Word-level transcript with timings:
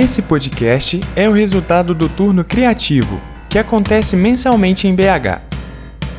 Esse 0.00 0.22
podcast 0.22 1.00
é 1.16 1.28
o 1.28 1.32
resultado 1.32 1.92
do 1.92 2.08
Turno 2.08 2.44
Criativo, 2.44 3.20
que 3.50 3.58
acontece 3.58 4.14
mensalmente 4.14 4.86
em 4.86 4.94
BH. 4.94 5.42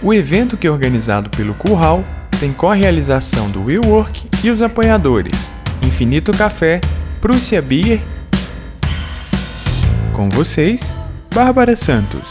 O 0.04 0.14
evento 0.14 0.58
que 0.58 0.68
é 0.68 0.70
organizado 0.70 1.30
pelo 1.30 1.54
Curral 1.54 2.04
tem 2.42 2.52
co-realização 2.52 3.50
do 3.50 3.64
Will 3.64 3.84
Work 3.86 4.30
e 4.44 4.50
os 4.50 4.62
apoiadores 4.62 5.50
Infinito 5.82 6.38
Café, 6.38 6.82
Prússia 7.22 7.62
Beer. 7.62 8.02
Com 10.14 10.28
vocês, 10.28 10.98
Bárbara 11.34 11.74
Santos. 11.74 12.30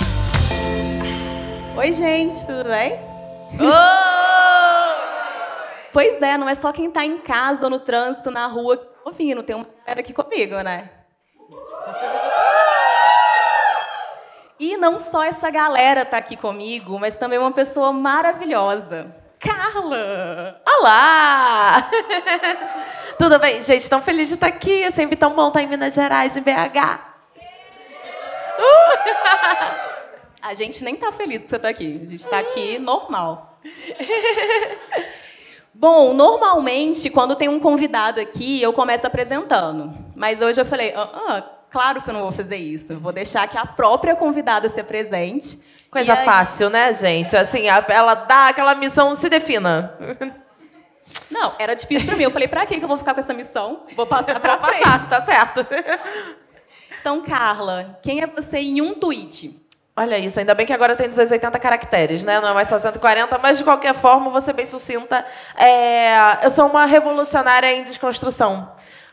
Oi, 1.78 1.92
gente, 1.94 2.36
tudo 2.44 2.64
bem? 2.64 2.98
Pois 5.94 6.20
é, 6.20 6.36
não 6.36 6.46
é 6.46 6.54
só 6.54 6.72
quem 6.72 6.90
tá 6.90 7.06
em 7.06 7.16
casa 7.16 7.64
ou 7.64 7.70
no 7.70 7.80
trânsito, 7.80 8.30
na 8.30 8.46
rua, 8.48 8.76
tá 8.76 8.84
ouvindo. 9.06 9.42
Tem 9.42 9.56
uma 9.56 9.64
galera 9.86 10.00
aqui 10.00 10.12
comigo, 10.12 10.54
né? 10.60 10.90
E 14.58 14.76
não 14.76 14.98
só 14.98 15.22
essa 15.22 15.50
galera 15.50 16.04
tá 16.04 16.16
aqui 16.16 16.36
comigo, 16.36 16.98
mas 16.98 17.16
também 17.16 17.38
uma 17.38 17.52
pessoa 17.52 17.92
maravilhosa. 17.92 19.14
Carla! 19.38 20.60
Olá! 20.66 21.88
Tudo 23.16 23.38
bem, 23.38 23.60
gente? 23.60 23.88
Tão 23.88 24.02
feliz 24.02 24.28
de 24.28 24.34
estar 24.34 24.48
aqui. 24.48 24.82
É 24.82 24.90
sempre 24.90 25.16
tão 25.16 25.34
bom 25.34 25.48
estar 25.48 25.62
em 25.62 25.68
Minas 25.68 25.94
Gerais, 25.94 26.36
em 26.36 26.42
BH. 26.42 27.00
A 30.42 30.54
gente 30.54 30.82
nem 30.82 30.96
tá 30.96 31.12
feliz 31.12 31.44
que 31.44 31.50
você 31.50 31.58
tá 31.58 31.68
aqui. 31.68 32.00
A 32.02 32.06
gente 32.06 32.28
tá 32.28 32.38
aqui 32.38 32.78
normal. 32.78 33.60
Bom, 35.74 36.12
normalmente, 36.12 37.10
quando 37.10 37.36
tem 37.36 37.48
um 37.48 37.60
convidado 37.60 38.20
aqui, 38.20 38.60
eu 38.60 38.72
começo 38.72 39.06
apresentando. 39.06 39.96
Mas 40.16 40.40
hoje 40.42 40.60
eu 40.60 40.64
falei, 40.64 40.92
ah, 40.96 41.10
ah, 41.12 41.57
claro 41.70 42.02
que 42.02 42.08
eu 42.10 42.14
não 42.14 42.22
vou 42.22 42.32
fazer 42.32 42.56
isso. 42.56 42.92
Eu 42.92 43.00
vou 43.00 43.12
deixar 43.12 43.46
que 43.48 43.56
a 43.58 43.64
própria 43.66 44.14
convidada 44.16 44.68
se 44.68 44.80
apresente. 44.80 45.60
Coisa 45.90 46.12
aí- 46.14 46.24
fácil, 46.24 46.68
né, 46.68 46.92
gente? 46.92 47.36
Assim, 47.36 47.66
ela 47.66 48.14
dá 48.14 48.48
aquela 48.48 48.74
missão, 48.74 49.14
se 49.16 49.28
defina. 49.28 49.94
Não, 51.30 51.54
era 51.58 51.74
difícil 51.74 52.06
pra 52.06 52.16
mim. 52.16 52.24
Eu 52.24 52.30
falei, 52.30 52.46
pra 52.48 52.66
que 52.66 52.76
que 52.78 52.84
eu 52.84 52.88
vou 52.88 52.98
ficar 52.98 53.14
com 53.14 53.20
essa 53.20 53.32
missão? 53.32 53.84
Vou 53.96 54.06
passar 54.06 54.38
frente. 54.40 54.58
passar, 54.58 55.08
tá 55.08 55.22
certo. 55.22 55.66
Então, 57.00 57.22
Carla, 57.22 57.98
quem 58.02 58.20
é 58.20 58.26
você 58.26 58.58
em 58.58 58.80
um 58.82 58.94
tweet? 58.94 59.58
Olha 59.96 60.16
isso, 60.18 60.38
ainda 60.38 60.54
bem 60.54 60.64
que 60.64 60.72
agora 60.72 60.94
tem 60.94 61.08
280 61.08 61.58
caracteres, 61.58 62.22
né? 62.22 62.38
Não 62.40 62.50
é 62.50 62.54
mais 62.54 62.68
só 62.68 62.78
140, 62.78 63.36
mas 63.38 63.58
de 63.58 63.64
qualquer 63.64 63.94
forma, 63.94 64.30
vou 64.30 64.40
ser 64.40 64.52
bem 64.52 64.64
sucinta. 64.66 65.24
É, 65.56 66.44
eu 66.44 66.50
sou 66.50 66.66
uma 66.66 66.84
revolucionária 66.86 67.72
em 67.72 67.82
desconstrução. 67.82 68.70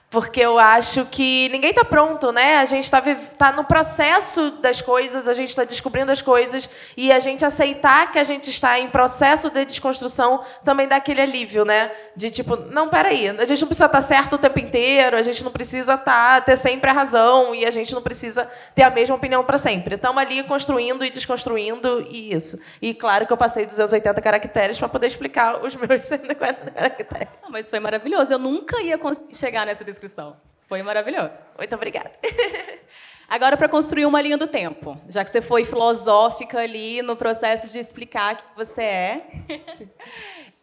Porque 0.10 0.40
eu 0.40 0.58
acho 0.58 1.06
que 1.08 1.50
ninguém 1.50 1.72
está 1.72 1.84
pronto, 1.84 2.32
né? 2.32 2.58
A 2.58 2.66
gente 2.66 2.86
está 2.86 3.02
tá 3.38 3.52
no 3.52 3.66
processo 3.66 4.52
das 4.52 4.82
coisas, 4.82 5.28
a 5.28 5.34
gente 5.34 5.50
está 5.50 5.64
descobrindo 5.64 6.12
as 6.12 6.22
coisas, 6.22 6.70
e 6.96 7.12
a 7.12 7.20
gente 7.20 7.44
aceitar 7.44 8.12
que 8.12 8.20
a 8.20 8.24
gente 8.24 8.50
está 8.50 8.80
em 8.80 8.88
processo 8.88 9.50
de 9.50 9.66
desconstrução 9.66 10.42
também 10.64 10.88
dá 10.88 10.98
aquele 10.98 11.22
alívio, 11.22 11.66
né? 11.66 11.92
De 12.16 12.30
tipo, 12.30 12.56
não, 12.56 12.88
peraí, 12.88 13.28
a 13.28 13.46
gente 13.46 13.60
não 13.60 13.68
precisa 13.68 13.88
estar 13.88 14.02
certo 14.02 14.34
o 14.34 14.38
tempo 14.38 14.60
inteiro, 14.60 15.18
a 15.18 15.22
gente 15.22 15.44
não 15.44 15.52
precisa 15.52 15.98
tá, 15.98 16.40
ter 16.40 16.56
sempre 16.56 16.90
a 16.90 16.94
razão, 16.94 17.54
e 17.54 17.66
a 17.66 17.72
gente 17.72 17.94
não 17.94 18.02
precisa 18.02 18.48
ter 18.74 18.84
a 18.84 18.90
mesma 18.90 19.16
opinião 19.16 19.44
para 19.44 19.58
sempre. 19.58 19.96
Estamos 19.96 20.22
ali 20.22 20.44
construindo 20.44 21.04
e 21.04 21.10
desconstruindo, 21.10 22.08
e 22.10 22.34
isso. 22.34 22.60
E 22.82 22.94
claro 22.94 23.26
que 23.26 23.34
eu 23.34 23.38
passei 23.38 23.66
280 23.66 24.22
caracteres 24.22 24.78
para 24.78 24.88
poder 24.88 25.08
explicar 25.08 25.64
os 25.64 25.76
meus 25.76 26.02
140 26.06 26.72
caracteres. 26.72 27.28
Ah, 27.44 27.48
mas 27.50 27.70
foi 27.70 27.80
maravilhoso. 27.80 28.32
Eu 28.32 28.40
nunca 28.40 28.80
ia 28.82 29.00
chegar 29.34 29.66
nessa 29.66 29.84
descrição. 29.96 30.36
Foi 30.68 30.82
maravilhoso. 30.84 31.40
Muito 31.58 31.76
obrigada. 31.76 32.12
Agora, 33.28 33.58
para 33.58 33.68
construir 33.68 34.06
uma 34.06 34.22
linha 34.22 34.38
do 34.38 34.48
tempo, 34.48 35.00
já 35.10 35.24
que 35.24 35.32
você 35.32 35.42
foi 35.42 35.64
filosófica 35.64 36.60
ali 36.60 37.02
no 37.02 37.16
processo 37.16 37.72
de 37.72 37.80
explicar 37.80 38.38
quem 38.38 38.48
você 38.56 38.82
é. 38.82 39.28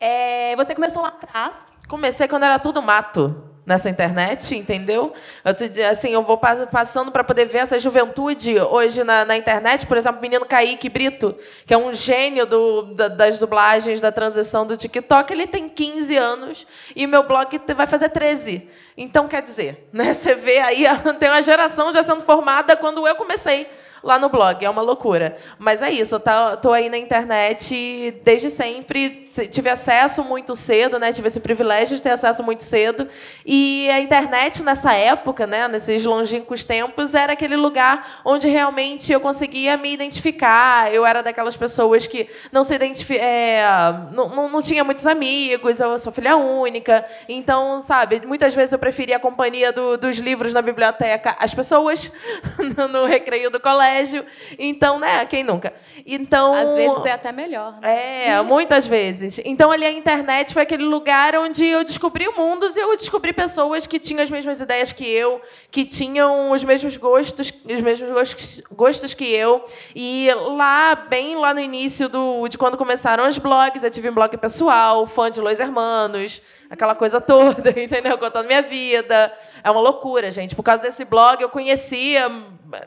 É, 0.04 0.56
você 0.56 0.74
começou 0.74 1.00
lá 1.00 1.10
atrás. 1.10 1.72
Comecei 1.88 2.26
quando 2.26 2.42
era 2.42 2.58
tudo 2.58 2.82
mato 2.82 3.51
nessa 3.64 3.88
internet, 3.88 4.56
entendeu? 4.56 5.12
Eu, 5.44 5.54
te 5.54 5.68
di- 5.68 5.82
assim, 5.82 6.10
eu 6.10 6.22
vou 6.22 6.36
pa- 6.36 6.66
passando 6.66 7.12
para 7.12 7.22
poder 7.22 7.44
ver 7.46 7.58
essa 7.58 7.78
juventude 7.78 8.58
hoje 8.60 9.04
na, 9.04 9.24
na 9.24 9.36
internet. 9.36 9.86
Por 9.86 9.96
exemplo, 9.96 10.18
o 10.18 10.22
menino 10.22 10.44
Kaique 10.44 10.88
Brito, 10.88 11.36
que 11.64 11.72
é 11.72 11.78
um 11.78 11.92
gênio 11.94 12.44
do- 12.44 12.82
da- 12.94 13.08
das 13.08 13.38
dublagens, 13.38 14.00
da 14.00 14.10
transição 14.10 14.66
do 14.66 14.76
TikTok, 14.76 15.32
ele 15.32 15.46
tem 15.46 15.68
15 15.68 16.16
anos 16.16 16.66
e 16.96 17.06
meu 17.06 17.22
blog 17.22 17.60
vai 17.76 17.86
fazer 17.86 18.08
13. 18.08 18.68
Então, 18.96 19.28
quer 19.28 19.42
dizer, 19.42 19.88
né, 19.92 20.12
você 20.12 20.34
vê 20.34 20.58
aí, 20.58 20.84
tem 21.20 21.28
uma 21.28 21.40
geração 21.42 21.92
já 21.92 22.02
sendo 22.02 22.22
formada 22.22 22.76
quando 22.76 23.06
eu 23.06 23.14
comecei 23.14 23.68
lá 24.02 24.18
no 24.18 24.28
blog. 24.28 24.64
É 24.64 24.68
uma 24.70 24.82
loucura. 24.82 25.36
Mas 25.58 25.80
é 25.82 25.90
isso, 25.90 26.14
eu 26.16 26.20
tá- 26.20 26.56
tô 26.56 26.72
aí 26.72 26.88
na 26.88 26.98
internet 26.98 28.20
desde 28.24 28.50
sempre, 28.50 29.22
se- 29.26 29.46
tive 29.46 29.68
acesso 29.70 30.22
muito 30.24 30.54
cedo, 30.56 30.98
né? 30.98 31.12
Tive 31.12 31.28
esse 31.28 31.40
privilégio 31.40 31.96
de 31.96 32.02
ter 32.02 32.10
acesso 32.10 32.42
muito 32.42 32.62
cedo. 32.64 33.06
E 33.46 33.88
a 33.90 34.00
internet 34.00 34.62
nessa 34.62 34.92
época, 34.94 35.46
né, 35.46 35.68
nesses 35.68 36.04
longínquos 36.04 36.64
tempos, 36.64 37.14
era 37.14 37.32
aquele 37.32 37.56
lugar 37.56 38.20
onde 38.24 38.48
realmente 38.48 39.12
eu 39.12 39.20
conseguia 39.20 39.76
me 39.76 39.92
identificar. 39.92 40.92
Eu 40.92 41.06
era 41.06 41.22
daquelas 41.22 41.56
pessoas 41.56 42.06
que 42.06 42.28
não 42.50 42.64
se 42.64 42.74
identifi 42.74 43.16
é, 43.16 43.62
não, 44.12 44.28
não, 44.28 44.48
não 44.48 44.62
tinha 44.62 44.82
muitos 44.84 45.06
amigos, 45.06 45.78
eu 45.80 45.98
sou 45.98 46.12
filha 46.12 46.36
única. 46.36 47.04
Então, 47.28 47.80
sabe, 47.80 48.22
muitas 48.26 48.54
vezes 48.54 48.72
eu 48.72 48.78
preferia 48.78 49.16
a 49.16 49.20
companhia 49.20 49.72
do- 49.72 49.96
dos 49.96 50.18
livros 50.18 50.52
na 50.52 50.62
biblioteca 50.62 51.36
às 51.38 51.54
pessoas 51.54 52.12
no 52.90 53.04
recreio 53.06 53.50
do 53.50 53.60
colégio. 53.60 53.91
Então, 54.58 54.98
né, 54.98 55.24
quem 55.26 55.42
nunca? 55.44 55.72
Então, 56.06 56.52
Às 56.54 56.74
vezes 56.74 57.04
é 57.06 57.12
até 57.12 57.32
melhor. 57.32 57.78
né? 57.80 58.26
é, 58.28 58.42
muitas 58.42 58.86
vezes. 58.86 59.40
Então, 59.44 59.70
ali 59.70 59.84
a 59.84 59.92
internet 59.92 60.52
foi 60.52 60.62
aquele 60.62 60.84
lugar 60.84 61.34
onde 61.36 61.64
eu 61.64 61.84
descobri 61.84 62.28
mundos 62.36 62.76
e 62.76 62.80
eu 62.80 62.96
descobri 62.96 63.32
pessoas 63.32 63.86
que 63.86 63.98
tinham 63.98 64.22
as 64.22 64.30
mesmas 64.30 64.60
ideias 64.60 64.92
que 64.92 65.04
eu, 65.08 65.40
que 65.70 65.84
tinham 65.84 66.50
os 66.50 66.64
mesmos 66.64 66.96
gostos, 66.96 67.52
os 67.64 67.80
mesmos 67.80 68.10
gostos, 68.10 68.62
gostos 68.72 69.14
que 69.14 69.24
eu. 69.24 69.64
E 69.94 70.28
lá, 70.56 70.94
bem 70.94 71.36
lá 71.36 71.52
no 71.54 71.60
início 71.60 72.08
do, 72.08 72.46
de 72.48 72.58
quando 72.58 72.76
começaram 72.76 73.26
os 73.26 73.38
blogs, 73.38 73.82
eu 73.84 73.90
tive 73.90 74.08
um 74.10 74.14
blog 74.14 74.36
pessoal, 74.36 75.06
fã 75.06 75.30
de 75.30 75.40
Los 75.40 75.60
Hermanos, 75.60 76.42
aquela 76.70 76.94
coisa 76.94 77.20
toda, 77.20 77.70
entendeu? 77.80 78.16
Contando 78.18 78.46
minha 78.46 78.62
vida. 78.62 79.32
É 79.62 79.70
uma 79.70 79.80
loucura, 79.80 80.30
gente. 80.30 80.54
Por 80.54 80.62
causa 80.62 80.82
desse 80.82 81.04
blog, 81.04 81.40
eu 81.42 81.48
conhecia 81.48 82.28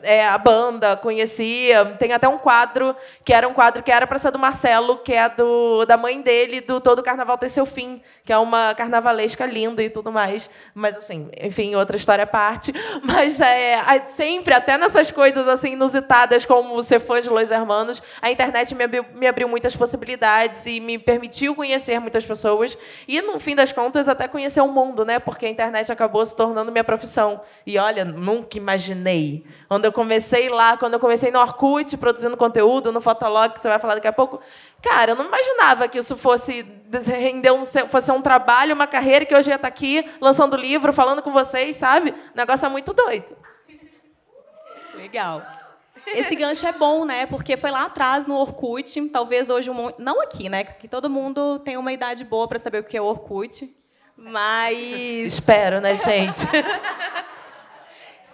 é, 0.02 0.26
a 0.26 0.36
banda, 0.38 0.96
conhecia. 0.96 1.96
Tem 1.98 2.12
até 2.12 2.28
um 2.28 2.38
quadro 2.38 2.94
que 3.24 3.32
era 3.32 3.46
um 3.46 3.54
quadro 3.54 3.82
que 3.82 3.90
era 3.90 4.06
para 4.06 4.18
ser 4.18 4.30
do 4.30 4.38
Marcelo, 4.38 4.98
que 4.98 5.12
é 5.12 5.28
do, 5.28 5.84
da 5.84 5.96
mãe 5.96 6.20
dele, 6.20 6.60
do 6.60 6.80
Todo 6.80 7.02
Carnaval 7.02 7.38
Tem 7.38 7.48
Seu 7.48 7.66
Fim, 7.66 8.02
que 8.24 8.32
é 8.32 8.38
uma 8.38 8.74
carnavalesca 8.74 9.46
linda 9.46 9.82
e 9.82 9.90
tudo 9.90 10.10
mais. 10.12 10.50
Mas, 10.74 10.96
assim, 10.96 11.28
enfim, 11.40 11.74
outra 11.74 11.96
história 11.96 12.24
à 12.24 12.26
parte. 12.26 12.72
Mas 13.02 13.40
é, 13.40 14.04
sempre, 14.04 14.54
até 14.54 14.76
nessas 14.78 15.10
coisas 15.10 15.48
assim 15.48 15.72
inusitadas, 15.72 16.44
como 16.44 16.82
ser 16.82 17.00
fã 17.00 17.20
de 17.20 17.28
Los 17.28 17.50
Hermanos, 17.50 18.02
a 18.20 18.30
internet 18.30 18.74
me 18.74 18.84
abriu, 18.84 19.04
me 19.14 19.26
abriu 19.26 19.48
muitas 19.48 19.76
possibilidades 19.76 20.66
e 20.66 20.80
me 20.80 20.98
permitiu 20.98 21.54
conhecer 21.54 22.00
muitas 22.00 22.24
pessoas. 22.24 22.76
E, 23.06 23.20
no 23.20 23.38
fim 23.38 23.54
das 23.54 23.72
contas, 23.72 24.08
até 24.08 24.28
conhecer 24.28 24.60
o 24.60 24.68
mundo, 24.68 25.04
né? 25.04 25.18
Porque 25.18 25.46
a 25.46 25.48
internet 25.48 25.90
acabou 25.90 26.24
se 26.24 26.36
tornando 26.36 26.72
minha 26.72 26.84
profissão. 26.84 27.40
E 27.66 27.78
olha, 27.78 28.04
nunca 28.04 28.56
imaginei. 28.56 29.44
Quando 29.76 29.84
eu 29.84 29.92
comecei 29.92 30.48
lá, 30.48 30.74
quando 30.74 30.94
eu 30.94 30.98
comecei 30.98 31.30
no 31.30 31.38
Orkut, 31.38 31.98
produzindo 31.98 32.34
conteúdo, 32.34 32.90
no 32.90 32.98
Fotolog, 32.98 33.52
que 33.52 33.60
você 33.60 33.68
vai 33.68 33.78
falar 33.78 33.96
daqui 33.96 34.08
a 34.08 34.12
pouco, 34.12 34.40
cara, 34.80 35.12
eu 35.12 35.14
não 35.14 35.26
imaginava 35.26 35.86
que 35.86 35.98
isso 35.98 36.16
fosse 36.16 36.64
render 37.06 37.50
um, 37.50 37.66
fosse 37.66 38.10
um 38.10 38.22
trabalho, 38.22 38.74
uma 38.74 38.86
carreira, 38.86 39.26
que 39.26 39.34
hoje 39.34 39.50
ia 39.50 39.56
estar 39.56 39.68
aqui 39.68 40.10
lançando 40.18 40.56
livro, 40.56 40.94
falando 40.94 41.20
com 41.20 41.30
vocês, 41.30 41.76
sabe? 41.76 42.12
O 42.12 42.14
negócio 42.34 42.64
é 42.64 42.70
muito 42.70 42.94
doido. 42.94 43.36
Legal. 44.94 45.42
Esse 46.06 46.34
gancho 46.34 46.66
é 46.66 46.72
bom, 46.72 47.04
né? 47.04 47.26
Porque 47.26 47.54
foi 47.58 47.70
lá 47.70 47.84
atrás 47.84 48.26
no 48.26 48.36
Orkut, 48.36 49.10
talvez 49.10 49.50
hoje 49.50 49.68
um 49.68 49.92
não 49.98 50.22
aqui, 50.22 50.48
né? 50.48 50.64
Que 50.64 50.88
todo 50.88 51.10
mundo 51.10 51.58
tem 51.58 51.76
uma 51.76 51.92
idade 51.92 52.24
boa 52.24 52.48
para 52.48 52.58
saber 52.58 52.78
o 52.78 52.84
que 52.84 52.96
é 52.96 53.02
o 53.02 53.04
Orkut, 53.04 53.70
mas 54.16 54.78
Espero, 54.78 55.82
né, 55.82 55.94
gente? 55.96 56.46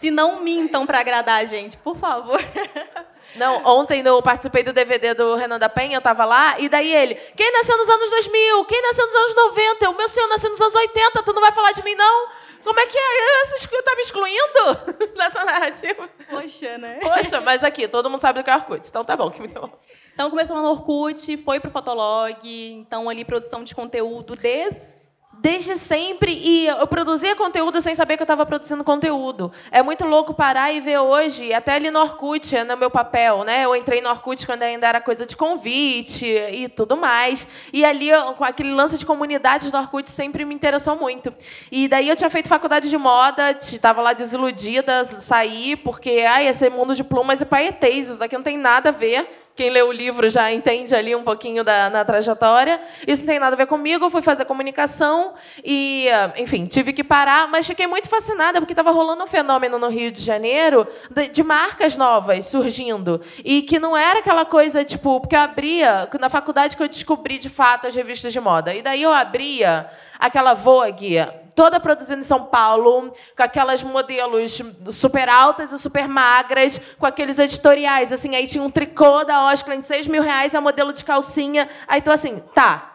se 0.02 0.10
não 0.10 0.40
mintam 0.40 0.84
para 0.84 0.98
agradar 0.98 1.40
a 1.40 1.44
gente, 1.44 1.76
por 1.76 1.96
favor. 1.96 2.40
Não, 3.36 3.64
ontem 3.64 4.04
eu 4.04 4.20
participei 4.20 4.64
do 4.64 4.72
DVD 4.72 5.14
do 5.14 5.36
Renan 5.36 5.58
da 5.58 5.68
Penha, 5.68 5.96
eu 5.96 6.02
tava 6.02 6.24
lá, 6.24 6.58
e 6.58 6.68
daí 6.68 6.92
ele, 6.92 7.14
quem 7.14 7.50
nasceu 7.52 7.78
nos 7.78 7.88
anos 7.88 8.10
2000? 8.10 8.64
Quem 8.64 8.82
nasceu 8.82 9.06
nos 9.06 9.14
anos 9.14 9.34
90? 9.36 9.90
O 9.90 9.96
meu 9.96 10.08
senhor 10.08 10.26
nasceu 10.26 10.50
nos 10.50 10.60
anos 10.60 10.74
80, 10.74 11.22
tu 11.22 11.32
não 11.32 11.40
vai 11.40 11.52
falar 11.52 11.70
de 11.70 11.82
mim, 11.84 11.94
não? 11.94 12.28
Como 12.64 12.78
é 12.78 12.86
que 12.86 12.98
é? 12.98 13.46
Você 13.46 13.82
tá 13.82 13.94
me 13.94 14.02
excluindo 14.02 15.14
nessa 15.16 15.44
narrativa? 15.44 16.10
Poxa, 16.28 16.76
né? 16.76 16.98
Poxa, 17.00 17.40
mas 17.40 17.62
aqui, 17.62 17.86
todo 17.86 18.10
mundo 18.10 18.20
sabe 18.20 18.40
do 18.40 18.44
que 18.44 18.50
é 18.50 18.56
Orkut, 18.56 18.86
então 18.86 19.04
tá 19.04 19.16
bom. 19.16 19.30
Que 19.30 19.40
me 19.40 19.48
deu. 19.48 19.70
Então 20.12 20.28
começou 20.28 20.60
no 20.60 20.68
Orkut, 20.68 21.36
foi 21.38 21.60
pro 21.60 21.70
Fotolog, 21.70 22.40
então 22.44 23.08
ali 23.08 23.24
produção 23.24 23.62
de 23.62 23.72
conteúdo 23.72 24.34
desde 24.34 25.01
desde 25.32 25.76
sempre 25.76 26.32
e 26.32 26.66
eu 26.66 26.86
produzia 26.86 27.34
conteúdo 27.34 27.80
sem 27.80 27.94
saber 27.94 28.16
que 28.16 28.22
eu 28.22 28.24
estava 28.24 28.46
produzindo 28.46 28.84
conteúdo. 28.84 29.50
É 29.70 29.82
muito 29.82 30.04
louco 30.04 30.34
parar 30.34 30.72
e 30.72 30.80
ver 30.80 30.98
hoje, 30.98 31.52
até 31.52 31.74
ali 31.74 31.90
no 31.90 32.00
Orkut, 32.00 32.62
no 32.64 32.76
meu 32.76 32.90
papel, 32.90 33.42
né? 33.44 33.64
Eu 33.64 33.74
entrei 33.74 34.00
no 34.00 34.08
Orkut 34.08 34.46
quando 34.46 34.62
ainda 34.62 34.86
era 34.86 35.00
coisa 35.00 35.26
de 35.26 35.36
convite 35.36 36.26
e 36.26 36.68
tudo 36.68 36.96
mais. 36.96 37.48
E 37.72 37.84
ali, 37.84 38.10
com 38.36 38.44
aquele 38.44 38.72
lance 38.72 38.98
de 38.98 39.06
comunidades 39.06 39.70
do 39.70 39.78
Orkut 39.78 40.10
sempre 40.10 40.44
me 40.44 40.54
interessou 40.54 40.96
muito. 40.96 41.34
E 41.70 41.88
daí 41.88 42.08
eu 42.08 42.16
tinha 42.16 42.30
feito 42.30 42.48
faculdade 42.48 42.88
de 42.88 42.98
moda, 42.98 43.50
estava 43.50 44.00
lá 44.02 44.12
desiludida, 44.12 45.04
saí, 45.04 45.76
porque 45.76 46.24
ai, 46.28 46.46
esse 46.46 46.68
mundo 46.70 46.94
de 46.94 47.02
plumas 47.02 47.40
e 47.40 47.44
paetês, 47.44 48.08
isso 48.08 48.18
daqui 48.18 48.36
não 48.36 48.44
tem 48.44 48.58
nada 48.58 48.90
a 48.90 48.92
ver 48.92 49.41
quem 49.54 49.70
lê 49.70 49.82
o 49.82 49.92
livro 49.92 50.28
já 50.30 50.52
entende 50.52 50.94
ali 50.94 51.14
um 51.14 51.22
pouquinho 51.22 51.62
da 51.62 51.90
na 51.90 52.04
trajetória. 52.04 52.80
Isso 53.06 53.22
não 53.22 53.28
tem 53.28 53.38
nada 53.38 53.54
a 53.54 53.56
ver 53.56 53.66
comigo. 53.66 54.06
Eu 54.06 54.10
fui 54.10 54.22
fazer 54.22 54.44
comunicação 54.44 55.34
e, 55.64 56.06
enfim, 56.36 56.64
tive 56.64 56.92
que 56.92 57.04
parar, 57.04 57.48
mas 57.48 57.66
fiquei 57.66 57.86
muito 57.86 58.08
fascinada 58.08 58.60
porque 58.60 58.72
estava 58.72 58.90
rolando 58.90 59.24
um 59.24 59.26
fenômeno 59.26 59.78
no 59.78 59.88
Rio 59.88 60.10
de 60.10 60.22
Janeiro 60.22 60.86
de, 61.10 61.28
de, 61.28 61.42
marcas 61.42 61.96
novas 61.96 62.46
surgindo 62.46 63.20
e 63.44 63.62
que 63.62 63.78
não 63.78 63.96
era 63.96 64.20
aquela 64.20 64.44
coisa 64.44 64.84
tipo 64.84 65.20
porque 65.20 65.36
eu 65.36 65.40
abria 65.40 66.08
na 66.18 66.30
faculdade 66.30 66.76
que 66.76 66.82
eu 66.82 66.88
descobri 66.88 67.38
de 67.38 67.48
fato 67.48 67.86
as 67.86 67.94
revistas 67.94 68.32
de 68.32 68.40
moda 68.40 68.74
e 68.74 68.80
daí 68.80 69.02
eu 69.02 69.12
abria 69.12 69.86
aquela 70.18 70.54
Vogue 70.54 71.18
toda 71.54 71.80
produzida 71.80 72.20
em 72.20 72.24
São 72.24 72.44
Paulo, 72.44 73.12
com 73.36 73.42
aquelas 73.42 73.82
modelos 73.82 74.60
super 74.90 75.28
altas 75.28 75.72
e 75.72 75.78
super 75.78 76.08
magras, 76.08 76.80
com 76.98 77.06
aqueles 77.06 77.38
editoriais, 77.38 78.12
assim, 78.12 78.34
aí 78.34 78.46
tinha 78.46 78.62
um 78.62 78.70
tricô 78.70 79.24
da 79.24 79.46
Oscar 79.52 79.78
de 79.78 79.86
6 79.86 80.06
mil 80.06 80.22
reais, 80.22 80.54
a 80.54 80.60
modelo 80.60 80.92
de 80.92 81.04
calcinha. 81.04 81.68
Aí 81.86 82.00
tô 82.00 82.10
assim, 82.10 82.42
tá, 82.54 82.91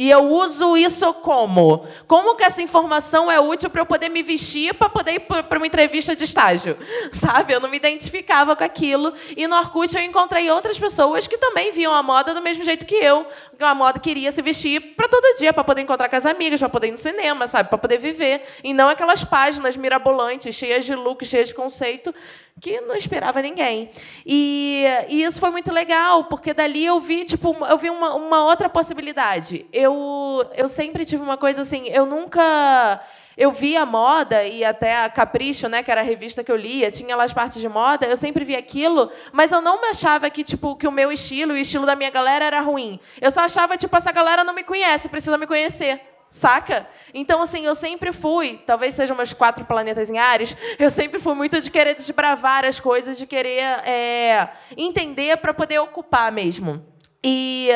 e 0.00 0.08
eu 0.08 0.30
uso 0.32 0.76
isso 0.76 1.12
como? 1.12 1.84
Como 2.06 2.36
que 2.36 2.44
essa 2.44 2.62
informação 2.62 3.28
é 3.28 3.40
útil 3.40 3.68
para 3.68 3.82
eu 3.82 3.86
poder 3.86 4.08
me 4.08 4.22
vestir 4.22 4.72
para 4.72 4.88
poder 4.88 5.14
ir 5.14 5.20
para 5.22 5.58
uma 5.58 5.66
entrevista 5.66 6.14
de 6.14 6.22
estágio? 6.22 6.78
Sabe? 7.12 7.52
Eu 7.52 7.58
não 7.58 7.68
me 7.68 7.78
identificava 7.78 8.54
com 8.54 8.62
aquilo. 8.62 9.12
E 9.36 9.48
no 9.48 9.56
Orkut 9.56 9.92
eu 9.96 10.02
encontrei 10.04 10.48
outras 10.52 10.78
pessoas 10.78 11.26
que 11.26 11.36
também 11.36 11.72
viam 11.72 11.92
a 11.92 12.00
moda 12.00 12.32
do 12.32 12.40
mesmo 12.40 12.62
jeito 12.62 12.86
que 12.86 12.94
eu. 12.94 13.26
A 13.58 13.74
moda 13.74 13.98
queria 13.98 14.30
se 14.30 14.40
vestir 14.40 14.94
para 14.94 15.08
todo 15.08 15.36
dia, 15.36 15.52
para 15.52 15.64
poder 15.64 15.82
encontrar 15.82 16.08
com 16.08 16.14
as 16.14 16.24
amigas, 16.24 16.60
para 16.60 16.68
poder 16.68 16.86
ir 16.86 16.92
no 16.92 16.96
cinema, 16.96 17.48
sabe? 17.48 17.68
Para 17.68 17.78
poder 17.78 17.98
viver. 17.98 18.42
E 18.62 18.72
não 18.72 18.88
aquelas 18.88 19.24
páginas 19.24 19.76
mirabolantes, 19.76 20.54
cheias 20.54 20.84
de 20.84 20.94
look, 20.94 21.24
cheias 21.24 21.48
de 21.48 21.56
conceito, 21.56 22.14
que 22.60 22.80
não 22.80 22.94
esperava 22.94 23.40
ninguém. 23.40 23.88
E, 24.24 24.84
e, 25.08 25.22
isso 25.22 25.40
foi 25.40 25.50
muito 25.50 25.72
legal, 25.72 26.24
porque 26.24 26.52
dali 26.52 26.84
eu 26.84 27.00
vi, 27.00 27.24
tipo, 27.24 27.56
eu 27.66 27.78
vi 27.78 27.90
uma, 27.90 28.14
uma 28.14 28.44
outra 28.44 28.68
possibilidade. 28.68 29.66
Eu, 29.72 30.44
eu 30.54 30.68
sempre 30.68 31.04
tive 31.04 31.22
uma 31.22 31.36
coisa 31.36 31.62
assim, 31.62 31.88
eu 31.88 32.06
nunca 32.06 33.00
eu 33.38 33.52
via 33.52 33.86
moda 33.86 34.42
e 34.42 34.64
até 34.64 34.96
a 34.96 35.08
Capricho, 35.08 35.68
né, 35.68 35.80
que 35.80 35.90
era 35.92 36.00
a 36.00 36.04
revista 36.04 36.42
que 36.42 36.50
eu 36.50 36.56
lia, 36.56 36.90
tinha 36.90 37.14
lá 37.14 37.22
as 37.22 37.32
partes 37.32 37.60
de 37.60 37.68
moda, 37.68 38.04
eu 38.04 38.16
sempre 38.16 38.44
via 38.44 38.58
aquilo, 38.58 39.08
mas 39.32 39.52
eu 39.52 39.60
não 39.60 39.80
me 39.80 39.86
achava 39.86 40.28
que 40.28 40.42
tipo 40.42 40.74
que 40.74 40.88
o 40.88 40.90
meu 40.90 41.12
estilo 41.12 41.56
e 41.56 41.60
o 41.60 41.62
estilo 41.62 41.86
da 41.86 41.94
minha 41.94 42.10
galera 42.10 42.44
era 42.44 42.60
ruim. 42.60 42.98
Eu 43.20 43.30
só 43.30 43.42
achava 43.42 43.76
tipo 43.76 43.96
essa 43.96 44.10
galera 44.10 44.42
não 44.42 44.52
me 44.52 44.64
conhece, 44.64 45.08
precisa 45.08 45.38
me 45.38 45.46
conhecer. 45.46 46.00
Saca? 46.30 46.86
Então, 47.14 47.42
assim, 47.42 47.64
eu 47.64 47.74
sempre 47.74 48.12
fui, 48.12 48.60
talvez 48.66 48.94
sejam 48.94 49.16
meus 49.16 49.32
quatro 49.32 49.64
planetas 49.64 50.10
em 50.10 50.18
Ares, 50.18 50.56
eu 50.78 50.90
sempre 50.90 51.18
fui 51.18 51.34
muito 51.34 51.60
de 51.60 51.70
querer 51.70 51.94
desbravar 51.94 52.64
as 52.64 52.78
coisas, 52.78 53.16
de 53.16 53.26
querer 53.26 53.62
é, 53.88 54.50
entender 54.76 55.38
para 55.38 55.54
poder 55.54 55.78
ocupar 55.78 56.30
mesmo. 56.30 56.84
E, 57.24 57.70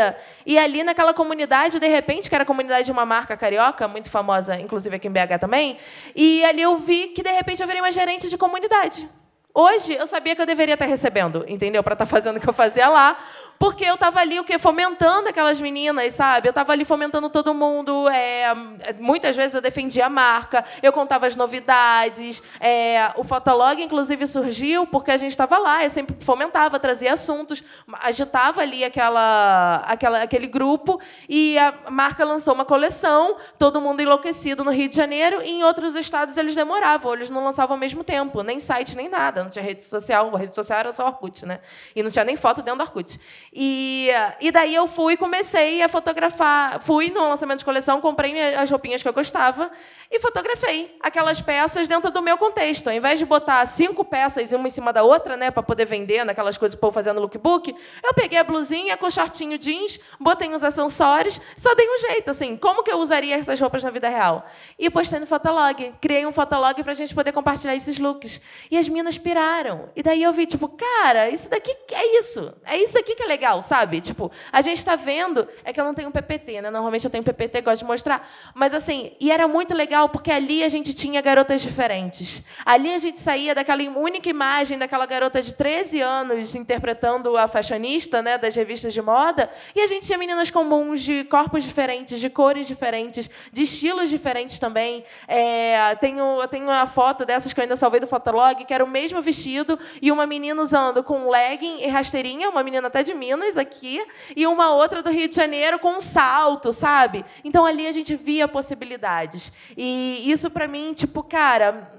e 0.47 0.57
ali 0.57 0.85
naquela 0.85 1.13
comunidade, 1.13 1.81
de 1.81 1.89
repente, 1.89 2.29
que 2.29 2.35
era 2.35 2.45
a 2.45 2.47
comunidade 2.47 2.85
de 2.85 2.93
uma 2.93 3.05
marca 3.05 3.37
carioca, 3.37 3.89
muito 3.89 4.11
famosa, 4.11 4.61
inclusive 4.61 4.97
aqui 4.97 5.09
em 5.09 5.11
BH 5.11 5.39
também, 5.41 5.79
e 6.15 6.45
ali 6.45 6.63
eu 6.63 6.77
vi 6.77 7.09
que, 7.09 7.23
de 7.23 7.33
repente, 7.33 7.61
eu 7.61 7.67
virei 7.67 7.83
uma 7.83 7.91
gerente 7.91 8.29
de 8.29 8.39
comunidade. 8.39 9.09
Hoje, 9.55 9.93
eu 9.93 10.07
sabia 10.07 10.35
que 10.35 10.41
eu 10.41 10.47
deveria 10.47 10.75
estar 10.75 10.87
recebendo, 10.87 11.45
entendeu? 11.47 11.83
Para 11.83 11.93
estar 11.93 12.07
fazendo 12.07 12.39
o 12.39 12.41
que 12.41 12.49
eu 12.49 12.55
fazia 12.55 12.89
lá, 12.89 13.19
porque 13.63 13.85
eu 13.85 13.95
estava 13.95 14.19
ali 14.19 14.41
o 14.41 14.45
quê? 14.45 14.59
fomentando 14.59 15.29
aquelas 15.29 15.61
meninas, 15.61 16.15
sabe? 16.15 16.49
Eu 16.49 16.51
estava 16.51 16.73
ali 16.73 16.85
fomentando 16.85 17.31
todo 17.31 17.55
mundo. 17.55 18.09
É, 18.09 18.53
muitas 18.99 19.37
vezes 19.37 19.55
eu 19.55 19.61
defendia 19.61 20.07
a 20.07 20.09
marca, 20.09 20.65
eu 20.83 20.93
contava 20.93 21.29
as 21.29 21.37
novidades. 21.37 22.43
É, 22.59 23.13
o 23.17 23.23
Fotolog, 23.23 23.81
inclusive, 23.81 24.27
surgiu 24.27 24.85
porque 24.85 25.13
a 25.13 25.17
gente 25.17 25.31
estava 25.31 25.59
lá. 25.59 25.85
Eu 25.85 25.91
sempre 25.91 26.17
fomentava, 26.25 26.81
trazia 26.81 27.13
assuntos, 27.13 27.63
agitava 28.01 28.63
ali 28.63 28.83
aquela, 28.83 29.77
aquela, 29.87 30.23
aquele 30.25 30.49
grupo 30.49 31.01
e 31.29 31.57
a 31.57 31.89
marca 31.89 32.25
lançou 32.25 32.55
uma 32.55 32.65
coleção, 32.65 33.37
todo 33.61 33.81
mundo 33.81 34.03
enlouquecido 34.03 34.65
no 34.65 34.73
Rio 34.73 34.89
de 34.89 34.97
Janeiro, 34.97 35.41
e 35.41 35.61
em 35.61 35.63
outros 35.63 35.95
estados 35.95 36.37
eles 36.37 36.57
demoravam, 36.57 37.15
eles 37.15 37.31
não 37.31 37.45
lançavam 37.45 37.77
ao 37.77 37.81
mesmo 37.81 38.03
tempo, 38.03 38.43
nem 38.43 38.59
site, 38.59 38.97
nem 38.97 39.09
nada. 39.09 39.45
Não 39.45 39.51
tinha 39.51 39.65
rede 39.65 39.85
social, 39.85 40.35
a 40.35 40.39
rede 40.41 40.53
social 40.53 40.81
era 40.81 40.91
só 40.91 41.07
Orkut, 41.07 41.47
né? 41.47 41.61
E 41.95 42.03
não 42.03 42.11
tinha 42.11 42.25
nem 42.25 42.37
foto 42.37 42.61
dentro 42.61 42.79
do 42.79 42.83
Orkut. 42.83 43.21
E, 43.55 44.09
e 44.41 44.51
daí 44.51 44.75
eu 44.75 44.87
fui 44.87 45.13
e 45.13 45.17
comecei 45.17 45.83
a 45.83 45.89
fotografar. 45.89 46.81
Fui 46.81 47.11
no 47.11 47.29
lançamento 47.29 47.59
de 47.59 47.65
coleção, 47.65 48.01
comprei 48.01 48.55
as 48.55 48.71
roupinhas 48.71 49.03
que 49.03 49.09
eu 49.09 49.13
gostava 49.13 49.71
e 50.13 50.21
fotografei 50.21 50.95
aquelas 51.01 51.41
peças 51.41 51.89
dentro 51.89 52.11
do 52.11 52.21
meu 52.21 52.37
contexto. 52.37 52.89
Ao 52.89 52.95
invés 52.95 53.19
de 53.19 53.25
botar 53.25 53.65
cinco 53.65 54.05
peças 54.05 54.53
uma 54.53 54.69
em 54.69 54.71
cima 54.71 54.93
da 54.93 55.03
outra, 55.03 55.39
né, 55.39 55.51
para 55.51 55.63
poder 55.63 55.87
vender 55.87 56.23
naquelas 56.23 56.59
coisas 56.59 56.75
que 56.75 56.79
o 56.79 56.81
povo 56.81 56.93
fazendo 56.93 57.19
lookbook, 57.19 57.75
eu 58.05 58.13
peguei 58.13 58.39
a 58.39 58.45
blusinha 58.45 58.95
com 58.99 59.09
shortinho 59.09 59.57
jeans, 59.57 59.99
botei 60.21 60.51
uns 60.51 60.63
acessórios, 60.63 61.41
só 61.57 61.75
dei 61.75 61.89
um 61.89 61.99
jeito, 61.99 62.31
assim, 62.31 62.57
como 62.57 62.83
que 62.83 62.93
eu 62.93 62.99
usaria 62.99 63.37
essas 63.37 63.59
roupas 63.59 63.83
na 63.83 63.91
vida 63.91 64.07
real? 64.07 64.45
E 64.79 64.91
postei 64.91 65.19
no 65.19 65.27
Fotolog. 65.27 65.95
Criei 65.99 66.27
um 66.27 66.33
Fotolog 66.33 66.83
para 66.83 66.93
a 66.93 66.95
gente 66.95 67.15
poder 67.15 67.33
compartilhar 67.33 67.75
esses 67.75 67.99
looks. 67.99 68.41
E 68.71 68.77
as 68.77 68.87
minas 68.89 69.17
piraram. 69.17 69.89
E 69.97 70.03
daí 70.03 70.23
eu 70.23 70.33
vi, 70.33 70.45
tipo, 70.45 70.69
cara, 70.69 71.31
isso 71.31 71.49
daqui 71.49 71.75
é 71.91 72.19
isso. 72.19 72.53
É 72.65 72.77
isso 72.77 72.99
aqui 72.99 73.15
que 73.15 73.23
é 73.23 73.27
legal, 73.27 73.42
sabe? 73.63 74.01
Tipo, 74.01 74.31
a 74.51 74.61
gente 74.61 74.79
está 74.79 74.97
vendo, 74.97 75.47
é 75.65 75.73
que 75.73 75.81
eu 75.81 75.85
não 75.85 75.95
tenho 75.95 76.11
PPT, 76.11 76.63
né? 76.63 76.71
Normalmente 76.71 77.05
eu 77.05 77.11
tenho 77.11 77.25
PPT, 77.25 77.61
gosto 77.61 77.83
de 77.83 77.87
mostrar. 77.87 78.29
Mas 78.55 78.75
assim, 78.75 79.13
e 79.21 79.31
era 79.31 79.47
muito 79.47 79.75
legal 79.75 79.93
legal 79.93 80.09
porque 80.09 80.31
ali 80.31 80.65
a 80.65 80.69
gente 80.69 80.95
tinha 80.95 81.21
garotas 81.21 81.61
diferentes. 81.61 82.41
Ali 82.65 82.95
a 82.95 82.99
gente 82.99 83.21
saía 83.21 83.55
daquela 83.55 83.83
única 83.83 84.31
imagem 84.31 84.79
daquela 84.79 85.05
garota 85.07 85.43
de 85.43 85.53
13 85.53 86.01
anos 86.01 86.55
interpretando 86.55 87.37
a 87.37 87.47
fashionista 87.47 88.23
né, 88.23 88.39
das 88.39 88.55
revistas 88.55 88.95
de 88.95 89.03
moda, 89.03 89.51
e 89.75 89.81
a 89.81 89.87
gente 89.87 90.07
tinha 90.07 90.17
meninas 90.17 90.51
comuns 90.51 91.03
de 91.03 91.25
corpos 91.25 91.65
diferentes, 91.65 92.21
de 92.21 92.31
cores 92.31 92.67
diferentes, 92.67 93.29
de 93.53 93.63
estilos 93.63 94.09
diferentes 94.09 94.59
também. 94.59 95.05
É, 95.29 95.95
tenho, 95.97 96.47
tenho 96.49 96.65
uma 96.65 96.87
foto 96.87 97.27
dessas 97.27 97.53
que 97.53 97.61
eu 97.61 97.63
ainda 97.63 97.77
salvei 97.77 98.01
do 98.01 98.07
Fotolog, 98.07 98.65
que 98.65 98.73
era 98.73 98.85
o 98.85 98.89
mesmo 98.89 99.21
vestido 99.21 99.79
e 100.01 100.11
uma 100.11 100.27
menina 100.27 100.61
usando 100.63 101.03
com 101.03 101.29
legging 101.29 101.83
e 101.83 101.89
rasteirinha, 101.89 102.49
uma 102.49 102.63
menina 102.63 102.87
até 102.87 103.03
de 103.03 103.13
Minas 103.37 103.57
aqui, 103.57 104.05
e 104.35 104.47
uma 104.47 104.75
outra 104.75 105.03
do 105.03 105.11
Rio 105.11 105.29
de 105.29 105.35
Janeiro 105.35 105.79
com 105.79 105.93
um 105.93 106.01
salto, 106.01 106.73
sabe? 106.73 107.25
Então 107.45 107.65
ali 107.65 107.87
a 107.87 107.93
gente 107.93 108.15
via 108.15 108.49
possibilidades. 108.49 109.53
E 109.77 110.23
isso 110.31 110.51
para 110.51 110.69
mim, 110.69 110.93
tipo, 110.93 111.23
cara, 111.23 111.91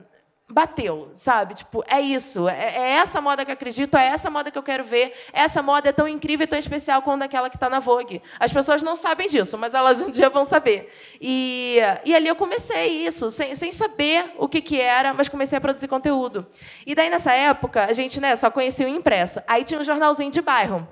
bateu, 0.54 1.12
sabe? 1.16 1.56
Tipo, 1.56 1.84
é 1.88 2.00
isso. 2.00 2.48
É, 2.48 2.76
é, 2.76 2.92
essa 2.98 3.20
moda 3.20 3.44
que 3.44 3.52
eu 3.52 3.54
acredito, 3.54 3.98
é 3.98 4.06
essa 4.06 4.30
moda 4.30 4.52
que 4.52 4.58
eu 4.58 4.64
quero 4.64 4.84
ver. 4.84 5.14
Essa 5.34 5.62
moda 5.64 5.90
é 5.90 5.92
tão 5.92 6.08
incrível 6.08 6.44
e 6.44 6.48
tão 6.48 6.60
especial 6.60 7.02
quanto 7.02 7.24
aquela 7.24 7.50
que 7.50 7.56
está 7.56 7.70
na 7.70 7.80
Vogue. 7.80 8.22
As 8.40 8.54
pessoas 8.54 8.82
não 8.82 8.96
sabem 8.96 9.28
disso, 9.28 9.58
mas 9.58 9.74
elas 9.74 10.00
um 10.00 10.12
dia 10.12 10.30
vão 10.30 10.46
saber. 10.46 10.94
E, 11.20 11.80
e 12.06 12.14
ali 12.14 12.28
eu 12.28 12.36
comecei 12.36 13.06
isso, 13.06 13.32
sem, 13.32 13.56
sem 13.56 13.72
saber 13.72 14.32
o 14.38 14.48
que, 14.48 14.62
que 14.62 14.80
era, 14.80 15.14
mas 15.14 15.28
comecei 15.28 15.58
a 15.58 15.62
produzir 15.62 15.88
conteúdo. 15.88 16.46
E 16.86 16.94
daí, 16.94 17.10
nessa 17.10 17.34
época, 17.34 17.86
a 17.86 17.94
gente 17.94 18.20
né, 18.20 18.36
só 18.36 18.52
conhecia 18.52 18.86
o 18.86 18.90
impresso. 18.90 19.42
Aí 19.48 19.64
tinha 19.64 19.80
um 19.80 19.84
jornalzinho 19.84 20.30
de 20.30 20.42
bairro. 20.42 20.88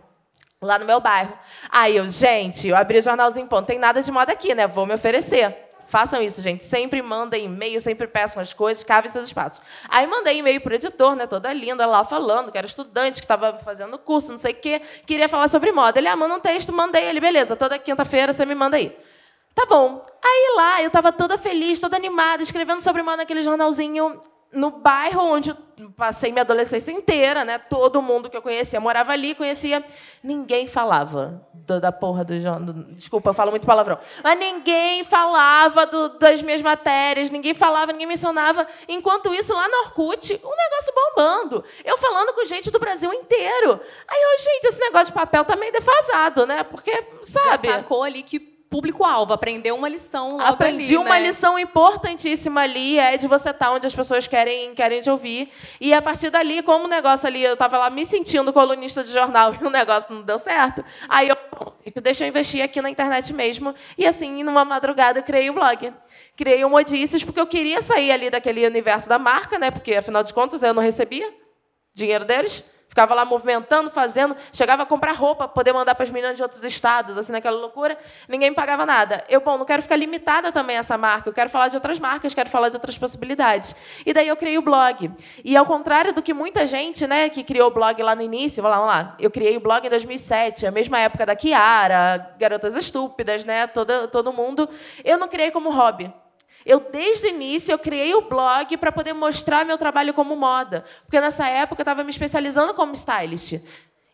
Lá 0.64 0.78
no 0.78 0.86
meu 0.86 1.00
bairro. 1.00 1.34
Aí 1.72 1.98
eu, 1.98 2.08
gente, 2.08 2.68
eu 2.68 2.76
abri 2.76 3.00
o 3.00 3.02
jornalzinho, 3.02 3.48
pô, 3.48 3.56
não 3.56 3.66
tem 3.66 3.80
nada 3.80 4.00
de 4.00 4.12
moda 4.12 4.32
aqui, 4.32 4.54
né? 4.54 4.68
Vou 4.68 4.86
me 4.86 4.94
oferecer. 4.94 5.68
Façam 5.88 6.22
isso, 6.22 6.40
gente. 6.40 6.64
Sempre 6.64 7.02
mandem 7.02 7.46
e-mail, 7.46 7.82
sempre 7.82 8.06
peçam 8.06 8.40
as 8.40 8.54
coisas, 8.54 8.84
cavem 8.84 9.10
seus 9.10 9.26
espaços. 9.26 9.60
Aí 9.90 10.06
mandei 10.06 10.38
e-mail 10.38 10.62
para 10.62 10.74
o 10.74 10.76
editor, 10.76 11.16
né, 11.16 11.26
toda 11.26 11.52
linda, 11.52 11.88
lá 11.88 12.06
falando, 12.06 12.52
que 12.52 12.58
era 12.60 12.68
estudante, 12.68 13.16
que 13.16 13.26
estava 13.26 13.58
fazendo 13.58 13.98
curso, 13.98 14.32
não 14.32 14.38
sei 14.38 14.52
o 14.54 14.56
quê, 14.56 14.82
queria 15.08 15.28
falar 15.28 15.48
sobre 15.48 15.72
moda. 15.72 16.00
Ele, 16.00 16.08
ah, 16.08 16.16
manda 16.16 16.36
um 16.36 16.40
texto, 16.40 16.72
mandei 16.72 17.06
ele, 17.06 17.20
beleza, 17.20 17.56
toda 17.56 17.80
quinta-feira 17.80 18.32
você 18.32 18.46
me 18.46 18.54
manda 18.54 18.78
aí. 18.78 18.96
Tá 19.56 19.66
bom. 19.66 20.02
Aí 20.24 20.54
lá, 20.56 20.82
eu 20.82 20.88
estava 20.88 21.12
toda 21.12 21.40
feliz, 21.40 21.82
toda 21.82 21.98
animada, 21.98 22.44
escrevendo 22.44 22.82
sobre 22.82 23.02
moda 23.02 23.18
naquele 23.18 23.42
jornalzinho 23.42 24.22
no 24.54 24.72
bairro 24.72 25.22
onde 25.22 25.52
eu 25.52 25.58
passei 25.96 26.32
minha 26.32 26.42
adolescência 26.42 26.92
inteira, 26.92 27.46
né? 27.46 27.58
Todo 27.58 28.02
mundo 28.02 28.30
que 28.30 28.36
eu 28.36 28.42
conhecia 28.42 28.80
morava 28.80 29.12
ali, 29.12 29.34
conhecia. 29.34 29.84
Ninguém 30.22 30.68
falava 30.68 31.48
do, 31.54 31.80
da 31.80 31.92
porra 31.92 32.24
do, 32.24 32.34
do, 32.60 32.74
Desculpa, 32.94 33.30
eu 33.30 33.34
falo 33.34 33.52
muito 33.52 33.66
palavrão. 33.66 33.98
Mas 34.24 34.38
ninguém 34.38 35.04
falava 35.04 35.86
do, 35.86 36.10
das 36.20 36.42
minhas 36.42 36.62
matérias, 36.62 37.30
ninguém 37.30 37.54
falava, 37.54 37.92
ninguém 37.92 38.08
mencionava. 38.08 38.68
Enquanto 38.88 39.34
isso, 39.34 39.54
lá 39.54 39.68
no 39.68 39.78
Orkut, 39.86 40.34
um 40.44 40.56
negócio 40.56 40.94
bombando. 40.94 41.64
Eu 41.84 41.98
falando 41.98 42.34
com 42.34 42.46
gente 42.46 42.70
do 42.70 42.80
Brasil 42.80 43.12
inteiro. 43.14 43.80
Aí 44.08 44.22
eu, 44.22 44.44
gente, 44.44 44.66
esse 44.66 44.80
negócio 44.80 45.08
de 45.08 45.14
papel 45.14 45.46
tá 45.46 45.56
meio 45.56 45.72
defasado, 45.72 46.46
né? 46.46 46.64
Porque, 46.64 46.92
sabe? 47.24 47.68
Já 47.68 47.76
sacou 47.76 48.04
ali 48.04 48.22
que 48.22 48.51
público-alvo, 48.72 49.34
aprendeu 49.34 49.76
uma 49.76 49.90
lição 49.90 50.38
logo 50.38 50.44
Aprendi 50.44 50.86
ali, 50.86 50.98
uma 50.98 51.20
né? 51.20 51.28
lição 51.28 51.60
importantíssima 51.60 52.62
ali, 52.62 52.98
é 52.98 53.18
de 53.18 53.28
você 53.28 53.50
estar 53.50 53.70
onde 53.70 53.86
as 53.86 53.94
pessoas 53.94 54.28
querem, 54.28 54.74
querem 54.74 55.02
te 55.02 55.10
ouvir. 55.10 55.52
E 55.80 55.94
a 55.94 56.02
partir 56.02 56.30
dali, 56.30 56.64
como 56.64 56.86
o 56.86 56.88
negócio 56.88 57.28
ali, 57.28 57.44
eu 57.44 57.52
estava 57.52 57.78
lá 57.78 57.90
me 57.90 58.06
sentindo 58.06 58.54
colunista 58.54 59.04
de 59.04 59.12
jornal 59.12 59.54
e 59.62 59.66
o 59.66 59.70
negócio 59.70 60.16
não 60.16 60.22
deu 60.22 60.40
certo, 60.40 60.86
aí 61.10 61.28
eu, 61.28 61.38
"Bom, 61.52 61.74
deixa 62.02 62.24
eu 62.24 62.30
investir 62.30 62.64
aqui 62.64 62.82
na 62.82 62.90
internet 62.90 63.34
mesmo. 63.34 63.76
E 63.98 64.08
assim, 64.08 64.42
numa 64.42 64.64
madrugada, 64.64 65.20
eu 65.20 65.24
criei 65.24 65.50
o 65.50 65.54
blog. 65.54 65.94
Criei 66.38 66.64
o 66.64 66.70
Modices 66.70 67.26
porque 67.26 67.42
eu 67.42 67.48
queria 67.48 67.82
sair 67.82 68.10
ali 68.10 68.30
daquele 68.30 68.66
universo 68.66 69.10
da 69.10 69.20
marca, 69.20 69.60
né? 69.60 69.70
Porque, 69.70 69.96
afinal 69.96 70.24
de 70.24 70.34
contas, 70.34 70.64
eu 70.64 70.74
não 70.74 70.82
recebia 70.82 71.30
dinheiro 71.94 72.24
deles. 72.24 72.64
Ficava 72.92 73.14
lá 73.16 73.24
movimentando, 73.24 73.90
fazendo, 73.90 74.36
chegava 74.52 74.84
a 74.84 74.86
comprar 74.86 75.14
roupa, 75.14 75.48
poder 75.48 75.72
mandar 75.72 75.96
para 75.96 76.04
as 76.04 76.10
meninas 76.10 76.36
de 76.36 76.44
outros 76.44 76.62
estados, 76.62 77.18
assim, 77.18 77.32
naquela 77.32 77.58
loucura, 77.58 77.98
ninguém 78.28 78.50
me 78.50 78.56
pagava 78.56 78.86
nada. 78.86 79.24
Eu, 79.30 79.40
bom, 79.40 79.58
não 79.58 79.64
quero 79.64 79.82
ficar 79.82 79.96
limitada 79.96 80.52
também 80.52 80.76
a 80.76 80.80
essa 80.80 80.98
marca, 80.98 81.30
eu 81.30 81.34
quero 81.34 81.50
falar 81.50 81.70
de 81.70 81.78
outras 81.78 81.98
marcas, 82.00 82.34
quero 82.34 82.50
falar 82.50 82.68
de 82.68 82.76
outras 82.76 82.98
possibilidades. 82.98 83.74
E 84.06 84.14
daí 84.14 84.28
eu 84.28 84.36
criei 84.36 84.58
o 84.58 84.62
blog. 84.62 85.10
E 85.42 85.56
ao 85.56 85.66
contrário 85.66 86.12
do 86.12 86.22
que 86.22 86.34
muita 86.34 86.68
gente, 86.68 87.08
né, 87.08 87.30
que 87.30 87.46
criou 87.46 87.70
o 87.70 87.74
blog 87.74 88.04
lá 88.04 88.14
no 88.14 88.24
início, 88.24 88.62
vamos 88.62 88.78
lá, 88.78 88.84
vamos 88.84 88.94
lá, 88.94 89.16
eu 89.18 89.32
criei 89.32 89.56
o 89.56 89.62
blog 89.62 89.88
em 89.88 89.90
2007, 89.90 90.68
a 90.68 90.72
mesma 90.72 91.00
época 91.00 91.26
da 91.26 91.34
Kiara, 91.34 92.36
Garotas 92.38 92.76
Estúpidas, 92.76 93.46
né, 93.46 93.68
todo, 93.68 94.10
todo 94.10 94.34
mundo, 94.34 94.70
eu 95.06 95.18
não 95.18 95.30
criei 95.30 95.50
como 95.50 95.72
hobby. 95.72 96.14
Eu, 96.66 96.80
desde 96.80 97.28
o 97.28 97.30
início, 97.30 97.72
eu 97.72 97.80
criei 97.80 98.14
o 98.14 98.22
blog 98.22 98.78
para 98.78 98.92
poder 98.92 99.14
mostrar 99.14 99.66
meu 99.66 99.78
trabalho 99.78 100.14
como 100.14 100.36
moda. 100.36 100.86
Porque 101.04 101.20
nessa 101.20 101.48
época 101.48 101.82
eu 101.82 101.84
estava 101.84 102.04
me 102.04 102.10
especializando 102.10 102.74
como 102.74 102.94
stylist. 102.94 103.60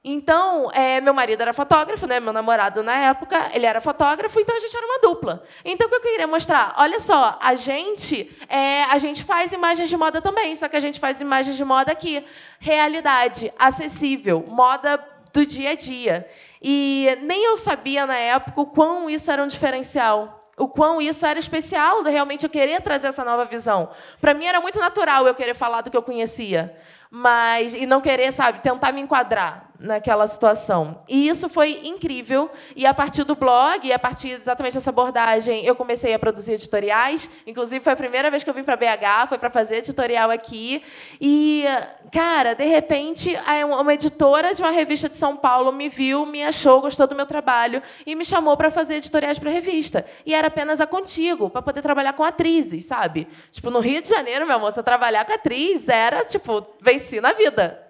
Então, 0.09 0.71
é, 0.71 1.01
meu 1.01 1.13
marido 1.13 1.41
era 1.41 1.51
fotógrafo, 1.51 2.07
né? 2.07 2.19
meu 2.21 2.31
namorado 2.31 2.81
na 2.81 2.95
época, 2.95 3.51
ele 3.53 3.65
era 3.65 3.81
fotógrafo, 3.81 4.39
então 4.39 4.55
a 4.55 4.59
gente 4.59 4.73
era 4.73 4.85
uma 4.85 4.99
dupla. 4.99 5.43
Então, 5.65 5.85
o 5.85 5.89
que 5.89 5.95
eu 5.97 6.01
queria 6.01 6.25
mostrar? 6.25 6.73
Olha 6.77 6.97
só, 6.99 7.37
a 7.41 7.55
gente, 7.55 8.33
é, 8.47 8.83
a 8.85 8.97
gente 8.99 9.21
faz 9.25 9.51
imagens 9.51 9.89
de 9.89 9.97
moda 9.97 10.21
também, 10.21 10.55
só 10.55 10.69
que 10.69 10.77
a 10.77 10.79
gente 10.79 10.97
faz 10.97 11.19
imagens 11.19 11.57
de 11.57 11.65
moda 11.65 11.91
aqui. 11.91 12.23
Realidade, 12.57 13.51
acessível, 13.59 14.45
moda 14.47 14.97
do 15.33 15.45
dia 15.45 15.71
a 15.71 15.75
dia. 15.75 16.25
E 16.61 17.17
nem 17.23 17.43
eu 17.43 17.57
sabia 17.57 18.05
na 18.05 18.17
época 18.17 18.61
o 18.61 18.65
quão 18.65 19.09
isso 19.09 19.29
era 19.29 19.43
um 19.43 19.47
diferencial 19.47 20.41
o 20.57 20.67
quão 20.67 20.99
isso 20.99 21.25
era 21.25 21.37
especial, 21.37 22.01
realmente 22.03 22.43
eu 22.43 22.49
querer 22.49 22.81
trazer 22.81 23.07
essa 23.07 23.23
nova 23.23 23.45
visão. 23.45 23.89
Para 24.19 24.33
mim 24.33 24.45
era 24.45 24.59
muito 24.59 24.79
natural 24.79 25.27
eu 25.27 25.35
querer 25.35 25.53
falar 25.53 25.81
do 25.81 25.91
que 25.91 25.95
eu 25.95 26.01
conhecia, 26.01 26.75
mas 27.11 27.75
e 27.75 27.85
não 27.85 28.01
querer, 28.01 28.31
sabe, 28.33 28.59
tentar 28.59 28.91
me 28.91 28.99
enquadrar 28.99 29.66
naquela 29.79 30.25
situação. 30.27 30.97
E 31.07 31.27
isso 31.27 31.47
foi 31.47 31.81
incrível. 31.83 32.49
E 32.75 32.85
a 32.85 32.93
partir 32.93 33.23
do 33.23 33.35
blog, 33.35 33.87
e 33.87 33.93
a 33.93 33.99
partir 33.99 34.29
exatamente 34.29 34.73
dessa 34.73 34.89
abordagem, 34.89 35.65
eu 35.65 35.75
comecei 35.75 36.13
a 36.13 36.19
produzir 36.19 36.53
editoriais. 36.53 37.29
Inclusive 37.45 37.83
foi 37.83 37.93
a 37.93 37.95
primeira 37.95 38.29
vez 38.31 38.43
que 38.43 38.49
eu 38.49 38.53
vim 38.53 38.63
para 38.63 38.75
BH, 38.75 39.29
foi 39.29 39.37
para 39.37 39.49
fazer 39.49 39.77
editorial 39.77 40.31
aqui. 40.31 40.83
E 41.21 41.65
cara, 42.11 42.53
de 42.53 42.65
repente, 42.65 43.37
uma 43.79 43.93
editora 43.93 44.53
de 44.53 44.61
uma 44.61 44.71
revista 44.71 45.07
de 45.07 45.17
São 45.17 45.35
Paulo 45.35 45.71
me 45.71 45.89
viu, 45.89 46.25
me 46.25 46.43
achou, 46.43 46.81
gostou 46.81 47.07
do 47.07 47.15
meu 47.15 47.25
trabalho 47.25 47.81
e 48.05 48.15
me 48.15 48.25
chamou 48.25 48.57
para 48.57 48.71
fazer 48.71 48.95
editoriais 48.95 49.37
para 49.39 49.49
a 49.49 49.53
revista. 49.53 50.05
E 50.25 50.33
era 50.33 50.47
apenas 50.47 50.81
a 50.81 50.87
Contigo, 50.87 51.49
para 51.49 51.61
poder 51.61 51.81
trabalhar 51.81 52.13
com 52.13 52.23
atrizes, 52.23 52.85
sabe? 52.85 53.27
Tipo, 53.51 53.69
no 53.69 53.79
Rio 53.79 54.01
de 54.01 54.07
Janeiro, 54.07 54.47
meu 54.47 54.55
amor, 54.55 54.71
você 54.71 54.81
trabalhar 54.81 55.25
com 55.25 55.33
atriz 55.33 55.87
era, 55.87 56.25
tipo, 56.25 56.65
venci 56.81 57.21
na 57.21 57.33
vida. 57.33 57.86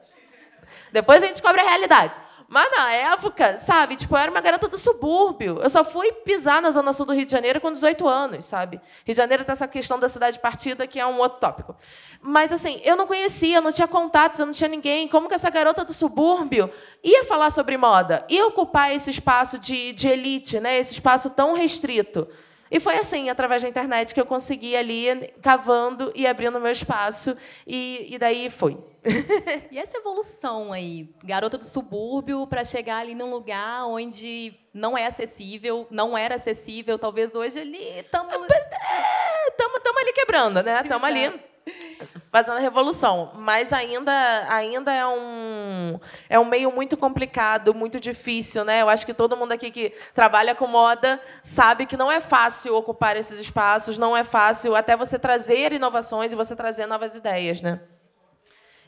Depois 0.98 1.22
a 1.22 1.27
gente 1.27 1.36
descobre 1.36 1.62
a 1.62 1.63
realidade. 1.63 2.20
Mas 2.50 2.72
na 2.72 2.92
época, 2.92 3.60
sabe, 3.60 3.96
tipo, 3.96 4.16
eu 4.16 4.18
era 4.18 4.32
uma 4.32 4.42
garota 4.42 4.68
do 4.68 4.80
subúrbio. 4.80 5.60
Eu 5.62 5.70
só 5.70 5.84
fui 5.84 6.12
pisar 6.12 6.60
na 6.60 6.72
Zona 6.72 6.92
Sul 6.92 7.06
do 7.06 7.13
Rio 7.13 7.25
de 7.25 7.32
Janeiro 7.32 7.62
com 7.62 7.72
18 7.72 8.08
anos, 8.08 8.46
sabe? 8.46 8.77
Rio 9.06 9.13
de 9.13 9.18
Janeiro 9.18 9.46
tem 9.46 9.54
essa 9.54 9.68
questão 9.68 10.00
da 10.00 10.10
cidade 10.10 10.39
partida, 10.39 10.88
que 10.88 11.00
é 11.00 11.06
um 11.06 11.20
outro 11.20 11.39
tópico. 11.39 11.75
Mas, 12.20 12.51
assim, 12.51 12.82
eu 12.84 12.96
não 12.96 13.06
conhecia, 13.06 13.58
eu 13.58 13.62
não 13.62 13.72
tinha 13.72 13.88
contatos, 13.88 14.39
eu 14.39 14.46
não 14.48 14.54
tinha 14.54 14.70
ninguém. 14.70 15.08
Como 15.08 15.30
que 15.30 15.36
essa 15.36 15.51
garota 15.51 15.86
do 15.86 15.94
subúrbio 15.94 16.68
ia 17.04 17.25
falar 17.25 17.51
sobre 17.51 17.77
moda? 17.77 18.25
Ia 18.27 18.48
ocupar 18.48 18.92
esse 18.92 19.12
espaço 19.12 19.60
de, 19.60 19.94
de 19.94 20.08
elite, 20.08 20.60
né? 20.60 20.80
esse 20.80 20.94
espaço 20.94 21.30
tão 21.30 21.54
restrito? 21.54 22.27
E 22.70 22.80
foi 22.80 22.98
assim, 22.98 23.30
através 23.30 23.62
da 23.64 23.70
internet, 23.70 24.14
que 24.14 24.20
eu 24.20 24.26
consegui 24.26 24.76
ali, 24.76 25.34
cavando 25.42 26.12
e 26.14 26.28
abrindo 26.28 26.60
meu 26.60 26.72
espaço. 26.72 27.38
E, 27.66 28.08
e 28.10 28.18
daí 28.18 28.50
foi. 28.50 28.78
e 29.72 29.80
essa 29.80 29.98
evolução 29.98 30.74
aí, 30.74 31.10
garota 31.24 31.58
do 31.58 31.66
subúrbio, 31.66 32.46
para 32.48 32.66
chegar 32.66 32.98
ali 32.98 33.16
num 33.16 33.32
lugar 33.32 33.86
onde 33.86 34.54
não 34.74 34.98
é 34.98 35.08
acessível, 35.08 35.88
não 35.90 36.18
era 36.18 36.36
acessível, 36.36 37.00
talvez 37.00 37.36
hoje 37.36 37.60
ali 37.60 37.82
estamos. 38.00 38.34
Estamos 38.34 39.82
é, 39.86 40.02
ali 40.02 40.14
quebrando, 40.14 40.62
né? 40.62 40.82
Estamos 40.82 41.04
ali 41.04 41.48
fazendo 42.32 42.58
a 42.58 42.60
revolução, 42.60 43.32
mas 43.36 43.72
ainda 43.74 44.12
ainda 44.50 44.94
é 44.94 45.06
um 45.06 46.00
é 46.30 46.40
um 46.40 46.46
meio 46.46 46.72
muito 46.72 46.98
complicado, 46.98 47.74
muito 47.74 48.00
difícil, 48.00 48.64
né? 48.64 48.82
Eu 48.82 48.90
acho 48.90 49.06
que 49.06 49.14
todo 49.14 49.38
mundo 49.38 49.52
aqui 49.52 49.72
que 49.72 49.94
trabalha 50.14 50.54
com 50.56 50.68
moda 50.68 51.22
sabe 51.44 51.86
que 51.86 51.98
não 51.98 52.12
é 52.12 52.20
fácil 52.20 52.76
ocupar 52.76 53.16
esses 53.16 53.40
espaços, 53.40 53.98
não 53.98 54.16
é 54.16 54.24
fácil 54.24 54.76
até 54.76 54.96
você 54.96 55.18
trazer 55.18 55.74
inovações 55.74 56.34
e 56.34 56.36
você 56.36 56.56
trazer 56.56 56.86
novas 56.86 57.16
ideias, 57.16 57.62
né? 57.62 57.80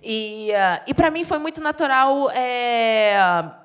E, 0.02 0.52
uh, 0.52 0.84
e 0.88 0.94
para 0.94 1.12
mim 1.12 1.26
foi 1.26 1.38
muito 1.38 1.60
natural 1.60 2.32
é, 2.32 3.18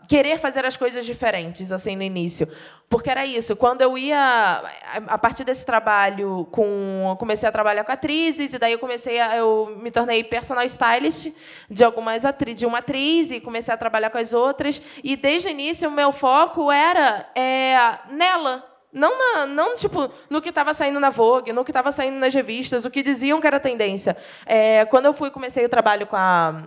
querer 0.09 0.39
fazer 0.39 0.67
as 0.67 0.77
coisas 0.77 1.07
diferentes 1.07 1.71
assim 1.71 1.95
no 1.95 2.03
início, 2.03 2.49
porque 2.91 3.09
era 3.09 3.25
isso. 3.25 3.55
Quando 3.55 3.83
eu 3.83 3.97
ia 3.97 4.63
a 5.07 5.17
partir 5.17 5.45
desse 5.45 5.65
trabalho 5.65 6.47
com 6.51 7.15
comecei 7.19 7.49
a 7.49 7.53
trabalhar 7.53 7.85
com 7.85 7.93
atrizes 7.93 8.53
e 8.53 8.59
daí 8.59 8.73
eu 8.73 8.81
comecei 8.81 9.21
a, 9.21 9.37
eu 9.37 9.79
me 9.81 9.93
tornei 9.93 10.25
personal 10.25 10.65
stylist 10.65 11.33
de 11.71 11.85
algumas 11.85 12.25
atrizes, 12.25 12.61
de 12.61 12.67
uma 12.67 12.79
atriz 12.79 13.31
e 13.31 13.41
comecei 13.41 13.73
a 13.73 13.77
trabalhar 13.77 14.11
com 14.11 14.19
as 14.19 14.33
outras 14.33 14.83
e 15.05 15.15
desde 15.15 15.49
o 15.49 15.51
início 15.51 15.89
o 15.89 15.93
meu 15.93 16.11
foco 16.13 16.71
era 16.73 17.29
é, 17.37 17.77
nela 18.11 18.74
não, 18.95 19.19
na, 19.19 19.47
não 19.47 19.75
tipo, 19.75 20.09
no 20.31 20.41
que 20.41 20.49
estava 20.49 20.73
saindo 20.73 21.01
na 21.01 21.11
Vogue, 21.11 21.53
no 21.53 21.65
que 21.65 21.71
estava 21.73 21.91
saindo 21.91 22.17
nas 22.17 22.33
revistas, 22.33 22.85
o 22.85 22.91
que 22.91 23.03
diziam 23.03 23.41
que 23.41 23.47
era 23.47 23.59
tendência. 23.59 24.17
É, 24.47 24.85
quando 24.87 25.07
eu 25.07 25.13
fui 25.13 25.31
comecei 25.31 25.65
o 25.65 25.69
trabalho 25.69 26.07
com 26.07 26.17
a 26.17 26.63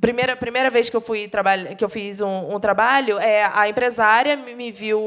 primeira 0.00 0.36
primeira 0.36 0.68
vez 0.70 0.90
que 0.90 0.96
eu 0.96 1.00
fui 1.00 1.30
que 1.76 1.84
eu 1.84 1.88
fiz 1.88 2.20
um, 2.20 2.54
um 2.54 2.60
trabalho, 2.60 3.18
é, 3.18 3.50
a 3.54 3.68
empresária 3.68 4.36
me, 4.36 4.54
me 4.54 4.72
viu 4.72 5.00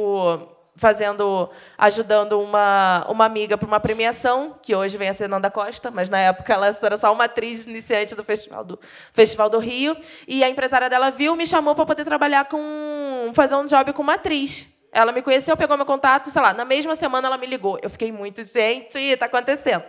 fazendo, 0.75 1.49
ajudando 1.77 2.39
uma, 2.39 3.05
uma 3.09 3.25
amiga 3.25 3.57
para 3.57 3.67
uma 3.67 3.79
premiação, 3.79 4.55
que 4.61 4.73
hoje 4.73 4.97
vem 4.97 5.09
a 5.09 5.13
ser 5.13 5.27
Nanda 5.27 5.51
Costa, 5.51 5.91
mas 5.91 6.09
na 6.09 6.17
época 6.17 6.53
ela 6.53 6.67
era 6.81 6.97
só 6.97 7.11
uma 7.11 7.25
atriz 7.25 7.67
iniciante 7.67 8.15
do 8.15 8.23
Festival 8.23 8.63
do, 8.63 8.79
Festival 9.13 9.49
do 9.49 9.59
Rio. 9.59 9.95
E 10.27 10.43
a 10.43 10.49
empresária 10.49 10.89
dela 10.89 11.09
viu, 11.09 11.35
me 11.35 11.45
chamou 11.45 11.75
para 11.75 11.85
poder 11.85 12.05
trabalhar 12.05 12.45
com. 12.45 13.31
fazer 13.33 13.55
um 13.55 13.65
job 13.65 13.93
com 13.93 14.01
uma 14.01 14.13
atriz. 14.13 14.80
Ela 14.91 15.11
me 15.11 15.21
conheceu, 15.21 15.55
pegou 15.55 15.77
meu 15.77 15.85
contato, 15.85 16.29
sei 16.29 16.41
lá, 16.41 16.53
na 16.53 16.65
mesma 16.65 16.95
semana 16.95 17.27
ela 17.27 17.37
me 17.37 17.47
ligou. 17.47 17.79
Eu 17.81 17.89
fiquei 17.89 18.11
muito, 18.11 18.43
gente, 18.43 18.97
está 18.97 19.27
acontecendo. 19.27 19.83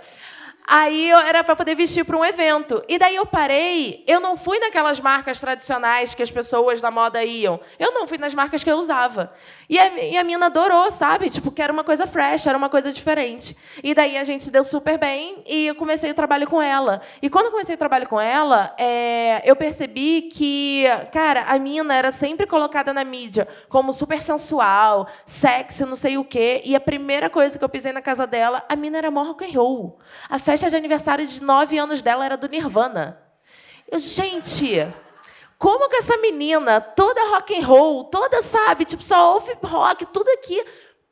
Aí 0.66 1.11
eu 1.11 1.19
era 1.19 1.42
para 1.42 1.57
poder 1.57 1.75
vestir 1.75 2.04
para 2.04 2.16
um 2.16 2.25
evento. 2.25 2.83
E 2.88 2.99
daí 2.99 3.16
eu 3.16 3.26
parei, 3.26 4.04
eu 4.07 4.21
não 4.21 4.37
fui 4.37 4.59
naquelas 4.59 5.00
marcas 5.00 5.40
tradicionais 5.40 6.14
que 6.14 6.23
as 6.23 6.31
pessoas 6.31 6.81
da 6.81 6.90
moda 6.90 7.25
iam. 7.25 7.61
Eu 7.78 7.92
não 7.92 8.07
fui 8.07 8.16
nas 8.16 8.33
marcas 8.33 8.62
que 8.62 8.71
eu 8.71 8.76
usava. 8.76 9.33
E 9.69 9.78
a, 9.78 9.88
e 10.04 10.16
a 10.16 10.23
mina 10.23 10.47
adorou, 10.47 10.90
sabe? 10.90 11.31
Tipo, 11.31 11.50
que 11.50 11.61
era 11.61 11.73
uma 11.73 11.83
coisa 11.83 12.07
fresh, 12.07 12.47
era 12.47 12.57
uma 12.57 12.69
coisa 12.69 12.92
diferente. 12.92 13.57
E 13.83 13.95
daí 13.95 14.16
a 14.16 14.25
gente 14.25 14.45
se 14.45 14.50
deu 14.50 14.62
super 14.62 14.99
bem 14.99 15.42
e 15.47 15.66
eu 15.66 15.75
comecei 15.75 16.11
o 16.11 16.14
trabalho 16.14 16.47
com 16.47 16.62
ela. 16.62 17.00
E 17.21 17.28
quando 17.28 17.47
eu 17.47 17.50
comecei 17.50 17.75
o 17.75 17.78
trabalho 17.78 18.09
com 18.09 18.21
ela, 18.21 18.75
é, 18.78 19.42
eu 19.45 19.57
percebi 19.57 20.23
que, 20.33 20.85
cara, 21.12 21.42
a 21.49 21.59
mina 21.59 21.95
era 21.95 22.11
sempre 22.12 22.47
colocada 22.47 22.92
na 22.92 23.02
mídia 23.02 23.49
como 23.69 23.92
super 23.92 24.23
sensual, 24.23 25.09
sexy, 25.26 25.85
não 25.85 25.97
sei 25.97 26.19
o 26.19 26.25
quê. 26.25 26.62
E 26.64 26.76
a 26.76 26.81
primeira 26.81 27.28
coisa 27.28 27.59
que 27.59 27.64
eu 27.64 27.69
pisei 27.69 27.92
na 27.92 28.02
casa 28.02 28.26
dela, 28.26 28.64
a 28.69 28.76
mina 28.76 28.99
era 28.99 29.11
mó 29.11 29.25
rock 29.25 29.45
and 29.45 29.59
roll. 29.59 29.99
A 30.28 30.38
festa 30.52 30.68
de 30.68 30.76
aniversário 30.76 31.26
de 31.26 31.42
nove 31.42 31.78
anos 31.78 32.02
dela 32.02 32.26
era 32.26 32.37
do 32.37 32.47
Nirvana. 32.47 33.18
Eu, 33.90 33.99
gente, 33.99 34.87
como 35.56 35.88
que 35.88 35.97
essa 35.97 36.18
menina, 36.18 36.78
toda 36.78 37.30
rock 37.30 37.59
and 37.59 37.66
roll, 37.66 38.04
toda, 38.04 38.42
sabe, 38.42 38.85
tipo, 38.85 39.02
só 39.02 39.32
ouve 39.32 39.56
rock, 39.64 40.04
tudo 40.04 40.28
aqui, 40.28 40.62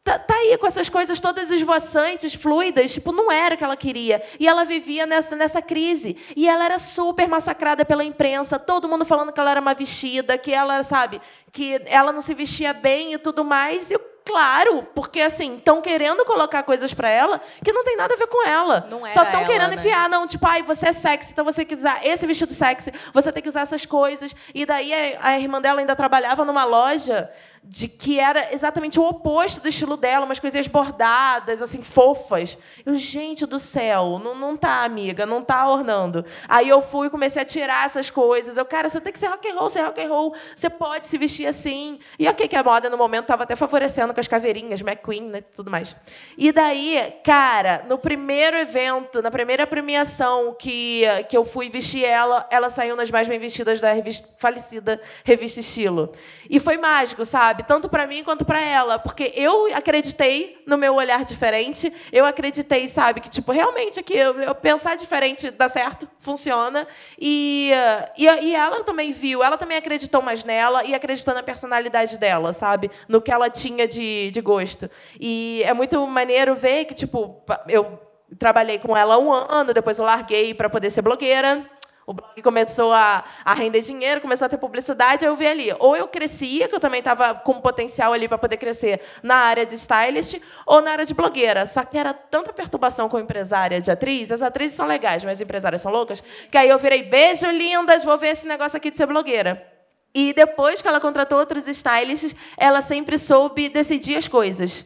tá, 0.05 0.19
tá, 0.19 0.35
aí 0.35 0.59
com 0.59 0.67
essas 0.67 0.91
coisas 0.91 1.19
todas 1.21 1.51
esvoaçantes, 1.51 2.35
fluidas, 2.35 2.93
tipo, 2.93 3.13
não 3.13 3.33
era 3.33 3.55
o 3.55 3.59
que 3.59 3.65
ela 3.65 3.77
queria. 3.79 4.23
E 4.39 4.47
ela 4.47 4.65
vivia 4.65 5.07
nessa, 5.07 5.35
nessa 5.35 5.63
crise. 5.63 6.19
E 6.37 6.47
ela 6.47 6.67
era 6.67 6.79
super 6.79 7.27
massacrada 7.27 7.83
pela 7.83 8.05
imprensa, 8.05 8.59
todo 8.59 8.89
mundo 8.89 9.07
falando 9.07 9.33
que 9.33 9.41
ela 9.41 9.53
era 9.53 9.61
uma 9.61 9.73
vestida, 9.73 10.37
que 10.37 10.53
ela, 10.53 10.83
sabe, 10.83 11.19
que 11.51 11.81
ela 11.87 12.13
não 12.13 12.21
se 12.21 12.35
vestia 12.35 12.75
bem 12.75 13.15
e 13.15 13.19
tudo 13.19 13.43
mais. 13.43 13.91
E 13.91 13.99
Claro, 14.25 14.87
porque 14.95 15.21
assim, 15.21 15.57
estão 15.57 15.81
querendo 15.81 16.25
colocar 16.25 16.63
coisas 16.63 16.93
para 16.95 17.09
ela 17.09 17.41
que 17.65 17.73
não 17.73 17.85
tem 17.85 17.97
nada 17.97 18.15
a 18.15 18.17
ver 18.17 18.27
com 18.27 18.47
ela. 18.47 18.87
Não 18.91 19.09
Só 19.11 19.23
estão 19.23 19.45
querendo 19.45 19.71
né? 19.71 19.77
enfiar, 19.77 20.09
não, 20.09 20.27
tipo, 20.27 20.47
ai, 20.47 20.63
você 20.63 20.89
é 20.89 20.93
sexy, 20.93 21.33
então 21.33 21.45
você 21.45 21.65
tem 21.65 21.67
que 21.67 21.75
usar 21.75 22.01
esse 22.05 22.27
vestido 22.27 22.53
sexy, 22.53 22.93
você 23.13 23.33
tem 23.33 23.43
que 23.43 23.49
usar 23.49 23.63
essas 23.63 23.85
coisas. 23.87 24.35
E 24.55 24.65
daí 24.67 24.93
a 25.21 25.39
irmã 25.39 25.61
dela 25.61 25.81
ainda 25.81 25.97
trabalhava 25.97 26.45
numa 26.45 26.65
loja 26.65 27.31
de 27.63 27.87
que 27.89 28.19
era 28.19 28.55
exatamente 28.55 28.99
o 28.99 29.05
oposto 29.07 29.61
do 29.61 29.69
estilo 29.69 29.97
dela, 29.97 30.25
umas 30.25 30.41
coisinhas 30.41 30.67
bordadas, 30.67 31.61
assim, 31.61 31.83
fofas. 31.83 32.57
Eu, 32.87 32.95
gente 32.95 33.45
do 33.45 33.59
céu, 33.59 34.19
não, 34.23 34.35
não 34.35 34.57
tá, 34.57 34.83
amiga, 34.83 35.27
não 35.27 35.43
tá 35.43 35.69
ornando. 35.69 36.25
Aí 36.49 36.69
eu 36.69 36.81
fui 36.81 37.09
e 37.09 37.11
comecei 37.11 37.43
a 37.43 37.45
tirar 37.45 37.85
essas 37.85 38.09
coisas. 38.09 38.57
Eu, 38.57 38.65
cara, 38.65 38.89
você 38.89 39.01
tem 39.01 39.13
que 39.13 39.19
ser 39.19 39.27
rock 39.27 39.47
and 39.47 39.55
roll, 39.55 39.69
ser 39.69 39.83
rock 39.83 40.01
and 40.01 40.09
roll, 40.09 40.35
você 40.57 40.71
pode 40.71 41.07
se 41.07 41.19
vestir 41.19 41.47
assim. 41.47 41.99
E 42.19 42.27
ok 42.27 42.49
que 42.49 42.57
a 42.57 42.65
moda 42.65 42.89
no 42.89 42.97
momento 42.97 43.25
estava 43.25 43.43
até 43.43 43.55
favorecendo 43.55 44.15
com 44.15 44.21
as 44.21 44.27
caveirinhas, 44.27 44.81
McQueen, 44.81 45.29
né, 45.29 45.43
tudo 45.55 45.71
mais. 45.71 45.95
E 46.39 46.51
daí, 46.53 47.15
cara, 47.23 47.85
no 47.87 47.99
primeiro 47.99 48.57
evento, 48.57 49.21
na 49.21 49.31
primeira 49.31 49.67
premiação 49.67 50.57
que, 50.59 51.05
que 51.29 51.37
eu 51.37 51.45
fui 51.45 51.69
vestir 51.69 52.05
ela, 52.05 52.49
ela 52.51 52.71
saiu 52.71 52.97
nas 52.97 53.11
mais 53.11 53.29
bem 53.29 53.39
vestidas 53.39 53.81
da 53.81 53.93
revista, 53.93 54.29
falecida 54.39 54.99
revista 55.25 55.61
Estilo. 55.61 56.13
E 56.49 56.59
foi 56.59 56.79
mágico, 56.79 57.27
sabe? 57.27 57.50
Sabe? 57.51 57.65
Tanto 57.65 57.89
para 57.89 58.07
mim 58.07 58.23
quanto 58.23 58.45
para 58.45 58.61
ela, 58.61 58.99
porque 58.99 59.33
eu 59.35 59.75
acreditei 59.75 60.63
no 60.67 60.79
meu 60.79 60.95
olhar 60.95 61.25
diferente, 61.25 61.93
eu 62.13 62.25
acreditei, 62.25 62.87
sabe, 62.87 63.21
que 63.21 63.29
tipo 63.29 63.51
realmente 63.51 64.03
que 64.03 64.15
eu, 64.15 64.41
eu 64.41 64.55
pensar 64.55 64.97
diferente 64.97 65.51
dá 65.51 65.69
certo, 65.69 66.09
funciona. 66.21 66.87
E, 67.19 67.73
e, 68.17 68.25
e 68.25 68.55
ela 68.55 68.85
também 68.85 69.11
viu, 69.11 69.43
ela 69.43 69.59
também 69.59 69.77
acreditou 69.77 70.23
mais 70.23 70.45
nela 70.45 70.85
e 70.85 70.95
acreditou 70.95 71.35
na 71.35 71.43
personalidade 71.43 72.19
dela, 72.19 72.53
sabe, 72.53 72.89
no 73.09 73.21
que 73.21 73.33
ela 73.33 73.51
tinha 73.51 73.89
de, 73.89 74.31
de 74.31 74.41
gosto. 74.41 74.89
E 75.19 75.63
é 75.65 75.73
muito 75.73 76.07
maneiro 76.07 76.55
ver 76.55 76.85
que 76.85 76.95
tipo 76.95 77.43
eu 77.67 77.99
trabalhei 78.39 78.79
com 78.79 78.97
ela 78.97 79.19
um 79.19 79.33
ano, 79.33 79.75
depois 79.75 79.99
eu 79.99 80.05
larguei 80.05 80.55
para 80.55 80.71
poder 80.71 80.91
ser 80.91 81.03
blogueira. 81.03 81.69
O 82.07 82.13
blog 82.13 82.43
começou 82.43 82.93
a, 82.93 83.23
a 83.45 83.55
render 83.55 83.81
dinheiro, 83.81 84.21
começou 84.21 84.47
a 84.47 84.49
ter 84.49 84.59
publicidade, 84.59 85.25
eu 85.25 85.37
vi 85.37 85.47
ali. 85.47 85.75
Ou 85.79 85.95
eu 85.95 86.09
crescia, 86.09 86.69
que 86.69 86.75
eu 86.75 86.81
também 86.81 86.99
estava 86.99 87.35
com 87.35 87.61
potencial 87.61 88.13
ali 88.13 88.27
para 88.27 88.39
poder 88.39 88.57
crescer 88.57 89.01
na 89.23 89.37
área 89.37 89.65
de 89.65 89.75
stylist, 89.75 90.41
ou 90.67 90.81
na 90.81 90.93
área 90.93 91.05
de 91.05 91.15
blogueira. 91.15 91.67
Só 91.67 91.85
que 91.85 91.97
era 91.97 92.13
tanta 92.13 92.53
perturbação 92.53 93.09
com 93.09 93.19
empresária 93.19 93.81
de 93.81 93.91
atriz, 93.91 94.31
as 94.33 94.43
atrizes 94.43 94.77
são 94.77 94.87
legais, 94.87 95.23
mas 95.23 95.39
as 95.39 95.41
empresárias 95.41 95.83
são 95.83 95.93
loucas, 95.93 96.23
que 96.51 96.59
aí 96.59 96.69
eu 96.69 96.79
virei, 96.79 97.03
beijo, 97.03 97.47
lindas, 97.47 98.03
vou 98.03 98.19
ver 98.19 98.29
esse 98.29 98.47
negócio 98.47 98.77
aqui 98.77 98.91
de 98.91 98.97
ser 98.97 99.07
blogueira. 99.07 99.67
E 100.13 100.33
depois 100.33 100.83
que 100.83 100.89
ela 100.89 101.01
contratou 101.01 101.39
outros 101.39 101.69
stylists, 101.69 102.35
ela 102.57 102.83
sempre 102.83 103.17
soube 103.19 103.69
decidir 103.69 104.17
as 104.17 104.27
coisas. 104.27 104.85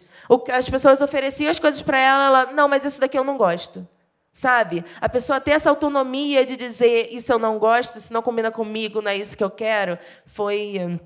As 0.53 0.69
pessoas 0.69 1.01
ofereciam 1.01 1.51
as 1.51 1.59
coisas 1.59 1.81
para 1.81 1.99
ela, 1.99 2.27
ela, 2.27 2.53
não, 2.53 2.69
mas 2.69 2.85
isso 2.85 3.01
daqui 3.01 3.19
eu 3.19 3.25
não 3.25 3.37
gosto. 3.37 3.87
Sabe? 4.35 4.85
A 5.01 5.09
pessoa 5.09 5.41
ter 5.41 5.53
essa 5.53 5.71
autonomia 5.71 6.45
de 6.45 6.57
dizer 6.57 7.09
isso 7.13 7.33
eu 7.33 7.39
não 7.39 7.57
gosto, 7.57 7.97
isso 7.97 8.13
não 8.13 8.21
combina 8.21 8.51
comigo, 8.51 9.01
não 9.01 9.13
é 9.13 9.17
isso 9.17 9.39
que 9.39 9.45
eu 9.45 9.51
quero, 9.51 9.97
foi 10.27 10.99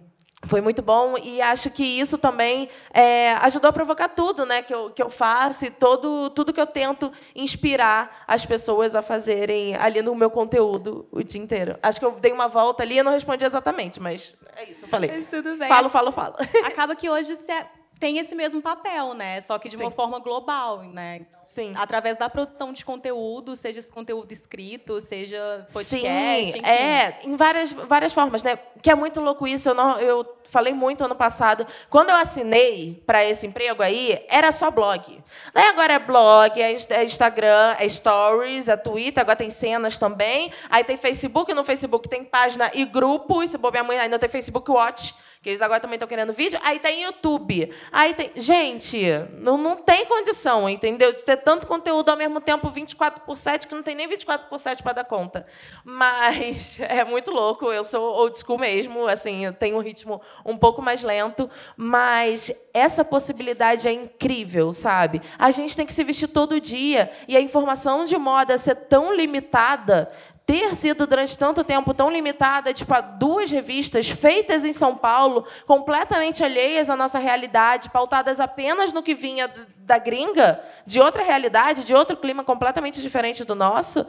foi 0.46 0.60
muito 0.60 0.80
bom 0.80 1.18
e 1.18 1.42
acho 1.42 1.68
que 1.68 1.82
isso 1.82 2.16
também 2.16 2.68
é, 2.92 3.32
ajudou 3.42 3.68
a 3.68 3.72
provocar 3.72 4.08
tudo 4.08 4.46
né, 4.46 4.62
que, 4.62 4.72
eu, 4.72 4.88
que 4.90 5.02
eu 5.02 5.10
faço 5.10 5.64
e 5.66 5.70
todo, 5.70 6.30
tudo 6.30 6.52
que 6.52 6.60
eu 6.60 6.66
tento 6.66 7.12
inspirar 7.34 8.24
as 8.26 8.46
pessoas 8.46 8.94
a 8.94 9.02
fazerem 9.02 9.74
ali 9.74 10.00
no 10.00 10.14
meu 10.14 10.30
conteúdo 10.30 11.08
o 11.10 11.22
dia 11.22 11.42
inteiro. 11.42 11.76
Acho 11.82 11.98
que 11.98 12.06
eu 12.06 12.12
dei 12.12 12.32
uma 12.32 12.46
volta 12.46 12.84
ali 12.84 12.98
e 12.98 13.02
não 13.02 13.10
respondi 13.10 13.44
exatamente, 13.44 14.00
mas 14.00 14.36
é 14.56 14.70
isso, 14.70 14.86
falei. 14.86 15.10
Mas 15.10 15.28
tudo 15.28 15.56
bem. 15.56 15.68
Falo, 15.68 15.90
falo, 15.90 16.12
falo. 16.12 16.36
Acaba 16.64 16.94
que 16.94 17.10
hoje 17.10 17.34
você 17.34 17.66
tem 17.98 18.18
esse 18.18 18.34
mesmo 18.34 18.62
papel, 18.62 19.14
né? 19.14 19.40
Só 19.40 19.58
que 19.58 19.68
de 19.68 19.76
uma 19.76 19.90
Sim. 19.90 19.96
forma 19.96 20.18
global, 20.18 20.82
né? 20.82 21.26
Sim. 21.44 21.72
Através 21.76 22.18
da 22.18 22.28
produção 22.28 22.72
de 22.72 22.84
conteúdo, 22.84 23.56
seja 23.56 23.80
esse 23.80 23.90
conteúdo 23.90 24.30
escrito, 24.30 25.00
seja 25.00 25.66
podcast, 25.72 26.52
Sim, 26.52 26.58
enfim. 26.58 26.66
é, 26.66 27.20
em 27.24 27.36
várias, 27.36 27.72
várias 27.72 28.12
formas, 28.12 28.42
né? 28.42 28.58
Que 28.82 28.90
é 28.90 28.94
muito 28.94 29.20
louco 29.20 29.46
isso. 29.46 29.70
Eu, 29.70 29.74
não, 29.74 29.98
eu 29.98 30.38
falei 30.44 30.72
muito 30.72 31.04
ano 31.04 31.14
passado. 31.14 31.66
Quando 31.88 32.10
eu 32.10 32.16
assinei 32.16 33.02
para 33.06 33.24
esse 33.24 33.46
emprego 33.46 33.82
aí, 33.82 34.24
era 34.28 34.52
só 34.52 34.70
blog. 34.70 35.22
Daí 35.52 35.66
agora 35.68 35.94
é 35.94 35.98
blog, 35.98 36.60
é 36.60 36.76
é 36.90 37.04
Instagram, 37.04 37.74
é 37.78 37.88
Stories, 37.88 38.68
é 38.68 38.76
Twitter, 38.76 39.22
agora 39.22 39.36
tem 39.36 39.50
cenas 39.50 39.98
também. 39.98 40.52
Aí 40.70 40.84
tem 40.84 40.96
Facebook, 40.96 41.52
no 41.52 41.64
Facebook 41.64 42.08
tem 42.08 42.24
página 42.24 42.70
e 42.74 42.84
grupo. 42.84 43.42
E 43.42 43.48
se 43.48 43.58
bobear 43.58 43.84
amanhã 43.84 44.02
ainda 44.02 44.18
tem 44.18 44.28
Facebook 44.28 44.70
Watch. 44.70 45.14
Que 45.40 45.50
eles 45.50 45.62
agora 45.62 45.78
também 45.78 45.94
estão 45.96 46.08
querendo 46.08 46.32
vídeo. 46.32 46.58
Aí 46.64 46.80
tem 46.80 47.02
YouTube. 47.02 47.72
Aí 47.92 48.12
tem. 48.12 48.32
Gente, 48.34 49.00
não, 49.38 49.56
não 49.56 49.76
tem 49.76 50.04
condição, 50.04 50.68
entendeu? 50.68 51.12
De 51.12 51.24
ter 51.24 51.36
tanto 51.36 51.66
conteúdo 51.66 52.08
ao 52.08 52.16
mesmo 52.16 52.40
tempo, 52.40 52.68
24 52.68 53.22
por 53.22 53.36
7, 53.36 53.68
que 53.68 53.74
não 53.74 53.82
tem 53.82 53.94
nem 53.94 54.08
24 54.08 54.48
por 54.48 54.58
7 54.58 54.82
para 54.82 54.94
dar 54.94 55.04
conta. 55.04 55.46
Mas 55.84 56.78
é 56.82 57.04
muito 57.04 57.30
louco. 57.30 57.72
Eu 57.72 57.84
sou 57.84 58.14
old 58.14 58.36
school 58.36 58.58
mesmo. 58.58 59.06
Assim, 59.06 59.44
eu 59.44 59.52
tenho 59.52 59.76
um 59.76 59.80
ritmo 59.80 60.20
um 60.44 60.56
pouco 60.56 60.82
mais 60.82 61.02
lento. 61.04 61.48
Mas 61.76 62.50
essa 62.74 63.04
possibilidade 63.04 63.86
é 63.86 63.92
incrível, 63.92 64.72
sabe? 64.72 65.22
A 65.38 65.52
gente 65.52 65.76
tem 65.76 65.86
que 65.86 65.92
se 65.94 66.02
vestir 66.02 66.28
todo 66.28 66.60
dia. 66.60 67.10
E 67.28 67.36
a 67.36 67.40
informação 67.40 68.04
de 68.04 68.18
moda 68.18 68.58
ser 68.58 68.74
tão 68.74 69.14
limitada 69.14 70.10
ter 70.48 70.74
sido 70.74 71.06
durante 71.06 71.36
tanto 71.36 71.62
tempo 71.62 71.92
tão 71.92 72.10
limitada, 72.10 72.72
tipo, 72.72 72.94
a 72.94 73.02
duas 73.02 73.50
revistas 73.50 74.08
feitas 74.08 74.64
em 74.64 74.72
São 74.72 74.96
Paulo, 74.96 75.46
completamente 75.66 76.42
alheias 76.42 76.88
à 76.88 76.96
nossa 76.96 77.18
realidade, 77.18 77.90
pautadas 77.90 78.40
apenas 78.40 78.90
no 78.90 79.02
que 79.02 79.14
vinha 79.14 79.50
da 79.76 79.98
gringa, 79.98 80.58
de 80.86 81.02
outra 81.02 81.22
realidade, 81.22 81.84
de 81.84 81.94
outro 81.94 82.16
clima 82.16 82.42
completamente 82.42 83.02
diferente 83.02 83.44
do 83.44 83.54
nosso. 83.54 84.06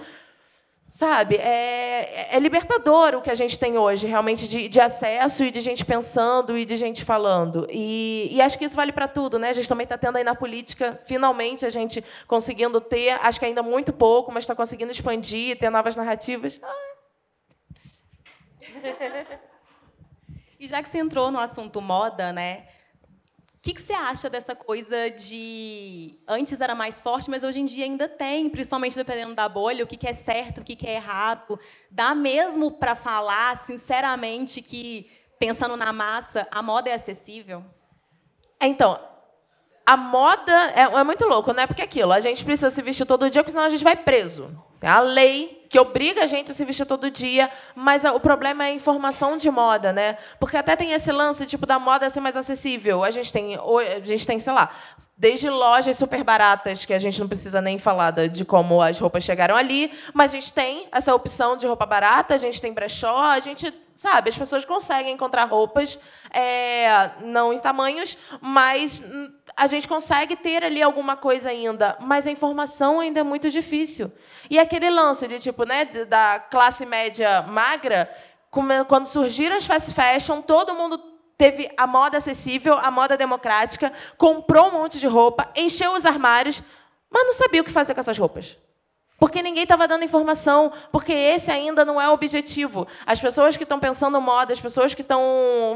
Sabe, 0.91 1.35
é, 1.35 2.35
é 2.35 2.39
libertador 2.39 3.13
o 3.13 3.21
que 3.21 3.29
a 3.29 3.35
gente 3.35 3.59
tem 3.59 3.77
hoje, 3.77 4.07
realmente, 4.07 4.47
de, 4.47 4.67
de 4.67 4.81
acesso 4.81 5.43
e 5.43 5.51
de 5.51 5.61
gente 5.61 5.85
pensando 5.85 6.57
e 6.57 6.65
de 6.65 6.75
gente 6.75 7.05
falando. 7.05 7.67
E, 7.69 8.29
e 8.31 8.41
acho 8.41 8.57
que 8.57 8.65
isso 8.65 8.75
vale 8.75 8.91
para 8.91 9.07
tudo, 9.07 9.37
né? 9.37 9.49
A 9.49 9.53
gente 9.53 9.69
também 9.69 9.83
está 9.83 9.97
tendo 9.97 10.17
aí 10.17 10.23
na 10.23 10.33
política, 10.33 10.99
finalmente, 11.05 11.63
a 11.65 11.69
gente 11.69 12.03
conseguindo 12.27 12.81
ter, 12.81 13.11
acho 13.21 13.39
que 13.39 13.45
ainda 13.45 13.61
muito 13.61 13.93
pouco, 13.93 14.31
mas 14.31 14.45
está 14.45 14.55
conseguindo 14.55 14.91
expandir, 14.91 15.59
ter 15.59 15.69
novas 15.69 15.95
narrativas. 15.95 16.59
E 20.59 20.67
já 20.67 20.83
que 20.83 20.89
você 20.89 20.97
entrou 20.97 21.31
no 21.31 21.39
assunto 21.39 21.81
moda, 21.81 22.33
né? 22.33 22.67
O 23.59 23.61
que, 23.61 23.73
que 23.73 23.81
você 23.81 23.91
acha 23.91 24.29
dessa 24.29 24.55
coisa 24.55 25.11
de. 25.11 26.17
Antes 26.25 26.61
era 26.61 26.73
mais 26.73 27.01
forte, 27.01 27.29
mas 27.29 27.43
hoje 27.43 27.59
em 27.59 27.65
dia 27.65 27.83
ainda 27.83 28.07
tem, 28.07 28.49
principalmente 28.49 28.95
dependendo 28.95 29.35
da 29.35 29.49
bolha, 29.49 29.83
o 29.83 29.87
que, 29.87 29.97
que 29.97 30.07
é 30.07 30.13
certo, 30.13 30.61
o 30.61 30.63
que, 30.63 30.77
que 30.77 30.87
é 30.87 30.93
errado. 30.93 31.59
Dá 31.91 32.15
mesmo 32.15 32.71
para 32.71 32.95
falar, 32.95 33.57
sinceramente, 33.57 34.61
que, 34.61 35.11
pensando 35.37 35.75
na 35.75 35.91
massa, 35.91 36.47
a 36.49 36.63
moda 36.63 36.89
é 36.89 36.93
acessível? 36.93 37.65
Então, 38.61 38.97
a 39.85 39.97
moda 39.97 40.53
é, 40.73 40.83
é 40.83 41.03
muito 41.03 41.25
louco, 41.25 41.51
né? 41.51 41.67
Porque 41.67 41.81
é 41.81 41.85
aquilo, 41.85 42.13
a 42.13 42.21
gente 42.21 42.45
precisa 42.45 42.69
se 42.69 42.81
vestir 42.81 43.05
todo 43.05 43.29
dia, 43.29 43.43
porque 43.43 43.51
senão 43.51 43.65
a 43.65 43.69
gente 43.69 43.83
vai 43.83 43.97
preso. 43.97 44.57
Tem 44.79 44.89
a 44.89 44.99
lei 44.99 45.59
que 45.69 45.79
obriga 45.79 46.23
a 46.23 46.27
gente 46.27 46.51
a 46.51 46.53
se 46.55 46.65
vestir 46.65 46.85
todo 46.85 47.11
dia, 47.11 47.49
mas 47.75 48.03
o 48.03 48.19
problema 48.19 48.63
é 48.63 48.67
a 48.69 48.73
informação 48.73 49.37
de 49.37 49.51
moda, 49.51 49.93
né? 49.93 50.17
Porque 50.39 50.57
até 50.57 50.75
tem 50.75 50.93
esse 50.93 51.11
lance 51.11 51.45
tipo 51.45 51.65
da 51.65 51.77
moda 51.77 52.09
ser 52.09 52.19
mais 52.19 52.35
acessível. 52.35 53.03
A 53.03 53.11
gente 53.11 53.31
tem, 53.31 53.55
a 53.55 53.99
gente 53.99 54.25
tem, 54.25 54.39
sei 54.39 54.51
lá, 54.51 54.71
desde 55.15 55.47
lojas 55.47 55.95
super 55.95 56.23
baratas 56.23 56.85
que 56.85 56.93
a 56.93 56.97
gente 56.97 57.19
não 57.19 57.27
precisa 57.27 57.61
nem 57.61 57.77
falar 57.77 58.27
de 58.29 58.43
como 58.43 58.81
as 58.81 58.99
roupas 58.99 59.23
chegaram 59.23 59.55
ali, 59.55 59.91
mas 60.11 60.31
a 60.31 60.35
gente 60.35 60.51
tem 60.51 60.87
essa 60.91 61.13
opção 61.13 61.55
de 61.55 61.67
roupa 61.67 61.85
barata, 61.85 62.33
a 62.33 62.37
gente 62.37 62.59
tem 62.59 62.73
brechó, 62.73 63.17
a 63.17 63.39
gente 63.39 63.71
sabe, 63.93 64.29
as 64.29 64.37
pessoas 64.37 64.63
conseguem 64.63 65.13
encontrar 65.13 65.43
roupas 65.43 65.99
é, 66.31 67.11
não 67.21 67.51
em 67.51 67.57
tamanhos, 67.57 68.17
mas 68.39 69.03
a 69.57 69.67
gente 69.67 69.87
consegue 69.89 70.37
ter 70.37 70.63
ali 70.63 70.81
alguma 70.81 71.17
coisa 71.17 71.49
ainda, 71.49 71.97
mas 71.99 72.25
a 72.25 72.31
informação 72.31 73.01
ainda 73.01 73.19
é 73.19 73.23
muito 73.23 73.49
difícil. 73.49 74.09
E 74.49 74.57
aquele 74.69 74.89
lance 74.91 75.27
de 75.27 75.39
tipo, 75.39 75.63
né, 75.63 75.85
da 75.85 76.39
classe 76.39 76.85
média 76.85 77.41
magra, 77.41 78.07
quando 78.87 79.07
surgiram 79.07 79.57
as 79.57 79.65
fast 79.65 79.93
fashion, 79.93 80.41
todo 80.41 80.75
mundo 80.75 80.99
teve 81.35 81.71
a 81.75 81.87
moda 81.87 82.17
acessível, 82.17 82.75
a 82.75 82.91
moda 82.91 83.17
democrática, 83.17 83.91
comprou 84.15 84.67
um 84.67 84.73
monte 84.73 84.99
de 84.99 85.07
roupa, 85.07 85.51
encheu 85.55 85.93
os 85.93 86.05
armários, 86.05 86.61
mas 87.09 87.25
não 87.25 87.33
sabia 87.33 87.61
o 87.61 87.63
que 87.63 87.71
fazer 87.71 87.95
com 87.95 87.99
essas 87.99 88.17
roupas. 88.17 88.57
Porque 89.19 89.43
ninguém 89.43 89.63
estava 89.63 89.87
dando 89.87 90.05
informação, 90.05 90.71
porque 90.91 91.11
esse 91.11 91.51
ainda 91.51 91.83
não 91.83 91.99
é 92.01 92.09
o 92.09 92.13
objetivo. 92.13 92.87
As 93.05 93.19
pessoas 93.19 93.57
que 93.57 93.63
estão 93.63 93.79
pensando 93.79 94.19
moda, 94.21 94.53
as 94.53 94.61
pessoas 94.61 94.93
que 94.93 95.01
estão 95.01 95.21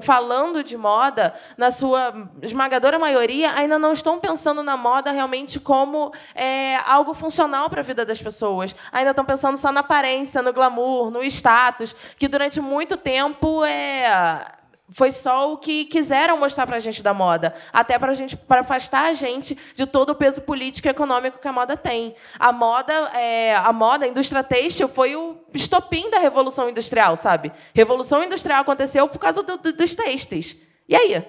falando 0.02 0.64
de 0.64 0.78
moda, 0.78 1.34
na 1.58 1.70
sua 1.70 2.30
esmagadora 2.42 2.98
maioria, 2.98 3.52
ainda 3.54 3.78
não 3.78 3.92
estão 3.92 4.18
pensando 4.20 4.64
na 4.64 4.78
moda 4.78 5.12
realmente 5.12 5.60
como 5.60 6.14
é, 6.34 6.78
algo 6.86 7.14
funcional 7.14 7.70
para 7.70 7.82
a 7.82 7.84
vida 7.84 8.06
das 8.06 8.22
pessoas. 8.22 8.74
Ainda 8.92 9.10
estão 9.10 9.26
pensando 9.26 9.58
só 9.58 9.72
na 9.72 9.82
aparência, 9.82 10.42
no 10.42 10.54
glamour, 10.54 11.12
no 11.12 11.22
status, 11.24 11.94
que 12.18 12.30
durante 12.30 12.62
muito 12.62 12.96
tempo 12.96 13.66
é, 13.66 14.48
foi 14.94 15.12
só 15.12 15.52
o 15.52 15.58
que 15.58 15.86
quiseram 15.86 16.38
mostrar 16.38 16.68
para 16.68 16.78
a 16.78 16.80
gente 16.80 17.02
da 17.02 17.14
moda, 17.14 17.54
até 17.72 17.98
para 17.98 18.14
gente, 18.14 18.38
para 18.38 18.62
afastar 18.62 19.06
a 19.06 19.14
gente 19.14 19.58
de 19.74 19.86
todo 19.86 20.12
o 20.12 20.16
peso 20.16 20.42
político 20.42 20.88
e 20.88 20.92
econômico 20.92 21.40
que 21.40 21.48
a 21.48 21.52
moda 21.52 21.76
tem. 21.76 22.16
A 22.40 22.52
moda, 22.52 22.94
é, 23.14 23.56
a 23.56 23.74
moda, 23.74 24.06
a 24.06 24.08
indústria 24.08 24.44
têxtil 24.44 24.88
foi 24.88 25.16
o 25.16 25.38
estopim 25.54 26.10
da 26.10 26.20
revolução 26.20 26.70
industrial, 26.70 27.16
sabe? 27.16 27.52
Revolução 27.74 28.24
industrial 28.24 28.62
aconteceu 28.62 29.08
por 29.08 29.20
causa 29.20 29.42
do, 29.42 29.58
do, 29.58 29.74
dos 29.74 29.96
têxteis. 29.96 30.58
E 30.88 30.96
aí? 30.96 31.26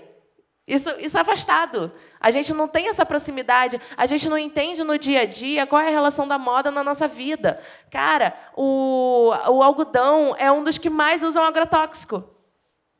Isso, 0.66 0.90
isso 0.98 1.16
é 1.16 1.20
afastado. 1.20 1.92
A 2.18 2.30
gente 2.30 2.54
não 2.54 2.66
tem 2.66 2.88
essa 2.88 3.04
proximidade, 3.04 3.78
a 3.96 4.06
gente 4.06 4.28
não 4.30 4.38
entende 4.38 4.82
no 4.82 4.98
dia 4.98 5.20
a 5.20 5.26
dia 5.26 5.66
qual 5.66 5.80
é 5.80 5.88
a 5.88 5.90
relação 5.90 6.26
da 6.26 6.38
moda 6.38 6.70
na 6.70 6.82
nossa 6.82 7.06
vida. 7.06 7.60
Cara, 7.90 8.34
o, 8.56 9.30
o 9.48 9.62
algodão 9.62 10.34
é 10.38 10.50
um 10.50 10.64
dos 10.64 10.78
que 10.78 10.88
mais 10.88 11.22
usam 11.22 11.44
agrotóxico. 11.44 12.33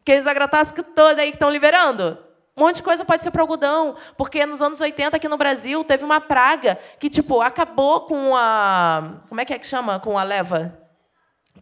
Aqueles 0.04 0.26
agrotóxicos 0.26 0.84
todos 0.94 1.18
aí 1.18 1.30
que 1.30 1.36
estão 1.36 1.48
liberando. 1.48 2.18
Um 2.54 2.64
monte 2.64 2.76
de 2.76 2.82
coisa 2.82 3.06
pode 3.06 3.24
ser 3.24 3.30
para 3.30 3.40
algodão, 3.40 3.96
porque 4.18 4.44
nos 4.44 4.60
anos 4.60 4.78
80 4.78 5.16
aqui 5.16 5.26
no 5.26 5.38
Brasil 5.38 5.82
teve 5.82 6.04
uma 6.04 6.20
praga 6.20 6.78
que 7.00 7.08
tipo 7.08 7.40
acabou 7.40 8.02
com 8.02 8.36
a 8.36 9.22
como 9.30 9.40
é 9.40 9.46
que 9.46 9.54
é 9.54 9.58
que 9.58 9.66
chama 9.66 9.98
com 9.98 10.18
a 10.18 10.22
leva, 10.22 10.78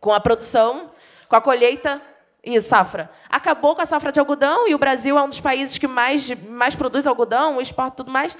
com 0.00 0.12
a 0.12 0.18
produção, 0.18 0.90
com 1.28 1.37
a 1.37 1.40
colheita 1.40 2.02
e 2.42 2.61
safra. 2.61 3.09
Acabou 3.31 3.76
com 3.76 3.83
a 3.83 3.87
safra 3.87 4.11
de 4.11 4.18
algodão 4.18 4.66
e 4.66 4.74
o 4.74 4.78
Brasil 4.78 5.16
é 5.16 5.22
um 5.22 5.28
dos 5.28 5.40
países 5.40 5.78
que 5.78 5.87
mais 5.87 6.28
mais 6.48 6.74
produz 6.74 7.07
algodão, 7.07 7.61
exporta 7.61 7.98
tudo 7.98 8.11
mais. 8.11 8.37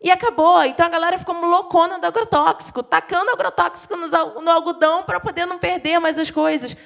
E 0.00 0.12
acabou. 0.12 0.62
Então 0.62 0.86
a 0.86 0.88
galera 0.88 1.18
ficou 1.18 1.34
loucona 1.44 1.98
do 1.98 2.06
agrotóxico, 2.06 2.84
tacando 2.84 3.32
agrotóxico 3.32 3.96
no 3.96 4.50
algodão 4.50 5.02
para 5.02 5.18
poder 5.18 5.44
não 5.44 5.58
perder 5.58 5.98
mais 5.98 6.16
as 6.16 6.30
coisas. 6.30 6.76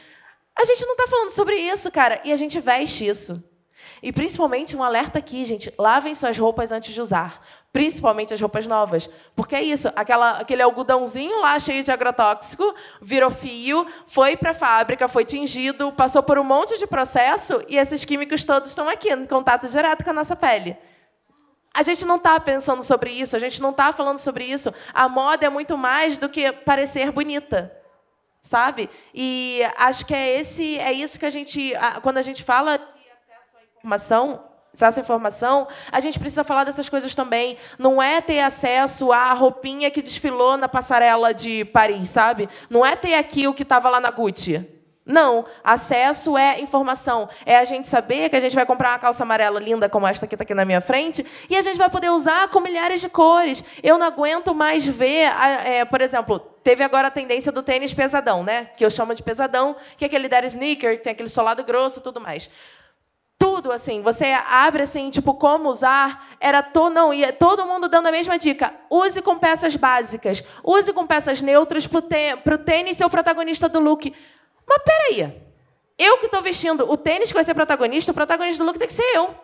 A 0.57 0.65
gente 0.65 0.85
não 0.87 0.93
está 0.93 1.09
falando 1.09 1.31
sobre 1.31 1.57
isso, 1.57 1.91
cara, 1.91 2.21
e 2.25 2.33
a 2.33 2.37
gente 2.37 2.61
veste 2.61 3.07
isso. 3.07 3.43
E 4.03 4.13
principalmente 4.13 4.77
um 4.77 4.83
alerta 4.83 5.19
aqui, 5.19 5.45
gente: 5.45 5.73
lavem 5.79 6.15
suas 6.15 6.39
roupas 6.39 6.71
antes 6.71 6.95
de 6.95 7.01
usar. 7.01 7.45
Principalmente 7.73 8.33
as 8.33 8.41
roupas 8.41 8.67
novas. 8.67 9.11
Porque 9.35 9.57
é 9.57 9.63
isso, 9.63 9.89
aquela, 9.97 10.39
aquele 10.39 10.63
algodãozinho 10.63 11.41
lá 11.41 11.59
cheio 11.59 11.83
de 11.83 11.91
agrotóxico, 11.91 12.75
virou 13.03 13.31
fio, 13.31 13.87
foi 14.07 14.37
para 14.37 14.53
a 14.53 14.55
fábrica, 14.55 15.09
foi 15.09 15.25
tingido, 15.25 15.91
passou 15.91 16.23
por 16.23 16.39
um 16.39 16.45
monte 16.45 16.79
de 16.79 16.87
processo 16.87 17.63
e 17.69 17.77
esses 17.77 18.05
químicos 18.05 18.45
todos 18.45 18.69
estão 18.69 18.89
aqui, 18.89 19.11
em 19.11 19.27
contato 19.27 19.67
direto 19.69 20.05
com 20.05 20.11
a 20.11 20.15
nossa 20.15 20.37
pele. 20.37 20.77
A 21.75 21.83
gente 21.83 22.05
não 22.05 22.17
está 22.17 22.39
pensando 22.39 22.85
sobre 22.85 23.11
isso, 23.11 23.35
a 23.35 23.41
gente 23.41 23.61
não 23.61 23.71
está 23.71 23.93
falando 23.93 24.19
sobre 24.19 24.45
isso. 24.45 24.73
A 24.93 25.09
moda 25.09 25.45
é 25.45 25.49
muito 25.49 25.77
mais 25.77 26.17
do 26.17 26.29
que 26.29 26.53
parecer 26.53 27.11
bonita 27.11 27.84
sabe? 28.45 28.91
E 29.15 29.63
acho 29.77 30.05
que 30.05 30.15
é 30.15 30.39
esse, 30.39 30.79
é 30.79 30.93
isso 30.93 31.19
que 31.19 31.25
a 31.25 31.31
gente, 31.31 31.73
quando 32.03 32.19
a 32.19 32.23
gente 32.23 32.45
fala 32.45 32.77
de 32.77 32.85
acesso 32.85 33.57
à 33.57 33.63
informação, 33.63 34.45
acesso 34.73 35.01
informação, 35.01 35.69
a 35.91 35.99
gente 35.99 36.19
precisa 36.19 36.45
falar 36.45 36.65
dessas 36.65 36.89
coisas 36.89 37.15
também. 37.15 37.57
Não 37.79 38.03
é 38.03 38.21
ter 38.21 38.41
acesso 38.41 39.13
à 39.13 39.33
roupinha 39.33 39.91
que 39.91 40.03
desfilou 40.03 40.59
na 40.59 40.69
passarela 40.69 41.33
de 41.33 41.65
Paris, 41.65 42.11
sabe? 42.11 42.49
Não 42.69 42.85
é 42.85 42.95
ter 42.95 43.15
aqui 43.15 43.49
o 43.49 43.55
que 43.55 43.63
estava 43.63 43.89
lá 43.89 43.99
na 43.99 44.11
Gucci. 44.11 44.84
Não, 45.07 45.45
acesso 45.63 46.37
é 46.39 46.61
informação. 46.61 47.29
É 47.45 47.59
a 47.59 47.65
gente 47.65 47.87
saber 47.87 48.31
que 48.31 48.37
a 48.37 48.41
gente 48.41 48.55
vai 48.55 48.65
comprar 48.65 48.93
uma 48.93 48.99
calça 48.99 49.23
amarela 49.23 49.61
linda 49.61 49.87
como 49.87 50.07
esta 50.07 50.27
que 50.27 50.35
está 50.35 50.45
aqui 50.45 50.55
na 50.55 50.65
minha 50.65 50.81
frente 50.81 51.25
e 51.51 51.57
a 51.57 51.63
gente 51.63 51.77
vai 51.77 51.91
poder 51.91 52.09
usar 52.11 52.49
com 52.49 52.59
milhares 52.59 53.03
de 53.03 53.09
cores. 53.11 53.63
Eu 53.83 53.99
não 53.99 54.07
aguento 54.07 54.55
mais 54.55 54.87
ver, 54.87 55.31
é, 55.65 55.85
por 55.85 56.01
exemplo, 56.01 56.39
teve 56.39 56.83
agora 56.83 57.09
a 57.09 57.11
tendência 57.11 57.53
do 57.53 57.63
tênis 57.63 57.93
pesadão, 57.93 58.43
né? 58.43 58.71
Que 58.79 58.85
eu 58.85 58.91
chamo 58.91 59.15
de 59.15 59.23
pesadão, 59.23 59.77
que 59.99 60.05
é 60.05 60.07
aquele 60.07 60.27
dead 60.27 60.45
sneaker, 60.45 60.97
que 60.97 61.05
tem 61.05 61.13
aquele 61.13 61.29
solado 61.29 61.63
grosso, 61.65 62.01
tudo 62.01 62.19
mais. 62.19 62.49
Tudo 63.37 63.73
assim, 63.73 64.01
você 64.01 64.27
abre 64.49 64.85
assim, 64.85 65.11
tipo 65.11 65.35
como 65.35 65.69
usar, 65.69 66.35
era 66.41 66.63
to, 66.63 66.89
não, 66.89 67.13
ia 67.13 67.31
todo 67.31 67.67
mundo 67.67 67.89
dando 67.89 68.07
a 68.07 68.13
mesma 68.13 68.39
dica. 68.39 68.73
Use 68.89 69.21
com 69.21 69.37
peças 69.37 69.77
básicas, 69.77 70.43
use 70.63 70.95
com 70.95 71.07
peças 71.07 71.43
neutras 71.43 71.87
para 71.87 72.55
o 72.55 72.59
tênis 72.59 72.97
ser 72.97 73.05
o 73.05 73.11
protagonista 73.11 73.69
do 73.69 73.81
look. 73.81 74.15
Mas 74.67 74.79
peraí, 74.85 75.43
eu 75.99 76.19
que 76.19 76.27
estou 76.27 76.43
vestindo 76.43 76.91
o 76.91 76.97
tênis 76.97 77.29
que 77.29 77.35
vai 77.35 77.45
ser 77.45 77.55
protagonista, 77.55 78.13
o 78.13 78.15
protagonista 78.15 78.63
do 78.63 78.67
look 78.67 78.79
tem 78.79 78.89
que 78.89 78.95
ser 78.95 79.17
eu. 79.17 79.35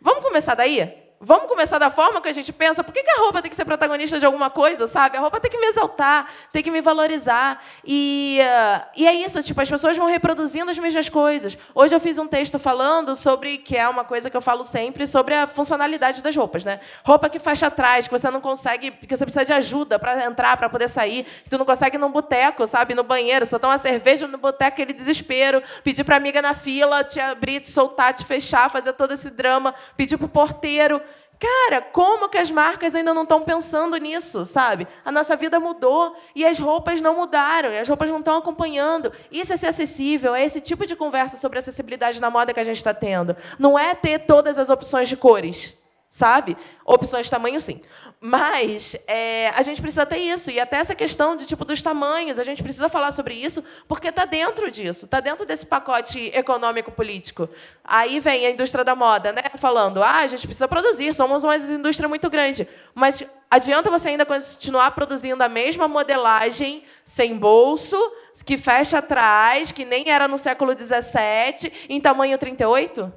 Vamos 0.00 0.22
começar 0.22 0.54
daí? 0.54 1.05
Vamos 1.20 1.46
começar 1.46 1.78
da 1.78 1.90
forma 1.90 2.20
que 2.20 2.28
a 2.28 2.32
gente 2.32 2.52
pensa. 2.52 2.84
Por 2.84 2.92
que, 2.92 3.00
a 3.00 3.20
roupa 3.20 3.40
tem 3.40 3.50
que 3.50 3.56
ser 3.56 3.64
protagonista 3.64 4.18
de 4.18 4.26
alguma 4.26 4.50
coisa, 4.50 4.86
sabe? 4.86 5.16
A 5.16 5.20
roupa 5.20 5.40
tem 5.40 5.50
que 5.50 5.58
me 5.58 5.66
exaltar, 5.66 6.28
tem 6.52 6.62
que 6.62 6.70
me 6.70 6.80
valorizar. 6.80 7.62
E, 7.84 8.38
uh, 8.40 8.86
e 8.96 9.06
é 9.06 9.14
isso, 9.14 9.42
tipo, 9.42 9.60
as 9.60 9.68
pessoas 9.68 9.96
vão 9.96 10.06
reproduzindo 10.06 10.70
as 10.70 10.78
mesmas 10.78 11.08
coisas. 11.08 11.56
Hoje 11.74 11.94
eu 11.94 12.00
fiz 12.00 12.18
um 12.18 12.26
texto 12.26 12.58
falando 12.58 13.16
sobre, 13.16 13.58
que 13.58 13.76
é 13.76 13.88
uma 13.88 14.04
coisa 14.04 14.28
que 14.28 14.36
eu 14.36 14.42
falo 14.42 14.64
sempre, 14.64 15.06
sobre 15.06 15.34
a 15.34 15.46
funcionalidade 15.46 16.22
das 16.22 16.36
roupas, 16.36 16.64
né? 16.64 16.80
Roupa 17.04 17.28
que 17.28 17.38
fecha 17.38 17.68
atrás, 17.68 18.06
que 18.06 18.12
você 18.12 18.30
não 18.30 18.40
consegue, 18.40 18.90
que 18.90 19.16
você 19.16 19.24
precisa 19.24 19.44
de 19.44 19.52
ajuda 19.52 19.98
para 19.98 20.24
entrar, 20.24 20.56
para 20.56 20.68
poder 20.68 20.88
sair, 20.88 21.24
que 21.44 21.50
tu 21.50 21.58
não 21.58 21.64
consegue 21.64 21.96
ir 21.96 21.98
num 21.98 22.10
boteco, 22.10 22.66
sabe? 22.66 22.94
No 22.94 23.02
banheiro, 23.02 23.46
só 23.46 23.58
toma 23.58 23.72
uma 23.72 23.78
cerveja 23.78 24.26
no 24.26 24.38
boteco, 24.38 24.74
aquele 24.74 24.92
desespero, 24.92 25.62
pedir 25.82 26.04
para 26.04 26.16
amiga 26.16 26.42
na 26.42 26.54
fila 26.54 27.04
te 27.04 27.20
abrir, 27.20 27.60
te 27.60 27.70
soltar, 27.70 28.12
te 28.12 28.24
fechar, 28.24 28.70
fazer 28.70 28.92
todo 28.92 29.12
esse 29.12 29.30
drama, 29.30 29.74
pedir 29.96 30.16
pro 30.16 30.28
porteiro. 30.28 31.00
Cara, 31.38 31.82
como 31.82 32.28
que 32.28 32.38
as 32.38 32.50
marcas 32.50 32.94
ainda 32.94 33.12
não 33.12 33.24
estão 33.24 33.42
pensando 33.42 33.96
nisso, 33.98 34.44
sabe? 34.44 34.88
A 35.04 35.12
nossa 35.12 35.36
vida 35.36 35.60
mudou 35.60 36.16
e 36.34 36.46
as 36.46 36.58
roupas 36.58 37.00
não 37.00 37.16
mudaram, 37.16 37.70
e 37.70 37.78
as 37.78 37.88
roupas 37.88 38.10
não 38.10 38.20
estão 38.20 38.38
acompanhando. 38.38 39.12
Isso 39.30 39.52
é 39.52 39.56
ser 39.56 39.66
acessível, 39.66 40.34
é 40.34 40.44
esse 40.44 40.60
tipo 40.60 40.86
de 40.86 40.96
conversa 40.96 41.36
sobre 41.36 41.58
acessibilidade 41.58 42.20
na 42.20 42.30
moda 42.30 42.54
que 42.54 42.60
a 42.60 42.64
gente 42.64 42.78
está 42.78 42.94
tendo. 42.94 43.36
Não 43.58 43.78
é 43.78 43.94
ter 43.94 44.20
todas 44.20 44.58
as 44.58 44.70
opções 44.70 45.08
de 45.08 45.16
cores 45.16 45.74
sabe? 46.16 46.56
Opções 46.82 47.26
de 47.26 47.30
tamanho, 47.30 47.60
sim. 47.60 47.82
Mas 48.18 48.96
é, 49.06 49.50
a 49.50 49.60
gente 49.60 49.82
precisa 49.82 50.06
ter 50.06 50.16
isso. 50.16 50.50
E 50.50 50.58
até 50.58 50.78
essa 50.78 50.94
questão 50.94 51.36
de 51.36 51.44
tipo 51.44 51.62
dos 51.62 51.82
tamanhos, 51.82 52.38
a 52.38 52.42
gente 52.42 52.62
precisa 52.62 52.88
falar 52.88 53.12
sobre 53.12 53.34
isso, 53.34 53.62
porque 53.86 54.08
está 54.08 54.24
dentro 54.24 54.70
disso, 54.70 55.04
está 55.04 55.20
dentro 55.20 55.44
desse 55.44 55.66
pacote 55.66 56.30
econômico-político. 56.34 57.50
Aí 57.84 58.18
vem 58.18 58.46
a 58.46 58.50
indústria 58.50 58.82
da 58.82 58.94
moda, 58.94 59.30
né? 59.30 59.42
Falando, 59.58 60.02
ah, 60.02 60.20
a 60.20 60.26
gente 60.26 60.46
precisa 60.46 60.66
produzir, 60.66 61.14
somos 61.14 61.44
uma 61.44 61.54
indústria 61.54 62.08
muito 62.08 62.30
grande. 62.30 62.66
Mas 62.94 63.22
adianta 63.50 63.90
você 63.90 64.08
ainda 64.08 64.24
continuar 64.24 64.92
produzindo 64.92 65.44
a 65.44 65.50
mesma 65.50 65.86
modelagem 65.86 66.82
sem 67.04 67.36
bolso, 67.36 67.96
que 68.42 68.56
fecha 68.56 68.98
atrás, 68.98 69.70
que 69.70 69.84
nem 69.84 70.08
era 70.08 70.26
no 70.26 70.38
século 70.38 70.72
XVII, 70.72 71.70
em 71.90 72.00
tamanho 72.00 72.38
38? 72.38 73.12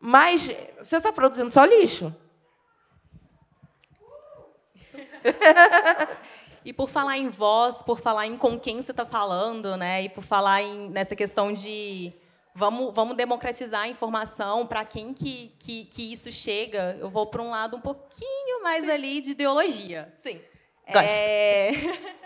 Mas 0.00 0.50
você 0.80 0.96
está 0.96 1.12
produzindo 1.12 1.50
só 1.50 1.62
lixo. 1.66 2.14
e 6.64 6.72
por 6.72 6.88
falar 6.88 7.18
em 7.18 7.28
voz, 7.28 7.82
por 7.82 8.00
falar 8.00 8.26
em 8.26 8.36
com 8.36 8.58
quem 8.58 8.80
você 8.80 8.90
está 8.90 9.06
falando, 9.06 9.76
né? 9.76 10.02
E 10.02 10.08
por 10.08 10.22
falar 10.22 10.62
em, 10.62 10.90
nessa 10.90 11.16
questão 11.16 11.52
de 11.52 12.12
vamos, 12.58 12.92
vamos 12.92 13.16
democratizar 13.16 13.82
a 13.82 13.88
informação 13.88 14.66
para 14.66 14.84
quem 14.84 15.14
que, 15.14 15.54
que, 15.60 15.84
que, 15.84 16.12
isso 16.12 16.30
chega, 16.32 16.96
eu 17.00 17.08
vou 17.08 17.26
para 17.26 17.40
um 17.40 17.50
lado 17.50 17.76
um 17.76 17.80
pouquinho 17.80 18.62
mais 18.62 18.88
ali 18.88 19.20
de 19.20 19.30
ideologia. 19.30 20.12
Sim. 20.16 20.40
Gosto. 20.92 21.08
É... 21.08 21.70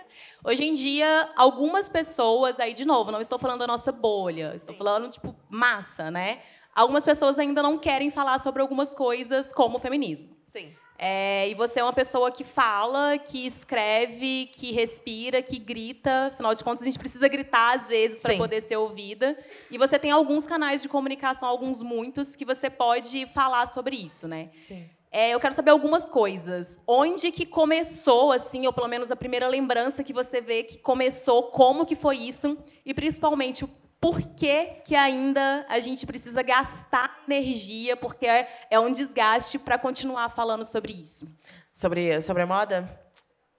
Hoje 0.44 0.64
em 0.64 0.74
dia, 0.74 1.30
algumas 1.36 1.88
pessoas, 1.88 2.58
aí 2.58 2.74
de 2.74 2.84
novo, 2.84 3.12
não 3.12 3.20
estou 3.20 3.38
falando 3.38 3.60
da 3.60 3.66
nossa 3.66 3.92
bolha, 3.92 4.52
estou 4.56 4.74
Sim. 4.74 4.78
falando 4.78 5.08
tipo 5.08 5.36
massa, 5.48 6.10
né? 6.10 6.40
Algumas 6.74 7.04
pessoas 7.04 7.38
ainda 7.38 7.62
não 7.62 7.78
querem 7.78 8.10
falar 8.10 8.38
sobre 8.38 8.62
algumas 8.62 8.94
coisas 8.94 9.52
como 9.52 9.76
o 9.76 9.80
feminismo. 9.80 10.36
Sim. 10.46 10.72
É, 11.04 11.48
e 11.48 11.54
você 11.54 11.80
é 11.80 11.82
uma 11.82 11.92
pessoa 11.92 12.30
que 12.30 12.44
fala, 12.44 13.18
que 13.18 13.44
escreve, 13.44 14.48
que 14.52 14.70
respira, 14.70 15.42
que 15.42 15.58
grita. 15.58 16.30
Afinal 16.32 16.54
de 16.54 16.62
contas, 16.62 16.82
a 16.82 16.84
gente 16.84 16.98
precisa 16.98 17.26
gritar 17.26 17.80
às 17.80 17.88
vezes 17.88 18.22
para 18.22 18.36
poder 18.36 18.62
ser 18.62 18.76
ouvida. 18.76 19.36
E 19.68 19.76
você 19.76 19.98
tem 19.98 20.12
alguns 20.12 20.46
canais 20.46 20.80
de 20.80 20.88
comunicação, 20.88 21.48
alguns 21.48 21.82
muitos, 21.82 22.36
que 22.36 22.44
você 22.44 22.70
pode 22.70 23.26
falar 23.26 23.66
sobre 23.66 23.96
isso, 23.96 24.28
né? 24.28 24.50
Sim. 24.60 24.88
É, 25.10 25.30
eu 25.30 25.40
quero 25.40 25.54
saber 25.54 25.72
algumas 25.72 26.08
coisas. 26.08 26.78
Onde 26.86 27.32
que 27.32 27.44
começou, 27.44 28.32
assim, 28.32 28.64
ou 28.66 28.72
pelo 28.72 28.88
menos 28.88 29.10
a 29.10 29.16
primeira 29.16 29.48
lembrança 29.48 30.02
que 30.04 30.12
você 30.12 30.40
vê 30.40 30.62
que 30.62 30.78
começou, 30.78 31.44
como 31.50 31.84
que 31.84 31.96
foi 31.96 32.16
isso? 32.16 32.56
E 32.86 32.94
principalmente, 32.94 33.66
por 34.02 34.20
que, 34.20 34.64
que 34.84 34.96
ainda 34.96 35.64
a 35.68 35.78
gente 35.78 36.04
precisa 36.04 36.42
gastar 36.42 37.22
energia, 37.28 37.96
porque 37.96 38.26
é, 38.26 38.48
é 38.68 38.80
um 38.80 38.90
desgaste 38.90 39.60
para 39.60 39.78
continuar 39.78 40.28
falando 40.28 40.64
sobre 40.64 40.92
isso. 40.92 41.28
Sobre, 41.72 42.20
sobre 42.20 42.44
moda? 42.44 42.88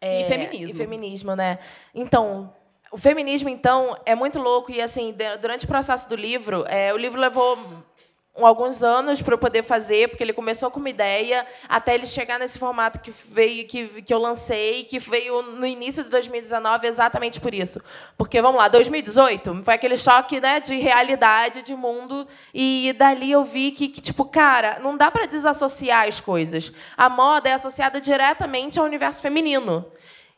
É, 0.02 0.20
e 0.20 0.24
feminismo. 0.26 0.76
E 0.76 0.78
feminismo, 0.78 1.34
né? 1.34 1.60
Então, 1.96 2.54
o 2.92 2.98
feminismo, 2.98 3.48
então, 3.48 3.98
é 4.06 4.14
muito 4.16 4.38
louco. 4.38 4.70
E, 4.70 4.82
assim, 4.82 5.16
durante 5.40 5.64
o 5.64 5.68
processo 5.70 6.10
do 6.10 6.16
livro, 6.18 6.66
é, 6.68 6.94
o 6.94 6.98
livro 6.98 7.22
levou 7.22 7.58
alguns 8.36 8.82
anos 8.82 9.22
para 9.22 9.36
eu 9.36 9.38
poder 9.38 9.62
fazer, 9.62 10.10
porque 10.10 10.24
ele 10.24 10.34
começou 10.34 10.72
com 10.72 10.80
uma 10.80 10.90
ideia, 10.90 11.46
até 11.70 11.94
ele 11.94 12.08
chegar 12.08 12.40
nesse 12.40 12.58
formato 12.58 13.00
que 13.00 13.14
veio, 13.30 13.68
que, 13.68 14.02
que 14.02 14.14
eu 14.14 14.18
lancei, 14.18 14.86
que 14.86 14.98
veio 14.98 15.42
no 15.44 15.68
início 15.68 16.04
de 16.04 16.10
2019, 16.10 16.88
exatamente 16.88 17.40
por 17.40 17.54
isso. 17.54 17.80
Porque, 18.18 18.42
vamos 18.42 18.58
lá, 18.58 18.68
2018 18.68 19.62
foi 19.64 19.74
aquele 19.76 19.98
choque 19.98 20.40
né, 20.40 20.60
de 20.60 20.76
realidade, 20.76 21.62
de 21.62 21.76
mundo, 21.76 22.28
e 22.54 22.96
dali 22.98 23.32
eu 23.32 23.44
vi 23.44 23.72
que, 23.72 23.88
que 23.88 24.02
tipo, 24.02 24.26
cara, 24.26 24.80
não 24.82 24.98
dá 24.98 25.12
para 25.12 25.28
desassociar 25.28 26.08
as 26.08 26.20
coisas. 26.20 26.74
A 26.98 27.10
moda 27.10 27.50
é 27.50 27.54
associada 27.54 28.02
diretamente 28.02 28.80
ao 28.80 28.86
universo 28.86 29.22
feminino 29.22 29.86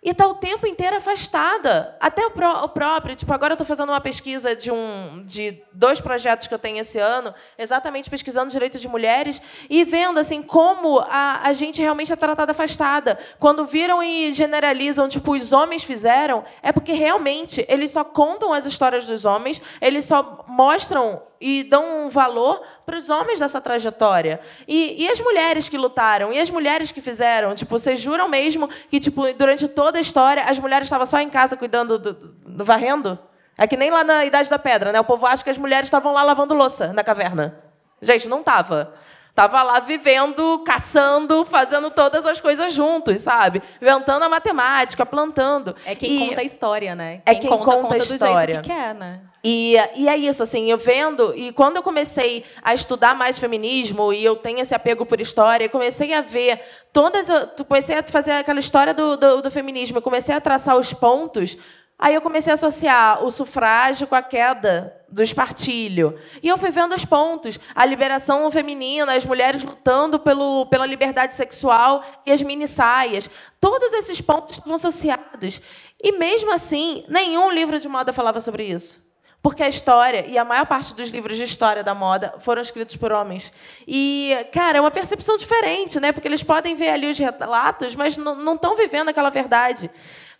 e 0.05 0.11
está 0.11 0.27
o 0.27 0.35
tempo 0.35 0.67
inteiro 0.67 0.95
afastada. 0.95 1.97
Até 1.99 2.23
o, 2.27 2.29
pró 2.29 2.63
o 2.63 2.69
próprio. 2.69 3.15
Tipo, 3.15 3.33
agora 3.33 3.53
eu 3.53 3.55
estou 3.55 3.65
fazendo 3.65 3.89
uma 3.89 3.99
pesquisa 3.99 4.55
de, 4.55 4.69
um, 4.69 5.23
de 5.25 5.63
dois 5.73 5.99
projetos 5.99 6.45
que 6.45 6.53
eu 6.53 6.59
tenho 6.59 6.77
esse 6.77 6.99
ano, 6.99 7.33
exatamente 7.57 8.07
pesquisando 8.07 8.51
direitos 8.51 8.79
de 8.79 8.87
mulheres, 8.87 9.41
e 9.67 9.83
vendo 9.83 10.19
assim 10.19 10.43
como 10.43 10.99
a, 10.99 11.41
a 11.43 11.53
gente 11.53 11.81
realmente 11.81 12.13
é 12.13 12.15
tratada 12.15 12.51
afastada. 12.51 13.17
Quando 13.39 13.65
viram 13.65 14.03
e 14.03 14.31
generalizam, 14.31 15.09
tipo, 15.09 15.33
os 15.33 15.51
homens 15.51 15.83
fizeram, 15.83 16.45
é 16.61 16.71
porque 16.71 16.93
realmente 16.93 17.65
eles 17.67 17.89
só 17.89 18.03
contam 18.03 18.53
as 18.53 18.67
histórias 18.67 19.07
dos 19.07 19.25
homens, 19.25 19.59
eles 19.81 20.05
só 20.05 20.45
mostram 20.47 21.23
e 21.39 21.63
dão 21.63 22.05
um 22.05 22.09
valor 22.09 22.61
para 22.85 22.97
os 22.97 23.09
homens 23.09 23.39
dessa 23.39 23.59
trajetória. 23.61 24.39
E, 24.67 25.03
e, 25.03 25.09
as 25.09 25.19
mulheres 25.19 25.69
que 25.69 25.77
lutaram, 25.77 26.31
e 26.31 26.39
as 26.39 26.49
mulheres 26.49 26.91
que 26.91 27.01
fizeram. 27.01 27.53
Tipo, 27.55 27.77
vocês 27.77 27.99
juram 27.99 28.27
mesmo 28.27 28.67
que 28.89 28.99
tipo, 28.99 29.31
durante 29.33 29.67
toda 29.67 29.97
a 29.97 30.01
história 30.01 30.43
as 30.43 30.59
mulheres 30.59 30.87
estavam 30.87 31.05
só 31.05 31.19
em 31.19 31.29
casa 31.29 31.57
cuidando 31.57 31.99
do, 31.99 32.13
do, 32.13 32.27
do 32.27 32.65
varrendo? 32.65 33.17
É 33.57 33.65
que 33.67 33.77
nem 33.77 33.89
lá 33.89 34.03
na 34.03 34.25
Idade 34.25 34.49
da 34.49 34.59
Pedra, 34.59 34.91
né? 34.91 34.99
O 34.99 35.05
povo 35.05 35.25
acha 35.25 35.43
que 35.43 35.49
as 35.49 35.57
mulheres 35.57 35.87
estavam 35.87 36.11
lá 36.11 36.23
lavando 36.23 36.53
louça 36.53 36.91
na 36.91 37.03
caverna. 37.03 37.57
Gente, 38.01 38.27
não 38.27 38.41
estava. 38.41 38.93
Estava 39.35 39.61
lá 39.63 39.81
vivendo, 39.81 40.59
caçando, 40.59 41.43
fazendo 41.43 41.91
todas 41.91 42.25
as 42.25 42.39
coisas 42.39 42.71
juntos, 42.71 43.19
sabe? 43.19 43.61
Inventando 43.81 44.23
a 44.23 44.29
matemática, 44.29 45.05
plantando. 45.05 45.75
É 45.85 45.93
quem 45.93 46.23
e... 46.23 46.29
conta 46.29 46.39
a 46.39 46.43
história, 46.45 46.95
né? 46.95 47.21
É 47.25 47.33
quem 47.33 47.37
é 47.37 47.41
quem 47.41 47.49
conta, 47.49 47.65
conta, 47.65 47.81
conta 47.81 47.95
a 47.95 47.97
história. 47.97 48.45
do 48.45 48.47
jeito 48.47 48.61
que 48.61 48.69
quer, 48.69 48.95
né? 48.95 49.19
E, 49.43 49.75
e 49.97 50.07
é 50.07 50.15
isso, 50.15 50.41
assim, 50.41 50.71
eu 50.71 50.77
vendo, 50.77 51.35
e 51.35 51.51
quando 51.51 51.75
eu 51.75 51.83
comecei 51.83 52.45
a 52.63 52.73
estudar 52.73 53.13
mais 53.13 53.37
feminismo, 53.37 54.13
e 54.13 54.23
eu 54.23 54.37
tenho 54.37 54.61
esse 54.61 54.73
apego 54.73 55.05
por 55.05 55.19
história, 55.19 55.67
comecei 55.67 56.13
a 56.13 56.21
ver 56.21 56.61
todas. 56.93 57.27
Comecei 57.67 57.97
a 57.97 58.03
fazer 58.03 58.31
aquela 58.31 58.61
história 58.61 58.93
do, 58.93 59.17
do, 59.17 59.41
do 59.41 59.51
feminismo, 59.51 60.01
comecei 60.01 60.33
a 60.33 60.39
traçar 60.39 60.77
os 60.77 60.93
pontos 60.93 61.57
Aí 61.97 62.13
eu 62.13 62.21
comecei 62.21 62.51
a 62.51 62.55
associar 62.55 63.23
o 63.23 63.31
sufrágio 63.31 64.05
com 64.05 64.15
a 64.15 64.21
queda 64.21 64.93
do 65.15 65.23
espartilho. 65.23 66.19
E 66.43 66.49
eu 66.49 66.57
fui 66.57 66.69
vendo 66.69 66.93
os 66.93 67.05
pontos. 67.05 67.57
A 67.73 67.85
liberação 67.85 68.51
feminina, 68.51 69.15
as 69.15 69.25
mulheres 69.25 69.63
lutando 69.63 70.19
pelo, 70.19 70.65
pela 70.65 70.85
liberdade 70.85 71.37
sexual 71.37 72.03
e 72.25 72.31
as 72.33 72.41
mini 72.41 72.67
saias. 72.67 73.29
Todos 73.61 73.93
esses 73.93 74.19
pontos 74.19 74.57
estão 74.57 74.73
associados. 74.73 75.61
E 76.03 76.11
mesmo 76.11 76.53
assim, 76.53 77.05
nenhum 77.07 77.49
livro 77.49 77.79
de 77.79 77.87
moda 77.87 78.11
falava 78.11 78.41
sobre 78.41 78.65
isso. 78.65 79.05
Porque 79.41 79.63
a 79.63 79.69
história, 79.69 80.25
e 80.27 80.37
a 80.37 80.43
maior 80.43 80.65
parte 80.65 80.93
dos 80.93 81.09
livros 81.09 81.37
de 81.37 81.43
história 81.43 81.81
da 81.83 81.93
moda, 81.93 82.33
foram 82.39 82.61
escritos 82.61 82.97
por 82.97 83.13
homens. 83.13 83.53
E, 83.87 84.35
cara, 84.51 84.79
é 84.79 84.81
uma 84.81 84.91
percepção 84.91 85.37
diferente, 85.37 85.97
né? 85.97 86.11
Porque 86.11 86.27
eles 86.27 86.43
podem 86.43 86.75
ver 86.75 86.89
ali 86.89 87.09
os 87.09 87.17
relatos, 87.17 87.95
mas 87.95 88.17
não 88.17 88.55
estão 88.55 88.75
vivendo 88.75 89.09
aquela 89.09 89.29
verdade 89.29 89.89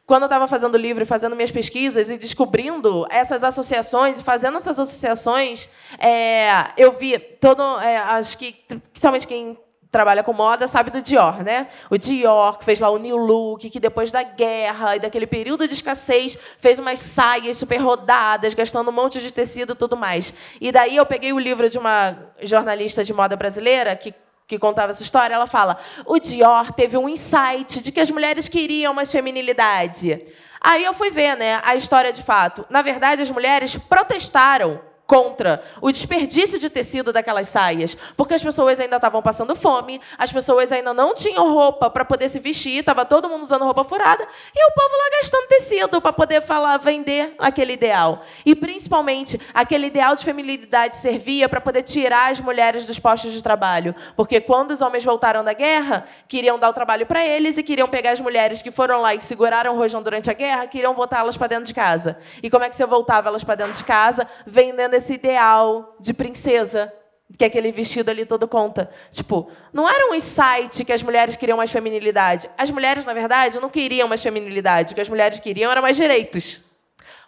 quando 0.06 0.24
eu 0.24 0.28
estava 0.28 0.48
fazendo 0.48 0.76
o 0.76 0.78
livro 0.78 1.04
e 1.04 1.06
fazendo 1.06 1.36
minhas 1.36 1.52
pesquisas 1.52 2.10
e 2.10 2.18
descobrindo 2.18 3.08
essas 3.10 3.44
associações 3.44 4.20
e 4.20 4.24
fazendo 4.24 4.58
essas 4.58 4.80
associações, 4.80 5.68
é, 5.98 6.68
eu 6.78 6.92
vi 6.92 7.18
todo, 7.18 7.62
é, 7.80 7.98
acho 7.98 8.38
que 8.38 8.54
principalmente 8.92 9.28
quem 9.28 9.58
trabalha 9.96 10.24
com 10.24 10.34
moda 10.34 10.68
sabe 10.68 10.92
do 10.92 11.02
Dior, 11.02 11.42
né? 11.42 11.68
O 11.90 11.98
Dior 11.98 12.58
que 12.58 12.66
fez 12.66 12.82
lá 12.82 12.90
o 12.90 12.98
New 12.98 13.16
Look, 13.16 13.70
que 13.70 13.80
depois 13.80 14.12
da 14.12 14.24
guerra 14.24 14.98
e 14.98 15.00
daquele 15.00 15.26
período 15.26 15.66
de 15.66 15.74
escassez 15.74 16.38
fez 16.60 16.78
umas 16.78 17.00
saias 17.00 17.56
super 17.56 17.78
rodadas, 17.78 18.54
gastando 18.54 18.90
um 18.90 18.94
monte 18.94 19.22
de 19.22 19.32
tecido 19.32 19.72
e 19.72 19.76
tudo 19.76 19.96
mais. 19.96 20.34
E 20.60 20.70
daí 20.70 20.98
eu 20.98 21.06
peguei 21.06 21.32
o 21.32 21.40
livro 21.40 21.70
de 21.70 21.78
uma 21.78 22.18
jornalista 22.42 23.06
de 23.06 23.14
moda 23.14 23.38
brasileira 23.38 23.96
que 23.96 24.14
que 24.48 24.60
contava 24.60 24.92
essa 24.92 25.04
história, 25.04 25.34
ela 25.34 25.48
fala: 25.48 25.78
o 26.06 26.20
Dior 26.20 26.72
teve 26.72 26.98
um 26.98 27.10
insight 27.10 27.82
de 27.82 27.92
que 27.92 28.00
as 28.00 28.12
mulheres 28.12 28.48
queriam 28.48 28.94
mais 28.94 29.12
feminilidade. 29.12 30.24
Aí 30.62 30.84
eu 30.84 30.94
fui 30.94 31.12
ver, 31.12 31.36
né, 31.36 31.62
a 31.64 31.76
história 31.76 32.12
de 32.12 32.24
fato. 32.24 32.66
Na 32.70 32.82
verdade, 32.82 33.22
as 33.22 33.30
mulheres 33.30 33.78
protestaram 33.78 34.82
contra 35.06 35.62
o 35.82 35.92
desperdício 35.92 36.60
de 36.60 36.70
tecido 36.70 37.14
daquelas 37.14 37.48
saias, 37.48 37.96
porque 38.18 38.34
as 38.34 38.44
pessoas 38.44 38.80
ainda 38.80 38.96
estavam 38.96 39.22
passando 39.22 39.56
fome, 39.56 40.02
as 40.18 40.32
pessoas 40.32 40.72
ainda 40.72 40.94
não 40.94 41.14
tinham 41.14 41.54
roupa 41.54 41.90
para 41.90 42.04
poder 42.04 42.30
se 42.30 42.40
vestir, 42.40 42.80
estava 42.80 43.06
todo 43.06 43.30
mundo 43.30 43.44
usando 43.44 43.64
roupa 43.64 43.84
furada, 43.84 44.28
e 44.56 44.72
o 44.72 44.74
povo 44.74 44.98
lá 44.98 45.22
gastando 45.22 45.48
tecido 45.48 46.02
para 46.02 46.12
poder 46.12 46.42
falar, 46.42 46.78
vender 46.78 47.36
aquele 47.38 47.74
ideal. 47.74 48.22
E 48.46 48.56
principalmente, 48.56 49.40
aquele 49.54 49.88
ideal 49.88 50.16
de 50.16 50.24
feminilidade 50.24 50.96
servia 50.96 51.48
para 51.48 51.62
poder 51.62 51.84
tirar 51.84 52.32
as 52.32 52.40
mulheres 52.40 52.88
dos 52.88 53.00
postos 53.00 53.32
de 53.32 53.42
trabalho, 53.42 53.94
porque 54.16 54.42
quando 54.42 54.72
os 54.72 54.82
homens 54.82 55.04
voltaram 55.04 55.44
da 55.44 55.54
guerra, 55.54 56.06
queriam 56.28 56.58
dar 56.58 56.70
o 56.70 56.74
trabalho 56.74 57.06
para 57.06 57.24
eles 57.24 57.58
e 57.58 57.64
queriam 57.64 57.88
pegar 57.88 58.12
as 58.12 58.20
mulheres 58.20 58.62
que 58.62 58.72
foram 58.72 59.02
lá 59.02 59.14
e 59.14 59.22
seguraram 59.22 59.74
o 59.74 59.78
rojão 59.78 60.02
durante 60.02 60.32
a 60.32 60.34
guerra, 60.34 60.68
queriam 60.68 60.94
voltá-las 60.96 61.38
para 61.38 61.48
dentro 61.48 61.66
de 61.66 61.74
casa. 61.74 62.18
E 62.42 62.50
como 62.50 62.64
é 62.64 62.70
que 62.70 62.76
você 62.76 62.86
voltava 62.86 63.30
elas 63.30 63.44
para 63.44 63.56
dentro 63.56 63.74
de 63.74 63.84
casa? 63.84 64.28
Vendendo 64.46 64.95
esse 64.96 65.14
ideal 65.14 65.96
de 66.00 66.14
princesa 66.14 66.92
que 67.38 67.46
aquele 67.46 67.72
vestido 67.72 68.10
ali 68.10 68.26
todo 68.26 68.48
conta. 68.48 68.90
Tipo, 69.12 69.50
não 69.74 69.90
era 69.90 70.12
um 70.12 70.16
insight 70.16 70.86
que 70.86 70.94
as 70.94 71.04
mulheres 71.04 71.36
queriam 71.36 71.58
mais 71.58 71.72
feminilidade. 71.72 72.50
As 72.58 72.70
mulheres, 72.70 73.06
na 73.06 73.14
verdade, 73.14 73.60
não 73.60 73.70
queriam 73.70 74.08
mais 74.08 74.22
feminilidade. 74.22 74.92
O 74.92 74.96
que 74.96 75.02
as 75.02 75.10
mulheres 75.10 75.40
queriam 75.40 75.72
era 75.72 75.82
mais 75.82 75.96
direitos. 75.98 76.65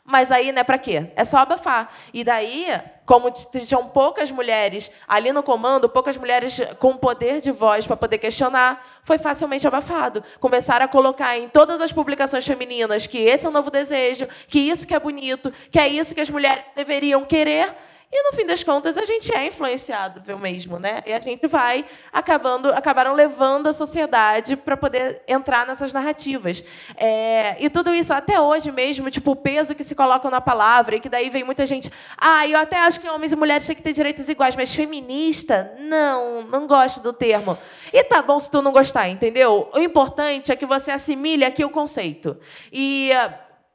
Mas 0.10 0.32
aí, 0.32 0.54
né, 0.54 0.64
para 0.64 0.78
quê? 0.78 1.12
É 1.18 1.26
só 1.26 1.40
abafar. 1.40 1.92
E 2.14 2.24
daí, 2.24 2.66
como 3.06 3.30
tinham 3.30 3.90
poucas 3.90 4.32
mulheres 4.32 4.90
ali 5.06 5.34
no 5.34 5.44
comando, 5.44 5.90
poucas 5.90 6.16
mulheres 6.16 6.62
com 6.80 6.96
poder 6.96 7.42
de 7.42 7.52
voz 7.52 7.86
para 7.86 7.98
poder 7.98 8.18
questionar, 8.18 8.88
foi 9.04 9.18
facilmente 9.18 9.68
abafado. 9.68 10.24
Começaram 10.40 10.86
a 10.86 10.88
colocar 10.88 11.38
em 11.38 11.50
todas 11.50 11.82
as 11.82 11.92
publicações 11.92 12.48
femininas 12.48 13.06
que 13.06 13.18
esse 13.18 13.46
é 13.46 13.50
o 13.50 13.52
novo 13.52 13.70
desejo, 13.70 14.30
que 14.48 14.60
isso 14.60 14.88
que 14.88 14.96
é 14.96 15.00
bonito, 15.00 15.52
que 15.70 15.78
é 15.78 15.90
isso 15.90 16.16
que 16.16 16.22
as 16.22 16.30
mulheres 16.30 16.64
deveriam 16.74 17.26
querer, 17.26 17.76
e 18.10 18.24
no 18.24 18.38
fim 18.38 18.46
das 18.46 18.64
contas 18.64 18.98
a 18.98 19.04
gente 19.04 19.34
é 19.36 19.48
influenciado 19.48 20.22
mesmo, 20.38 20.80
né? 20.80 21.04
E 21.06 21.12
a 21.12 21.20
gente 21.20 21.46
vai 21.46 21.84
acabando, 22.12 22.70
acabaram 22.70 23.14
levando 23.14 23.68
a 23.68 23.74
sociedade 23.74 24.56
para 24.56 24.78
poder 24.78 25.22
entrar 25.28 25.68
nessas 25.68 25.92
narrativas. 25.92 26.64
É, 26.96 27.58
e 27.60 27.70
tudo 27.70 27.94
isso 27.94 28.14
até 28.14 28.40
hoje 28.40 28.72
mesmo, 28.72 29.12
tipo 29.12 29.32
o 29.32 29.36
peso 29.36 29.76
que 29.76 29.84
se 29.84 29.94
coloca 29.94 30.30
na 30.30 30.40
palavra 30.40 30.96
e 30.96 31.00
que 31.02 31.10
daí 31.10 31.30
vem 31.30 31.44
muita 31.44 31.66
gente. 31.66 31.92
Ah, 32.18 32.48
eu 32.48 32.58
até 32.58 32.78
acho 32.78 33.02
que 33.02 33.10
homens 33.10 33.34
e 33.34 33.36
mulheres 33.36 33.68
têm 33.68 33.76
que 33.76 33.84
ter 33.84 33.92
direitos 33.92 34.30
iguais, 34.30 34.56
mas 34.56 34.74
feminista, 34.74 35.76
não, 35.78 36.44
não 36.44 36.66
gosto 36.66 37.02
do 37.02 37.12
termo. 37.12 37.58
E 37.92 38.02
tá 38.06 38.22
bom 38.22 38.40
se 38.40 38.50
tu 38.50 38.62
não 38.62 38.72
gostar, 38.72 39.10
entendeu? 39.10 39.70
O 39.74 39.80
importante 39.80 40.50
é 40.50 40.56
que 40.56 40.66
você 40.66 40.92
assimile 40.92 41.44
aqui 41.44 41.66
o 41.66 41.70
conceito. 41.70 42.38
E 42.72 43.12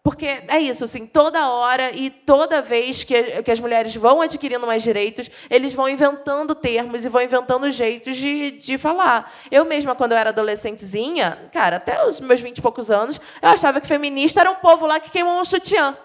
porque 0.03 0.43
é 0.49 0.59
isso, 0.59 0.83
assim, 0.83 1.07
toda 1.07 1.49
hora 1.49 1.95
e 1.95 2.11
toda 2.11 2.61
vez 2.61 3.05
que, 3.05 3.43
que 3.43 3.51
as 3.51 3.61
mulheres 3.61 3.95
vão 3.95 4.21
adquirindo 4.21 4.67
mais 4.67 4.83
direitos, 4.83 5.31
eles 5.49 5.73
vão 5.73 5.89
inventando 5.89 6.57
termos 6.57 7.05
e 7.05 7.09
vão 7.09 7.23
inventando 7.23 7.71
jeitos 7.71 8.17
de, 8.17 8.51
de 8.51 8.77
falar. 8.77 9.33
Eu 9.49 9.65
mesma, 9.65 9.95
quando 9.95 10.11
eu 10.11 10.19
era 10.19 10.31
adolescentezinha, 10.31 11.49
cara, 11.53 11.77
até 11.77 12.05
os 12.05 12.19
meus 12.19 12.41
vinte 12.41 12.59
e 12.59 12.63
poucos 12.63 12.91
anos, 12.91 13.21
eu 13.41 13.49
achava 13.49 13.81
que 13.81 13.87
feminista 13.87 14.41
era 14.41 14.51
um 14.51 14.57
povo 14.57 14.87
lá 14.87 14.99
que 14.99 15.11
queimou 15.11 15.41
um 15.41 15.45
sutiã. 15.45 15.97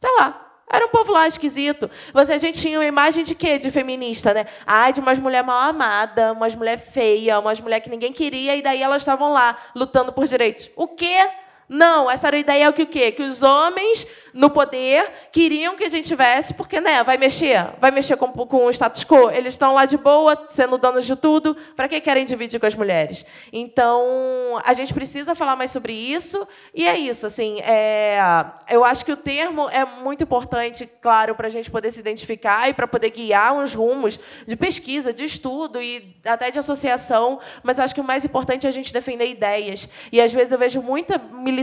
Sei 0.00 0.10
lá, 0.18 0.62
era 0.72 0.86
um 0.86 0.88
povo 0.88 1.12
lá 1.12 1.28
esquisito. 1.28 1.90
Você, 2.14 2.32
a 2.32 2.38
gente 2.38 2.58
tinha 2.58 2.78
uma 2.78 2.86
imagem 2.86 3.24
de 3.24 3.34
quê? 3.34 3.58
De 3.58 3.70
feminista, 3.70 4.32
né? 4.32 4.46
Ai, 4.66 4.90
de 4.90 5.00
umas 5.00 5.18
mulher 5.18 5.44
mal 5.44 5.68
amada, 5.68 6.32
umas 6.32 6.54
mulher 6.54 6.78
feia, 6.78 7.38
umas 7.38 7.60
mulher 7.60 7.80
que 7.80 7.90
ninguém 7.90 8.10
queria, 8.10 8.56
e 8.56 8.62
daí 8.62 8.82
elas 8.82 9.02
estavam 9.02 9.30
lá 9.30 9.54
lutando 9.74 10.14
por 10.14 10.24
direitos. 10.26 10.70
O 10.74 10.88
quê? 10.88 11.28
Não, 11.72 12.10
essa 12.10 12.26
era 12.26 12.36
a 12.36 12.40
ideia 12.40 12.70
que 12.70 12.82
o 12.82 12.86
quê? 12.86 13.10
Que 13.10 13.22
os 13.22 13.42
homens 13.42 14.06
no 14.34 14.50
poder 14.50 15.10
queriam 15.30 15.74
que 15.74 15.84
a 15.84 15.88
gente 15.88 16.06
tivesse, 16.06 16.52
porque 16.52 16.80
né, 16.80 17.02
vai 17.02 17.16
mexer, 17.16 17.66
vai 17.80 17.90
mexer 17.90 18.16
com, 18.16 18.28
com 18.30 18.66
o 18.66 18.70
status 18.70 19.04
quo. 19.04 19.30
Eles 19.30 19.54
estão 19.54 19.72
lá 19.72 19.86
de 19.86 19.96
boa, 19.96 20.46
sendo 20.50 20.76
donos 20.76 21.06
de 21.06 21.16
tudo. 21.16 21.56
Para 21.74 21.88
que 21.88 21.98
querem 21.98 22.26
dividir 22.26 22.60
com 22.60 22.66
as 22.66 22.74
mulheres? 22.74 23.24
Então, 23.50 24.60
a 24.62 24.74
gente 24.74 24.92
precisa 24.92 25.34
falar 25.34 25.56
mais 25.56 25.70
sobre 25.70 25.94
isso. 25.94 26.46
E 26.74 26.86
é 26.86 26.98
isso. 26.98 27.26
Assim, 27.26 27.58
é, 27.62 28.20
eu 28.68 28.84
acho 28.84 29.02
que 29.02 29.12
o 29.12 29.16
termo 29.16 29.66
é 29.70 29.82
muito 29.82 30.24
importante, 30.24 30.86
claro, 31.00 31.34
para 31.34 31.46
a 31.46 31.50
gente 31.50 31.70
poder 31.70 31.90
se 31.90 32.00
identificar 32.00 32.68
e 32.68 32.74
para 32.74 32.86
poder 32.86 33.08
guiar 33.08 33.54
uns 33.54 33.74
rumos 33.74 34.20
de 34.46 34.56
pesquisa, 34.56 35.10
de 35.10 35.24
estudo 35.24 35.80
e 35.80 36.14
até 36.22 36.50
de 36.50 36.58
associação. 36.58 37.40
Mas 37.62 37.78
acho 37.78 37.94
que 37.94 38.00
o 38.00 38.04
mais 38.04 38.26
importante 38.26 38.66
é 38.66 38.68
a 38.68 38.72
gente 38.72 38.92
defender 38.92 39.26
ideias. 39.26 39.88
E 40.10 40.20
às 40.20 40.30
vezes 40.32 40.52
eu 40.52 40.58
vejo 40.58 40.82
muita 40.82 41.16
militância 41.16 41.61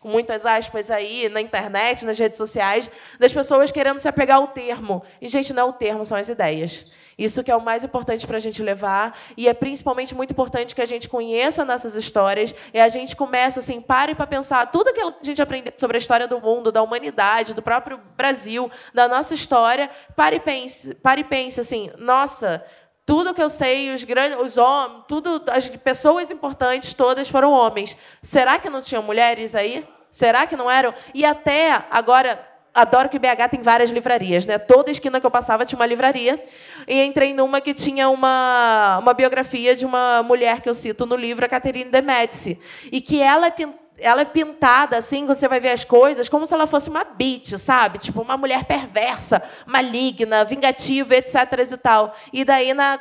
com 0.00 0.08
muitas 0.08 0.46
aspas 0.46 0.90
aí, 0.90 1.28
na 1.28 1.40
internet, 1.40 2.06
nas 2.06 2.18
redes 2.18 2.38
sociais, 2.38 2.90
das 3.18 3.32
pessoas 3.32 3.70
querendo 3.70 3.98
se 3.98 4.08
apegar 4.08 4.38
ao 4.38 4.48
termo. 4.48 5.02
E, 5.20 5.28
gente, 5.28 5.52
não 5.52 5.62
é 5.62 5.66
o 5.66 5.72
termo, 5.74 6.06
são 6.06 6.16
as 6.16 6.28
ideias. 6.28 6.86
Isso 7.20 7.44
que 7.44 7.50
é 7.50 7.56
o 7.56 7.60
mais 7.60 7.84
importante 7.84 8.26
para 8.26 8.38
a 8.38 8.40
gente 8.40 8.62
levar. 8.62 9.14
E 9.36 9.46
é 9.46 9.52
principalmente 9.52 10.14
muito 10.14 10.30
importante 10.30 10.74
que 10.74 10.80
a 10.80 10.86
gente 10.86 11.06
conheça 11.06 11.66
nossas 11.66 11.94
histórias 11.94 12.54
e 12.72 12.80
a 12.80 12.88
gente 12.88 13.14
comece, 13.14 13.58
assim, 13.58 13.78
pare 13.78 14.14
para 14.14 14.26
pensar 14.26 14.70
tudo 14.70 14.94
que 14.94 15.02
a 15.02 15.12
gente 15.22 15.42
aprendeu 15.42 15.74
sobre 15.76 15.98
a 15.98 16.00
história 16.00 16.26
do 16.26 16.40
mundo, 16.40 16.72
da 16.72 16.82
humanidade, 16.82 17.52
do 17.52 17.60
próprio 17.60 18.00
Brasil, 18.16 18.70
da 18.94 19.06
nossa 19.06 19.34
história. 19.34 19.90
Pare 20.16 20.36
e 20.36 20.40
pense, 20.40 20.94
pare 20.94 21.20
e 21.20 21.24
pense 21.24 21.60
assim, 21.60 21.90
nossa, 21.98 22.64
tudo 23.06 23.34
que 23.34 23.42
eu 23.42 23.50
sei, 23.50 23.92
os 23.92 24.04
grandes, 24.04 24.38
os 24.38 24.56
homens, 24.56 25.04
tudo, 25.08 25.42
as 25.48 25.68
pessoas 25.68 26.30
importantes 26.30 26.94
todas 26.94 27.28
foram 27.28 27.52
homens. 27.52 27.96
Será 28.22 28.58
que 28.58 28.70
não 28.70 28.80
tinham 28.80 29.02
mulheres 29.02 29.54
aí? 29.54 29.86
Será 30.10 30.46
que 30.46 30.56
não 30.56 30.70
eram? 30.70 30.94
E 31.14 31.24
até 31.24 31.84
agora, 31.90 32.46
adoro 32.74 33.08
que 33.08 33.18
BH 33.18 33.48
tem 33.50 33.60
várias 33.60 33.90
livrarias, 33.90 34.46
né? 34.46 34.58
Toda 34.58 34.90
esquina 34.90 35.20
que 35.20 35.26
eu 35.26 35.30
passava 35.30 35.64
tinha 35.64 35.78
uma 35.78 35.86
livraria. 35.86 36.42
E 36.86 37.02
entrei 37.02 37.34
numa 37.34 37.60
que 37.60 37.74
tinha 37.74 38.08
uma, 38.08 38.98
uma 39.00 39.14
biografia 39.14 39.74
de 39.74 39.84
uma 39.84 40.22
mulher 40.22 40.60
que 40.60 40.68
eu 40.68 40.74
cito 40.74 41.06
no 41.06 41.16
livro, 41.16 41.44
a 41.44 41.48
Catherine 41.48 41.90
de 41.90 42.00
Medici. 42.00 42.58
E 42.90 43.00
que 43.00 43.20
ela 43.20 43.46
é 43.46 43.50
ela 44.00 44.22
é 44.22 44.24
pintada 44.24 44.96
assim, 44.96 45.26
você 45.26 45.46
vai 45.46 45.60
ver 45.60 45.70
as 45.70 45.84
coisas, 45.84 46.28
como 46.28 46.46
se 46.46 46.54
ela 46.54 46.66
fosse 46.66 46.88
uma 46.88 47.04
bitch, 47.04 47.56
sabe? 47.58 47.98
Tipo, 47.98 48.22
uma 48.22 48.36
mulher 48.36 48.64
perversa, 48.64 49.42
maligna, 49.66 50.44
vingativa, 50.44 51.14
etc. 51.14 51.36
e 51.72 51.76
tal. 51.76 52.14
E 52.32 52.44
daí, 52.44 52.74
na, 52.74 52.98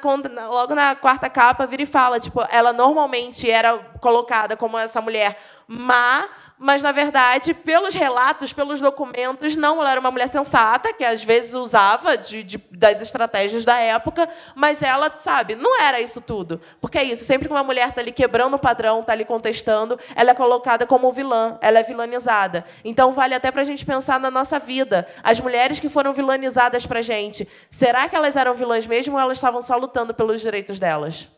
logo 0.48 0.76
na 0.76 0.96
quarta 0.96 1.30
capa, 1.30 1.66
vira 1.66 1.84
e 1.84 1.86
fala, 1.86 2.20
tipo, 2.20 2.42
ela 2.50 2.74
normalmente 2.74 3.50
era 3.50 3.78
colocada 4.00 4.56
como 4.56 4.78
essa 4.78 5.02
mulher 5.02 5.38
má, 5.68 6.28
mas 6.60 6.84
na 6.84 6.92
verdade, 6.92 7.54
pelos 7.54 7.96
relatos, 7.96 8.52
pelos 8.52 8.82
documentos, 8.82 9.56
não, 9.56 9.80
ela 9.80 9.92
era 9.92 10.00
uma 10.00 10.12
mulher 10.12 10.28
sensata, 10.28 10.92
que 10.92 11.06
às 11.06 11.24
vezes 11.24 11.54
usava 11.54 12.18
de, 12.18 12.44
de, 12.44 12.58
das 12.70 13.02
estratégias 13.02 13.64
da 13.64 13.80
época, 13.80 14.28
mas 14.54 14.84
ela, 14.84 15.10
sabe, 15.18 15.56
não 15.56 15.82
era 15.82 16.02
isso 16.02 16.20
tudo. 16.20 16.60
Porque 16.82 16.98
é 16.98 17.04
isso, 17.06 17.24
sempre 17.24 17.48
que 17.48 17.54
uma 17.54 17.64
mulher 17.64 17.88
está 17.88 18.02
ali 18.02 18.12
quebrando 18.12 18.56
o 18.56 18.60
padrão, 18.60 19.00
está 19.00 19.14
ali 19.14 19.24
contestando, 19.24 19.98
ela 20.14 20.32
é 20.32 20.34
colocada 20.34 20.86
como 20.86 21.10
vilã, 21.14 21.58
ela 21.62 21.80
é 21.80 21.84
vilanizada. 21.84 22.66
Então 22.84 23.14
vale 23.14 23.34
até 23.34 23.50
para 23.52 23.62
a 23.62 23.66
gente 23.66 23.86
pensar 23.86 24.20
na 24.20 24.30
nossa 24.30 24.60
vida. 24.60 25.08
As 25.24 25.40
mulheres 25.40 25.80
que 25.80 25.88
foram 25.88 26.12
vilanizadas 26.12 26.86
para 26.86 27.00
a 27.00 27.02
gente, 27.02 27.48
será 27.70 28.10
que 28.10 28.18
elas 28.18 28.36
eram 28.36 28.54
vilãs 28.54 28.86
mesmo 28.86 29.16
ou 29.16 29.22
elas 29.22 29.38
estavam 29.38 29.62
só 29.62 29.78
lutando 29.78 30.14
pelos 30.14 30.42
direitos 30.42 30.78
delas? 30.78 31.30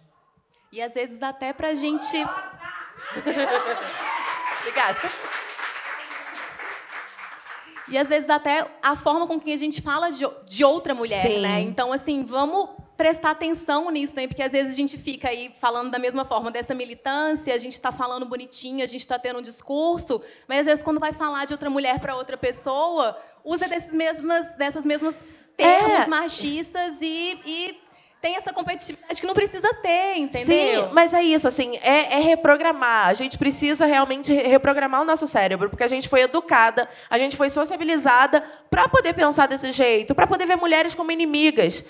E 0.72 0.82
às 0.82 0.94
vezes 0.94 1.22
até 1.22 1.54
para 1.54 1.68
a 1.68 1.76
gente. 1.76 2.18
Obrigada. 4.62 5.00
E 7.88 7.98
às 7.98 8.08
vezes 8.08 8.30
até 8.30 8.66
a 8.82 8.96
forma 8.96 9.28
com 9.28 9.40
que 9.40 9.52
a 9.52 9.58
gente 9.58 9.82
fala 9.82 10.12
de, 10.12 10.26
de 10.46 10.64
outra 10.64 10.96
mulher, 10.96 11.28
Sim. 11.28 11.42
né? 11.42 11.60
Então, 11.60 11.92
assim, 11.92 12.24
vamos 12.24 12.70
prestar 12.96 13.32
atenção 13.32 13.90
nisso 13.90 14.14
também, 14.14 14.28
porque 14.28 14.44
às 14.44 14.52
vezes 14.52 14.74
a 14.74 14.76
gente 14.76 14.96
fica 14.98 15.28
aí 15.28 15.54
falando 15.60 15.90
da 15.90 15.98
mesma 15.98 16.24
forma 16.24 16.52
dessa 16.52 16.76
militância, 16.76 17.54
a 17.54 17.58
gente 17.58 17.74
está 17.74 17.92
falando 17.92 18.28
bonitinho, 18.28 18.84
a 18.84 18.88
gente 18.88 19.02
está 19.02 19.18
tendo 19.18 19.40
um 19.40 19.42
discurso, 19.42 20.22
mas 20.48 20.60
às 20.60 20.66
vezes 20.68 20.84
quando 20.84 21.00
vai 21.00 21.12
falar 21.12 21.46
de 21.46 21.54
outra 21.54 21.70
mulher 21.70 22.00
para 22.00 22.16
outra 22.16 22.38
pessoa, 22.38 23.18
usa 23.44 23.68
desses 23.68 23.92
mesmas, 23.92 24.56
dessas 24.56 24.86
mesmas 24.86 25.16
termos 25.58 26.02
é. 26.02 26.06
machistas 26.06 26.94
e, 27.02 27.40
e 27.44 27.82
tem 28.22 28.36
essa 28.36 28.54
competitividade 28.54 29.20
que 29.20 29.26
não 29.26 29.34
precisa 29.34 29.74
ter, 29.74 30.18
entendeu? 30.18 30.84
Sim, 30.84 30.90
mas 30.94 31.12
é 31.12 31.24
isso, 31.24 31.48
assim, 31.48 31.76
é, 31.78 32.18
é, 32.18 32.20
reprogramar. 32.20 33.08
A 33.08 33.14
gente 33.16 33.36
precisa 33.36 33.86
realmente 33.86 34.32
reprogramar 34.32 35.02
o 35.02 35.06
nosso 35.06 35.28
cérebro, 35.28 35.72
porque 35.72 35.84
a 35.84 35.88
gente 35.88 36.08
foi 36.08 36.22
educada, 36.22 36.88
a 37.10 37.18
gente 37.18 37.36
foi 37.36 37.50
sociabilizada 37.50 38.44
para 38.70 38.88
poder 38.88 39.14
pensar 39.14 39.48
desse 39.48 39.72
jeito, 39.72 40.14
para 40.14 40.28
poder 40.28 40.46
ver 40.46 40.56
mulheres 40.56 40.94
como 40.94 41.12
inimigas. 41.12 41.84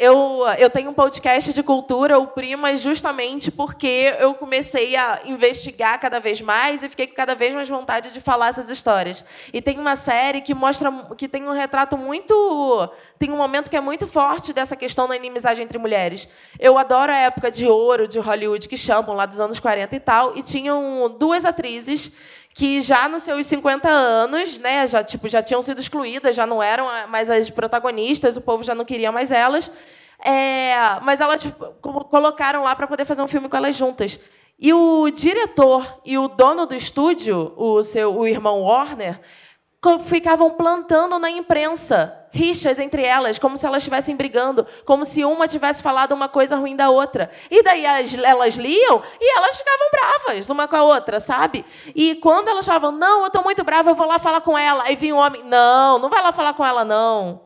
Eu, 0.00 0.44
eu 0.58 0.70
tenho 0.70 0.90
um 0.90 0.94
podcast 0.94 1.52
de 1.52 1.60
cultura, 1.60 2.20
o 2.20 2.28
Primas, 2.28 2.80
justamente 2.80 3.50
porque 3.50 4.14
eu 4.20 4.32
comecei 4.32 4.94
a 4.94 5.22
investigar 5.24 5.98
cada 5.98 6.20
vez 6.20 6.40
mais 6.40 6.84
e 6.84 6.88
fiquei 6.88 7.08
com 7.08 7.16
cada 7.16 7.34
vez 7.34 7.52
mais 7.52 7.68
vontade 7.68 8.12
de 8.12 8.20
falar 8.20 8.50
essas 8.50 8.70
histórias. 8.70 9.24
E 9.52 9.60
tem 9.60 9.76
uma 9.76 9.96
série 9.96 10.40
que 10.40 10.54
mostra 10.54 10.92
que 11.16 11.26
tem 11.26 11.48
um 11.48 11.50
retrato 11.50 11.96
muito. 11.98 12.88
tem 13.18 13.32
um 13.32 13.36
momento 13.36 13.68
que 13.68 13.76
é 13.76 13.80
muito 13.80 14.06
forte 14.06 14.52
dessa 14.52 14.76
questão 14.76 15.08
da 15.08 15.16
inimizade 15.16 15.60
entre 15.60 15.78
mulheres. 15.78 16.28
Eu 16.60 16.78
adoro 16.78 17.10
a 17.10 17.16
época 17.16 17.50
de 17.50 17.66
ouro 17.66 18.06
de 18.06 18.20
Hollywood, 18.20 18.68
que 18.68 18.76
chamam, 18.76 19.16
lá 19.16 19.26
dos 19.26 19.40
anos 19.40 19.58
40 19.58 19.96
e 19.96 19.98
tal, 19.98 20.38
e 20.38 20.44
tinham 20.44 21.12
duas 21.18 21.44
atrizes 21.44 22.12
que 22.54 22.80
já 22.80 23.08
nos 23.08 23.22
seus 23.22 23.46
50 23.46 23.88
anos, 23.88 24.58
né, 24.58 24.86
já 24.86 25.02
tipo 25.04 25.28
já 25.28 25.42
tinham 25.42 25.62
sido 25.62 25.80
excluídas, 25.80 26.34
já 26.34 26.46
não 26.46 26.62
eram 26.62 26.86
mais 27.08 27.30
as 27.30 27.48
protagonistas, 27.50 28.36
o 28.36 28.40
povo 28.40 28.64
já 28.64 28.74
não 28.74 28.84
queria 28.84 29.12
mais 29.12 29.30
elas, 29.30 29.70
é, 30.24 30.72
mas 31.02 31.20
elas 31.20 31.40
tipo, 31.42 31.64
colocaram 32.10 32.64
lá 32.64 32.74
para 32.74 32.86
poder 32.86 33.04
fazer 33.04 33.22
um 33.22 33.28
filme 33.28 33.48
com 33.48 33.56
elas 33.56 33.76
juntas. 33.76 34.18
E 34.58 34.72
o 34.72 35.08
diretor 35.10 36.00
e 36.04 36.18
o 36.18 36.26
dono 36.26 36.66
do 36.66 36.74
estúdio, 36.74 37.54
o 37.56 37.82
seu 37.84 38.12
o 38.12 38.26
irmão 38.26 38.62
Warner, 38.62 39.20
ficavam 40.00 40.50
plantando 40.50 41.18
na 41.18 41.30
imprensa 41.30 42.14
rixas 42.30 42.78
entre 42.78 43.04
elas, 43.04 43.38
como 43.38 43.56
se 43.56 43.66
elas 43.66 43.78
estivessem 43.78 44.14
brigando, 44.16 44.66
como 44.84 45.04
se 45.04 45.24
uma 45.24 45.48
tivesse 45.48 45.82
falado 45.82 46.12
uma 46.12 46.28
coisa 46.28 46.56
ruim 46.56 46.76
da 46.76 46.90
outra. 46.90 47.30
E 47.50 47.62
daí 47.62 47.86
as, 47.86 48.14
elas 48.14 48.54
liam 48.54 49.02
e 49.20 49.38
elas 49.38 49.56
ficavam 49.56 49.88
bravas 49.90 50.48
uma 50.48 50.68
com 50.68 50.76
a 50.76 50.82
outra, 50.82 51.20
sabe? 51.20 51.64
E 51.94 52.16
quando 52.16 52.48
elas 52.48 52.66
falavam, 52.66 52.92
não, 52.92 53.22
eu 53.22 53.26
estou 53.28 53.42
muito 53.42 53.64
brava, 53.64 53.90
eu 53.90 53.94
vou 53.94 54.06
lá 54.06 54.18
falar 54.18 54.40
com 54.40 54.58
ela. 54.58 54.84
Aí 54.84 54.96
vinha 54.96 55.14
um 55.14 55.18
homem, 55.18 55.42
não, 55.44 55.98
não 55.98 56.08
vai 56.08 56.22
lá 56.22 56.32
falar 56.32 56.54
com 56.54 56.64
ela, 56.64 56.84
não. 56.84 57.40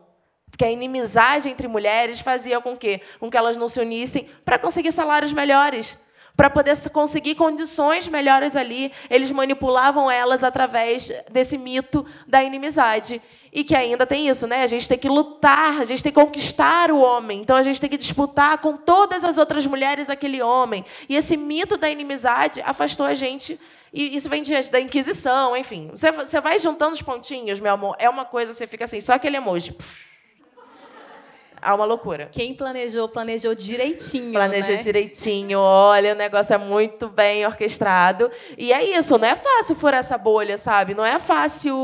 Porque 0.49 0.65
a 0.65 0.71
inimizade 0.71 1.49
entre 1.49 1.67
mulheres 1.67 2.19
fazia 2.19 2.59
com 2.59 2.75
que, 2.75 3.01
com 3.19 3.29
que 3.29 3.37
elas 3.37 3.57
não 3.57 3.69
se 3.69 3.79
unissem 3.79 4.29
para 4.43 4.59
conseguir 4.59 4.91
salários 4.91 5.33
melhores 5.33 5.97
para 6.35 6.49
poder 6.49 6.77
conseguir 6.89 7.35
condições 7.35 8.07
melhores 8.07 8.55
ali, 8.55 8.91
eles 9.09 9.31
manipulavam 9.31 10.09
elas 10.09 10.43
através 10.43 11.11
desse 11.31 11.57
mito 11.57 12.05
da 12.27 12.43
inimizade. 12.43 13.21
E 13.51 13.63
que 13.63 13.75
ainda 13.75 14.03
tem 14.03 14.27
isso, 14.27 14.47
né? 14.47 14.63
A 14.63 14.67
gente 14.67 14.89
tem 14.89 14.97
que 14.97 15.07
lutar, 15.07 15.79
a 15.79 15.85
gente 15.85 16.01
tem 16.01 16.11
que 16.11 16.19
conquistar 16.19 16.89
o 16.91 16.99
homem. 16.99 17.41
Então 17.41 17.55
a 17.55 17.61
gente 17.61 17.79
tem 17.79 17.89
que 17.89 17.97
disputar 17.97 18.57
com 18.57 18.75
todas 18.75 19.23
as 19.23 19.37
outras 19.37 19.65
mulheres 19.67 20.09
aquele 20.09 20.41
homem. 20.41 20.83
E 21.07 21.15
esse 21.15 21.37
mito 21.37 21.77
da 21.77 21.87
inimizade 21.87 22.61
afastou 22.65 23.05
a 23.05 23.13
gente 23.13 23.59
e 23.93 24.15
isso 24.15 24.27
vem 24.27 24.41
diante 24.41 24.71
da 24.71 24.79
Inquisição, 24.79 25.55
enfim. 25.55 25.91
Você, 25.91 26.41
vai 26.41 26.57
juntando 26.57 26.93
os 26.93 27.01
pontinhos, 27.03 27.59
meu 27.59 27.71
amor. 27.71 27.95
É 27.99 28.09
uma 28.09 28.25
coisa, 28.25 28.51
você 28.51 28.65
fica 28.65 28.85
assim, 28.85 28.99
só 28.99 29.13
aquele 29.13 29.37
emoji. 29.37 29.75
Há 31.63 31.73
uma 31.73 31.85
loucura. 31.85 32.29
Quem 32.31 32.53
planejou, 32.53 33.07
planejou 33.07 33.55
direitinho. 33.55 34.33
Planejou 34.33 34.75
né? 34.75 34.83
direitinho. 34.83 35.59
Olha, 35.59 36.13
o 36.13 36.15
negócio 36.15 36.53
é 36.53 36.57
muito 36.57 37.07
bem 37.07 37.45
orquestrado. 37.45 38.29
E 38.57 38.73
é 38.73 38.83
isso, 38.83 39.17
não 39.17 39.27
é 39.27 39.35
fácil 39.35 39.75
furar 39.75 39.99
essa 39.99 40.17
bolha, 40.17 40.57
sabe? 40.57 40.93
Não 40.93 41.05
é 41.05 41.19
fácil 41.19 41.75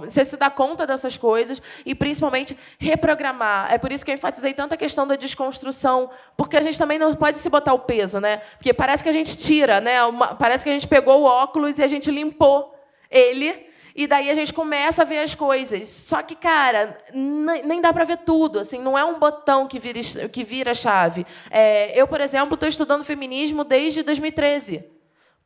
você 0.00 0.24
se 0.24 0.36
dar 0.36 0.50
conta 0.50 0.86
dessas 0.86 1.16
coisas 1.16 1.62
e, 1.84 1.94
principalmente, 1.94 2.56
reprogramar. 2.78 3.72
É 3.72 3.78
por 3.78 3.92
isso 3.92 4.04
que 4.04 4.10
eu 4.10 4.14
enfatizei 4.14 4.52
tanto 4.52 4.74
a 4.74 4.76
questão 4.76 5.06
da 5.06 5.16
desconstrução, 5.16 6.10
porque 6.36 6.56
a 6.56 6.62
gente 6.62 6.78
também 6.78 6.98
não 6.98 7.12
pode 7.14 7.38
se 7.38 7.48
botar 7.48 7.74
o 7.74 7.78
peso, 7.78 8.20
né? 8.20 8.38
Porque 8.56 8.72
parece 8.72 9.02
que 9.02 9.08
a 9.08 9.12
gente 9.12 9.36
tira, 9.36 9.80
né? 9.80 10.04
Uma, 10.04 10.34
parece 10.34 10.64
que 10.64 10.70
a 10.70 10.72
gente 10.72 10.88
pegou 10.88 11.22
o 11.22 11.24
óculos 11.24 11.78
e 11.78 11.82
a 11.82 11.86
gente 11.86 12.10
limpou 12.10 12.74
ele 13.10 13.73
e 13.94 14.06
daí 14.06 14.28
a 14.28 14.34
gente 14.34 14.52
começa 14.52 15.02
a 15.02 15.04
ver 15.04 15.20
as 15.20 15.34
coisas. 15.34 15.88
Só 15.88 16.20
que, 16.20 16.34
cara, 16.34 16.98
nem 17.12 17.80
dá 17.80 17.92
para 17.92 18.04
ver 18.04 18.18
tudo. 18.18 18.58
Assim, 18.58 18.78
não 18.78 18.98
é 18.98 19.04
um 19.04 19.18
botão 19.18 19.68
que 19.68 19.78
vira, 19.78 20.28
que 20.28 20.42
vira 20.42 20.74
chave. 20.74 21.24
É, 21.50 21.98
eu, 21.98 22.08
por 22.08 22.20
exemplo, 22.20 22.54
estou 22.54 22.68
estudando 22.68 23.04
feminismo 23.04 23.62
desde 23.62 24.02
2013. 24.02 24.84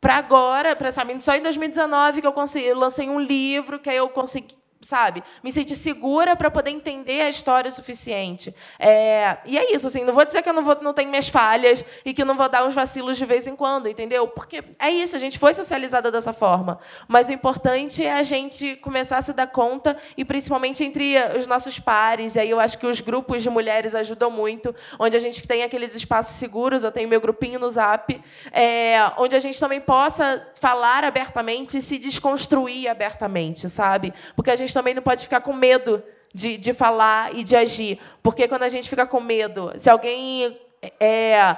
Para 0.01 0.17
agora, 0.17 0.75
para 0.75 0.91
saber, 0.91 1.21
só 1.21 1.35
em 1.35 1.43
2019 1.43 2.21
que 2.23 2.27
eu, 2.27 2.33
consegui, 2.33 2.67
eu 2.67 2.79
lancei 2.79 3.11
um 3.11 3.21
livro 3.21 3.79
que 3.81 3.91
aí 3.91 3.97
eu 3.97 4.09
consegui 4.09 4.57
sabe, 4.81 5.25
me 5.43 5.51
sentir 5.51 5.75
segura 5.77 6.37
para 6.37 6.51
poder 6.51 6.71
entender 6.71 7.23
a 7.23 7.29
história 7.29 7.69
o 7.69 7.73
suficiente. 7.73 8.55
É, 8.79 9.39
e 9.45 9.59
é 9.59 9.75
isso, 9.75 9.87
assim, 9.87 10.05
não 10.05 10.13
vou 10.13 10.25
dizer 10.25 10.43
que 10.43 10.49
eu 10.49 10.53
não, 10.53 10.63
vou, 10.63 10.77
não 10.81 10.93
tenho 10.93 11.11
minhas 11.11 11.29
falhas 11.29 11.85
e 12.05 12.15
que 12.15 12.25
não 12.25 12.37
vou 12.37 12.49
dar 12.49 12.65
uns 12.65 12.75
vacilos 12.75 13.19
de 13.19 13.25
vez 13.25 13.47
em 13.47 13.57
quando, 13.57 13.89
entendeu? 13.89 14.29
Porque 14.29 14.63
é 14.79 14.91
isso, 14.91 15.17
a 15.17 15.19
gente 15.19 15.39
foi 15.39 15.53
socializada 15.53 16.11
dessa 16.11 16.33
forma. 16.33 16.79
Mas 17.09 17.29
o 17.29 17.33
importante 17.33 18.05
é 18.05 18.13
a 18.13 18.23
gente 18.23 18.77
começar 18.77 19.19
a 19.19 19.23
se 19.23 19.33
dar 19.33 19.49
conta, 19.49 19.97
e 20.17 20.25
principalmente 20.25 20.85
entre 20.85 21.17
os 21.37 21.47
nossos 21.47 21.79
pares, 21.79 22.37
e 22.37 22.41
aí 22.41 22.51
eu 22.51 22.61
acho 22.61 22.79
que 22.79 22.87
os 22.87 23.01
grupos 23.01 23.43
de 23.43 23.51
mulheres 23.51 23.95
ajudam 23.95 24.31
muito, 24.31 24.75
onde 24.99 25.17
a 25.17 25.21
gente 25.21 25.47
tem 25.47 25.63
aqueles 25.63 25.95
espaços 25.97 26.37
seguros, 26.37 26.85
eu 26.85 26.93
tenho 26.93 27.09
meu 27.09 27.21
grupinho 27.21 27.59
no 27.59 27.69
Zap, 27.69 28.21
é, 28.53 29.13
onde 29.17 29.35
a 29.35 29.39
gente 29.41 29.59
também 29.59 29.81
possa 29.81 30.47
falar 30.61 31.05
abertamente 31.05 31.79
e 31.79 31.83
se 31.83 31.99
desconstruir 31.99 32.89
abertamente, 32.89 33.69
sabe? 33.69 34.13
Porque 34.37 34.51
a 34.51 34.57
gente 34.57 34.68
gente 34.69 34.75
também 34.75 34.95
não 34.95 35.03
pode 35.03 35.25
ficar 35.25 35.41
com 35.41 35.53
medo 35.53 36.03
de, 36.33 36.59
de 36.59 36.75
falar 36.75 37.35
e 37.35 37.43
de 37.43 37.57
agir. 37.57 37.99
Porque 38.23 38.47
quando 38.47 38.63
a 38.63 38.69
gente 38.69 38.89
fica 38.89 39.07
com 39.07 39.19
medo, 39.19 39.73
se 39.77 39.89
alguém 39.89 40.61
é, 41.01 41.57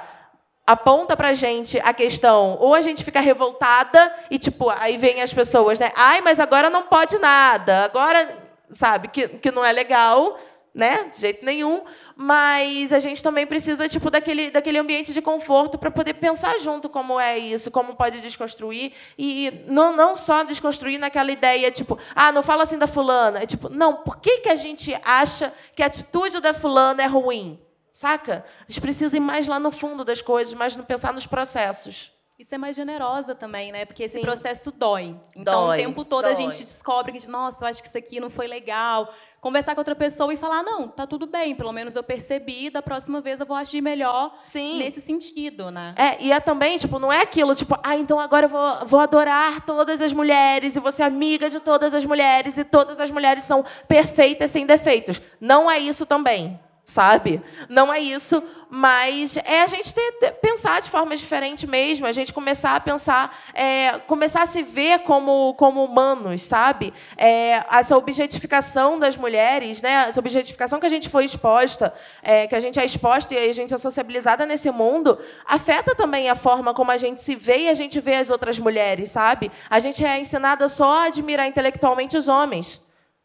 aponta 0.65 1.17
pra 1.17 1.33
gente 1.33 1.77
a 1.79 1.93
questão, 1.93 2.57
ou 2.59 2.73
a 2.73 2.81
gente 2.81 3.03
fica 3.03 3.19
revoltada 3.19 4.13
e 4.29 4.39
tipo, 4.39 4.69
aí 4.69 4.97
vem 4.97 5.21
as 5.21 5.33
pessoas, 5.33 5.77
né? 5.77 5.91
Ai, 5.95 6.21
mas 6.21 6.39
agora 6.39 6.69
não 6.69 6.83
pode 6.83 7.17
nada. 7.19 7.83
Agora, 7.83 8.27
sabe, 8.71 9.09
que, 9.09 9.27
que 9.27 9.51
não 9.51 9.63
é 9.63 9.73
legal, 9.73 10.37
né? 10.73 11.09
De 11.09 11.19
jeito 11.19 11.45
nenhum, 11.45 11.83
mas 12.15 12.93
a 12.93 12.99
gente 12.99 13.21
também 13.21 13.45
precisa 13.45 13.89
tipo 13.89 14.09
daquele 14.09 14.49
daquele 14.49 14.77
ambiente 14.77 15.13
de 15.13 15.21
conforto 15.21 15.77
para 15.77 15.91
poder 15.91 16.13
pensar 16.13 16.57
junto 16.59 16.87
como 16.87 17.19
é 17.19 17.37
isso, 17.37 17.69
como 17.71 17.95
pode 17.95 18.21
desconstruir 18.21 18.93
e 19.17 19.63
não, 19.67 19.95
não 19.95 20.15
só 20.15 20.43
desconstruir 20.43 20.97
naquela 20.97 21.31
ideia 21.31 21.69
tipo, 21.69 21.99
ah, 22.15 22.31
não 22.31 22.41
fala 22.41 22.63
assim 22.63 22.77
da 22.77 22.87
fulana, 22.87 23.39
é 23.39 23.45
tipo, 23.45 23.67
não, 23.67 23.97
por 23.97 24.17
que 24.17 24.37
que 24.37 24.49
a 24.49 24.55
gente 24.55 24.97
acha 25.03 25.53
que 25.75 25.83
a 25.83 25.87
atitude 25.87 26.39
da 26.39 26.53
fulana 26.53 27.03
é 27.03 27.07
ruim? 27.07 27.59
Saca? 27.91 28.45
A 28.61 28.71
gente 28.71 28.79
precisa 28.79 29.17
ir 29.17 29.19
mais 29.19 29.45
lá 29.47 29.59
no 29.59 29.71
fundo 29.71 30.05
das 30.05 30.21
coisas, 30.21 30.53
mais 30.53 30.77
no 30.77 30.83
pensar 30.85 31.13
nos 31.13 31.27
processos. 31.27 32.13
E 32.41 32.43
ser 32.43 32.57
mais 32.57 32.75
generosa 32.75 33.35
também, 33.35 33.71
né? 33.71 33.85
Porque 33.85 34.01
esse 34.01 34.17
Sim. 34.17 34.21
processo 34.21 34.71
dói. 34.71 35.15
Então, 35.35 35.67
dói, 35.67 35.77
o 35.77 35.79
tempo 35.79 36.03
todo 36.03 36.23
dói. 36.23 36.31
a 36.31 36.35
gente 36.35 36.63
descobre 36.63 37.11
que, 37.11 37.27
nossa, 37.27 37.63
eu 37.63 37.69
acho 37.69 37.83
que 37.83 37.87
isso 37.87 37.95
aqui 37.95 38.19
não 38.19 38.31
foi 38.31 38.47
legal. 38.47 39.13
Conversar 39.39 39.75
com 39.75 39.81
outra 39.81 39.93
pessoa 39.93 40.33
e 40.33 40.37
falar, 40.37 40.63
não, 40.63 40.87
tá 40.87 41.05
tudo 41.05 41.27
bem, 41.27 41.53
pelo 41.53 41.71
menos 41.71 41.95
eu 41.95 42.01
percebi, 42.01 42.71
da 42.71 42.81
próxima 42.81 43.21
vez 43.21 43.39
eu 43.39 43.45
vou 43.45 43.55
agir 43.55 43.79
melhor 43.79 44.35
Sim. 44.41 44.79
nesse 44.79 45.01
sentido, 45.01 45.69
né? 45.69 45.93
É, 45.95 46.19
e 46.19 46.31
é 46.31 46.39
também, 46.39 46.79
tipo, 46.79 46.97
não 46.97 47.13
é 47.13 47.21
aquilo, 47.21 47.53
tipo, 47.53 47.77
ah, 47.83 47.95
então 47.95 48.19
agora 48.19 48.47
eu 48.47 48.49
vou, 48.49 48.87
vou 48.87 48.99
adorar 48.99 49.63
todas 49.63 50.01
as 50.01 50.11
mulheres 50.11 50.75
e 50.75 50.79
vou 50.79 50.91
ser 50.91 51.03
amiga 51.03 51.47
de 51.47 51.59
todas 51.59 51.93
as 51.93 52.03
mulheres 52.03 52.57
e 52.57 52.63
todas 52.63 52.99
as 52.99 53.11
mulheres 53.11 53.43
são 53.43 53.63
perfeitas 53.87 54.49
sem 54.49 54.65
defeitos. 54.65 55.21
Não 55.39 55.69
é 55.69 55.77
isso 55.77 56.07
também 56.07 56.59
sabe? 56.91 57.41
Não 57.69 57.91
é 57.91 57.99
isso, 57.99 58.43
mas 58.69 59.37
é 59.37 59.63
a 59.63 59.67
gente 59.67 59.95
ter, 59.95 60.11
ter, 60.13 60.31
pensar 60.33 60.81
de 60.81 60.89
forma 60.89 61.15
diferente 61.15 61.65
mesmo, 61.65 62.05
a 62.05 62.11
gente 62.11 62.33
começar 62.33 62.75
a 62.75 62.79
pensar, 62.79 63.37
é, 63.53 63.99
começar 64.07 64.43
a 64.43 64.45
se 64.45 64.61
ver 64.61 64.99
como, 64.99 65.53
como 65.55 65.83
humanos, 65.83 66.43
sabe? 66.43 66.93
É, 67.17 67.63
essa 67.71 67.97
objetificação 67.97 68.99
das 68.99 69.15
mulheres, 69.15 69.81
né? 69.81 70.05
essa 70.07 70.19
objetificação 70.19 70.79
que 70.79 70.85
a 70.85 70.89
gente 70.89 71.07
foi 71.07 71.23
exposta, 71.23 71.93
é, 72.21 72.45
que 72.45 72.55
a 72.55 72.59
gente 72.59 72.79
é 72.79 72.85
exposta 72.85 73.33
e 73.33 73.49
a 73.49 73.53
gente 73.53 73.73
é 73.73 73.77
sociabilizada 73.77 74.45
nesse 74.45 74.69
mundo, 74.69 75.17
afeta 75.45 75.95
também 75.95 76.29
a 76.29 76.35
forma 76.35 76.73
como 76.73 76.91
a 76.91 76.97
gente 76.97 77.21
se 77.21 77.35
vê 77.35 77.63
e 77.63 77.69
a 77.69 77.73
gente 77.73 77.99
vê 78.01 78.15
as 78.15 78.29
outras 78.29 78.59
mulheres, 78.59 79.11
sabe? 79.11 79.49
A 79.69 79.79
gente 79.79 80.03
é 80.03 80.19
ensinada 80.19 80.67
só 80.67 81.03
a 81.03 81.05
admirar 81.05 81.47
intelectualmente 81.47 82.17
os 82.17 82.27
homens. 82.27 82.81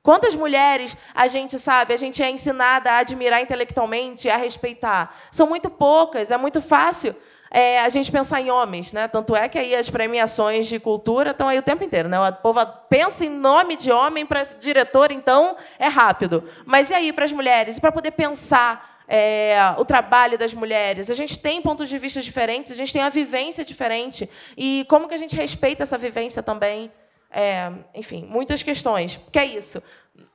Quantas 0.06 0.36
mulheres 0.36 0.96
a 1.12 1.26
gente 1.26 1.58
sabe, 1.58 1.92
a 1.92 1.96
gente 1.96 2.22
é 2.22 2.30
ensinada 2.30 2.92
a 2.92 2.98
admirar 2.98 3.42
intelectualmente, 3.42 4.30
a 4.30 4.36
respeitar? 4.36 5.12
São 5.32 5.48
muito 5.48 5.68
poucas, 5.68 6.30
é 6.30 6.36
muito 6.36 6.62
fácil 6.62 7.12
é, 7.50 7.80
a 7.80 7.88
gente 7.88 8.12
pensar 8.12 8.40
em 8.40 8.48
homens, 8.48 8.92
né? 8.92 9.08
Tanto 9.08 9.34
é 9.34 9.48
que 9.48 9.58
aí 9.58 9.74
as 9.74 9.90
premiações 9.90 10.68
de 10.68 10.78
cultura 10.78 11.32
estão 11.32 11.48
aí 11.48 11.58
o 11.58 11.62
tempo 11.62 11.82
inteiro, 11.82 12.08
né? 12.08 12.20
O 12.20 12.32
povo 12.34 12.64
pensa 12.88 13.24
em 13.24 13.30
nome 13.30 13.74
de 13.74 13.90
homem 13.90 14.24
para 14.24 14.44
diretor, 14.60 15.10
então 15.10 15.56
é 15.76 15.88
rápido. 15.88 16.48
Mas 16.64 16.88
e 16.88 16.94
aí 16.94 17.12
para 17.12 17.24
as 17.24 17.32
mulheres? 17.32 17.76
E 17.76 17.80
para 17.80 17.90
poder 17.90 18.12
pensar 18.12 19.02
é, 19.08 19.58
o 19.76 19.84
trabalho 19.84 20.38
das 20.38 20.54
mulheres. 20.54 21.10
A 21.10 21.14
gente 21.14 21.36
tem 21.36 21.60
pontos 21.60 21.88
de 21.88 21.98
vista 21.98 22.20
diferentes, 22.20 22.70
a 22.70 22.76
gente 22.76 22.92
tem 22.92 23.02
a 23.02 23.08
vivência 23.08 23.64
diferente. 23.64 24.30
E 24.56 24.86
como 24.88 25.08
que 25.08 25.14
a 25.14 25.18
gente 25.18 25.34
respeita 25.34 25.82
essa 25.82 25.98
vivência 25.98 26.44
também? 26.44 26.92
É, 27.38 27.70
enfim, 27.94 28.24
muitas 28.24 28.62
questões. 28.62 29.20
Que 29.30 29.38
é 29.38 29.44
isso. 29.44 29.82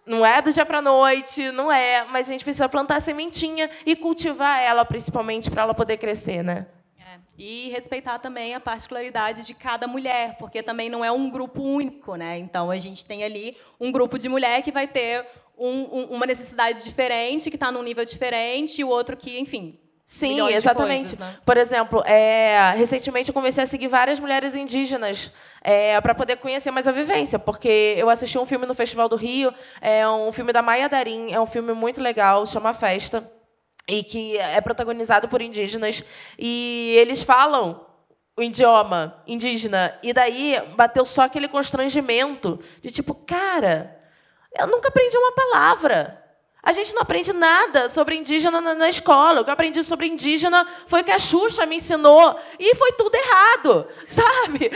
Não 0.06 0.24
é 0.24 0.39
do 0.39 0.54
dia 0.54 0.64
para 0.64 0.78
a 0.78 0.82
noite, 0.84 1.49
não 1.52 1.72
é, 1.72 2.06
mas 2.06 2.28
a 2.28 2.32
gente 2.32 2.43
precisa 2.43 2.70
plantar 2.70 2.97
a 2.97 2.99
sementinha 2.99 3.72
e 3.88 3.95
cultivar 3.95 4.62
ela, 4.62 4.86
principalmente, 4.86 5.49
para 5.49 5.64
ela 5.64 5.74
poder 5.74 5.97
crescer, 5.97 6.43
né? 6.43 6.68
É. 6.99 7.18
E 7.39 7.70
respeitar 7.70 8.20
também 8.20 8.54
a 8.54 8.60
particularidade 8.60 9.47
de 9.47 9.56
cada 9.56 9.88
mulher, 9.88 10.38
porque 10.38 10.62
também 10.62 10.91
não 10.91 11.04
é 11.04 11.12
um 11.12 11.28
grupo 11.28 11.64
único, 11.64 12.16
né? 12.16 12.38
Então 12.38 12.70
a 12.70 12.78
gente 12.78 13.04
tem 13.04 13.24
ali 13.24 13.58
um 13.80 13.91
grupo 13.91 14.20
de 14.20 14.30
mulher 14.30 14.62
que 14.62 14.72
vai 14.72 14.88
ter 14.88 15.26
um, 15.58 15.88
um, 15.91 16.04
uma 16.12 16.28
necessidade 16.28 16.84
diferente, 16.84 17.49
que 17.49 17.56
está 17.56 17.72
num 17.72 17.82
nível 17.82 18.06
diferente, 18.06 18.82
e 18.82 18.84
o 18.84 18.89
outro 18.89 19.18
que, 19.18 19.39
enfim, 19.39 19.80
Sim, 20.12 20.45
exatamente. 20.49 21.16
Coisas, 21.16 21.20
né? 21.20 21.38
Por 21.45 21.55
exemplo, 21.55 22.03
é, 22.05 22.74
recentemente 22.76 23.30
eu 23.30 23.34
comecei 23.34 23.64
a 23.64 23.66
seguir 23.66 23.88
várias 23.88 24.20
mulheres 24.20 24.55
indígenas 24.55 25.32
é, 25.62 26.01
para 26.01 26.14
poder 26.14 26.36
conhecer 26.36 26.70
mais 26.70 26.86
a 26.86 26.91
vivência, 26.91 27.39
porque 27.39 27.95
eu 27.97 28.09
assisti 28.09 28.38
um 28.38 28.45
filme 28.45 28.66
no 28.66 28.76
Festival 28.76 29.07
do 29.07 29.16
Rio, 29.16 29.53
é 29.80 30.05
um 30.09 30.30
filme 30.34 30.51
da 30.51 30.62
Maia 30.62 30.89
Darim, 30.89 31.32
é 31.32 31.39
um 31.39 31.45
filme 31.45 31.72
muito 31.72 32.01
legal, 32.01 32.45
chama 32.45 32.74
Festa, 32.74 33.32
e 33.88 34.03
que 34.03 34.38
é 34.38 34.59
protagonizado 34.59 35.30
por 35.30 35.41
indígenas, 35.41 36.03
e 36.38 36.93
eles 36.97 37.24
falam 37.24 37.80
o 38.36 38.43
idioma 38.43 39.24
indígena, 39.26 39.97
e 40.03 40.12
daí 40.12 40.62
bateu 40.76 41.05
só 41.05 41.22
aquele 41.22 41.47
constrangimento 41.47 42.59
de 42.82 42.91
tipo, 42.91 43.16
cara, 43.16 43.97
eu 44.59 44.68
nunca 44.68 44.89
aprendi 44.89 45.18
uma 45.18 45.32
palavra. 45.32 46.21
A 46.64 46.74
gente 46.74 46.93
não 46.93 47.01
aprende 47.01 47.34
nada 47.34 47.89
sobre 47.89 48.16
indígena 48.16 48.62
na, 48.62 48.76
na, 48.76 48.88
escola. 48.88 49.41
O 49.41 49.43
que 49.43 49.49
eu 49.49 49.53
aprendi 49.53 49.84
sobre 49.84 50.05
indígena 50.05 50.68
foi 50.86 51.01
o 51.01 51.03
que 51.03 51.09
a 51.09 51.18
Xuxa 51.18 51.66
me 51.66 51.78
ensinou. 51.78 52.39
E 52.59 52.76
foi 52.76 52.91
tudo 52.91 53.16
errado, 53.16 53.88
sabe? 54.07 54.72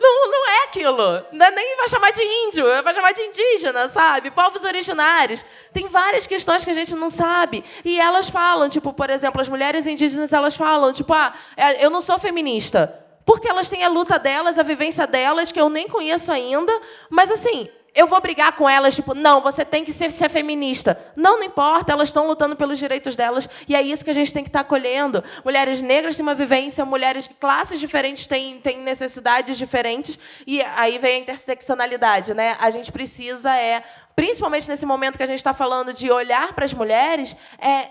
Não, 0.00 0.30
não 0.30 0.48
é 0.48 0.64
aquilo. 0.64 1.02
É 1.38 1.50
nem 1.50 1.76
vai 1.76 1.88
chamar 1.90 2.10
de 2.10 2.22
índio, 2.22 2.64
vai 2.82 2.94
chamar 2.94 3.12
de 3.12 3.20
indígena, 3.20 3.88
sabe? 3.90 4.30
Povos 4.30 4.64
originários. 4.64 5.44
Tem 5.74 5.86
várias 5.88 6.26
questões 6.26 6.64
que 6.64 6.70
a 6.70 6.74
gente 6.74 6.94
não 6.94 7.10
sabe. 7.10 7.62
E 7.84 8.00
elas 8.00 8.30
falam, 8.30 8.70
tipo, 8.70 8.90
por 8.90 9.10
exemplo, 9.10 9.42
as 9.42 9.48
mulheres 9.48 9.86
indígenas, 9.86 10.32
elas 10.32 10.56
falam, 10.56 10.90
tipo, 10.90 11.12
ah, 11.12 11.34
é, 11.54 11.84
eu 11.84 11.90
não 11.90 12.00
sou 12.00 12.18
feminista. 12.18 12.98
Porque 13.26 13.46
elas 13.46 13.68
têm 13.68 13.84
a 13.84 13.88
luta 13.88 14.18
delas, 14.18 14.58
a 14.58 14.62
vivência 14.62 15.06
delas, 15.06 15.52
que 15.52 15.60
eu 15.60 15.68
nem 15.68 15.86
conheço 15.86 16.32
ainda. 16.32 16.72
Mas, 17.10 17.30
assim, 17.30 17.68
eu 17.94 18.06
vou 18.06 18.20
brigar 18.20 18.52
com 18.52 18.68
elas, 18.68 18.94
tipo, 18.94 19.14
não, 19.14 19.40
você 19.40 19.64
tem 19.64 19.84
que 19.84 19.92
ser, 19.92 20.10
ser 20.10 20.28
feminista. 20.28 20.98
Não, 21.16 21.38
não 21.38 21.44
importa, 21.44 21.92
elas 21.92 22.08
estão 22.08 22.26
lutando 22.26 22.54
pelos 22.56 22.78
direitos 22.78 23.16
delas 23.16 23.48
e 23.68 23.74
é 23.74 23.82
isso 23.82 24.04
que 24.04 24.10
a 24.10 24.14
gente 24.14 24.32
tem 24.32 24.42
que 24.42 24.48
estar 24.48 24.60
tá 24.60 24.66
acolhendo. 24.66 25.22
Mulheres 25.44 25.80
negras 25.80 26.16
têm 26.16 26.22
uma 26.22 26.34
vivência, 26.34 26.84
mulheres 26.84 27.28
de 27.28 27.34
classes 27.34 27.80
diferentes 27.80 28.26
têm, 28.26 28.60
têm 28.60 28.78
necessidades 28.78 29.58
diferentes 29.58 30.18
e 30.46 30.62
aí 30.62 30.98
vem 30.98 31.16
a 31.16 31.18
interseccionalidade, 31.18 32.34
né? 32.34 32.56
A 32.60 32.70
gente 32.70 32.92
precisa, 32.92 33.54
é, 33.56 33.82
principalmente 34.14 34.68
nesse 34.68 34.86
momento 34.86 35.16
que 35.16 35.22
a 35.22 35.26
gente 35.26 35.38
está 35.38 35.52
falando 35.52 35.92
de 35.92 36.10
olhar 36.10 36.52
para 36.52 36.64
as 36.64 36.72
mulheres, 36.72 37.36
é 37.58 37.88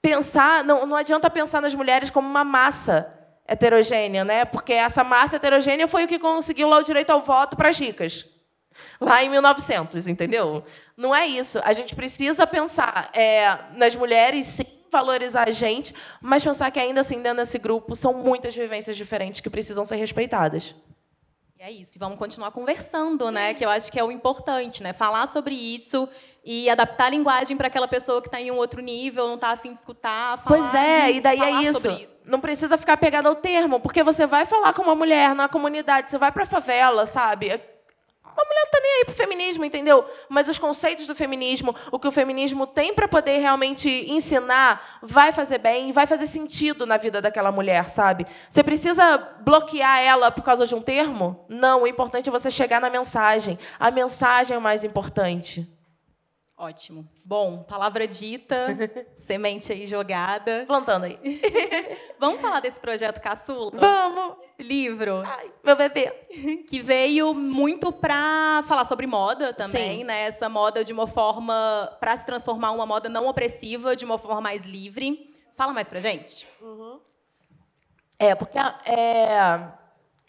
pensar, 0.00 0.64
não, 0.64 0.86
não 0.86 0.96
adianta 0.96 1.28
pensar 1.28 1.60
nas 1.60 1.74
mulheres 1.74 2.10
como 2.10 2.28
uma 2.28 2.44
massa 2.44 3.12
heterogênea, 3.46 4.24
né? 4.24 4.44
Porque 4.44 4.72
essa 4.72 5.04
massa 5.04 5.36
heterogênea 5.36 5.86
foi 5.86 6.04
o 6.04 6.08
que 6.08 6.18
conseguiu 6.18 6.68
lá 6.68 6.78
o 6.78 6.82
direito 6.82 7.10
ao 7.10 7.22
voto 7.22 7.56
para 7.56 7.68
as 7.68 7.78
ricas. 7.78 8.31
Lá 9.00 9.22
em 9.22 9.28
1900, 9.28 10.06
entendeu? 10.08 10.64
Não 10.96 11.14
é 11.14 11.26
isso. 11.26 11.60
A 11.64 11.72
gente 11.72 11.94
precisa 11.94 12.46
pensar 12.46 13.10
é, 13.12 13.58
nas 13.74 13.94
mulheres, 13.94 14.46
sim, 14.46 14.66
valorizar 14.90 15.48
a 15.48 15.52
gente, 15.52 15.94
mas 16.20 16.44
pensar 16.44 16.70
que 16.70 16.78
ainda 16.78 17.00
assim, 17.00 17.22
dentro 17.22 17.38
desse 17.38 17.58
grupo, 17.58 17.96
são 17.96 18.12
muitas 18.12 18.54
vivências 18.54 18.96
diferentes 18.96 19.40
que 19.40 19.48
precisam 19.48 19.84
ser 19.84 19.96
respeitadas. 19.96 20.74
E 21.58 21.62
é 21.62 21.70
isso. 21.70 21.96
E 21.96 21.98
vamos 21.98 22.18
continuar 22.18 22.50
conversando, 22.50 23.30
né? 23.30 23.54
Que 23.54 23.64
eu 23.64 23.70
acho 23.70 23.90
que 23.90 23.98
é 23.98 24.04
o 24.04 24.12
importante, 24.12 24.82
né? 24.82 24.92
Falar 24.92 25.26
sobre 25.28 25.54
isso 25.54 26.08
e 26.44 26.68
adaptar 26.68 27.06
a 27.06 27.10
linguagem 27.10 27.56
para 27.56 27.68
aquela 27.68 27.88
pessoa 27.88 28.20
que 28.20 28.28
está 28.28 28.40
em 28.40 28.50
um 28.50 28.56
outro 28.56 28.82
nível, 28.82 29.26
não 29.28 29.36
está 29.36 29.50
afim 29.50 29.72
de 29.72 29.78
escutar. 29.78 30.38
Falar 30.38 30.58
pois 30.58 30.74
é, 30.74 31.10
isso, 31.10 31.18
e 31.18 31.20
daí 31.20 31.40
é 31.40 31.50
isso. 31.62 31.88
isso. 31.88 32.12
Não 32.24 32.40
precisa 32.40 32.76
ficar 32.76 32.96
pegado 32.96 33.28
ao 33.28 33.34
termo, 33.34 33.80
porque 33.80 34.02
você 34.02 34.26
vai 34.26 34.44
falar 34.44 34.72
com 34.72 34.82
uma 34.82 34.94
mulher 34.94 35.34
na 35.34 35.48
comunidade, 35.48 36.10
você 36.10 36.18
vai 36.18 36.30
para 36.30 36.42
a 36.42 36.46
favela, 36.46 37.06
sabe? 37.06 37.60
A 38.42 38.44
mulher 38.44 38.60
não 38.60 38.66
está 38.66 38.80
nem 38.80 38.92
aí 38.94 39.04
para 39.04 39.12
o 39.12 39.16
feminismo, 39.16 39.64
entendeu? 39.64 40.04
Mas 40.28 40.48
os 40.48 40.58
conceitos 40.58 41.06
do 41.06 41.14
feminismo, 41.14 41.74
o 41.92 41.98
que 41.98 42.08
o 42.08 42.12
feminismo 42.12 42.66
tem 42.66 42.92
para 42.92 43.06
poder 43.06 43.38
realmente 43.38 43.88
ensinar, 44.08 44.98
vai 45.00 45.32
fazer 45.32 45.58
bem, 45.58 45.92
vai 45.92 46.08
fazer 46.08 46.26
sentido 46.26 46.84
na 46.84 46.96
vida 46.96 47.22
daquela 47.22 47.52
mulher, 47.52 47.88
sabe? 47.88 48.26
Você 48.50 48.64
precisa 48.64 49.16
bloquear 49.40 50.00
ela 50.00 50.30
por 50.32 50.42
causa 50.42 50.66
de 50.66 50.74
um 50.74 50.82
termo? 50.82 51.44
Não, 51.48 51.82
o 51.82 51.86
importante 51.86 52.28
é 52.28 52.32
você 52.32 52.50
chegar 52.50 52.80
na 52.80 52.90
mensagem. 52.90 53.56
A 53.78 53.92
mensagem 53.92 54.56
é 54.56 54.58
o 54.58 54.62
mais 54.62 54.82
importante. 54.82 55.70
Ótimo. 56.62 57.04
Bom, 57.24 57.64
palavra 57.64 58.06
dita, 58.06 58.66
semente 59.18 59.72
aí 59.72 59.84
jogada. 59.84 60.62
Plantando 60.64 61.06
aí. 61.06 61.18
Vamos 62.20 62.40
falar 62.40 62.60
desse 62.60 62.78
projeto 62.80 63.20
Caçula? 63.20 63.72
Vamos! 63.80 64.36
Livro. 64.60 65.24
Ai, 65.26 65.50
meu 65.64 65.74
bebê. 65.74 66.12
Que 66.68 66.80
veio 66.80 67.34
muito 67.34 67.90
para 67.90 68.62
falar 68.62 68.84
sobre 68.84 69.08
moda 69.08 69.52
também, 69.52 69.98
Sim. 69.98 70.04
né? 70.04 70.22
Essa 70.26 70.48
moda 70.48 70.84
de 70.84 70.92
uma 70.92 71.08
forma 71.08 71.96
para 71.98 72.16
se 72.16 72.24
transformar 72.24 72.70
uma 72.70 72.86
moda 72.86 73.08
não 73.08 73.26
opressiva, 73.26 73.96
de 73.96 74.04
uma 74.04 74.16
forma 74.16 74.40
mais 74.40 74.62
livre. 74.62 75.34
Fala 75.56 75.72
mais 75.72 75.88
pra 75.88 75.98
gente. 75.98 76.46
Uhum. 76.60 77.00
É, 78.20 78.36
porque 78.36 78.56
é, 78.86 79.68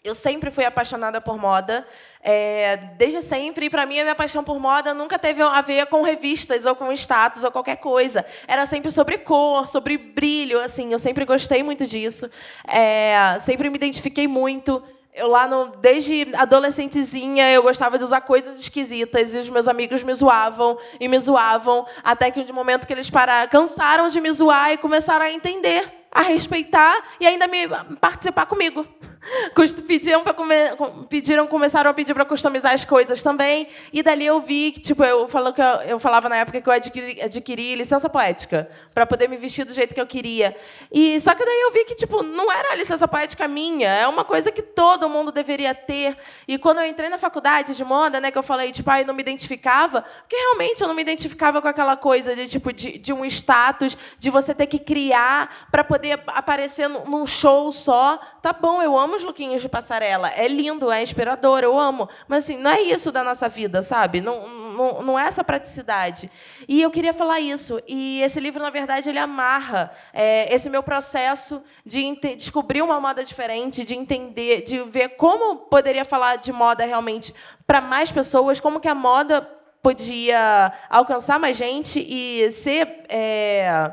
Eu 0.04 0.14
sempre 0.14 0.50
fui 0.50 0.66
apaixonada 0.66 1.18
por 1.18 1.38
moda, 1.38 1.82
é, 2.20 2.76
desde 2.98 3.22
sempre. 3.22 3.64
E 3.64 3.70
para 3.70 3.86
mim, 3.86 3.98
a 3.98 4.02
minha 4.02 4.14
paixão 4.14 4.44
por 4.44 4.60
moda 4.60 4.92
nunca 4.92 5.18
teve 5.18 5.40
a 5.42 5.62
ver 5.62 5.86
com 5.86 6.02
revistas 6.02 6.66
ou 6.66 6.76
com 6.76 6.92
status 6.92 7.42
ou 7.42 7.50
qualquer 7.50 7.76
coisa. 7.76 8.22
Era 8.46 8.66
sempre 8.66 8.90
sobre 8.90 9.16
cor, 9.16 9.66
sobre 9.66 9.96
brilho. 9.96 10.60
Assim, 10.60 10.92
eu 10.92 10.98
sempre 10.98 11.24
gostei 11.24 11.62
muito 11.62 11.86
disso. 11.86 12.30
É, 12.68 13.38
sempre 13.40 13.70
me 13.70 13.76
identifiquei 13.76 14.28
muito. 14.28 14.82
Eu 15.14 15.28
lá 15.28 15.48
no, 15.48 15.68
desde 15.76 16.28
adolescentezinha 16.34 17.50
eu 17.50 17.62
gostava 17.62 17.96
de 17.96 18.04
usar 18.04 18.20
coisas 18.20 18.58
esquisitas 18.60 19.34
e 19.34 19.38
os 19.38 19.48
meus 19.48 19.66
amigos 19.66 20.02
me 20.02 20.12
zoavam 20.12 20.76
e 21.00 21.08
me 21.08 21.18
zoavam 21.18 21.86
até 22.02 22.30
que 22.30 22.44
no 22.44 22.52
momento 22.52 22.86
que 22.86 22.92
eles 22.92 23.08
pararam, 23.08 23.48
cansaram 23.48 24.06
de 24.08 24.20
me 24.20 24.30
zoar 24.30 24.72
e 24.72 24.76
começaram 24.76 25.24
a 25.24 25.32
entender, 25.32 25.88
a 26.12 26.20
respeitar 26.20 26.94
e 27.18 27.26
ainda 27.26 27.46
me 27.46 27.66
participar 27.98 28.44
comigo. 28.44 28.86
Pediram, 29.86 30.22
come... 30.24 30.54
Pediram, 31.08 31.46
começaram 31.46 31.90
a 31.90 31.94
pedir 31.94 32.14
para 32.14 32.24
customizar 32.24 32.72
as 32.72 32.84
coisas 32.84 33.22
também. 33.22 33.68
E 33.92 34.02
dali 34.02 34.26
eu 34.26 34.40
vi 34.40 34.72
que, 34.72 34.80
tipo, 34.80 35.04
eu, 35.04 35.28
falo 35.28 35.52
que 35.52 35.60
eu, 35.60 35.66
eu 35.86 35.98
falava 35.98 36.28
na 36.28 36.36
época 36.36 36.60
que 36.60 36.68
eu 36.68 36.72
adquiri, 36.72 37.20
adquiri 37.20 37.74
licença 37.74 38.08
poética 38.08 38.68
para 38.92 39.06
poder 39.06 39.28
me 39.28 39.36
vestir 39.36 39.64
do 39.64 39.72
jeito 39.72 39.94
que 39.94 40.00
eu 40.00 40.06
queria. 40.06 40.56
E 40.92 41.18
só 41.20 41.34
que 41.34 41.44
daí 41.44 41.60
eu 41.62 41.72
vi 41.72 41.84
que, 41.84 41.94
tipo, 41.94 42.22
não 42.22 42.50
era 42.52 42.72
a 42.72 42.76
licença 42.76 43.08
poética 43.08 43.48
minha, 43.48 43.88
é 43.88 44.06
uma 44.06 44.24
coisa 44.24 44.50
que 44.52 44.62
todo 44.62 45.08
mundo 45.08 45.32
deveria 45.32 45.74
ter. 45.74 46.16
E 46.46 46.58
quando 46.58 46.78
eu 46.78 46.86
entrei 46.86 47.08
na 47.08 47.18
faculdade 47.18 47.74
de 47.74 47.84
moda, 47.84 48.20
né, 48.20 48.30
que 48.30 48.38
eu 48.38 48.42
falei, 48.42 48.72
tipo, 48.72 48.90
ah, 48.90 49.00
eu 49.00 49.06
não 49.06 49.14
me 49.14 49.22
identificava, 49.22 50.02
porque 50.02 50.36
realmente 50.36 50.80
eu 50.80 50.88
não 50.88 50.94
me 50.94 51.02
identificava 51.02 51.60
com 51.60 51.68
aquela 51.68 51.96
coisa 51.96 52.34
de, 52.34 52.48
tipo, 52.48 52.72
de, 52.72 52.98
de 52.98 53.12
um 53.12 53.24
status, 53.24 53.96
de 54.18 54.30
você 54.30 54.54
ter 54.54 54.66
que 54.66 54.78
criar 54.78 55.68
para 55.70 55.82
poder 55.82 56.20
aparecer 56.26 56.88
num 56.88 57.26
show 57.26 57.72
só. 57.72 58.18
Tá 58.42 58.52
bom, 58.52 58.82
eu 58.82 58.96
amo 59.14 59.16
os 59.16 59.22
lookinhos 59.22 59.62
de 59.62 59.68
passarela. 59.68 60.28
É 60.28 60.46
lindo, 60.48 60.90
é 60.90 61.02
inspirador, 61.02 61.60
eu 61.60 61.78
amo. 61.78 62.08
Mas 62.28 62.44
assim, 62.44 62.58
não 62.58 62.70
é 62.70 62.80
isso 62.82 63.10
da 63.12 63.22
nossa 63.22 63.48
vida, 63.48 63.82
sabe? 63.82 64.20
Não, 64.20 64.48
não, 64.48 65.02
não 65.02 65.18
é 65.18 65.26
essa 65.26 65.44
praticidade. 65.44 66.30
E 66.68 66.82
eu 66.82 66.90
queria 66.90 67.14
falar 67.14 67.40
isso. 67.40 67.80
E 67.86 68.20
esse 68.22 68.40
livro, 68.40 68.62
na 68.62 68.70
verdade, 68.70 69.08
ele 69.08 69.18
amarra 69.18 69.92
é, 70.12 70.52
esse 70.54 70.68
meu 70.68 70.82
processo 70.82 71.62
de 71.84 72.14
descobrir 72.36 72.82
uma 72.82 73.00
moda 73.00 73.24
diferente, 73.24 73.84
de 73.84 73.94
entender, 73.94 74.62
de 74.62 74.82
ver 74.82 75.10
como 75.10 75.56
poderia 75.56 76.04
falar 76.04 76.36
de 76.36 76.52
moda 76.52 76.84
realmente 76.84 77.32
para 77.66 77.80
mais 77.80 78.10
pessoas, 78.12 78.60
como 78.60 78.80
que 78.80 78.88
a 78.88 78.94
moda 78.94 79.42
podia 79.82 80.72
alcançar 80.88 81.38
mais 81.38 81.56
gente 81.56 82.00
e 82.00 82.50
ser 82.50 83.04
é, 83.08 83.92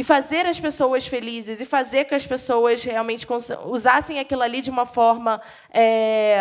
e 0.00 0.02
fazer 0.02 0.46
as 0.46 0.58
pessoas 0.58 1.06
felizes 1.06 1.60
e 1.60 1.66
fazer 1.66 2.06
que 2.06 2.14
as 2.14 2.26
pessoas 2.26 2.82
realmente 2.82 3.26
usassem 3.66 4.18
aquilo 4.18 4.40
ali 4.40 4.62
de 4.62 4.70
uma 4.70 4.86
forma 4.86 5.38
é, 5.70 6.38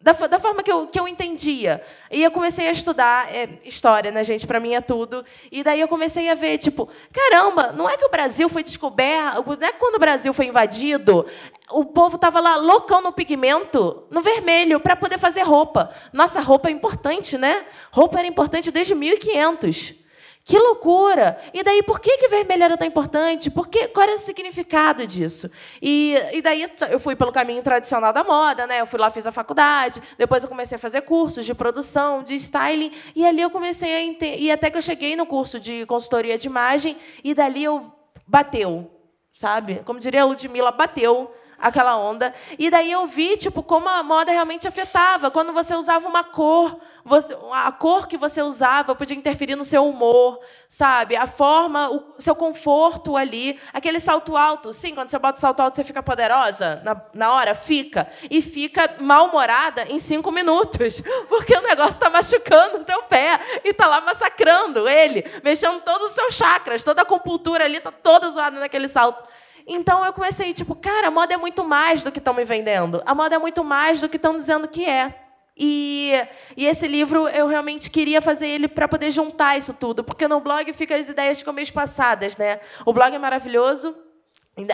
da, 0.00 0.12
da, 0.12 0.38
forma 0.38 0.62
que 0.62 0.70
eu, 0.70 0.86
que 0.86 1.00
eu 1.00 1.08
entendia. 1.08 1.82
E 2.08 2.22
eu 2.22 2.30
comecei 2.30 2.68
a 2.68 2.70
estudar 2.70 3.34
é, 3.34 3.48
história, 3.64 4.12
né, 4.12 4.22
gente? 4.22 4.46
Para 4.46 4.60
mim 4.60 4.74
é 4.74 4.80
tudo. 4.80 5.24
E 5.50 5.64
daí 5.64 5.80
eu 5.80 5.88
comecei 5.88 6.30
a 6.30 6.36
ver, 6.36 6.58
tipo, 6.58 6.88
caramba, 7.12 7.72
não 7.72 7.90
é 7.90 7.96
que 7.96 8.04
o 8.04 8.10
Brasil 8.10 8.48
foi 8.48 8.62
descoberto, 8.62 9.44
não 9.44 9.68
é 9.68 9.72
que 9.72 9.80
quando 9.80 9.96
o 9.96 9.98
Brasil 9.98 10.32
foi 10.32 10.46
invadido, 10.46 11.26
o 11.68 11.84
povo 11.84 12.14
estava 12.14 12.38
lá 12.38 12.54
loucão 12.54 13.02
no 13.02 13.12
pigmento, 13.12 14.04
no 14.08 14.20
vermelho, 14.20 14.78
para 14.78 14.94
poder 14.94 15.18
fazer 15.18 15.42
roupa. 15.42 15.90
Nossa, 16.12 16.40
roupa 16.40 16.68
é 16.68 16.70
importante, 16.70 17.36
né? 17.36 17.66
Roupa 17.90 18.20
era 18.20 18.28
importante 18.28 18.70
desde 18.70 18.94
1500. 18.94 20.06
Que 20.48 20.58
loucura! 20.58 21.38
E 21.52 21.62
daí, 21.62 21.82
por 21.82 22.00
que, 22.00 22.16
que 22.16 22.26
vermelho 22.26 22.62
era 22.64 22.78
tão 22.78 22.86
importante? 22.86 23.50
Por 23.50 23.68
que, 23.68 23.86
qual 23.88 24.04
era 24.04 24.16
o 24.16 24.18
significado 24.18 25.06
disso? 25.06 25.50
E, 25.82 26.14
e 26.32 26.40
daí 26.40 26.66
eu 26.88 26.98
fui 26.98 27.14
pelo 27.14 27.30
caminho 27.30 27.62
tradicional 27.62 28.14
da 28.14 28.24
moda, 28.24 28.66
né? 28.66 28.80
Eu 28.80 28.86
fui 28.86 28.98
lá, 28.98 29.10
fiz 29.10 29.26
a 29.26 29.30
faculdade, 29.30 30.00
depois 30.16 30.42
eu 30.42 30.48
comecei 30.48 30.76
a 30.76 30.78
fazer 30.78 31.02
cursos 31.02 31.44
de 31.44 31.52
produção, 31.52 32.22
de 32.22 32.34
styling, 32.36 32.90
e 33.14 33.26
ali 33.26 33.42
eu 33.42 33.50
comecei 33.50 33.94
a 33.94 34.02
entender. 34.02 34.38
E 34.38 34.50
até 34.50 34.70
que 34.70 34.78
eu 34.78 34.80
cheguei 34.80 35.14
no 35.16 35.26
curso 35.26 35.60
de 35.60 35.84
consultoria 35.84 36.38
de 36.38 36.46
imagem, 36.46 36.96
e 37.22 37.34
dali 37.34 37.64
eu 37.64 37.92
bateu, 38.26 38.90
sabe? 39.34 39.82
Como 39.84 40.00
diria 40.00 40.22
a 40.22 40.24
Ludmilla, 40.24 40.70
bateu 40.70 41.30
aquela 41.58 41.96
onda. 41.96 42.32
E 42.58 42.70
daí 42.70 42.90
eu 42.92 43.06
vi, 43.06 43.36
tipo, 43.36 43.62
como 43.62 43.88
a 43.88 44.02
moda 44.02 44.30
realmente 44.30 44.68
afetava. 44.68 45.30
Quando 45.30 45.52
você 45.52 45.74
usava 45.74 46.06
uma 46.06 46.22
cor, 46.22 46.78
você, 47.04 47.36
a 47.52 47.72
cor 47.72 48.06
que 48.06 48.16
você 48.16 48.40
usava 48.42 48.94
podia 48.94 49.16
interferir 49.16 49.56
no 49.56 49.64
seu 49.64 49.86
humor, 49.88 50.40
sabe? 50.68 51.16
A 51.16 51.26
forma, 51.26 51.90
o 51.90 52.14
seu 52.18 52.34
conforto 52.34 53.16
ali. 53.16 53.58
Aquele 53.72 53.98
salto 53.98 54.36
alto. 54.36 54.72
Sim, 54.72 54.94
quando 54.94 55.08
você 55.08 55.18
bota 55.18 55.38
o 55.38 55.40
salto 55.40 55.60
alto, 55.60 55.74
você 55.76 55.84
fica 55.84 56.02
poderosa 56.02 56.80
na, 56.84 57.00
na 57.14 57.32
hora? 57.32 57.54
Fica. 57.54 58.08
E 58.30 58.40
fica 58.40 58.96
mal-humorada 59.00 59.84
em 59.88 59.98
cinco 59.98 60.30
minutos. 60.30 61.02
Porque 61.28 61.56
o 61.56 61.62
negócio 61.62 61.92
está 61.92 62.08
machucando 62.08 62.78
o 62.78 62.84
teu 62.84 63.02
pé 63.04 63.40
e 63.64 63.70
está 63.70 63.86
lá 63.86 64.00
massacrando 64.00 64.88
ele, 64.88 65.24
mexendo 65.42 65.80
todos 65.80 66.08
os 66.08 66.14
seus 66.14 66.34
chakras, 66.34 66.84
toda 66.84 67.02
a 67.02 67.04
compultura 67.04 67.64
ali 67.64 67.78
está 67.78 67.90
toda 67.90 68.30
zoada 68.30 68.60
naquele 68.60 68.86
salto. 68.86 69.28
Então 69.68 70.02
eu 70.02 70.12
comecei, 70.14 70.54
tipo, 70.54 70.74
cara, 70.74 71.08
a 71.08 71.10
moda 71.10 71.34
é 71.34 71.36
muito 71.36 71.62
mais 71.62 72.02
do 72.02 72.10
que 72.10 72.18
estão 72.18 72.32
me 72.32 72.44
vendendo. 72.44 73.02
A 73.04 73.14
moda 73.14 73.36
é 73.36 73.38
muito 73.38 73.62
mais 73.62 74.00
do 74.00 74.08
que 74.08 74.16
estão 74.16 74.34
dizendo 74.34 74.66
que 74.66 74.86
é. 74.86 75.14
E, 75.60 76.12
e, 76.56 76.66
esse 76.66 76.86
livro 76.86 77.28
eu 77.28 77.48
realmente 77.48 77.90
queria 77.90 78.22
fazer 78.22 78.46
ele 78.46 78.68
para 78.68 78.86
poder 78.86 79.10
juntar 79.10 79.58
isso 79.58 79.74
tudo, 79.74 80.04
porque 80.04 80.28
no 80.28 80.38
blog 80.40 80.72
fica 80.72 80.94
as 80.94 81.08
ideias 81.08 81.40
ficam 81.40 81.52
meio 81.52 81.64
espaçadas, 81.64 82.36
né? 82.36 82.60
O 82.86 82.92
blog 82.92 83.12
é 83.12 83.18
maravilhoso, 83.18 83.94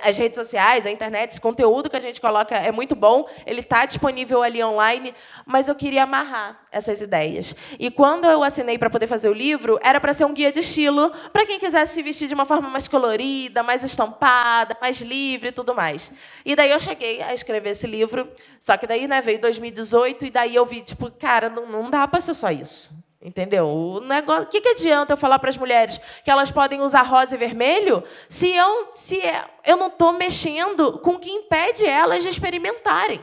as 0.03 0.17
redes 0.17 0.37
sociais, 0.37 0.87
a 0.87 0.91
internet, 0.91 1.33
esse 1.33 1.41
conteúdo 1.41 1.91
que 1.91 1.97
a 1.97 2.01
gente 2.01 2.21
coloca 2.21 2.55
é 2.55 2.73
muito 2.73 2.95
bom, 2.95 3.29
ele 3.45 3.61
está 3.61 3.85
disponível 3.85 4.43
ali 4.43 4.63
online, 4.63 5.15
mas 5.45 5.69
eu 5.69 5.75
queria 5.75 6.05
amarrar 6.05 6.61
essas 6.71 7.01
ideias. 7.01 7.55
E 7.79 7.91
quando 7.91 8.25
eu 8.25 8.43
assinei 8.43 8.79
para 8.79 8.91
poder 8.91 9.07
fazer 9.07 9.29
o 9.29 9.33
livro, 9.33 9.79
era 9.83 10.01
para 10.01 10.13
ser 10.13 10.25
um 10.25 10.33
guia 10.33 10.51
de 10.51 10.61
estilo 10.61 11.11
para 11.33 11.47
quem 11.47 11.59
quisesse 11.59 11.95
se 11.95 12.03
vestir 12.03 12.29
de 12.29 12.35
uma 12.35 12.45
forma 12.45 12.69
mais 12.69 12.89
colorida, 12.89 13.63
mais 13.63 13.83
estampada, 13.83 14.77
mais 14.81 15.01
livre 15.01 15.49
e 15.49 15.53
tudo 15.53 15.75
mais. 15.75 16.11
E 16.45 16.57
daí 16.57 16.71
eu 16.71 16.81
cheguei 16.81 17.23
a 17.23 17.35
escrever 17.35 17.71
esse 17.71 17.87
livro, 17.87 18.29
só 18.59 18.77
que 18.77 18.87
daí 18.87 19.07
né, 19.07 19.21
veio 19.21 19.41
2018 19.41 20.27
e 20.27 20.31
daí 20.31 20.55
eu 20.55 20.65
vi, 20.65 20.81
tipo, 20.81 21.11
cara, 21.11 21.49
não, 21.49 21.67
não 21.67 21.91
dá 21.91 22.07
para 22.09 22.21
ser 22.21 22.35
só 22.35 22.51
isso. 22.51 23.04
Entendeu? 23.25 23.67
O 23.67 24.01
negócio, 24.01 24.49
que, 24.49 24.61
que 24.61 24.69
adianta 24.69 25.15
eu 25.15 25.17
falar 25.17 25.39
para 25.39 25.49
as 25.49 25.57
mulheres 25.57 25.99
que 26.23 26.31
elas 26.31 26.51
podem 26.51 26.83
usar 26.83 27.01
rosa 27.01 27.35
e 27.35 27.39
vermelho 27.39 28.05
se 28.29 28.55
eu, 28.55 28.89
se 28.93 29.19
é, 29.19 29.47
eu 29.65 29.79
não 29.79 29.87
estou 29.87 30.13
mexendo 30.13 30.99
com 30.99 31.13
o 31.13 31.19
que 31.19 31.31
impede 31.31 31.87
elas 31.87 32.23
de 32.23 32.29
experimentarem? 32.29 33.23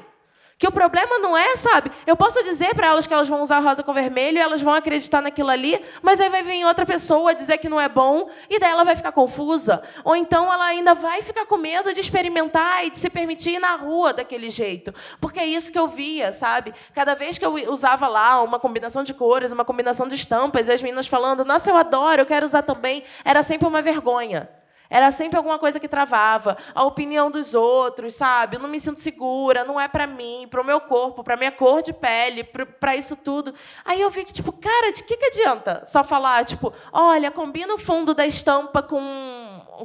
Que 0.62 0.68
o 0.68 0.72
problema 0.72 1.18
não 1.18 1.36
é, 1.36 1.56
sabe? 1.56 1.92
Eu 2.06 2.16
posso 2.16 2.44
dizer 2.44 2.76
para 2.76 2.86
elas 2.86 3.08
que 3.08 3.14
elas 3.16 3.28
vão 3.28 3.42
usar 3.42 3.58
rosa 3.62 3.82
com 3.82 3.92
vermelho 3.96 4.38
e 4.38 4.42
elas 4.42 4.62
vão 4.62 4.76
acreditar 4.76 5.20
naquilo 5.20 5.50
ali, 5.50 5.84
mas 6.04 6.20
aí 6.20 6.30
vai 6.30 6.44
vir 6.44 6.64
outra 6.66 6.86
pessoa 6.86 7.34
dizer 7.34 7.58
que 7.58 7.68
não 7.68 7.82
é 7.82 7.90
bom 7.90 8.30
e 8.48 8.60
daí 8.60 8.70
ela 8.70 8.84
vai 8.84 8.96
ficar 8.96 9.12
confusa. 9.12 9.82
Ou 10.04 10.16
então 10.16 10.54
ela 10.54 10.66
ainda 10.66 10.94
vai 10.94 11.24
ficar 11.24 11.48
com 11.48 11.58
medo 11.58 11.92
de 11.96 12.00
experimentar 12.00 12.86
e 12.86 12.92
de 12.92 13.00
se 13.00 13.10
permitir 13.10 13.56
ir 13.56 13.60
na 13.60 13.74
rua 13.74 14.14
daquele 14.14 14.52
jeito. 14.52 14.94
Porque 15.20 15.40
é 15.40 15.48
isso 15.48 15.72
que 15.72 15.80
eu 15.80 15.88
via, 15.88 16.32
sabe? 16.32 16.76
Cada 16.94 17.16
vez 17.16 17.40
que 17.40 17.46
eu 17.46 17.56
usava 17.72 18.08
lá 18.08 18.44
uma 18.44 18.60
combinação 18.60 19.04
de 19.04 19.16
cores, 19.16 19.52
uma 19.52 19.66
combinação 19.66 20.08
de 20.08 20.14
estampas, 20.14 20.68
e 20.68 20.72
as 20.72 20.84
meninas 20.84 21.08
falando, 21.08 21.44
nossa, 21.44 21.72
eu 21.72 21.76
adoro, 21.76 22.22
eu 22.22 22.26
quero 22.28 22.46
usar 22.46 22.62
também, 22.62 23.04
era 23.26 23.42
sempre 23.42 23.68
uma 23.68 23.82
vergonha. 23.82 24.48
Era 24.92 25.10
sempre 25.10 25.38
alguma 25.38 25.58
coisa 25.58 25.80
que 25.80 25.88
travava. 25.88 26.58
A 26.76 26.84
opinião 26.84 27.32
dos 27.32 27.54
outros, 27.54 28.14
sabe? 28.14 28.58
Eu 28.58 28.60
não 28.60 28.68
me 28.68 28.78
sinto 28.78 29.00
segura, 29.00 29.64
não 29.64 29.80
é 29.80 29.88
para 29.88 30.06
mim, 30.06 30.46
para 30.52 30.60
o 30.60 30.66
meu 30.66 30.82
corpo, 30.82 31.24
para 31.24 31.38
minha 31.38 31.52
cor 31.52 31.82
de 31.82 31.94
pele, 31.94 32.44
para 32.44 32.94
isso 32.98 33.16
tudo. 33.16 33.54
Aí 33.86 34.02
eu 34.02 34.10
vi 34.10 34.26
que, 34.26 34.34
tipo, 34.34 34.52
cara, 34.52 34.92
de 34.92 35.02
que, 35.04 35.16
que 35.16 35.26
adianta 35.28 35.84
só 35.86 36.04
falar, 36.04 36.44
tipo, 36.44 36.74
olha, 36.92 37.32
combina 37.32 37.74
o 37.74 37.78
fundo 37.78 38.14
da 38.14 38.28
estampa 38.28 38.84
com, 38.84 39.02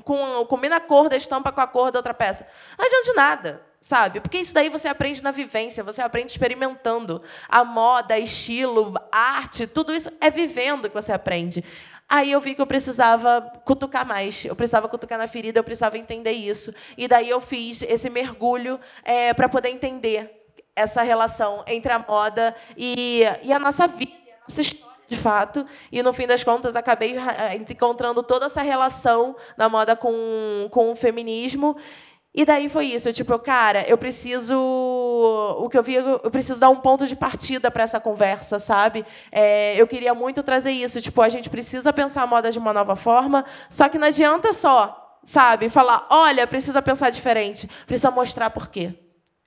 com. 0.02 0.44
combina 0.46 0.76
a 0.76 0.80
cor 0.80 1.08
da 1.08 1.16
estampa 1.16 1.52
com 1.52 1.60
a 1.60 1.68
cor 1.68 1.92
da 1.92 2.00
outra 2.00 2.12
peça. 2.12 2.44
Não 2.76 2.84
adianta 2.84 3.04
de 3.04 3.16
nada 3.16 3.66
sabe? 3.86 4.18
Porque 4.18 4.38
isso 4.38 4.52
daí 4.52 4.68
você 4.68 4.88
aprende 4.88 5.22
na 5.22 5.30
vivência, 5.30 5.84
você 5.84 6.02
aprende 6.02 6.32
experimentando. 6.32 7.22
A 7.48 7.62
moda, 7.62 8.18
estilo, 8.18 8.92
arte, 9.12 9.64
tudo 9.64 9.94
isso 9.94 10.10
é 10.20 10.28
vivendo 10.28 10.88
que 10.88 10.94
você 10.94 11.12
aprende. 11.12 11.64
Aí 12.08 12.30
eu 12.30 12.40
vi 12.40 12.54
que 12.54 12.60
eu 12.60 12.66
precisava 12.66 13.40
cutucar 13.64 14.06
mais, 14.06 14.44
eu 14.44 14.54
precisava 14.54 14.88
cutucar 14.88 15.18
na 15.18 15.26
ferida, 15.26 15.58
eu 15.58 15.64
precisava 15.64 15.98
entender 15.98 16.32
isso. 16.32 16.72
E 16.96 17.08
daí 17.08 17.28
eu 17.28 17.40
fiz 17.40 17.82
esse 17.82 18.08
mergulho 18.08 18.78
é, 19.02 19.34
para 19.34 19.48
poder 19.48 19.70
entender 19.70 20.30
essa 20.74 21.02
relação 21.02 21.64
entre 21.66 21.92
a 21.92 21.98
moda 21.98 22.54
e, 22.76 23.22
e 23.42 23.52
a 23.52 23.58
nossa 23.58 23.88
vida, 23.88 24.12
a 24.12 24.44
nossa 24.48 24.60
história 24.60 24.86
de 25.08 25.16
fato. 25.16 25.66
E 25.90 26.02
no 26.02 26.12
fim 26.12 26.26
das 26.26 26.42
contas 26.42 26.76
acabei 26.76 27.16
é, 27.16 27.54
encontrando 27.56 28.22
toda 28.22 28.46
essa 28.46 28.62
relação 28.62 29.36
da 29.56 29.68
moda 29.68 29.96
com, 29.96 30.68
com 30.70 30.90
o 30.90 30.96
feminismo. 30.96 31.76
E 32.36 32.44
daí 32.44 32.68
foi 32.68 32.84
isso, 32.88 33.08
eu, 33.08 33.14
tipo, 33.14 33.38
cara, 33.38 33.88
eu 33.88 33.96
preciso, 33.96 34.54
o 34.54 35.70
que 35.70 35.78
eu 35.78 35.82
vi, 35.82 35.94
eu 35.94 36.30
preciso 36.30 36.60
dar 36.60 36.68
um 36.68 36.76
ponto 36.76 37.06
de 37.06 37.16
partida 37.16 37.70
para 37.70 37.82
essa 37.82 37.98
conversa, 37.98 38.58
sabe? 38.58 39.06
É, 39.32 39.74
eu 39.80 39.86
queria 39.86 40.12
muito 40.12 40.42
trazer 40.42 40.70
isso, 40.70 41.00
tipo, 41.00 41.22
a 41.22 41.30
gente 41.30 41.48
precisa 41.48 41.94
pensar 41.94 42.24
a 42.24 42.26
moda 42.26 42.52
de 42.52 42.58
uma 42.58 42.74
nova 42.74 42.94
forma, 42.94 43.42
só 43.70 43.88
que 43.88 43.96
não 43.96 44.08
adianta 44.08 44.52
só, 44.52 45.18
sabe, 45.24 45.70
falar, 45.70 46.06
olha, 46.10 46.46
precisa 46.46 46.82
pensar 46.82 47.08
diferente, 47.08 47.66
precisa 47.86 48.10
mostrar 48.10 48.50
por 48.50 48.68
quê. 48.68 49.05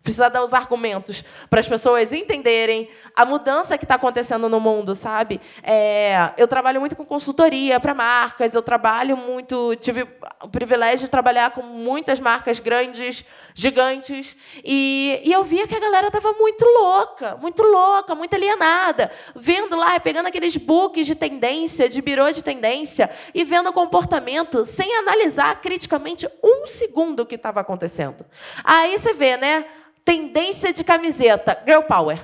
Precisa 0.09 0.27
dar 0.27 0.43
os 0.43 0.53
argumentos 0.55 1.23
para 1.49 1.59
as 1.59 1.67
pessoas 1.67 2.11
entenderem 2.11 2.89
a 3.15 3.23
mudança 3.25 3.77
que 3.77 3.85
está 3.85 3.95
acontecendo 3.95 4.49
no 4.49 4.59
mundo, 4.59 4.95
sabe? 4.95 5.39
É, 5.61 6.31
eu 6.35 6.47
trabalho 6.47 6.79
muito 6.79 6.95
com 6.95 7.05
consultoria 7.05 7.79
para 7.79 7.93
marcas, 7.93 8.55
eu 8.55 8.61
trabalho 8.61 9.15
muito, 9.15 9.75
tive 9.75 10.07
o 10.41 10.49
privilégio 10.49 11.05
de 11.05 11.11
trabalhar 11.11 11.51
com 11.51 11.61
muitas 11.61 12.19
marcas 12.19 12.59
grandes, 12.59 13.23
gigantes, 13.53 14.35
e, 14.63 15.21
e 15.23 15.31
eu 15.31 15.43
via 15.43 15.67
que 15.67 15.75
a 15.75 15.79
galera 15.79 16.07
estava 16.07 16.33
muito 16.33 16.65
louca, 16.65 17.37
muito 17.37 17.61
louca, 17.61 18.15
muito 18.15 18.33
alienada, 18.33 19.11
vendo 19.35 19.75
lá, 19.75 19.99
pegando 19.99 20.27
aqueles 20.27 20.57
books 20.57 21.05
de 21.05 21.13
tendência, 21.13 21.87
de 21.87 22.01
birô 22.01 22.31
de 22.31 22.43
tendência, 22.43 23.11
e 23.33 23.43
vendo 23.43 23.69
o 23.69 23.73
comportamento 23.73 24.65
sem 24.65 24.95
analisar 24.95 25.61
criticamente 25.61 26.27
um 26.43 26.65
segundo 26.65 27.21
o 27.21 27.25
que 27.25 27.35
estava 27.35 27.59
acontecendo. 27.59 28.25
Aí 28.63 28.97
você 28.97 29.13
vê, 29.13 29.37
né? 29.37 29.65
Tendência 30.09 30.73
de 30.73 30.83
camiseta, 30.83 31.61
girl 31.67 31.83
power. 31.83 32.19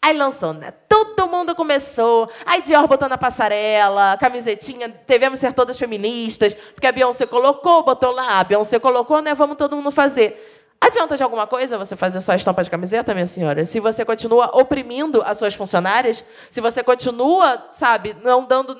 Aí 0.00 0.16
lançou, 0.16 0.54
né? 0.54 0.70
Todo 0.88 1.28
mundo 1.28 1.54
começou. 1.54 2.30
Aí 2.46 2.62
Dior 2.62 2.88
botou 2.88 3.10
na 3.10 3.18
passarela, 3.18 4.16
camisetinha, 4.16 4.88
devemos 5.06 5.38
ser 5.38 5.52
todas 5.52 5.78
feministas, 5.78 6.54
porque 6.54 6.86
a 6.86 6.92
Beyoncé 6.92 7.26
colocou, 7.26 7.82
botou 7.82 8.10
lá, 8.10 8.40
a 8.40 8.44
Beyoncé 8.44 8.78
colocou, 8.78 9.20
né? 9.20 9.34
Vamos 9.34 9.58
todo 9.58 9.76
mundo 9.76 9.90
fazer. 9.90 10.72
Adianta 10.80 11.14
de 11.14 11.22
alguma 11.22 11.46
coisa 11.46 11.76
você 11.76 11.94
fazer 11.94 12.22
só 12.22 12.34
estampa 12.34 12.64
de 12.64 12.70
camiseta, 12.70 13.12
minha 13.12 13.26
senhora? 13.26 13.66
Se 13.66 13.80
você 13.80 14.02
continua 14.02 14.50
oprimindo 14.58 15.20
as 15.26 15.36
suas 15.36 15.52
funcionárias, 15.52 16.24
se 16.48 16.62
você 16.62 16.82
continua, 16.82 17.66
sabe, 17.70 18.16
não 18.22 18.46
dando 18.46 18.78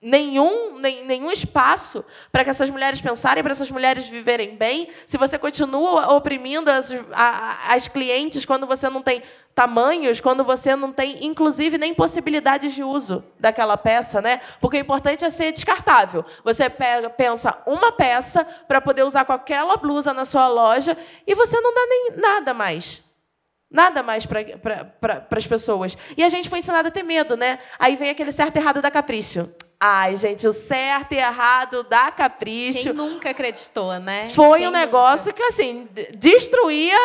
nenhum, 0.00 0.78
nem, 0.78 1.04
nenhum 1.04 1.30
espaço 1.30 2.04
para 2.32 2.42
que 2.42 2.50
essas 2.50 2.70
mulheres 2.70 3.00
pensarem, 3.00 3.42
para 3.42 3.52
essas 3.52 3.70
mulheres 3.70 4.08
viverem 4.08 4.56
bem, 4.56 4.88
se 5.06 5.18
você 5.18 5.38
continua 5.38 6.14
oprimindo 6.14 6.70
as, 6.70 6.90
a, 7.12 7.74
as 7.74 7.86
clientes 7.86 8.44
quando 8.44 8.66
você 8.66 8.88
não 8.88 9.02
tem 9.02 9.22
tamanhos, 9.54 10.20
quando 10.20 10.42
você 10.42 10.74
não 10.74 10.90
tem, 10.90 11.26
inclusive, 11.26 11.76
nem 11.76 11.92
possibilidades 11.92 12.72
de 12.72 12.82
uso 12.82 13.22
daquela 13.38 13.76
peça, 13.76 14.22
né? 14.22 14.40
Porque 14.58 14.78
o 14.78 14.80
importante 14.80 15.24
é 15.24 15.28
ser 15.28 15.52
descartável. 15.52 16.24
Você 16.42 16.70
pega, 16.70 17.10
pensa 17.10 17.58
uma 17.66 17.92
peça 17.92 18.44
para 18.66 18.80
poder 18.80 19.04
usar 19.04 19.26
com 19.26 19.32
aquela 19.32 19.76
blusa 19.76 20.14
na 20.14 20.24
sua 20.24 20.48
loja 20.48 20.96
e 21.26 21.34
você 21.34 21.60
não 21.60 21.74
dá 21.74 21.86
nem 21.86 22.12
nada 22.16 22.54
mais. 22.54 23.02
Nada 23.70 24.02
mais 24.02 24.26
para 24.26 24.44
pra, 25.00 25.26
as 25.30 25.46
pessoas. 25.46 25.96
E 26.16 26.24
a 26.24 26.28
gente 26.28 26.48
foi 26.48 26.58
ensinado 26.58 26.88
a 26.88 26.90
ter 26.90 27.04
medo, 27.04 27.36
né? 27.36 27.60
Aí 27.78 27.94
vem 27.94 28.10
aquele 28.10 28.32
certo 28.32 28.56
e 28.56 28.58
errado 28.58 28.82
da 28.82 28.90
capricho. 28.90 29.48
Ai, 29.78 30.16
gente, 30.16 30.46
o 30.46 30.52
certo 30.52 31.12
e 31.12 31.18
errado 31.18 31.84
da 31.84 32.10
capricho. 32.10 32.82
Quem 32.82 32.92
nunca 32.92 33.30
acreditou, 33.30 33.98
né? 34.00 34.28
Foi 34.34 34.58
Quem 34.58 34.68
um 34.68 34.72
negócio 34.72 35.28
nunca? 35.28 35.36
que, 35.40 35.42
assim, 35.44 35.88
destruía 36.14 36.98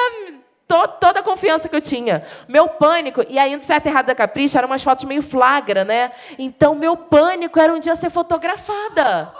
to 0.67 0.87
toda 0.99 1.19
a 1.19 1.23
confiança 1.23 1.69
que 1.69 1.75
eu 1.75 1.81
tinha. 1.81 2.25
Meu 2.47 2.67
pânico, 2.67 3.23
e 3.29 3.37
aí 3.37 3.55
no 3.55 3.61
certo 3.61 3.85
e 3.85 3.89
errado 3.89 4.07
da 4.07 4.15
capricho 4.15 4.57
eram 4.57 4.67
umas 4.67 4.81
fotos 4.81 5.05
meio 5.05 5.21
flagra, 5.21 5.85
né? 5.85 6.11
Então, 6.39 6.73
meu 6.73 6.97
pânico 6.97 7.59
era 7.59 7.71
um 7.71 7.79
dia 7.79 7.95
ser 7.95 8.09
fotografada. 8.09 9.31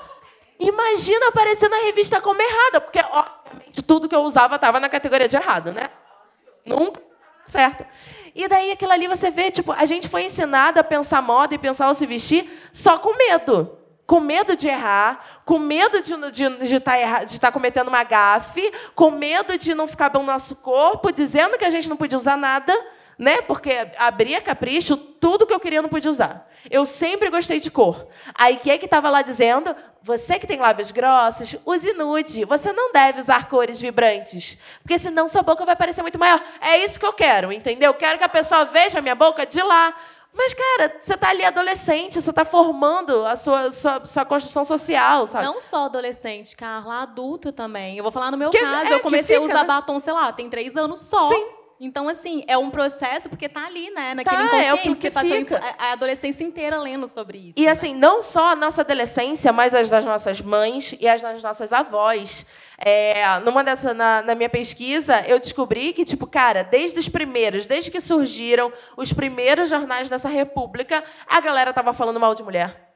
Imagina 0.60 1.30
aparecer 1.30 1.70
na 1.70 1.78
revista 1.78 2.22
como 2.22 2.40
errada, 2.40 2.80
porque, 2.80 3.00
obviamente, 3.00 3.82
tudo 3.82 4.08
que 4.08 4.16
eu 4.16 4.22
usava 4.22 4.56
estava 4.56 4.80
na 4.80 4.88
categoria 4.88 5.28
de 5.28 5.36
errado, 5.36 5.72
né? 5.72 5.90
Nunca 6.64 7.02
certo. 7.48 7.86
E 8.34 8.48
daí 8.48 8.72
aquilo 8.72 8.92
ali 8.92 9.08
você 9.08 9.32
vê, 9.32 9.50
tipo, 9.50 9.72
a 9.72 9.86
gente 9.86 10.10
foi 10.10 10.24
ensinado 10.26 10.80
a 10.80 10.84
pensar 10.84 11.22
moda 11.22 11.56
e 11.56 11.58
pensar 11.58 11.90
o 11.90 11.94
se 11.94 12.06
vestir 12.06 12.50
só 12.74 12.98
com 12.98 13.18
medo. 13.18 13.78
Com 14.06 14.20
medo 14.20 14.56
de 14.56 14.68
errar, 14.68 15.42
com 15.46 15.58
medo 15.58 16.02
de 16.02 16.14
estar 16.14 16.30
de, 16.30 16.68
de 16.68 16.80
tá 16.80 17.24
de 17.24 17.42
tá 17.42 17.52
cometendo 17.52 17.88
uma 17.88 18.04
gafe, 18.04 18.72
com 18.94 19.10
medo 19.10 19.58
de 19.58 19.74
não 19.74 19.88
ficar 19.88 20.10
bom 20.10 20.20
no 20.20 20.28
nosso 20.28 20.56
corpo, 20.56 21.12
dizendo 21.12 21.58
que 21.58 21.66
a 21.66 21.72
gente 21.72 21.90
não 21.90 21.98
podia 21.98 22.18
usar 22.18 22.38
nada 22.38 22.72
né? 23.18 23.42
Porque 23.42 23.72
abria 23.98 24.42
capricho, 24.42 24.98
tudo 24.98 25.46
que 25.46 25.54
eu 25.54 25.60
queria 25.60 25.80
eu 25.80 25.84
não 25.84 25.90
podia 25.90 26.12
usar. 26.12 26.46
Eu 26.70 26.86
sempre 26.86 27.30
gostei 27.30 27.60
de 27.60 27.70
cor. 27.70 28.08
Aí 28.34 28.58
que 28.58 28.72
é 28.72 28.78
que 28.78 28.86
estava 28.86 29.10
lá 29.10 29.22
dizendo? 29.22 29.76
Você 30.02 30.38
que 30.38 30.46
tem 30.46 30.60
lábios 30.60 30.92
grossos, 30.92 31.56
use 31.66 31.94
nude. 31.94 32.46
Você 32.46 32.72
não 32.72 32.92
deve 32.92 33.20
usar 33.20 33.50
cores 33.50 33.80
vibrantes, 33.80 34.58
porque 34.82 34.98
senão 34.98 35.28
sua 35.28 35.42
boca 35.42 35.66
vai 35.66 35.76
parecer 35.76 36.02
muito 36.02 36.20
maior. 36.20 36.42
É 36.62 36.78
isso 36.84 37.00
que 37.00 37.06
eu 37.06 37.14
quero, 37.14 37.52
entendeu? 37.52 37.90
Eu 37.90 37.94
quero 37.96 38.18
que 38.18 38.24
a 38.24 38.30
pessoa 38.30 38.66
veja 38.66 39.00
a 39.00 39.02
minha 39.02 39.16
boca 39.16 39.46
de 39.46 39.62
lá. 39.62 39.96
Mas, 40.38 40.54
cara, 40.54 40.98
você 41.00 41.14
está 41.14 41.30
ali 41.30 41.46
adolescente, 41.46 42.22
você 42.22 42.30
está 42.30 42.44
formando 42.44 43.26
a 43.26 43.38
sua, 43.38 43.72
sua, 43.72 44.06
sua, 44.06 44.26
construção 44.26 44.66
social, 44.66 45.26
sabe? 45.28 45.46
Não 45.46 45.62
só 45.62 45.86
adolescente, 45.86 46.58
Carla, 46.58 47.04
adulto 47.04 47.54
também. 47.54 47.98
Eu 47.98 48.04
vou 48.04 48.12
falar 48.12 48.32
no 48.32 48.38
meu 48.38 48.50
que, 48.50 48.60
caso. 48.60 48.92
É, 48.92 48.94
eu 48.96 49.00
comecei 49.00 49.38
fica, 49.38 49.40
a 49.40 49.44
usar 49.50 49.62
né? 49.62 49.68
batom, 49.68 49.98
sei 49.98 50.12
lá, 50.12 50.34
tem 50.34 50.50
três 50.50 50.76
anos 50.76 51.00
só. 51.00 51.30
Sim. 51.30 51.55
Então, 51.80 52.08
assim, 52.08 52.44
é 52.48 52.58
um 52.58 52.70
processo, 52.70 53.28
porque 53.28 53.50
tá 53.50 53.66
ali, 53.66 53.90
né? 53.90 54.14
Naquele 54.14 54.36
Tá, 54.38 54.44
inconsciente. 54.44 54.68
é 54.68 54.74
o 54.74 54.78
que 54.78 54.96
você 54.96 55.12
passou 55.12 55.30
fica. 55.30 55.62
a 55.78 55.92
adolescência 55.92 56.44
inteira 56.44 56.80
lendo 56.80 57.06
sobre 57.08 57.38
isso. 57.50 57.60
E 57.60 57.66
né? 57.66 57.72
assim, 57.72 57.94
não 57.94 58.24
só 58.24 58.52
a 58.52 58.56
nossa 58.56 58.82
adolescência, 58.82 59.52
mas 59.52 59.74
as 59.74 59.90
das 59.90 60.06
nossas 60.06 60.40
mães 60.40 60.96
e 61.00 61.08
as 61.08 61.22
das 61.22 61.44
nossas 61.44 61.74
avós. 61.74 62.46
É, 62.78 63.40
numa 63.40 63.64
dessa, 63.64 63.94
na, 63.94 64.22
na, 64.22 64.36
minha 64.36 64.50
pesquisa, 64.50 65.22
eu 65.28 65.40
descobri 65.40 65.92
que, 65.92 66.06
tipo, 66.06 66.26
cara, 66.28 66.64
desde 66.64 67.00
os 67.00 67.10
primeiros, 67.10 67.68
desde 67.68 67.92
que 67.92 68.00
surgiram 68.00 68.72
os 68.96 69.12
primeiros 69.12 69.70
jornais 69.70 70.10
dessa 70.10 70.30
república, 70.30 71.04
a 71.28 71.42
galera 71.42 71.74
tava 71.74 71.94
falando 71.94 72.20
mal 72.20 72.36
de 72.36 72.44
mulher. 72.44 72.94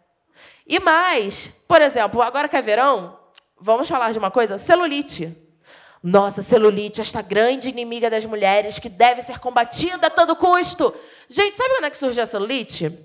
E 0.65 0.80
mais, 0.80 1.47
por 1.67 1.82
exemplo, 1.82 2.21
agora 2.21 2.47
que 2.47 2.55
é 2.55 2.61
verão, 2.61 3.17
vamos 3.59 3.89
falar 3.89 4.11
de 4.13 4.19
uma 4.19 4.32
coisa: 4.32 4.57
celulite. 4.57 5.49
Nossa, 6.02 6.41
celulite, 6.41 7.02
esta 7.02 7.22
grande 7.22 7.68
inimiga 7.68 8.10
das 8.10 8.26
mulheres 8.26 8.80
que 8.80 8.88
deve 8.88 9.22
ser 9.22 9.39
combatida 9.39 10.08
a 10.08 10.10
todo 10.10 10.36
custo. 10.36 10.93
Gente, 11.28 11.58
sabe 11.58 11.70
quando 11.72 11.86
é 11.86 11.89
que 11.89 11.97
surgiu 11.97 12.24
a 12.24 12.26
celulite? 12.26 12.97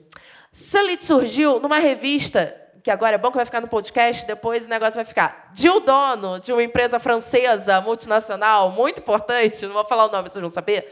Celulite 0.52 1.04
surgiu 1.04 1.58
numa 1.58 1.80
revista, 1.80 2.56
que 2.84 2.90
agora 2.92 3.16
é 3.16 3.18
bom 3.18 3.30
que 3.30 3.36
vai 3.36 3.44
ficar 3.44 3.60
no 3.60 3.66
podcast, 3.66 4.24
depois 4.24 4.66
o 4.66 4.70
negócio 4.70 4.94
vai 4.94 5.04
ficar. 5.04 5.50
De 5.52 5.68
um 5.68 5.80
dono 5.80 6.38
de 6.38 6.52
uma 6.52 6.62
empresa 6.62 7.00
francesa 7.00 7.80
multinacional, 7.80 8.70
muito 8.70 9.00
importante, 9.00 9.66
não 9.66 9.74
vou 9.74 9.84
falar 9.84 10.06
o 10.06 10.12
nome, 10.12 10.28
vocês 10.28 10.40
vão 10.40 10.48
saber. 10.48 10.86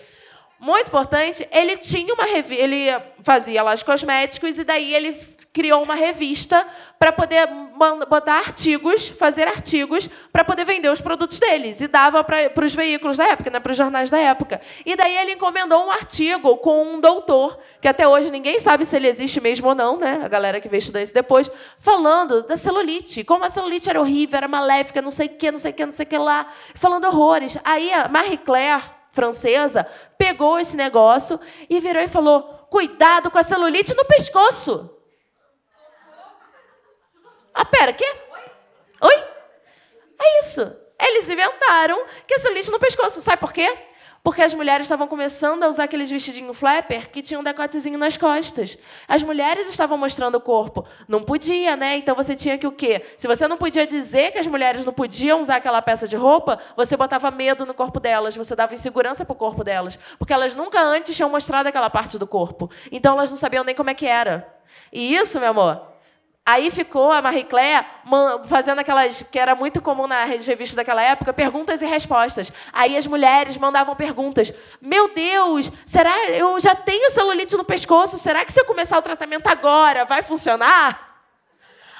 Muito 0.59 0.88
importante, 0.88 1.46
ele 1.53 1.76
tinha 1.76 2.12
uma 2.14 2.24
revista, 2.24 2.62
ele 2.62 2.86
fazia 3.22 3.62
lá 3.62 3.74
os 3.74 3.82
cosméticos 3.84 4.59
e 4.59 4.64
daí 4.64 4.92
ele 4.92 5.12
criou 5.53 5.82
uma 5.82 5.94
revista 5.94 6.66
para 6.98 7.12
poder 7.12 7.46
botar 8.09 8.38
artigos, 8.38 9.09
fazer 9.09 9.46
artigos 9.46 10.09
para 10.32 10.44
poder 10.44 10.64
vender 10.64 10.88
os 10.88 11.00
produtos 11.00 11.38
deles 11.38 11.80
e 11.80 11.88
dava 11.88 12.24
para 12.24 12.64
os 12.64 12.74
veículos 12.74 13.18
da 13.18 13.24
época, 13.24 13.50
né, 13.50 13.61
para 13.61 13.72
os 13.72 13.76
jornais 13.76 14.09
da 14.09 14.18
época. 14.18 14.61
E 14.86 14.96
daí 14.96 15.16
ele 15.18 15.32
encomendou 15.32 15.86
um 15.86 15.90
artigo 15.90 16.57
com 16.59 16.94
um 16.94 17.00
doutor 17.00 17.59
que 17.80 17.88
até 17.88 18.09
hoje 18.09 18.30
ninguém 18.30 18.59
sabe 18.59 18.86
se 18.86 18.96
ele 18.96 19.09
existe 19.09 19.40
mesmo 19.40 19.68
ou 19.68 19.74
não, 19.74 19.98
né? 19.98 20.22
A 20.24 20.28
galera 20.28 20.61
que 20.61 20.68
veio 20.68 20.78
estudar 20.78 21.03
isso 21.03 21.12
depois, 21.12 21.50
falando 21.78 22.44
da 22.44 22.57
celulite, 22.57 23.24
como 23.24 23.44
a 23.44 23.50
celulite 23.50 23.90
era 23.90 24.00
horrível, 24.00 24.38
era 24.38 24.48
maléfica, 24.48 25.03
não 25.03 25.11
sei 25.11 25.26
o 25.26 25.30
que, 25.30 25.50
não 25.50 25.59
sei 25.59 25.72
o 25.72 25.74
que, 25.74 25.84
não 25.84 25.92
sei 25.92 26.07
o 26.07 26.09
que 26.09 26.18
lá, 26.18 26.46
falando 26.74 27.05
horrores. 27.07 27.59
Aí 27.64 27.92
a 27.92 28.09
Marie 28.09 28.38
Claire 28.38 28.84
francesa 29.11 29.86
pegou 30.16 30.59
esse 30.59 30.76
negócio 30.76 31.38
e 31.68 31.78
virou 31.78 32.03
e 32.03 32.09
falou: 32.09 32.42
cuidado 32.70 33.30
com 33.30 33.38
a 33.38 33.42
celulite 33.42 33.94
no 33.94 34.05
pescoço. 34.05 35.01
Ah, 37.55 37.64
pera, 37.64 37.92
quê? 37.92 38.07
Oi? 39.00 39.24
É 40.20 40.40
isso. 40.40 40.76
Eles 41.00 41.28
inventaram 41.28 42.05
que 42.26 42.38
celulite 42.38 42.70
no 42.70 42.78
pescoço. 42.78 43.20
Sabe 43.20 43.38
por 43.38 43.53
quê? 43.53 43.76
Porque 44.22 44.40
as 44.40 44.55
mulheres 44.55 44.84
estavam 44.84 45.09
começando 45.09 45.64
a 45.64 45.68
usar 45.68 45.84
aqueles 45.84 46.09
vestidinhos 46.09 46.57
flapper 46.57 47.11
que 47.11 47.20
tinham 47.20 47.40
um 47.40 47.44
decotezinho 47.44 47.98
nas 47.98 48.16
costas. 48.16 48.78
As 49.09 49.20
mulheres 49.20 49.68
estavam 49.68 49.98
mostrando 49.98 50.36
o 50.36 50.40
corpo. 50.40 50.86
Não 51.09 51.20
podia, 51.24 51.74
né? 51.74 51.96
Então 51.96 52.14
você 52.14 52.36
tinha 52.36 52.57
que 52.57 52.64
o 52.64 52.70
quê? 52.70 53.03
Se 53.16 53.26
você 53.26 53.48
não 53.48 53.57
podia 53.57 53.84
dizer 53.84 54.30
que 54.30 54.38
as 54.38 54.46
mulheres 54.46 54.84
não 54.84 54.92
podiam 54.92 55.40
usar 55.40 55.57
aquela 55.57 55.82
peça 55.82 56.07
de 56.07 56.14
roupa, 56.14 56.61
você 56.76 56.96
botava 56.96 57.32
medo 57.32 57.66
no 57.66 57.74
corpo 57.74 57.98
delas, 57.98 58.36
você 58.36 58.55
dava 58.55 58.74
insegurança 58.74 59.24
para 59.24 59.32
o 59.32 59.36
corpo 59.36 59.64
delas. 59.64 59.98
Porque 60.20 60.32
elas 60.32 60.55
nunca 60.55 60.80
antes 60.80 61.16
tinham 61.16 61.28
mostrado 61.28 61.68
aquela 61.68 61.90
parte 61.90 62.16
do 62.16 62.26
corpo. 62.26 62.70
Então 62.92 63.14
elas 63.14 63.28
não 63.28 63.36
sabiam 63.36 63.64
nem 63.64 63.74
como 63.74 63.90
é 63.90 63.94
que 63.94 64.07
era. 64.07 64.57
E 64.92 65.16
isso, 65.16 65.40
meu 65.40 65.50
amor, 65.50 65.91
Aí 66.45 66.72
ficou 66.72 67.12
a 67.12 67.22
Marie 67.22 67.45
Claire 67.45 67.86
fazendo 68.47 68.80
aquelas, 68.80 69.22
que 69.22 69.38
era 69.38 69.55
muito 69.55 69.80
comum 69.80 70.09
na 70.09 70.24
revista 70.24 70.74
daquela 70.74 71.01
época, 71.01 71.32
perguntas 71.32 71.80
e 71.82 71.86
respostas. 71.86 72.53
Aí 72.72 72.97
as 72.97 73.07
mulheres 73.07 73.57
mandavam 73.57 73.95
perguntas. 73.95 74.53
Meu 74.80 75.14
Deus, 75.14 75.70
será 75.86 76.12
eu 76.30 76.59
já 76.59 76.74
tenho 76.74 77.12
celulite 77.12 77.57
no 77.57 77.64
pescoço? 77.64 78.18
Será 78.18 78.45
que 78.45 78.53
se 78.53 78.61
eu 78.61 78.64
começar 78.64 78.99
o 78.99 79.03
tratamento 79.03 79.47
agora 79.47 80.05
vai 80.05 80.20
funcionar? 80.24 81.12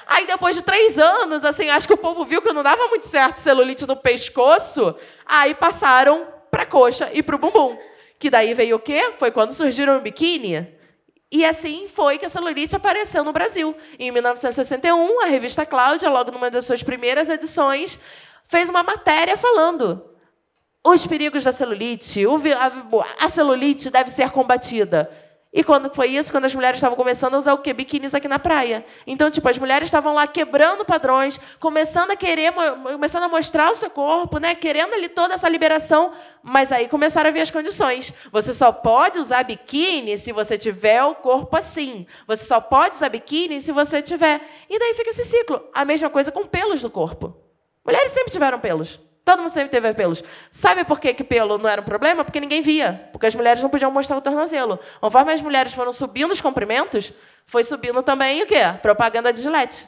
Aí 0.05 0.27
depois 0.27 0.57
de 0.57 0.61
três 0.61 0.99
anos, 0.99 1.45
assim, 1.45 1.69
acho 1.69 1.87
que 1.87 1.93
o 1.93 1.97
povo 1.97 2.25
viu 2.25 2.41
que 2.41 2.51
não 2.51 2.63
dava 2.63 2.87
muito 2.87 3.07
certo 3.07 3.37
celulite 3.37 3.87
no 3.87 3.95
pescoço. 3.95 4.93
Aí 5.25 5.55
passaram 5.55 6.27
para 6.51 6.65
coxa 6.65 7.09
e 7.13 7.23
para 7.23 7.37
o 7.37 7.39
bumbum. 7.39 7.77
Que 8.19 8.29
daí 8.29 8.53
veio 8.53 8.75
o 8.75 8.79
quê? 8.79 9.13
Foi 9.17 9.31
quando 9.31 9.53
surgiram 9.53 9.97
o 9.97 10.01
biquíni. 10.01 10.82
E 11.33 11.43
assim 11.43 11.87
foi 11.87 12.19
que 12.19 12.27
a 12.27 12.29
celulite 12.29 12.75
apareceu 12.75 13.23
no 13.23 13.33
Brasil. 13.33 13.75
Em 13.97 14.11
1961, 14.11 15.23
a 15.23 15.25
revista 15.25 15.65
Cláudia, 15.65 16.07
logo 16.07 16.29
numa 16.29 16.51
das 16.51 16.63
suas 16.63 16.83
primeiras 16.83 17.27
edições, 17.27 17.97
fez 18.45 18.69
uma 18.69 18.83
matéria 18.83 19.35
falando 19.35 20.05
os 20.83 21.07
perigos 21.07 21.43
da 21.43 21.51
celulite, 21.51 22.23
a, 23.19 23.29
celulite 23.29 23.89
deve 23.89 24.11
ser 24.11 24.29
combatida. 24.29 25.09
E 25.53 25.63
quando 25.63 25.93
foi 25.93 26.07
isso? 26.07 26.31
Quando 26.31 26.45
as 26.45 26.55
mulheres 26.55 26.77
estavam 26.77 26.97
começando 26.97 27.35
a 27.35 27.37
usar 27.37 27.53
o 27.53 27.59
quê? 27.59 27.73
Biquínis 27.73 28.15
aqui 28.15 28.27
na 28.27 28.39
praia. 28.39 28.83
Então, 29.05 29.29
tipo, 29.29 29.47
as 29.47 29.57
mulheres 29.59 29.87
estavam 29.87 30.15
lá 30.15 30.25
quebrando 30.25 30.83
padrões, 30.83 31.39
começando 31.59 32.09
a 32.09 32.15
querer, 32.15 32.51
começando 32.83 33.23
a 33.23 33.29
mostrar 33.29 33.71
o 33.71 33.75
seu 33.75 33.89
corpo, 33.91 34.39
né? 34.39 34.55
Querendo 34.55 34.95
ali 34.95 35.07
toda 35.07 35.35
essa 35.35 35.47
liberação, 35.47 36.11
mas 36.41 36.71
aí 36.71 36.87
começaram 36.87 37.29
a 37.29 37.33
ver 37.33 37.41
as 37.41 37.51
condições. 37.51 38.11
Você 38.31 38.51
só 38.51 38.71
pode 38.71 39.19
usar 39.19 39.43
biquíni 39.43 40.17
se 40.17 40.31
você 40.31 40.57
tiver 40.57 41.03
o 41.03 41.13
corpo 41.13 41.55
assim. 41.55 42.07
Você 42.25 42.45
só 42.45 42.59
pode 42.59 42.95
usar 42.95 43.09
biquíni 43.09 43.61
se 43.61 43.71
você 43.71 44.01
tiver. 44.01 44.41
E 44.67 44.79
daí 44.79 44.95
fica 44.95 45.11
esse 45.11 45.23
ciclo. 45.23 45.61
A 45.71 45.85
mesma 45.85 46.09
coisa 46.09 46.31
com 46.31 46.47
pelos 46.47 46.81
do 46.81 46.89
corpo. 46.89 47.37
Mulheres 47.85 48.11
sempre 48.11 48.31
tiveram 48.31 48.59
pelos. 48.59 48.99
Todo 49.23 49.39
mundo 49.39 49.51
sempre 49.51 49.69
teve 49.69 49.93
pelos. 49.93 50.21
Sabe 50.51 50.83
por 50.83 50.99
que, 50.99 51.13
que 51.13 51.23
pelo 51.23 51.57
não 51.57 51.69
era 51.69 51.81
um 51.81 51.85
problema? 51.85 52.25
Porque 52.25 52.39
ninguém 52.39 52.61
via. 52.61 53.09
Porque 53.11 53.25
as 53.25 53.35
mulheres 53.35 53.63
não 53.63 53.69
podiam 53.69 53.89
mostrar 53.89 54.17
o 54.17 54.21
tornozelo. 54.21 54.79
Conforme 54.99 55.31
as 55.31 55.41
mulheres 55.41 55.73
foram 55.73 55.93
subindo 55.93 56.31
os 56.31 56.41
comprimentos, 56.41 57.13
foi 57.45 57.63
subindo 57.63 58.03
também 58.03 58.43
o 58.43 58.47
quê? 58.47 58.61
Propaganda 58.81 59.31
de 59.31 59.41
gilete. 59.41 59.87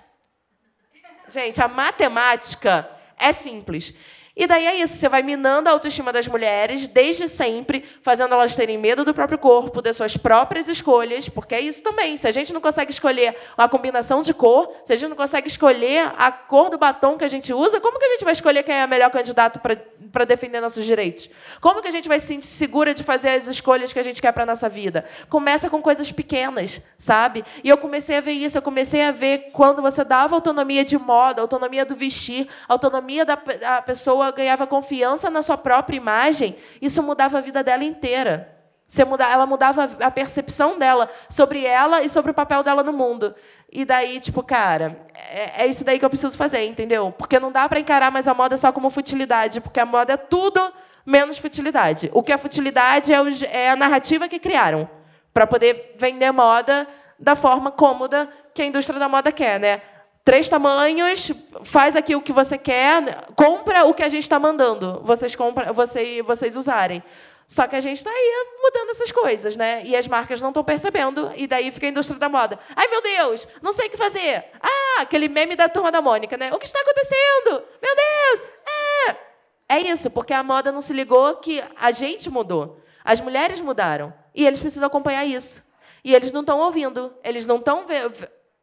Gente, 1.27 1.61
a 1.61 1.67
matemática 1.67 2.89
é 3.17 3.33
simples. 3.33 3.93
E 4.38 4.45
daí 4.45 4.65
é 4.65 4.75
isso, 4.75 4.95
você 4.95 5.07
vai 5.07 5.23
minando 5.23 5.69
a 5.69 5.71
autoestima 5.71 6.11
das 6.11 6.27
mulheres 6.27 6.88
desde 6.88 7.27
sempre, 7.29 7.86
fazendo 8.01 8.33
elas 8.33 8.53
terem 8.53 8.77
medo 8.77 9.05
do 9.05 9.13
próprio 9.13 9.38
corpo, 9.38 9.81
das 9.81 9.95
suas 9.95 10.17
próprias 10.17 10.67
escolhas, 10.67 11.29
porque 11.29 11.55
é 11.55 11.61
isso 11.61 11.81
também. 11.81 12.17
Se 12.17 12.27
a 12.27 12.31
gente 12.31 12.51
não 12.51 12.59
consegue 12.59 12.91
escolher 12.91 13.38
a 13.55 13.69
combinação 13.69 14.21
de 14.21 14.33
cor, 14.33 14.73
se 14.83 14.91
a 14.91 14.95
gente 14.97 15.07
não 15.07 15.15
consegue 15.15 15.47
escolher 15.47 16.11
a 16.17 16.33
cor 16.33 16.69
do 16.69 16.77
batom 16.77 17.17
que 17.17 17.23
a 17.23 17.29
gente 17.29 17.53
usa, 17.53 17.79
como 17.79 17.97
que 17.97 18.05
a 18.05 18.09
gente 18.09 18.25
vai 18.25 18.33
escolher 18.33 18.63
quem 18.63 18.75
é 18.75 18.83
o 18.83 18.89
melhor 18.89 19.09
candidato 19.09 19.61
para 19.61 20.25
defender 20.25 20.59
nossos 20.59 20.83
direitos? 20.83 21.29
Como 21.61 21.81
que 21.81 21.88
a 21.88 21.91
gente 21.91 22.09
vai 22.09 22.19
se 22.19 22.27
sentir 22.27 22.47
segura 22.47 22.93
de 22.93 23.03
fazer 23.03 23.29
as 23.29 23.47
escolhas 23.47 23.93
que 23.93 23.99
a 23.99 24.03
gente 24.03 24.21
quer 24.21 24.33
para 24.33 24.43
a 24.43 24.45
nossa 24.45 24.67
vida? 24.67 25.05
Começa 25.29 25.69
com 25.69 25.81
coisas 25.81 26.11
pequenas, 26.11 26.81
sabe? 26.97 27.45
E 27.63 27.69
eu 27.69 27.77
comecei 27.77 28.17
a 28.17 28.21
ver 28.21 28.33
isso, 28.33 28.57
eu 28.57 28.61
comecei 28.61 29.01
a 29.01 29.11
ver 29.11 29.51
quando 29.53 29.81
você 29.81 30.03
dava 30.03 30.36
autonomia 30.36 30.83
de 30.83 30.97
moda, 30.97 31.41
autonomia 31.41 31.86
do 31.86 31.95
vestir, 31.95 32.49
autonomia 32.67 33.23
da 33.23 33.38
pessoa 33.81 34.24
pessoa 34.26 34.32
ganhava 34.32 34.67
confiança 34.67 35.30
na 35.30 35.41
sua 35.41 35.57
própria 35.57 35.97
imagem, 35.97 36.55
isso 36.82 37.03
mudava 37.03 37.38
a 37.38 37.41
vida 37.41 37.63
dela 37.63 37.84
inteira. 37.84 38.51
Você 38.88 39.03
muda, 39.03 39.26
ela 39.26 39.45
mudava 39.45 39.89
a 39.99 40.11
percepção 40.11 40.78
dela 40.78 41.09
sobre 41.30 41.65
ela 41.65 42.03
e 42.03 42.09
sobre 42.09 42.32
o 42.32 42.34
papel 42.34 42.61
dela 42.63 42.84
no 42.84 42.93
mundo. 42.93 43.34
E 43.71 43.84
daí, 43.84 44.19
tipo, 44.19 44.43
cara, 44.43 45.07
é, 45.13 45.63
é 45.63 45.67
isso 45.67 45.84
daí 45.84 45.97
que 45.97 46.05
eu 46.05 46.09
preciso 46.09 46.38
fazer, 46.38 46.63
entendeu? 46.65 47.11
Porque 47.17 47.39
não 47.39 47.51
dá 47.51 47.67
para 47.67 47.80
encarar 47.80 48.11
mais 48.11 48.28
a 48.28 48.34
moda 48.34 48.55
só 48.57 48.71
como 48.71 48.89
futilidade, 48.91 49.59
porque 49.59 49.80
a 49.80 49.86
moda 49.86 50.13
é 50.13 50.17
tudo 50.17 50.61
menos 51.05 51.38
futilidade. 51.38 52.11
O 52.13 52.21
que 52.21 52.32
é 52.32 52.38
futilidade 52.38 53.11
é, 53.11 53.21
o, 53.21 53.28
é 53.45 53.71
a 53.71 53.76
narrativa 53.76 54.28
que 54.28 54.39
criaram 54.39 54.88
para 55.34 55.47
poder 55.47 55.95
vender 55.97 56.32
moda 56.32 56.88
da 57.19 57.36
forma 57.36 57.71
cômoda 57.71 58.30
que 58.53 58.61
a 58.61 58.65
indústria 58.65 58.99
da 58.99 59.09
moda 59.09 59.32
quer, 59.32 59.59
né? 59.59 59.82
Três 60.26 60.49
tamanhos, 60.49 61.32
faz 61.63 61.95
aqui 61.95 62.15
o 62.15 62.21
que 62.21 62.34
você 62.34 62.57
quer, 62.57 63.28
compra 63.36 63.86
o 63.86 63.93
que 63.93 64.01
a 64.01 64.09
gente 64.09 64.23
está 64.23 64.39
mandando, 64.39 64.99
vocês, 65.03 65.36
compra, 65.36 65.71
vocês, 65.71 66.26
vocês 66.26 66.57
usarem. 66.57 67.03
Só 67.47 67.67
que 67.67 67.76
a 67.76 67.80
gente 67.80 67.97
está 67.97 68.09
aí 68.09 68.47
mudando 68.59 68.89
essas 68.89 69.11
coisas, 69.11 69.55
né? 69.55 69.84
E 69.86 69.95
as 69.95 70.07
marcas 70.07 70.41
não 70.41 70.49
estão 70.49 70.63
percebendo, 70.63 71.32
e 71.36 71.45
daí 71.45 71.71
fica 71.71 71.86
a 71.86 71.89
indústria 71.89 72.17
da 72.17 72.28
moda. 72.28 72.57
Ai, 72.76 72.88
meu 72.88 73.03
Deus, 73.03 73.47
não 73.61 73.71
sei 73.71 73.86
o 73.86 73.91
que 73.91 73.97
fazer. 73.97 74.45
Ah, 74.59 75.01
aquele 75.01 75.30
meme 75.30 75.55
da 75.55 75.69
turma 75.69 75.91
da 75.91 76.01
Mônica, 76.01 76.36
né? 76.36 76.51
O 76.51 76.57
que 76.57 76.65
está 76.65 76.80
acontecendo? 76.80 77.63
Meu 77.80 77.95
Deus! 77.95 78.49
É, 78.67 79.76
é 79.78 79.82
isso, 79.91 80.09
porque 80.09 80.34
a 80.34 80.41
moda 80.41 80.71
não 80.71 80.82
se 80.82 80.91
ligou 80.91 81.36
que 81.36 81.63
a 81.80 81.91
gente 81.91 82.32
mudou. 82.32 82.82
As 83.03 83.21
mulheres 83.21 83.61
mudaram. 83.61 84.11
E 84.34 84.43
eles 84.43 84.59
precisam 84.59 84.88
acompanhar 84.88 85.23
isso. 85.23 85.63
E 86.03 86.15
eles 86.15 86.32
não 86.32 86.41
estão 86.41 86.59
ouvindo, 86.59 87.13
eles 87.23 87.45
não 87.45 87.57
estão 87.57 87.86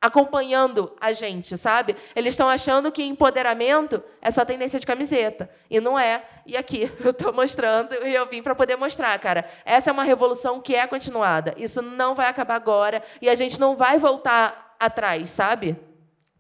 acompanhando 0.03 0.93
a 1.01 1.13
gente, 1.13 1.57
sabe? 1.57 1.95
Eles 2.17 2.35
estão 2.35 2.49
achando 2.49 2.91
que 2.91 3.05
empoderamento 3.05 4.03
é 4.21 4.33
só 4.33 4.45
tendência 4.45 4.81
de 4.81 4.85
camiseta. 4.85 5.49
E 5.71 5.81
não 5.81 5.97
é. 5.97 6.25
E 6.45 6.57
aqui 6.57 6.91
eu 6.99 7.13
estou 7.13 7.33
mostrando 7.33 7.95
e 8.05 8.13
eu 8.13 8.27
vim 8.27 8.43
para 8.43 8.53
poder 8.53 8.75
mostrar, 8.75 9.17
cara. 9.21 9.49
Essa 9.65 9.91
é 9.91 9.93
uma 9.93 10.03
revolução 10.03 10.61
que 10.61 10.75
é 10.75 10.85
continuada. 10.89 11.55
Isso 11.57 11.81
não 11.81 12.17
vai 12.17 12.27
acabar 12.27 12.57
agora 12.57 13.01
e 13.21 13.29
a 13.29 13.35
gente 13.37 13.61
não 13.61 13.77
vai 13.77 13.97
voltar 13.97 14.77
atrás, 14.81 15.31
sabe? 15.31 15.77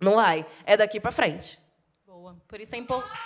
Não 0.01 0.17
vai. 0.17 0.45
É 0.67 0.77
daqui 0.77 0.99
para 0.99 1.13
frente. 1.13 1.57
Boa. 2.05 2.37
Por 2.49 2.61
isso 2.61 2.75
é 2.75 2.79
importante. 2.79 3.17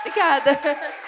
Obrigada. 0.00 0.58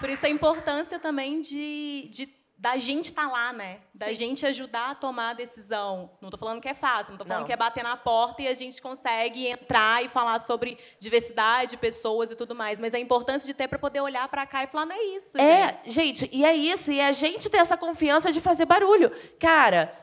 Por 0.00 0.08
isso 0.08 0.26
a 0.26 0.28
importância 0.28 0.98
também 0.98 1.40
de, 1.40 2.08
de 2.12 2.26
da 2.58 2.76
gente 2.76 3.06
estar 3.06 3.26
tá 3.26 3.30
lá, 3.30 3.52
né? 3.52 3.78
Da 3.94 4.06
Sim. 4.06 4.14
gente 4.16 4.44
ajudar 4.44 4.90
a 4.90 4.94
tomar 4.96 5.30
a 5.30 5.32
decisão. 5.32 6.10
Não 6.20 6.28
estou 6.28 6.38
falando 6.38 6.60
que 6.60 6.68
é 6.68 6.74
fácil, 6.74 7.10
não 7.10 7.14
estou 7.14 7.26
falando 7.26 7.42
não. 7.42 7.46
que 7.46 7.52
é 7.52 7.56
bater 7.56 7.84
na 7.84 7.96
porta 7.96 8.42
e 8.42 8.48
a 8.48 8.54
gente 8.54 8.82
consegue 8.82 9.46
entrar 9.46 10.04
e 10.04 10.08
falar 10.08 10.40
sobre 10.40 10.76
diversidade, 10.98 11.76
pessoas 11.76 12.32
e 12.32 12.34
tudo 12.34 12.56
mais. 12.56 12.80
Mas 12.80 12.94
a 12.94 12.98
importância 12.98 13.46
de 13.46 13.54
ter 13.54 13.68
para 13.68 13.78
poder 13.78 14.00
olhar 14.00 14.26
para 14.26 14.44
cá 14.44 14.64
e 14.64 14.66
falar, 14.66 14.86
não 14.86 14.96
é 14.96 15.04
isso, 15.04 15.38
é, 15.38 15.78
gente. 15.84 15.92
gente, 15.92 16.30
e 16.32 16.44
é 16.44 16.56
isso. 16.56 16.90
E 16.90 17.00
a 17.00 17.12
gente 17.12 17.48
ter 17.48 17.58
essa 17.58 17.76
confiança 17.76 18.32
de 18.32 18.40
fazer 18.40 18.64
barulho. 18.64 19.12
Cara, 19.38 19.96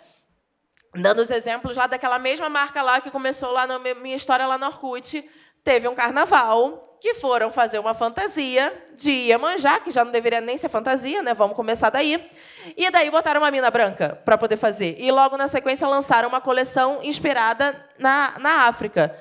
dando 0.93 1.21
os 1.21 1.29
exemplos 1.29 1.75
lá 1.75 1.87
daquela 1.87 2.17
mesma 2.17 2.47
marca 2.47 2.81
lá 2.81 3.01
que 3.01 3.11
começou 3.11 3.51
lá 3.51 3.67
na 3.67 3.77
minha 3.79 4.15
história 4.15 4.47
lá 4.47 4.57
no 4.57 4.65
Orkut, 4.65 5.29
teve 5.65 5.87
um 5.87 5.95
carnaval 5.95 6.95
que 7.01 7.15
foram 7.15 7.51
fazer 7.51 7.79
uma 7.79 7.93
fantasia 7.93 8.71
de 8.93 9.11
Iemanjá, 9.11 9.79
que 9.79 9.91
já 9.91 10.05
não 10.05 10.11
deveria 10.11 10.39
nem 10.39 10.57
ser 10.57 10.69
fantasia, 10.69 11.21
né? 11.21 11.33
Vamos 11.33 11.55
começar 11.55 11.89
daí. 11.89 12.29
E 12.77 12.89
daí 12.89 13.09
botaram 13.09 13.41
uma 13.41 13.51
mina 13.51 13.69
branca 13.69 14.21
para 14.23 14.37
poder 14.37 14.57
fazer. 14.57 14.95
E 14.99 15.11
logo 15.11 15.35
na 15.37 15.47
sequência 15.47 15.87
lançaram 15.87 16.29
uma 16.29 16.39
coleção 16.39 16.99
inspirada 17.03 17.75
na, 17.99 18.35
na 18.39 18.67
África. 18.67 19.13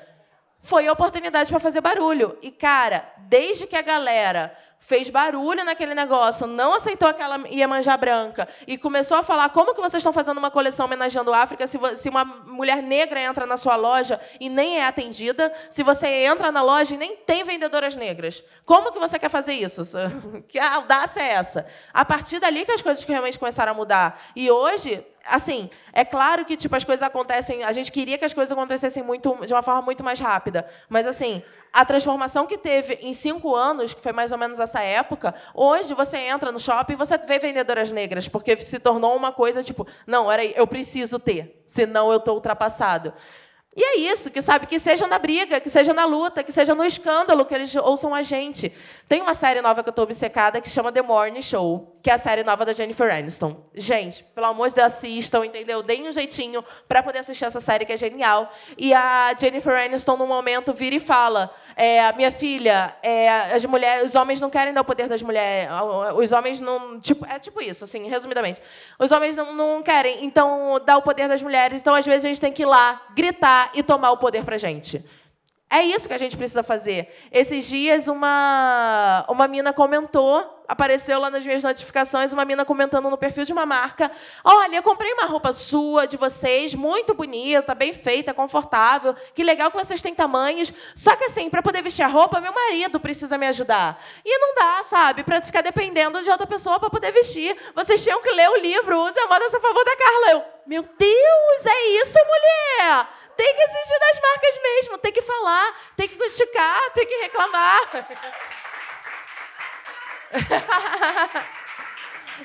Foi 0.61 0.87
a 0.87 0.93
oportunidade 0.93 1.49
para 1.49 1.59
fazer 1.59 1.81
barulho. 1.81 2.37
E, 2.41 2.51
cara, 2.51 3.11
desde 3.17 3.67
que 3.67 3.75
a 3.75 3.81
galera 3.81 4.55
fez 4.85 5.09
barulho 5.09 5.65
naquele 5.65 5.95
negócio, 5.95 6.45
não 6.45 6.75
aceitou 6.75 7.09
aquela 7.09 7.43
Iemanjá 7.49 7.97
branca 7.97 8.47
e 8.67 8.77
começou 8.77 9.17
a 9.17 9.23
falar 9.23 9.49
como 9.49 9.73
que 9.73 9.81
vocês 9.81 9.99
estão 9.99 10.13
fazendo 10.13 10.37
uma 10.37 10.51
coleção 10.51 10.85
homenageando 10.85 11.33
a 11.33 11.39
África 11.39 11.65
se, 11.65 11.79
se 11.95 12.07
uma 12.07 12.23
mulher 12.23 12.83
negra 12.83 13.19
entra 13.19 13.47
na 13.47 13.57
sua 13.57 13.75
loja 13.75 14.19
e 14.39 14.47
nem 14.47 14.77
é 14.77 14.85
atendida, 14.85 15.51
se 15.71 15.81
você 15.81 16.07
entra 16.07 16.51
na 16.51 16.61
loja 16.61 16.93
e 16.93 16.97
nem 16.97 17.15
tem 17.15 17.43
vendedoras 17.43 17.95
negras. 17.95 18.43
Como 18.63 18.91
que 18.91 18.99
você 18.99 19.17
quer 19.17 19.29
fazer 19.29 19.53
isso? 19.53 19.81
Que 20.47 20.59
audácia 20.59 21.21
é 21.21 21.33
essa? 21.33 21.65
A 21.91 22.05
partir 22.05 22.39
dali 22.39 22.63
que 22.65 22.71
as 22.71 22.81
coisas 22.81 23.03
realmente 23.03 23.39
começaram 23.39 23.71
a 23.71 23.75
mudar. 23.75 24.21
E 24.35 24.51
hoje 24.51 25.03
assim, 25.27 25.69
é 25.91 26.05
claro 26.05 26.45
que 26.45 26.55
tipo 26.55 26.75
as 26.75 26.83
coisas 26.83 27.01
acontecem, 27.03 27.63
a 27.63 27.71
gente 27.71 27.91
queria 27.91 28.17
que 28.17 28.25
as 28.25 28.33
coisas 28.33 28.51
acontecessem 28.51 29.03
muito 29.03 29.35
de 29.45 29.53
uma 29.53 29.61
forma 29.61 29.81
muito 29.81 30.03
mais 30.03 30.19
rápida, 30.19 30.67
mas 30.89 31.07
assim, 31.07 31.41
a 31.73 31.83
transformação 31.83 32.45
que 32.45 32.57
teve 32.57 32.95
em 33.01 33.13
cinco 33.13 33.55
anos, 33.55 33.93
que 33.93 34.01
foi 34.01 34.11
mais 34.11 34.31
ou 34.31 34.37
menos 34.37 34.59
essa 34.59 34.81
época, 34.81 35.33
hoje 35.53 35.93
você 35.93 36.17
entra 36.17 36.51
no 36.51 36.59
shopping 36.59 36.95
você 36.95 37.17
vê 37.17 37.39
vendedoras 37.39 37.91
negras, 37.91 38.27
porque 38.27 38.55
se 38.57 38.79
tornou 38.79 39.15
uma 39.15 39.31
coisa 39.31 39.61
tipo, 39.61 39.87
não, 40.05 40.31
era 40.31 40.43
eu 40.45 40.67
preciso 40.67 41.19
ter, 41.19 41.63
senão 41.65 42.11
eu 42.11 42.17
estou 42.17 42.35
ultrapassado. 42.35 43.13
E 43.75 43.83
é 43.83 43.97
isso, 43.97 44.31
que 44.31 44.41
sabe, 44.41 44.67
que 44.67 44.79
seja 44.79 45.05
na 45.05 45.19
briga, 45.19 45.59
que 45.59 45.69
seja 45.69 45.93
na 45.93 46.05
luta, 46.05 46.41
que 46.41 46.51
seja 46.51 46.73
no 46.73 46.85
escândalo, 46.85 47.43
que 47.43 47.53
eles 47.53 47.75
ouçam 47.75 48.15
a 48.15 48.21
gente. 48.21 48.71
Tem 49.05 49.21
uma 49.21 49.33
série 49.33 49.61
nova 49.61 49.83
que 49.83 49.89
eu 49.89 49.91
estou 49.91 50.03
obcecada 50.03 50.61
que 50.61 50.69
chama 50.69 50.93
The 50.93 51.01
Morning 51.01 51.41
Show, 51.41 51.99
que 52.01 52.09
é 52.09 52.13
a 52.13 52.17
série 52.17 52.41
nova 52.41 52.63
da 52.63 52.71
Jennifer 52.71 53.13
Aniston. 53.13 53.65
Gente, 53.73 54.23
pelo 54.33 54.47
amor 54.47 54.69
de 54.69 54.75
Deus, 54.75 54.93
assistam, 54.93 55.45
entendeu? 55.45 55.83
Deem 55.83 56.07
um 56.07 56.11
jeitinho 56.13 56.63
para 56.87 57.03
poder 57.03 57.19
assistir 57.19 57.43
essa 57.43 57.59
série 57.59 57.85
que 57.85 57.91
é 57.91 57.97
genial. 57.97 58.49
E 58.77 58.93
a 58.93 59.35
Jennifer 59.37 59.77
Aniston, 59.77 60.15
no 60.15 60.25
momento, 60.25 60.73
vira 60.73 60.95
e 60.95 60.99
fala: 61.01 61.53
é, 61.75 62.11
minha 62.13 62.31
filha, 62.31 62.95
é, 63.03 63.29
as 63.53 63.65
mulheres, 63.65 64.05
os 64.05 64.15
homens 64.15 64.39
não 64.39 64.49
querem 64.49 64.73
dar 64.73 64.81
o 64.81 64.85
poder 64.85 65.09
das 65.09 65.21
mulheres. 65.21 65.69
Os 66.15 66.31
homens 66.31 66.59
não. 66.59 66.99
Tipo, 66.99 67.25
é 67.25 67.37
tipo 67.37 67.61
isso, 67.61 67.83
assim, 67.83 68.07
resumidamente. 68.07 68.61
Os 68.97 69.11
homens 69.11 69.35
não, 69.35 69.53
não 69.53 69.83
querem, 69.83 70.23
então, 70.23 70.79
dar 70.85 70.97
o 70.97 71.01
poder 71.01 71.27
das 71.27 71.41
mulheres. 71.41 71.81
Então, 71.81 71.93
às 71.93 72.05
vezes, 72.05 72.25
a 72.25 72.29
gente 72.29 72.39
tem 72.39 72.53
que 72.53 72.63
ir 72.63 72.65
lá, 72.65 73.01
gritar 73.13 73.71
e 73.73 73.83
tomar 73.83 74.11
o 74.11 74.17
poder 74.17 74.45
pra 74.45 74.57
gente. 74.57 75.03
É 75.69 75.81
isso 75.81 76.07
que 76.07 76.13
a 76.13 76.17
gente 76.17 76.37
precisa 76.37 76.61
fazer. 76.61 77.13
Esses 77.31 77.65
dias, 77.65 78.07
uma, 78.07 79.25
uma 79.27 79.47
mina 79.47 79.73
comentou, 79.73 80.63
apareceu 80.67 81.19
lá 81.19 81.29
nas 81.29 81.43
minhas 81.43 81.63
notificações, 81.63 82.31
uma 82.31 82.45
mina 82.45 82.63
comentando 82.63 83.09
no 83.09 83.17
perfil 83.17 83.45
de 83.45 83.51
uma 83.51 83.65
marca: 83.65 84.11
Olha, 84.43 84.77
eu 84.77 84.83
comprei 84.83 85.11
uma 85.13 85.25
roupa 85.25 85.51
sua, 85.51 86.05
de 86.05 86.17
vocês, 86.17 86.75
muito 86.75 87.15
bonita, 87.15 87.73
bem 87.73 87.93
feita, 87.93 88.33
confortável. 88.33 89.15
Que 89.33 89.43
legal 89.43 89.71
que 89.71 89.77
vocês 89.77 90.03
têm 90.03 90.13
tamanhos. 90.13 90.71
Só 90.95 91.15
que, 91.15 91.25
assim, 91.25 91.49
para 91.49 91.63
poder 91.63 91.81
vestir 91.81 92.03
a 92.03 92.07
roupa, 92.07 92.39
meu 92.39 92.53
marido 92.53 92.99
precisa 92.99 93.35
me 93.35 93.47
ajudar. 93.47 94.01
E 94.23 94.37
não 94.37 94.53
dá, 94.53 94.83
sabe, 94.83 95.23
para 95.23 95.41
ficar 95.41 95.61
dependendo 95.61 96.21
de 96.21 96.29
outra 96.29 96.45
pessoa 96.45 96.79
para 96.79 96.91
poder 96.91 97.11
vestir. 97.11 97.57
Vocês 97.73 98.03
tinham 98.03 98.21
que 98.21 98.31
ler 98.31 98.49
o 98.49 98.57
livro, 98.57 99.01
use 99.01 99.19
a 99.19 99.27
moda 99.27 99.45
a 99.47 99.59
favor 99.59 99.83
da 99.83 99.97
Carla. 99.97 100.31
Eu, 100.31 100.43
meu 100.67 100.83
Deus, 100.83 101.65
é 101.65 101.87
isso, 102.01 102.17
mulher! 102.19 103.07
Tem 103.37 103.55
que 103.55 103.61
exigir 103.61 103.99
das 103.99 104.21
marcas 104.21 104.61
mesmo, 104.61 104.97
tem 104.97 105.11
que 105.11 105.21
falar, 105.21 105.75
tem 105.95 106.07
que 106.07 106.15
criticar, 106.17 106.91
tem 106.91 107.05
que 107.05 107.15
reclamar. 107.15 107.81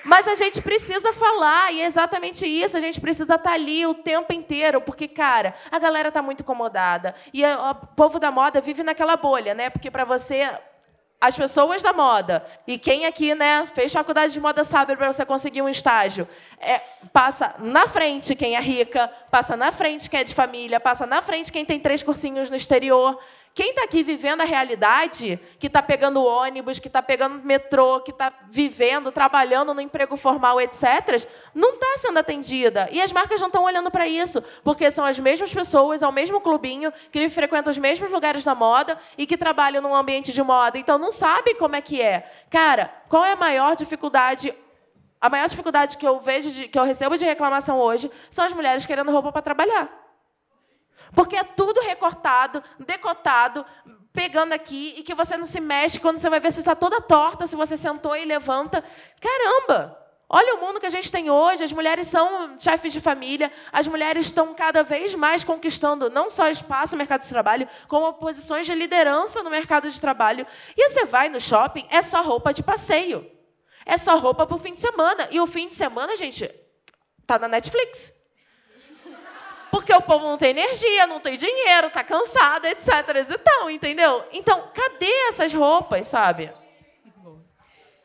Mas 0.05 0.27
a 0.29 0.35
gente 0.35 0.61
precisa 0.63 1.13
falar, 1.13 1.73
e 1.73 1.81
é 1.81 1.85
exatamente 1.85 2.47
isso. 2.47 2.77
A 2.77 2.81
gente 2.81 3.01
precisa 3.01 3.35
estar 3.35 3.53
ali 3.53 3.85
o 3.87 3.95
tempo 3.95 4.33
inteiro, 4.33 4.81
porque, 4.81 5.09
cara, 5.09 5.55
a 5.71 5.79
galera 5.79 6.09
está 6.09 6.23
muito 6.23 6.43
incomodada. 6.43 7.15
E 7.33 7.45
o 7.45 7.75
povo 7.97 8.19
da 8.19 8.31
moda 8.31 8.61
vive 8.61 8.83
naquela 8.83 9.17
bolha, 9.17 9.55
né? 9.55 9.69
Porque 9.69 9.91
para 9.91 10.05
você 10.05 10.49
as 11.21 11.37
pessoas 11.37 11.83
da 11.83 11.93
moda 11.93 12.45
e 12.67 12.79
quem 12.79 13.05
aqui 13.05 13.35
né 13.35 13.67
fez 13.67 13.93
faculdade 13.93 14.33
de 14.33 14.41
moda 14.41 14.65
sabe 14.65 14.97
para 14.97 15.13
você 15.13 15.25
conseguir 15.27 15.61
um 15.61 15.69
estágio 15.69 16.27
é, 16.59 16.81
passa 17.13 17.55
na 17.59 17.87
frente 17.87 18.35
quem 18.35 18.57
é 18.57 18.61
rica 18.61 19.09
passa 19.31 19.57
na 19.57 19.71
frente 19.71 20.09
quem 20.09 20.21
é 20.21 20.25
de 20.25 20.35
família 20.35 20.81
passa 20.81 21.07
na 21.07 21.21
frente 21.21 21.53
quem 21.53 21.65
tem 21.65 21.79
três 21.79 22.03
cursinhos 22.03 22.49
no 22.49 22.57
exterior 22.57 23.19
quem 23.53 23.71
está 23.71 23.83
aqui 23.83 24.03
vivendo 24.03 24.43
a 24.43 24.45
realidade, 24.45 25.39
que 25.59 25.67
está 25.67 25.83
pegando 25.83 26.25
ônibus, 26.25 26.79
que 26.79 26.87
está 26.87 27.03
pegando 27.03 27.45
metrô, 27.45 28.01
que 28.01 28.13
está 28.13 28.33
vivendo, 28.49 29.11
trabalhando 29.11 29.75
no 29.75 29.81
emprego 29.81 30.17
formal, 30.17 30.61
etc., 30.61 31.27
não 31.55 31.75
está 31.75 31.99
sendo 31.99 32.19
atendida. 32.19 32.89
E 32.93 33.03
as 33.03 33.13
marcas 33.13 33.41
não 33.41 33.49
estão 33.49 33.65
olhando 33.65 33.91
para 33.91 34.07
isso, 34.07 34.43
porque 34.63 34.91
são 34.91 35.05
as 35.05 35.19
mesmas 35.19 35.53
pessoas, 35.53 36.01
é 36.01 36.07
o 36.07 36.13
mesmo 36.13 36.41
clubinho, 36.41 36.93
que 37.11 37.29
frequentam 37.29 37.71
os 37.71 37.79
mesmos 37.79 38.11
lugares 38.11 38.45
da 38.45 38.55
moda 38.55 38.97
e 39.19 39.27
que 39.27 39.37
trabalham 39.37 39.83
num 39.83 39.95
ambiente 39.95 40.33
de 40.33 40.43
moda. 40.43 40.79
Então, 40.79 40.97
não 40.97 41.11
sabe 41.11 41.55
como 41.55 41.75
é 41.75 41.81
que 41.81 42.01
é. 42.01 42.31
Cara, 42.49 42.93
qual 43.09 43.25
é 43.25 43.33
a 43.33 43.37
maior 43.37 43.75
dificuldade 43.75 44.55
a 45.21 45.29
maior 45.29 45.47
dificuldade 45.47 45.99
que 45.99 46.09
eu 46.09 46.19
vejo, 46.19 46.51
de, 46.51 46.67
que 46.67 46.79
eu 46.79 46.83
recebo 46.83 47.15
de 47.15 47.27
reclamação 47.27 47.79
hoje, 47.79 48.11
são 48.31 48.43
as 48.43 48.55
mulheres 48.55 48.87
querendo 48.87 49.11
roupa 49.13 49.31
para 49.31 49.43
trabalhar. 49.43 50.10
Porque 51.15 51.37
é 51.37 51.45
tudo 51.45 51.81
recortado, 51.81 52.63
decotado, 52.79 53.65
pegando 54.13 54.53
aqui, 54.53 54.95
e 54.97 55.03
que 55.03 55.15
você 55.15 55.37
não 55.37 55.45
se 55.45 55.61
mexe 55.61 56.01
quando 56.01 56.19
você 56.19 56.29
vai 56.29 56.41
ver 56.41 56.53
se 56.53 56.61
está 56.61 56.75
toda 56.75 57.01
torta, 57.01 57.47
se 57.47 57.57
você 57.57 57.77
sentou 57.77 58.17
e 58.17 58.25
levanta. 58.25 58.85
Caramba! 59.21 59.97
Olha 60.33 60.55
o 60.55 60.61
mundo 60.61 60.79
que 60.79 60.87
a 60.87 60.91
gente 60.91 61.11
tem 61.11 61.29
hoje. 61.29 61.65
As 61.65 61.73
mulheres 61.73 62.07
são 62.07 62.57
chefes 62.57 62.93
de 62.93 63.01
família, 63.01 63.51
as 63.73 63.89
mulheres 63.89 64.27
estão 64.27 64.55
cada 64.55 64.85
vez 64.85 65.13
mais 65.17 65.43
conquistando 65.43 66.09
não 66.09 66.31
só 66.31 66.49
espaço 66.49 66.95
no 66.95 66.99
mercado 66.99 67.23
de 67.23 67.29
trabalho, 67.29 67.69
como 67.89 68.13
posições 68.15 68.65
de 68.65 68.73
liderança 68.73 69.43
no 69.43 69.51
mercado 69.51 69.91
de 69.91 70.01
trabalho. 70.01 70.47
E 70.77 70.89
você 70.89 71.05
vai 71.05 71.29
no 71.29 71.41
shopping, 71.41 71.85
é 71.91 72.01
só 72.01 72.23
roupa 72.23 72.55
de 72.55 72.63
passeio. 72.63 73.29
É 73.85 73.99
só 73.99 74.17
roupa 74.19 74.47
para 74.47 74.55
o 74.55 74.59
fim 74.59 74.73
de 74.73 74.79
semana. 74.79 75.27
E 75.33 75.41
o 75.41 75.49
fim 75.49 75.67
de 75.67 75.75
semana, 75.75 76.17
gente, 76.17 76.49
está 77.21 77.37
na 77.37 77.49
Netflix. 77.49 78.13
Porque 79.71 79.93
o 79.93 80.01
povo 80.01 80.27
não 80.27 80.37
tem 80.37 80.51
energia, 80.51 81.07
não 81.07 81.21
tem 81.21 81.37
dinheiro, 81.37 81.87
está 81.87 82.03
cansado, 82.03 82.67
etc. 82.67 82.89
Então, 83.31 83.71
entendeu? 83.71 84.25
Então, 84.33 84.69
cadê 84.75 85.11
essas 85.29 85.55
roupas, 85.55 86.07
sabe? 86.07 86.53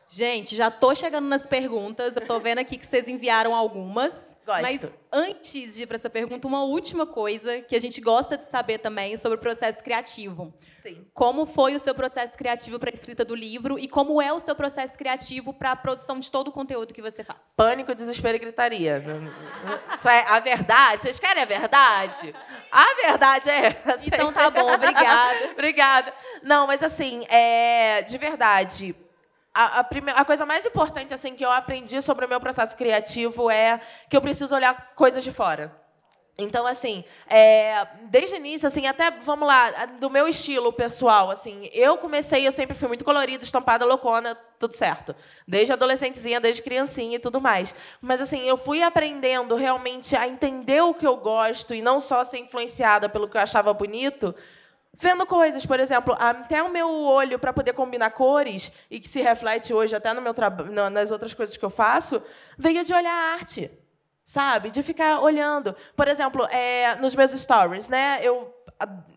Gente, 0.08 0.54
já 0.54 0.70
tô 0.70 0.94
chegando 0.94 1.26
nas 1.26 1.46
perguntas. 1.46 2.14
Eu 2.14 2.24
tô 2.24 2.38
vendo 2.38 2.58
aqui 2.58 2.78
que 2.78 2.86
vocês 2.86 3.08
enviaram 3.08 3.54
algumas. 3.54 4.36
Gosto. 4.46 4.62
Mas 4.62 4.88
antes 5.12 5.74
de 5.74 5.82
ir 5.82 5.86
para 5.86 5.96
essa 5.96 6.08
pergunta, 6.08 6.46
uma 6.46 6.62
última 6.62 7.04
coisa 7.04 7.60
que 7.60 7.74
a 7.74 7.80
gente 7.80 8.00
gosta 8.00 8.38
de 8.38 8.44
saber 8.44 8.78
também 8.78 9.16
sobre 9.16 9.36
o 9.36 9.40
processo 9.40 9.82
criativo. 9.82 10.54
Sim. 10.78 11.04
Como 11.12 11.44
foi 11.44 11.74
o 11.74 11.80
seu 11.80 11.92
processo 11.92 12.34
criativo 12.34 12.78
para 12.78 12.90
a 12.90 12.94
escrita 12.94 13.24
do 13.24 13.34
livro 13.34 13.76
e 13.76 13.88
como 13.88 14.22
é 14.22 14.32
o 14.32 14.38
seu 14.38 14.54
processo 14.54 14.96
criativo 14.96 15.52
para 15.52 15.72
a 15.72 15.76
produção 15.76 16.20
de 16.20 16.30
todo 16.30 16.48
o 16.48 16.52
conteúdo 16.52 16.94
que 16.94 17.02
você 17.02 17.24
faz? 17.24 17.52
Pânico, 17.56 17.92
desespero 17.92 18.36
e 18.36 18.38
gritaria. 18.38 19.02
Isso 19.92 20.08
é 20.08 20.24
a 20.28 20.38
verdade. 20.38 21.02
Vocês 21.02 21.18
querem 21.18 21.42
a 21.42 21.46
verdade? 21.46 22.32
A 22.70 22.94
verdade 23.02 23.50
é 23.50 23.82
essa. 23.84 24.06
Então 24.06 24.32
tá 24.32 24.48
bom, 24.48 24.72
obrigada. 24.72 25.50
obrigada. 25.50 26.14
Não, 26.40 26.68
mas 26.68 26.84
assim, 26.84 27.24
é, 27.28 28.02
de 28.02 28.16
verdade, 28.16 28.94
a, 29.56 29.80
a, 29.80 29.84
primeira, 29.84 30.20
a, 30.20 30.24
coisa 30.24 30.44
mais 30.44 30.66
importante 30.66 31.14
assim 31.14 31.34
que 31.34 31.44
eu 31.44 31.50
aprendi 31.50 32.02
sobre 32.02 32.26
o 32.26 32.28
meu 32.28 32.40
processo 32.40 32.76
criativo 32.76 33.50
é 33.50 33.80
que 34.10 34.16
eu 34.16 34.20
preciso 34.20 34.54
olhar 34.54 34.92
coisas 34.94 35.24
de 35.24 35.32
fora. 35.32 35.86
Então, 36.38 36.66
assim, 36.66 37.02
é, 37.26 37.86
desde 38.10 38.34
o 38.34 38.36
início, 38.36 38.66
assim, 38.66 38.86
até, 38.86 39.10
vamos 39.10 39.48
lá, 39.48 39.86
do 39.98 40.10
meu 40.10 40.28
estilo 40.28 40.70
pessoal, 40.70 41.30
assim, 41.30 41.70
eu 41.72 41.96
comecei, 41.96 42.46
eu 42.46 42.52
sempre 42.52 42.76
fui 42.76 42.88
muito 42.88 43.06
colorida, 43.06 43.42
estampada, 43.42 43.86
loucona, 43.86 44.34
tudo 44.58 44.74
certo. 44.74 45.16
Desde 45.48 45.72
adolescentezinha, 45.72 46.38
desde 46.38 46.60
criancinha 46.60 47.16
e 47.16 47.18
tudo 47.18 47.40
mais. 47.40 47.74
Mas, 48.02 48.20
assim, 48.20 48.46
eu 48.46 48.58
fui 48.58 48.82
aprendendo 48.82 49.56
realmente 49.56 50.14
a 50.14 50.28
entender 50.28 50.82
o 50.82 50.92
que 50.92 51.06
eu 51.06 51.16
gosto 51.16 51.74
e 51.74 51.80
não 51.80 52.00
só 52.00 52.22
ser 52.22 52.38
influenciada 52.38 53.08
pelo 53.08 53.28
que 53.28 53.38
eu 53.38 53.40
achava 53.40 53.72
bonito, 53.72 54.34
vendo 54.98 55.26
coisas, 55.26 55.64
por 55.66 55.78
exemplo, 55.78 56.16
até 56.18 56.62
o 56.62 56.70
meu 56.70 56.88
olho 56.88 57.38
para 57.38 57.52
poder 57.52 57.72
combinar 57.72 58.10
cores 58.10 58.72
e 58.90 58.98
que 58.98 59.08
se 59.08 59.20
reflete 59.20 59.72
hoje 59.72 59.94
até 59.94 60.12
no 60.12 60.20
meu 60.20 60.34
nas 60.90 61.10
outras 61.10 61.34
coisas 61.34 61.56
que 61.56 61.64
eu 61.64 61.70
faço, 61.70 62.22
veio 62.56 62.84
de 62.84 62.92
olhar 62.92 63.34
arte, 63.34 63.70
sabe? 64.24 64.70
De 64.70 64.82
ficar 64.82 65.20
olhando. 65.20 65.74
Por 65.94 66.08
exemplo, 66.08 66.46
é, 66.46 66.96
nos 66.96 67.14
meus 67.14 67.32
stories, 67.32 67.88
né? 67.88 68.20
Eu 68.22 68.54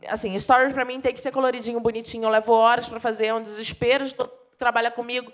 assim, 0.08 0.38
stories 0.40 0.74
para 0.74 0.86
mim 0.86 1.02
tem 1.02 1.14
que 1.14 1.20
ser 1.20 1.32
coloridinho, 1.32 1.80
bonitinho. 1.80 2.26
Eu 2.26 2.30
levo 2.30 2.54
horas 2.54 2.88
para 2.88 3.00
fazer, 3.00 3.28
é 3.28 3.34
um 3.34 3.44
desespero 3.44 4.06
de 4.06 4.16
trabalha 4.58 4.92
comigo. 4.92 5.32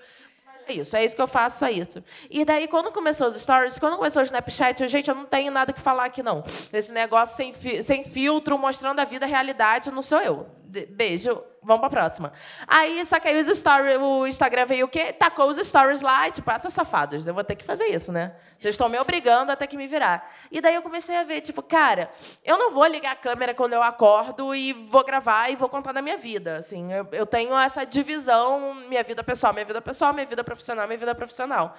É 0.68 0.74
isso, 0.74 0.96
é 0.96 1.06
isso 1.06 1.16
que 1.16 1.22
eu 1.22 1.28
faço, 1.28 1.64
é 1.64 1.72
isso. 1.72 2.04
E 2.30 2.44
daí, 2.44 2.68
quando 2.68 2.92
começou 2.92 3.28
os 3.28 3.36
stories, 3.36 3.78
quando 3.78 3.98
começou 3.98 4.22
o 4.22 4.26
Snapchat, 4.26 4.82
eu, 4.82 4.90
gente, 4.90 5.10
eu 5.10 5.16
não 5.16 5.26
tenho 5.26 5.52
nada 5.52 5.72
que 5.72 5.80
falar 5.80 6.06
aqui, 6.06 6.24
não. 6.24 6.44
Esse 6.74 6.92
negócio 6.92 7.36
sem, 7.36 7.54
fi 7.54 7.84
sem 7.84 8.04
filtro, 8.04 8.58
mostrando 8.58 9.00
a 9.00 9.04
vida, 9.04 9.26
a 9.26 9.30
realidade, 9.30 9.92
não 9.92 10.02
sou 10.02 10.20
eu. 10.22 10.48
Beijo, 10.90 11.42
vamos 11.66 11.80
para 11.80 11.88
a 11.88 11.90
próxima. 11.90 12.32
Aí, 12.68 13.04
só 13.06 13.20
que 13.20 13.28
aí 13.28 13.40
os 13.40 13.48
stories, 13.58 13.98
o 14.00 14.28
Instagram 14.28 14.66
veio 14.66 14.86
o 14.86 14.90
quê? 14.90 15.12
Tacou 15.12 15.50
os 15.50 15.58
stories 15.58 16.02
lá 16.02 16.28
e, 16.28 16.32
tipo, 16.32 16.50
essas 16.50 16.74
safadas, 16.74 17.26
eu 17.26 17.34
vou 17.34 17.44
ter 17.44 17.56
que 17.56 17.66
fazer 17.66 17.86
isso, 17.88 18.12
né? 18.12 18.36
Vocês 18.58 18.76
estão 18.76 18.88
me 18.88 19.00
obrigando 19.00 19.52
a 19.52 19.56
ter 19.56 19.68
que 19.68 19.76
me 19.76 19.88
virar. 19.88 20.32
E 20.52 20.62
daí 20.62 20.76
eu 20.76 20.82
comecei 20.82 21.18
a 21.18 21.24
ver, 21.24 21.42
tipo, 21.42 21.62
cara, 21.62 22.10
eu 22.44 22.58
não 22.58 22.72
vou 22.72 22.86
ligar 22.86 23.14
a 23.14 23.16
câmera 23.16 23.54
quando 23.54 23.74
eu 23.74 23.82
acordo 23.82 24.54
e 24.54 24.72
vou 24.74 25.04
gravar 25.04 25.50
e 25.50 25.56
vou 25.56 25.68
contar 25.68 25.92
da 25.92 26.02
minha 26.02 26.18
vida. 26.18 26.58
Assim, 26.58 26.94
eu, 26.94 27.08
eu 27.12 27.26
tenho 27.26 27.58
essa 27.58 27.84
divisão, 27.84 28.74
minha 28.88 29.04
vida 29.04 29.24
pessoal, 29.24 29.52
minha 29.52 29.66
vida 29.66 29.82
pessoal, 29.82 30.14
minha 30.14 30.26
vida 30.26 30.44
profissional, 30.44 30.88
minha 30.88 31.00
vida 31.00 31.16
profissional. 31.16 31.76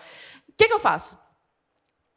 O 0.49 0.53
que, 0.57 0.67
que 0.67 0.75
eu 0.75 0.81
faço? 0.81 1.25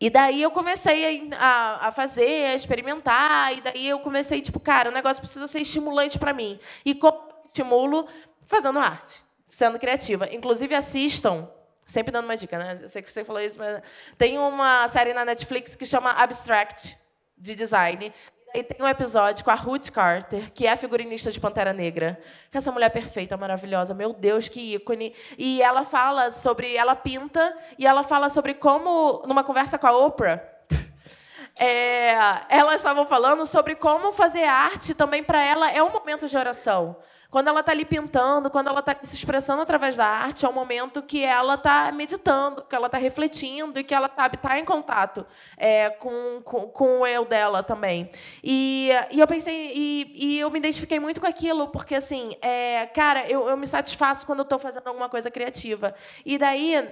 E 0.01 0.09
daí 0.09 0.41
eu 0.41 0.49
comecei 0.49 1.29
a, 1.37 1.87
a, 1.87 1.91
fazer, 1.91 2.47
a 2.47 2.55
experimentar, 2.55 3.57
e 3.57 3.59
daí 3.59 3.87
eu 3.89 3.99
comecei, 3.99 4.39
tipo, 4.39 4.57
cara, 4.57 4.89
o 4.89 4.93
negócio 4.93 5.21
precisa 5.21 5.45
ser 5.45 5.59
estimulante 5.59 6.17
para 6.17 6.31
mim. 6.31 6.57
E 6.85 6.95
como 6.95 7.28
estimulo? 7.49 8.07
Fazendo 8.47 8.79
arte, 8.79 9.23
sendo 9.49 9.77
criativa. 9.77 10.27
Inclusive, 10.33 10.73
assistam, 10.73 11.49
sempre 11.85 12.11
dando 12.11 12.25
uma 12.25 12.37
dica, 12.37 12.57
né? 12.57 12.79
Eu 12.81 12.89
sei 12.89 13.01
que 13.01 13.11
você 13.11 13.23
falou 13.23 13.41
isso, 13.41 13.59
mas 13.59 13.81
tem 14.17 14.39
uma 14.39 14.87
série 14.87 15.13
na 15.13 15.25
Netflix 15.25 15.75
que 15.75 15.85
chama 15.85 16.11
Abstract, 16.11 16.97
de 17.37 17.55
design, 17.55 18.13
e 18.53 18.63
tem 18.63 18.83
um 18.83 18.87
episódio 18.87 19.45
com 19.45 19.51
a 19.51 19.55
Ruth 19.55 19.91
Carter, 19.91 20.51
que 20.51 20.65
é 20.65 20.75
figurinista 20.75 21.31
de 21.31 21.39
Pantera 21.39 21.71
Negra. 21.71 22.19
Que 22.49 22.57
essa 22.57 22.71
mulher 22.71 22.89
perfeita, 22.89 23.37
maravilhosa, 23.37 23.93
meu 23.93 24.11
Deus, 24.11 24.49
que 24.49 24.73
ícone. 24.73 25.13
E 25.37 25.61
ela 25.61 25.85
fala 25.85 26.31
sobre. 26.31 26.75
Ela 26.75 26.95
pinta 26.95 27.55
e 27.77 27.85
ela 27.85 28.01
fala 28.01 28.27
sobre 28.27 28.55
como, 28.55 29.23
numa 29.27 29.43
conversa 29.43 29.77
com 29.77 29.85
a 29.85 29.95
Oprah, 29.95 30.43
é, 31.55 32.13
elas 32.49 32.77
estavam 32.77 33.05
falando 33.05 33.45
sobre 33.45 33.75
como 33.75 34.11
fazer 34.11 34.45
arte 34.45 34.95
também 34.95 35.23
para 35.23 35.43
ela 35.43 35.69
é 35.71 35.83
um 35.83 35.91
momento 35.91 36.27
de 36.27 36.35
oração. 36.35 36.97
Quando 37.29 37.47
ela 37.47 37.59
está 37.59 37.71
ali 37.71 37.85
pintando, 37.85 38.49
quando 38.49 38.69
ela 38.69 38.79
está 38.79 38.97
se 39.03 39.15
expressando 39.15 39.61
através 39.61 39.95
da 39.95 40.05
arte, 40.05 40.45
é 40.45 40.49
um 40.49 40.53
momento 40.53 41.03
que 41.03 41.23
ela 41.23 41.53
está 41.53 41.91
meditando, 41.91 42.63
que 42.63 42.75
ela 42.75 42.87
está 42.87 42.97
refletindo 42.97 43.79
e 43.79 43.83
que 43.83 43.93
ela 43.93 44.09
sabe 44.15 44.35
está 44.35 44.57
em 44.57 44.65
contato 44.65 45.25
é, 45.55 45.91
com, 45.91 46.41
com, 46.43 46.67
com, 46.69 47.01
o 47.01 47.07
eu 47.07 47.25
dela 47.25 47.61
também. 47.61 48.09
E, 48.43 48.89
e 49.11 49.19
eu 49.19 49.27
pensei 49.27 49.71
e, 49.75 50.11
e, 50.15 50.39
eu 50.39 50.49
me 50.49 50.57
identifiquei 50.57 50.99
muito 50.99 51.21
com 51.21 51.27
aquilo, 51.27 51.67
porque 51.67 51.93
assim, 51.93 52.35
é, 52.41 52.87
cara, 52.87 53.29
eu, 53.29 53.47
eu 53.47 53.55
me 53.55 53.67
satisfaço 53.67 54.25
quando 54.25 54.39
eu 54.39 54.43
estou 54.43 54.57
fazendo 54.57 54.87
alguma 54.87 55.07
coisa 55.07 55.29
criativa. 55.29 55.93
E 56.25 56.35
daí 56.35 56.83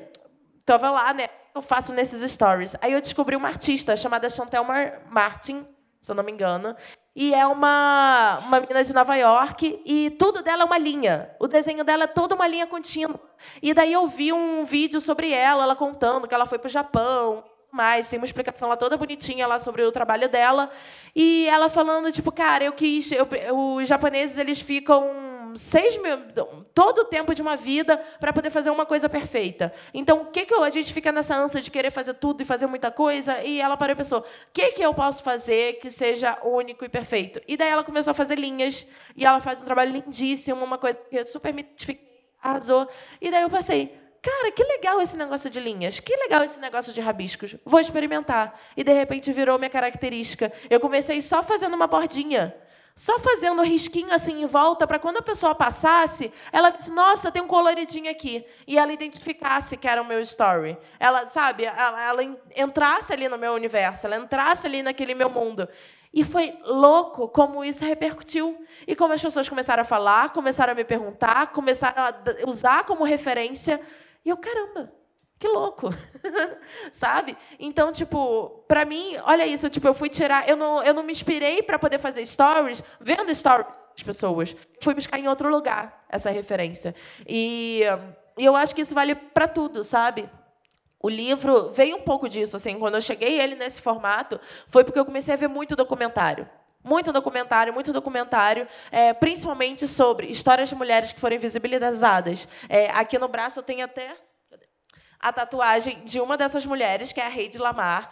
estava 0.59 0.91
lá, 0.91 1.13
né? 1.13 1.29
Eu 1.55 1.63
faço 1.63 1.91
nesses 1.93 2.29
stories. 2.31 2.75
Aí 2.79 2.93
eu 2.93 3.01
descobri 3.01 3.35
uma 3.35 3.47
artista 3.47 3.95
chamada 3.95 4.29
Chantel 4.29 4.63
Martin, 5.09 5.65
se 5.99 6.11
eu 6.11 6.15
não 6.15 6.23
me 6.23 6.31
engano, 6.31 6.75
e 7.19 7.33
é 7.33 7.47
uma, 7.47 8.37
uma 8.45 8.59
menina 8.59 8.83
de 8.83 8.93
Nova 8.93 9.15
York, 9.15 9.81
e 9.83 10.11
tudo 10.19 10.43
dela 10.43 10.61
é 10.61 10.65
uma 10.65 10.77
linha. 10.77 11.31
O 11.39 11.47
desenho 11.47 11.83
dela 11.83 12.03
é 12.03 12.07
toda 12.07 12.35
uma 12.35 12.45
linha 12.45 12.67
contínua. 12.67 13.19
E 13.59 13.73
daí 13.73 13.91
eu 13.91 14.05
vi 14.05 14.31
um 14.31 14.63
vídeo 14.63 15.01
sobre 15.01 15.31
ela, 15.31 15.63
ela 15.63 15.75
contando 15.75 16.27
que 16.27 16.35
ela 16.35 16.45
foi 16.45 16.59
para 16.59 16.67
o 16.67 16.71
Japão, 16.71 17.43
mais, 17.71 18.07
tem 18.07 18.19
uma 18.19 18.25
explicação 18.25 18.69
lá 18.69 18.77
toda 18.77 18.95
bonitinha 18.97 19.47
lá 19.47 19.57
sobre 19.57 19.81
o 19.81 19.91
trabalho 19.91 20.29
dela. 20.29 20.69
E 21.15 21.47
ela 21.47 21.69
falando, 21.69 22.11
tipo, 22.11 22.31
cara, 22.31 22.63
eu 22.63 22.73
quis. 22.73 23.11
Eu, 23.11 23.27
os 23.75 23.87
japoneses 23.87 24.37
eles 24.37 24.61
ficam 24.61 25.36
seis 25.57 25.99
todo 26.73 26.99
o 26.99 27.05
tempo 27.05 27.33
de 27.33 27.41
uma 27.41 27.55
vida 27.55 27.97
para 28.19 28.31
poder 28.31 28.49
fazer 28.49 28.69
uma 28.69 28.85
coisa 28.85 29.09
perfeita. 29.09 29.73
Então, 29.93 30.21
o 30.21 30.25
que, 30.25 30.45
que 30.45 30.53
eu, 30.53 30.63
a 30.63 30.69
gente 30.69 30.93
fica 30.93 31.11
nessa 31.11 31.35
ânsia 31.35 31.61
de 31.61 31.71
querer 31.71 31.91
fazer 31.91 32.13
tudo 32.13 32.41
e 32.41 32.45
fazer 32.45 32.67
muita 32.67 32.91
coisa? 32.91 33.41
E 33.41 33.59
ela 33.59 33.75
parou 33.75 33.93
e 33.93 33.95
pensou: 33.95 34.19
o 34.19 34.23
que, 34.53 34.71
que 34.71 34.81
eu 34.81 34.93
posso 34.93 35.23
fazer 35.23 35.79
que 35.79 35.89
seja 35.89 36.37
único 36.43 36.85
e 36.85 36.89
perfeito? 36.89 37.41
E 37.47 37.57
daí 37.57 37.69
ela 37.69 37.83
começou 37.83 38.11
a 38.11 38.13
fazer 38.13 38.37
linhas, 38.37 38.85
e 39.15 39.25
ela 39.25 39.39
faz 39.41 39.61
um 39.61 39.65
trabalho 39.65 39.91
lindíssimo, 39.91 40.63
uma 40.63 40.77
coisa 40.77 40.97
que 40.97 41.25
super 41.25 41.53
me 41.53 41.65
arrasou. 42.41 42.87
E 43.21 43.31
daí 43.31 43.41
eu 43.41 43.49
passei. 43.49 43.97
cara, 44.21 44.51
que 44.51 44.63
legal 44.63 44.99
esse 45.01 45.15
negócio 45.15 45.49
de 45.49 45.59
linhas, 45.59 45.99
que 45.99 46.13
legal 46.15 46.43
esse 46.43 46.59
negócio 46.59 46.91
de 46.91 46.99
rabiscos, 46.99 47.55
vou 47.63 47.79
experimentar. 47.79 48.59
E 48.75 48.83
de 48.83 48.91
repente 48.91 49.31
virou 49.31 49.57
minha 49.57 49.69
característica. 49.69 50.51
Eu 50.69 50.79
comecei 50.79 51.21
só 51.21 51.41
fazendo 51.41 51.75
uma 51.75 51.87
bordinha. 51.87 52.53
Só 52.97 53.19
fazendo 53.19 53.61
risquinho 53.61 54.11
assim 54.11 54.41
em 54.41 54.47
volta, 54.47 54.87
para 54.87 54.97
quando 54.97 55.17
a 55.17 55.21
pessoa 55.21 55.53
passasse, 55.53 56.33
ela 56.51 56.71
disse, 56.71 56.89
nossa, 56.89 57.31
tem 57.31 57.43
um 57.43 57.47
coloridinho 57.47 58.09
aqui. 58.09 58.43
E 58.65 58.75
ela 58.75 58.91
identificasse 58.91 59.77
que 59.77 59.87
era 59.87 60.01
o 60.01 60.05
meu 60.05 60.19
story. 60.21 60.75
Ela, 60.99 61.27
sabe, 61.27 61.65
ela, 61.65 62.03
ela 62.03 62.23
entrasse 62.55 63.13
ali 63.13 63.29
no 63.29 63.37
meu 63.37 63.53
universo, 63.53 64.07
ela 64.07 64.17
entrasse 64.17 64.65
ali 64.65 64.81
naquele 64.81 65.13
meu 65.13 65.29
mundo. 65.29 65.69
E 66.11 66.23
foi 66.23 66.57
louco 66.63 67.27
como 67.27 67.63
isso 67.63 67.85
repercutiu. 67.85 68.65
E 68.87 68.95
como 68.95 69.13
as 69.13 69.21
pessoas 69.21 69.47
começaram 69.47 69.81
a 69.81 69.85
falar, 69.85 70.33
começaram 70.33 70.73
a 70.73 70.75
me 70.75 70.83
perguntar, 70.83 71.51
começaram 71.51 72.01
a 72.01 72.15
usar 72.47 72.83
como 72.85 73.03
referência. 73.03 73.79
E 74.25 74.29
eu, 74.29 74.37
caramba, 74.37 74.91
que 75.39 75.47
louco, 75.47 75.89
sabe? 76.91 77.37
Então, 77.59 77.91
tipo, 77.91 78.63
para 78.67 78.85
mim, 78.85 79.17
olha 79.23 79.45
isso, 79.45 79.69
tipo, 79.69 79.87
eu 79.87 79.93
fui 79.93 80.09
tirar, 80.09 80.49
eu 80.49 80.55
não, 80.55 80.83
eu 80.83 80.93
não 80.93 81.03
me 81.03 81.11
inspirei 81.11 81.61
para 81.61 81.77
poder 81.77 81.99
fazer 81.99 82.25
stories 82.25 82.83
vendo 82.99 83.33
stories 83.33 83.67
das 83.93 84.03
pessoas. 84.03 84.55
Fui 84.81 84.95
buscar 84.95 85.19
em 85.19 85.27
outro 85.27 85.49
lugar 85.49 86.05
essa 86.09 86.31
referência. 86.31 86.95
E, 87.27 87.81
e 88.37 88.45
eu 88.45 88.55
acho 88.55 88.73
que 88.73 88.81
isso 88.81 88.95
vale 88.95 89.13
para 89.13 89.47
tudo, 89.47 89.83
sabe? 89.83 90.27
O 90.99 91.09
livro 91.09 91.69
veio 91.71 91.97
um 91.97 92.01
pouco 92.01 92.27
disso, 92.27 92.57
assim, 92.57 92.79
quando 92.79 92.95
eu 92.95 93.01
cheguei 93.01 93.39
ele 93.39 93.55
nesse 93.55 93.79
formato, 93.79 94.39
foi 94.67 94.83
porque 94.83 94.99
eu 94.99 95.05
comecei 95.05 95.33
a 95.33 95.37
ver 95.37 95.47
muito 95.47 95.75
documentário. 95.75 96.49
Muito 96.83 97.11
documentário, 97.11 97.73
muito 97.73 97.93
documentário, 97.93 98.67
é, 98.91 99.13
principalmente 99.13 99.87
sobre 99.87 100.27
histórias 100.27 100.69
de 100.69 100.75
mulheres 100.75 101.11
que 101.11 101.19
foram 101.19 101.35
invisibilizadas. 101.35 102.47
É, 102.67 102.89
aqui 102.89 103.19
no 103.19 103.27
braço 103.27 103.59
eu 103.59 103.63
tenho 103.63 103.83
até 103.85 104.15
a 105.19 105.33
tatuagem 105.33 106.03
de 106.05 106.19
uma 106.19 106.37
dessas 106.37 106.65
mulheres, 106.65 107.11
que 107.11 107.19
é 107.19 107.25
a 107.25 107.35
Heidi 107.35 107.57
Lamar, 107.57 108.11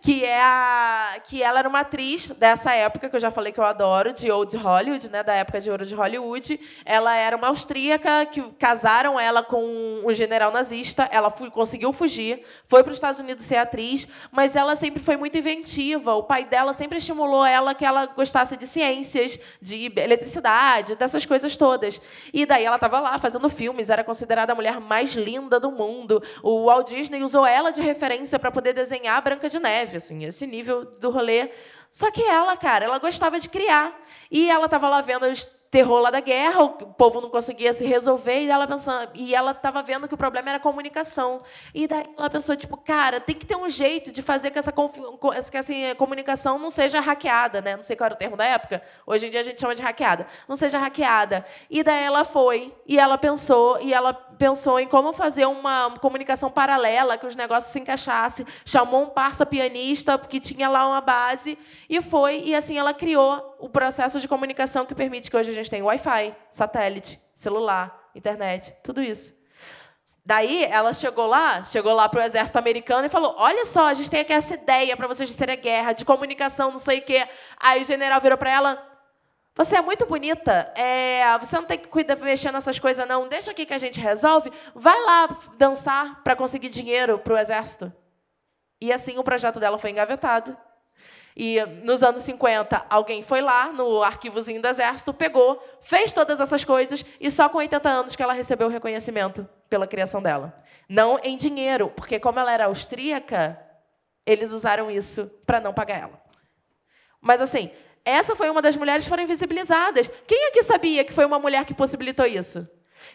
que 0.00 0.24
é 0.24 0.40
a 0.40 1.20
que 1.24 1.42
ela 1.42 1.58
era 1.58 1.68
uma 1.68 1.80
atriz 1.80 2.28
dessa 2.30 2.72
época 2.72 3.08
que 3.08 3.16
eu 3.16 3.20
já 3.20 3.30
falei 3.30 3.52
que 3.52 3.60
eu 3.60 3.64
adoro 3.64 4.12
de 4.12 4.30
old 4.30 4.56
Hollywood, 4.56 5.10
né, 5.10 5.22
da 5.22 5.34
época 5.34 5.60
de 5.60 5.70
ouro 5.70 5.84
de 5.84 5.94
Hollywood. 5.94 6.60
Ela 6.84 7.14
era 7.14 7.36
uma 7.36 7.48
austríaca 7.48 8.26
que 8.26 8.42
casaram 8.58 9.18
ela 9.18 9.42
com 9.42 10.02
um 10.04 10.12
general 10.12 10.50
nazista. 10.50 11.08
Ela 11.10 11.30
foi, 11.30 11.50
conseguiu 11.50 11.92
fugir, 11.92 12.42
foi 12.66 12.82
para 12.82 12.90
os 12.90 12.96
Estados 12.96 13.20
Unidos 13.20 13.44
ser 13.44 13.56
atriz, 13.56 14.06
mas 14.30 14.56
ela 14.56 14.76
sempre 14.76 15.02
foi 15.02 15.16
muito 15.16 15.36
inventiva. 15.36 16.14
O 16.14 16.22
pai 16.22 16.44
dela 16.44 16.72
sempre 16.72 16.98
estimulou 16.98 17.44
ela 17.44 17.74
que 17.74 17.84
ela 17.84 18.06
gostasse 18.06 18.56
de 18.56 18.66
ciências, 18.66 19.38
de 19.60 19.92
eletricidade, 19.96 20.94
dessas 20.94 21.26
coisas 21.26 21.56
todas. 21.56 22.00
E 22.32 22.46
daí 22.46 22.64
ela 22.64 22.76
estava 22.76 23.00
lá 23.00 23.18
fazendo 23.18 23.48
filmes, 23.48 23.90
era 23.90 24.04
considerada 24.04 24.52
a 24.52 24.54
mulher 24.54 24.80
mais 24.80 25.14
linda 25.14 25.58
do 25.60 25.70
mundo. 25.70 26.22
O 26.42 26.66
Walt 26.66 26.88
Disney 26.88 27.22
usou 27.22 27.44
ela 27.46 27.70
de 27.70 27.80
referência 27.80 28.38
para 28.38 28.50
poder 28.50 28.72
desenhar 28.72 29.18
a 29.18 29.20
Branca 29.20 29.48
de 29.48 29.57
de 29.58 29.62
neve, 29.62 29.96
assim, 29.96 30.24
esse 30.24 30.46
nível 30.46 30.84
do 30.84 31.10
rolê. 31.10 31.50
Só 31.90 32.10
que 32.10 32.22
ela, 32.22 32.56
cara, 32.56 32.84
ela 32.84 32.98
gostava 32.98 33.38
de 33.40 33.48
criar. 33.48 33.98
E 34.30 34.50
ela 34.50 34.66
estava 34.66 34.88
lá 34.88 35.00
vendo 35.00 35.26
os 35.26 35.46
terror 35.70 36.00
lá 36.00 36.10
da 36.10 36.20
guerra, 36.20 36.62
o 36.62 36.70
povo 36.70 37.20
não 37.20 37.28
conseguia 37.28 37.72
se 37.72 37.84
resolver 37.84 38.40
e 38.40 38.48
ela 38.48 38.66
pensando, 38.66 39.10
e 39.14 39.34
ela 39.34 39.50
estava 39.50 39.82
vendo 39.82 40.08
que 40.08 40.14
o 40.14 40.16
problema 40.16 40.48
era 40.48 40.58
comunicação. 40.58 41.42
E 41.74 41.86
daí 41.86 42.08
ela 42.16 42.30
pensou 42.30 42.56
tipo, 42.56 42.76
cara, 42.76 43.20
tem 43.20 43.36
que 43.36 43.44
ter 43.44 43.56
um 43.56 43.68
jeito 43.68 44.10
de 44.10 44.22
fazer 44.22 44.50
que 44.50 44.58
essa, 44.58 44.72
que 44.72 45.56
essa 45.56 45.94
comunicação 45.96 46.58
não 46.58 46.70
seja 46.70 47.00
hackeada, 47.00 47.60
né? 47.60 47.76
Não 47.76 47.82
sei 47.82 47.96
qual 47.96 48.06
era 48.06 48.14
o 48.14 48.18
termo 48.18 48.36
da 48.36 48.46
época. 48.46 48.82
Hoje 49.06 49.26
em 49.26 49.30
dia 49.30 49.40
a 49.40 49.42
gente 49.42 49.60
chama 49.60 49.74
de 49.74 49.82
hackeada. 49.82 50.26
Não 50.48 50.56
seja 50.56 50.78
hackeada. 50.78 51.44
E 51.68 51.82
daí 51.82 52.02
ela 52.02 52.24
foi 52.24 52.74
e 52.86 52.98
ela 52.98 53.18
pensou 53.18 53.78
e 53.80 53.92
ela 53.92 54.14
pensou 54.38 54.78
em 54.78 54.86
como 54.86 55.12
fazer 55.12 55.46
uma 55.46 55.90
comunicação 56.00 56.50
paralela 56.50 57.18
que 57.18 57.26
os 57.26 57.34
negócios 57.36 57.72
se 57.72 57.78
encaixassem. 57.80 58.46
Chamou 58.64 59.02
um 59.02 59.10
parça 59.10 59.44
pianista 59.44 60.18
que 60.18 60.40
tinha 60.40 60.68
lá 60.68 60.86
uma 60.86 61.00
base 61.00 61.58
e 61.88 62.00
foi 62.00 62.40
e 62.44 62.54
assim 62.54 62.78
ela 62.78 62.94
criou 62.94 63.56
o 63.58 63.68
processo 63.68 64.20
de 64.20 64.28
comunicação 64.28 64.86
que 64.86 64.94
permite 64.94 65.30
que 65.30 65.36
hoje 65.36 65.50
a 65.50 65.54
gente 65.54 65.68
tenha 65.68 65.84
Wi-Fi, 65.84 66.34
satélite, 66.50 67.20
celular, 67.34 68.10
internet, 68.14 68.74
tudo 68.82 69.02
isso. 69.02 69.36
Daí 70.28 70.64
ela 70.64 70.92
chegou 70.92 71.26
lá, 71.26 71.64
chegou 71.64 71.94
lá 71.94 72.06
para 72.06 72.20
o 72.20 72.22
exército 72.22 72.58
americano 72.58 73.06
e 73.06 73.08
falou: 73.08 73.34
Olha 73.38 73.64
só, 73.64 73.86
a 73.86 73.94
gente 73.94 74.10
tem 74.10 74.20
aqui 74.20 74.34
essa 74.34 74.52
ideia 74.52 74.94
para 74.94 75.06
vocês 75.06 75.34
terem 75.34 75.58
guerra, 75.58 75.94
de 75.94 76.04
comunicação, 76.04 76.70
não 76.70 76.76
sei 76.76 76.98
o 76.98 77.02
quê. 77.02 77.26
Aí 77.58 77.80
o 77.80 77.84
general 77.86 78.20
virou 78.20 78.36
para 78.36 78.50
ela: 78.50 78.87
Você 79.58 79.74
é 79.74 79.82
muito 79.82 80.06
bonita, 80.06 80.72
é, 80.76 81.36
você 81.36 81.56
não 81.56 81.64
tem 81.64 81.76
que 81.76 81.88
cuidar 81.88 82.14
mexer 82.14 82.52
nessas 82.52 82.78
coisas, 82.78 83.08
não. 83.08 83.26
Deixa 83.26 83.50
aqui 83.50 83.66
que 83.66 83.74
a 83.74 83.78
gente 83.78 84.00
resolve. 84.00 84.52
Vai 84.72 84.96
lá 85.02 85.36
dançar 85.56 86.22
para 86.22 86.36
conseguir 86.36 86.68
dinheiro 86.68 87.18
para 87.18 87.34
o 87.34 87.36
exército. 87.36 87.92
E 88.80 88.92
assim 88.92 89.18
o 89.18 89.24
projeto 89.24 89.58
dela 89.58 89.76
foi 89.76 89.90
engavetado. 89.90 90.56
E 91.36 91.60
nos 91.82 92.04
anos 92.04 92.22
50, 92.22 92.86
alguém 92.88 93.20
foi 93.20 93.40
lá 93.40 93.72
no 93.72 94.00
arquivozinho 94.00 94.62
do 94.62 94.68
Exército, 94.68 95.12
pegou, 95.12 95.60
fez 95.80 96.12
todas 96.12 96.40
essas 96.40 96.64
coisas 96.64 97.04
e 97.20 97.30
só 97.30 97.48
com 97.48 97.58
80 97.58 97.88
anos 97.88 98.16
que 98.16 98.22
ela 98.22 98.32
recebeu 98.32 98.68
o 98.68 98.70
reconhecimento 98.70 99.48
pela 99.68 99.88
criação 99.88 100.22
dela. 100.22 100.54
Não 100.88 101.18
em 101.22 101.36
dinheiro, 101.36 101.92
porque 101.96 102.20
como 102.20 102.38
ela 102.38 102.52
era 102.52 102.66
austríaca, 102.66 103.58
eles 104.24 104.52
usaram 104.52 104.88
isso 104.88 105.26
para 105.44 105.60
não 105.60 105.74
pagar 105.74 105.98
ela. 105.98 106.22
Mas 107.20 107.40
assim, 107.40 107.70
essa 108.08 108.34
foi 108.34 108.48
uma 108.50 108.62
das 108.62 108.76
mulheres 108.76 109.04
que 109.04 109.10
foram 109.10 109.22
invisibilizadas. 109.22 110.10
Quem 110.26 110.48
aqui 110.48 110.62
sabia 110.62 111.04
que 111.04 111.12
foi 111.12 111.24
uma 111.24 111.38
mulher 111.38 111.64
que 111.64 111.74
possibilitou 111.74 112.26
isso? 112.26 112.68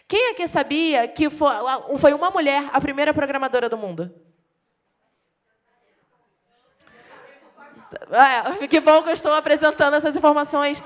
Quem 0.06 0.30
aqui 0.30 0.46
sabia 0.46 1.08
que 1.08 1.28
foi 1.30 2.12
uma 2.14 2.30
mulher 2.30 2.68
a 2.72 2.80
primeira 2.80 3.12
programadora 3.12 3.68
do 3.68 3.76
mundo? 3.76 4.14
É, 8.10 8.66
que 8.66 8.80
bom 8.80 9.02
que 9.02 9.10
eu 9.10 9.14
estou 9.14 9.32
apresentando 9.32 9.94
essas 9.94 10.16
informações. 10.16 10.82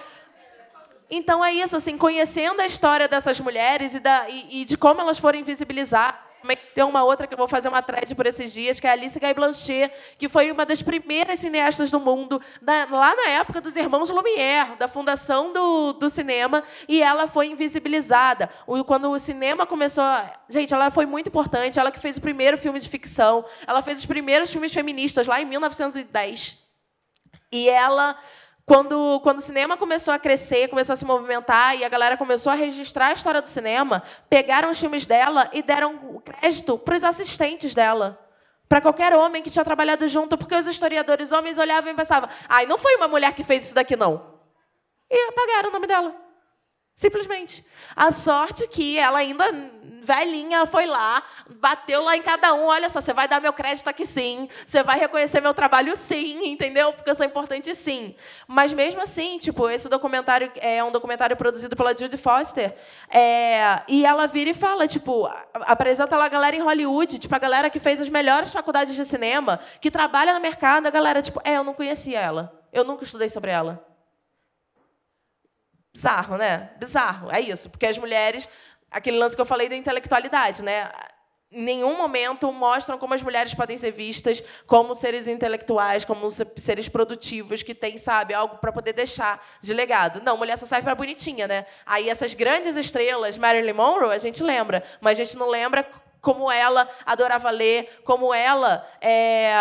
Então 1.11 1.45
é 1.45 1.53
isso, 1.53 1.77
assim, 1.77 1.97
conhecendo 1.97 2.61
a 2.61 2.67
história 2.67 3.09
dessas 3.09 3.41
mulheres 3.41 3.95
e, 3.95 4.01
da, 4.01 4.29
e, 4.29 4.63
e 4.63 4.65
de 4.65 4.77
como 4.77 5.01
elas 5.01 5.19
foram 5.19 5.39
invisibilizadas. 5.39 6.28
Tem 6.75 6.85
uma 6.85 7.03
outra 7.05 7.27
que 7.27 7.35
eu 7.35 7.39
vou 7.39 7.49
fazer 7.49 7.69
uma 7.69 7.83
thread 7.83 8.15
por 8.15 8.27
esses 8.27 8.53
dias, 8.53 8.79
que 8.79 8.87
é 8.87 8.91
a 8.91 8.93
Alice 8.93 9.19
Guy 9.19 9.35
Blanchet, 9.35 9.93
que 10.17 10.29
foi 10.29 10.51
uma 10.51 10.65
das 10.65 10.83
primeiras 10.83 11.39
cineastas 11.39 11.91
do 11.91 11.99
mundo, 11.99 12.41
da, 12.63 12.87
lá 12.91 13.15
na 13.15 13.29
época 13.31 13.61
dos 13.61 13.77
irmãos 13.77 14.11
Lumière, 14.11 14.77
da 14.79 14.89
fundação 14.89 15.53
do, 15.53 15.93
do 15.95 16.09
cinema, 16.09 16.63
e 16.89 17.03
ela 17.03 17.27
foi 17.27 17.49
invisibilizada. 17.49 18.49
O, 18.67 18.83
quando 18.85 19.11
o 19.11 19.19
cinema 19.19 19.67
começou. 19.67 20.05
Gente, 20.49 20.73
ela 20.73 20.91
foi 20.91 21.07
muito 21.07 21.29
importante, 21.29 21.79
ela 21.79 21.91
que 21.91 22.01
fez 22.01 22.17
o 22.17 22.21
primeiro 22.21 22.57
filme 22.57 22.79
de 22.79 22.89
ficção, 22.89 23.45
ela 23.67 23.83
fez 23.83 23.99
os 23.99 24.07
primeiros 24.07 24.51
filmes 24.51 24.73
feministas 24.73 25.27
lá 25.27 25.41
em 25.41 25.45
1910. 25.45 26.59
E 27.51 27.69
ela, 27.69 28.17
quando, 28.69 29.19
quando 29.21 29.39
o 29.39 29.43
cinema 29.43 29.79
começou 29.79 30.13
a 30.13 30.19
crescer, 30.19 30.69
começou 30.69 30.93
a 30.93 30.97
se 30.97 31.05
movimentar 31.07 31.75
e 31.75 31.85
a 31.85 31.89
galera 31.89 32.19
começou 32.19 32.53
a 32.53 32.55
registrar 32.55 33.07
a 33.07 33.13
história 33.15 33.41
do 33.41 33.49
cinema, 33.49 34.03
pegaram 34.29 34.71
os 34.71 34.79
filmes 34.79 35.07
dela 35.07 35.49
e 35.55 35.63
deram 35.63 36.21
crédito 36.23 36.77
para 36.77 36.95
os 36.95 37.03
assistentes 37.03 37.75
dela. 37.75 38.21
Para 38.69 38.83
qualquer 38.83 39.15
homem 39.15 39.43
que 39.43 39.49
tinha 39.49 39.65
trabalhado 39.65 40.07
junto, 40.07 40.37
porque 40.37 40.55
os 40.55 40.67
historiadores 40.67 41.33
homens 41.33 41.57
olhavam 41.57 41.91
e 41.91 41.95
pensavam: 41.95 42.29
ai, 42.47 42.67
não 42.67 42.77
foi 42.77 42.95
uma 42.97 43.09
mulher 43.09 43.33
que 43.33 43.43
fez 43.43 43.65
isso 43.65 43.75
daqui, 43.75 43.97
não. 43.97 44.39
E 45.11 45.29
apagaram 45.31 45.71
o 45.71 45.73
nome 45.73 45.87
dela. 45.87 46.28
Simplesmente. 46.99 47.65
A 47.95 48.11
sorte 48.11 48.67
que 48.67 48.99
ela 48.99 49.21
ainda, 49.21 49.45
velhinha, 50.03 50.67
foi 50.67 50.85
lá, 50.85 51.23
bateu 51.49 52.03
lá 52.03 52.17
em 52.17 52.23
cada 52.23 52.53
um. 52.55 52.65
Olha 52.67 52.91
só, 52.91 53.01
você 53.01 53.13
vai 53.13 53.29
dar 53.29 53.41
meu 53.41 53.53
crédito 53.53 53.87
aqui 53.87 54.05
sim. 54.05 54.49
Você 54.67 54.83
vai 54.83 54.99
reconhecer 54.99 55.41
meu 55.41 55.55
trabalho 55.55 55.97
sim, 55.97 56.45
entendeu? 56.49 56.93
Porque 56.93 57.09
eu 57.09 57.15
sou 57.15 57.25
importante 57.25 57.73
sim. 57.73 58.17
Mas 58.49 58.73
mesmo 58.73 59.01
assim, 59.01 59.39
tipo, 59.39 59.71
esse 59.71 59.89
documentário 59.89 60.51
é 60.57 60.83
um 60.83 60.91
documentário 60.91 61.37
produzido 61.37 61.77
pela 61.77 61.97
Judy 61.97 62.17
Foster. 62.17 62.75
É, 63.09 63.81
e 63.87 64.05
ela 64.05 64.27
vira 64.27 64.51
e 64.51 64.55
fala, 64.55 64.89
tipo, 64.89 65.31
apresenta 65.55 66.17
lá 66.17 66.25
a 66.25 66.29
galera 66.29 66.57
em 66.57 66.63
Hollywood, 66.63 67.21
tipo, 67.21 67.33
a 67.33 67.39
galera 67.39 67.71
que 67.71 67.79
fez 67.79 68.01
as 68.01 68.09
melhores 68.09 68.53
faculdades 68.53 68.97
de 68.97 69.05
cinema, 69.05 69.61
que 69.81 69.89
trabalha 69.89 70.35
no 70.35 70.41
mercado, 70.41 70.89
a 70.89 70.91
galera, 70.91 71.23
tipo, 71.23 71.41
é, 71.45 71.59
eu 71.59 71.63
não 71.63 71.75
conhecia 71.75 72.19
ela. 72.19 72.61
Eu 72.73 72.83
nunca 72.83 73.05
estudei 73.05 73.31
sobre 73.31 73.53
ela. 73.53 73.87
Bizarro, 75.93 76.37
né? 76.37 76.71
Bizarro. 76.79 77.31
É 77.31 77.41
isso. 77.41 77.71
Porque 77.71 77.87
as 77.87 77.99
mulheres, 77.99 78.49
aquele 78.91 79.19
lance 79.19 79.35
que 79.35 79.41
eu 79.41 79.47
falei 79.47 79.69
da 79.69 79.77
intelectualidade, 79.77 80.63
né? 80.63 80.91
Em 81.51 81.63
nenhum 81.63 81.97
momento 81.97 82.53
mostram 82.53 82.99
como 82.99 83.15
as 83.15 83.23
mulheres 83.23 83.55
podem 83.55 83.79
ser 83.79 83.91
vistas 83.91 84.43
como 84.67 84.95
seres 84.95 85.27
intelectuais, 85.27 86.05
como 86.05 86.29
seres 86.29 86.91
produtivos, 86.91 87.63
que 87.63 87.75
têm, 87.75 87.97
sabe, 87.97 88.35
algo 88.35 88.59
para 88.59 88.71
poder 88.71 88.93
deixar 88.93 89.43
de 89.63 89.73
legado. 89.73 90.21
Não, 90.23 90.37
mulher 90.37 90.59
só 90.59 90.67
serve 90.67 90.85
para 90.85 90.95
bonitinha, 90.95 91.49
né? 91.49 91.65
Aí 91.87 92.11
essas 92.11 92.35
grandes 92.35 92.77
estrelas, 92.77 93.39
Marilyn 93.39 93.73
Monroe, 93.73 94.15
a 94.15 94.19
gente 94.19 94.43
lembra, 94.43 94.83
mas 95.01 95.19
a 95.19 95.25
gente 95.25 95.39
não 95.39 95.49
lembra 95.49 95.89
como 96.21 96.51
ela 96.51 96.89
adorava 97.07 97.51
ler, 97.51 98.01
como 98.05 98.35
ela 98.35 98.87
é, 99.01 99.53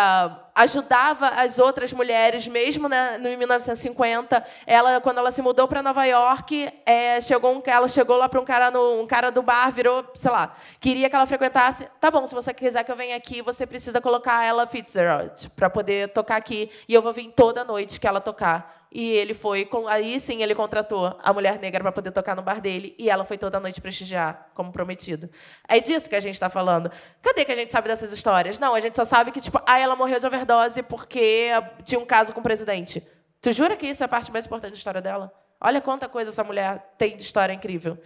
ajudava 0.54 1.28
as 1.28 1.58
outras 1.58 1.92
mulheres, 1.92 2.46
mesmo 2.48 2.88
né, 2.88 3.16
no 3.18 3.28
1950. 3.36 4.44
Ela, 4.66 5.00
quando 5.00 5.18
ela 5.18 5.30
se 5.30 5.40
mudou 5.40 5.68
para 5.68 5.82
Nova 5.82 6.04
York, 6.04 6.72
é, 6.84 7.20
chegou 7.20 7.54
um, 7.54 7.62
ela 7.64 7.86
chegou 7.86 8.16
lá 8.16 8.28
para 8.28 8.40
um 8.40 8.44
cara 8.44 8.70
no, 8.70 9.02
um 9.02 9.06
cara 9.06 9.30
do 9.30 9.42
bar, 9.42 9.70
virou, 9.70 10.04
sei 10.14 10.30
lá, 10.30 10.56
queria 10.80 11.08
que 11.08 11.14
ela 11.14 11.26
frequentasse. 11.26 11.88
Tá 12.00 12.10
bom, 12.10 12.26
se 12.26 12.34
você 12.34 12.52
quiser 12.52 12.84
que 12.84 12.90
eu 12.90 12.96
venha 12.96 13.16
aqui, 13.16 13.40
você 13.40 13.66
precisa 13.66 14.00
colocar 14.00 14.44
ela 14.44 14.66
Fitzgerald 14.66 15.50
para 15.50 15.70
poder 15.70 16.08
tocar 16.12 16.36
aqui 16.36 16.70
e 16.88 16.94
eu 16.94 17.02
vou 17.02 17.12
vir 17.12 17.32
toda 17.34 17.64
noite 17.64 18.00
que 18.00 18.06
ela 18.06 18.20
tocar. 18.20 18.77
E 18.90 19.10
ele 19.10 19.34
foi, 19.34 19.68
aí 19.88 20.18
sim 20.18 20.42
ele 20.42 20.54
contratou 20.54 21.14
a 21.22 21.32
mulher 21.32 21.58
negra 21.58 21.82
para 21.82 21.92
poder 21.92 22.10
tocar 22.10 22.34
no 22.34 22.42
bar 22.42 22.60
dele, 22.60 22.94
e 22.98 23.10
ela 23.10 23.24
foi 23.24 23.36
toda 23.36 23.60
noite 23.60 23.80
prestigiar, 23.80 24.50
como 24.54 24.72
prometido. 24.72 25.28
É 25.68 25.78
disso 25.78 26.08
que 26.08 26.16
a 26.16 26.20
gente 26.20 26.34
está 26.34 26.48
falando. 26.48 26.90
Cadê 27.20 27.44
que 27.44 27.52
a 27.52 27.54
gente 27.54 27.70
sabe 27.70 27.88
dessas 27.88 28.12
histórias? 28.12 28.58
Não, 28.58 28.74
a 28.74 28.80
gente 28.80 28.96
só 28.96 29.04
sabe 29.04 29.30
que, 29.30 29.40
tipo, 29.40 29.60
ah, 29.66 29.78
ela 29.78 29.94
morreu 29.94 30.18
de 30.18 30.26
overdose 30.26 30.82
porque 30.82 31.50
tinha 31.84 32.00
um 32.00 32.06
caso 32.06 32.32
com 32.32 32.40
o 32.40 32.42
presidente. 32.42 33.06
Tu 33.40 33.52
jura 33.52 33.76
que 33.76 33.86
isso 33.86 34.02
é 34.02 34.06
a 34.06 34.08
parte 34.08 34.32
mais 34.32 34.46
importante 34.46 34.72
da 34.72 34.78
história 34.78 35.02
dela? 35.02 35.32
Olha 35.60 35.80
quanta 35.80 36.08
coisa 36.08 36.30
essa 36.30 36.42
mulher 36.42 36.94
tem 36.96 37.16
de 37.16 37.22
história 37.22 37.52
incrível. 37.52 37.98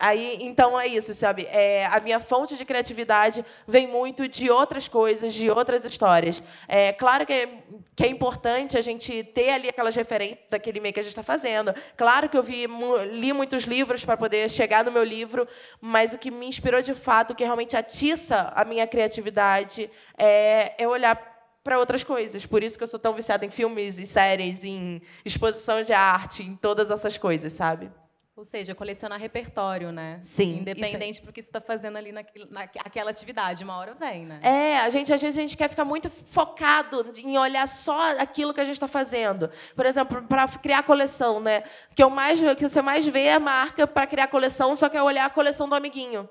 Aí, 0.00 0.38
então 0.40 0.78
é 0.78 0.86
isso, 0.86 1.12
sabe? 1.12 1.44
É, 1.50 1.86
a 1.86 1.98
minha 1.98 2.20
fonte 2.20 2.56
de 2.56 2.64
criatividade 2.64 3.44
vem 3.66 3.88
muito 3.88 4.28
de 4.28 4.48
outras 4.48 4.86
coisas, 4.86 5.34
de 5.34 5.50
outras 5.50 5.84
histórias. 5.84 6.40
É 6.68 6.92
claro 6.92 7.26
que 7.26 7.32
é, 7.32 7.48
que 7.96 8.04
é 8.04 8.08
importante 8.08 8.78
a 8.78 8.80
gente 8.80 9.24
ter 9.24 9.50
ali 9.50 9.68
aquelas 9.68 9.96
referências 9.96 10.38
daquele 10.48 10.78
meio 10.78 10.94
que 10.94 11.00
a 11.00 11.02
gente 11.02 11.10
está 11.10 11.24
fazendo. 11.24 11.74
Claro 11.96 12.28
que 12.28 12.38
eu 12.38 12.42
vi, 12.44 12.66
li 13.10 13.32
muitos 13.32 13.64
livros 13.64 14.04
para 14.04 14.16
poder 14.16 14.48
chegar 14.48 14.84
no 14.84 14.92
meu 14.92 15.02
livro, 15.02 15.48
mas 15.80 16.12
o 16.12 16.18
que 16.18 16.30
me 16.30 16.46
inspirou 16.46 16.80
de 16.80 16.94
fato, 16.94 17.32
o 17.32 17.34
que 17.34 17.42
realmente 17.42 17.76
atiça 17.76 18.52
a 18.54 18.64
minha 18.64 18.86
criatividade, 18.86 19.90
é, 20.16 20.74
é 20.78 20.86
olhar 20.86 21.16
para 21.64 21.76
outras 21.76 22.04
coisas. 22.04 22.46
Por 22.46 22.62
isso 22.62 22.78
que 22.78 22.84
eu 22.84 22.88
sou 22.88 23.00
tão 23.00 23.14
viciada 23.14 23.44
em 23.44 23.50
filmes 23.50 23.98
e 23.98 24.06
séries, 24.06 24.62
em 24.62 25.02
exposição 25.24 25.82
de 25.82 25.92
arte, 25.92 26.44
em 26.44 26.54
todas 26.54 26.88
essas 26.88 27.18
coisas, 27.18 27.52
sabe? 27.52 27.90
Ou 28.38 28.44
seja, 28.44 28.72
colecionar 28.72 29.18
repertório, 29.18 29.90
né? 29.90 30.20
Sim. 30.22 30.60
Independente 30.60 31.20
do 31.26 31.32
que 31.32 31.42
você 31.42 31.48
está 31.48 31.60
fazendo 31.60 31.98
ali 31.98 32.12
naquilo, 32.12 32.46
naquela 32.48 33.10
atividade, 33.10 33.64
uma 33.64 33.76
hora 33.76 33.94
vem, 33.94 34.26
né? 34.26 34.38
É, 34.44 34.78
a 34.78 34.88
gente 34.90 35.12
às 35.12 35.20
vezes 35.20 35.36
a 35.36 35.40
gente 35.40 35.56
quer 35.56 35.68
ficar 35.68 35.84
muito 35.84 36.08
focado 36.08 37.04
em 37.16 37.36
olhar 37.36 37.66
só 37.66 38.16
aquilo 38.16 38.54
que 38.54 38.60
a 38.60 38.64
gente 38.64 38.76
está 38.76 38.86
fazendo. 38.86 39.50
Por 39.74 39.84
exemplo, 39.84 40.22
para 40.22 40.46
criar 40.46 40.84
coleção, 40.84 41.40
né? 41.40 41.64
Que 41.96 42.02
eu 42.04 42.08
mais 42.08 42.38
que 42.56 42.68
você 42.68 42.80
mais 42.80 43.04
vê 43.04 43.24
é 43.24 43.40
marca 43.40 43.88
para 43.88 44.06
criar 44.06 44.28
coleção, 44.28 44.76
só 44.76 44.88
quer 44.88 45.02
olhar 45.02 45.24
a 45.24 45.30
coleção 45.30 45.68
do 45.68 45.74
amiguinho. 45.74 46.30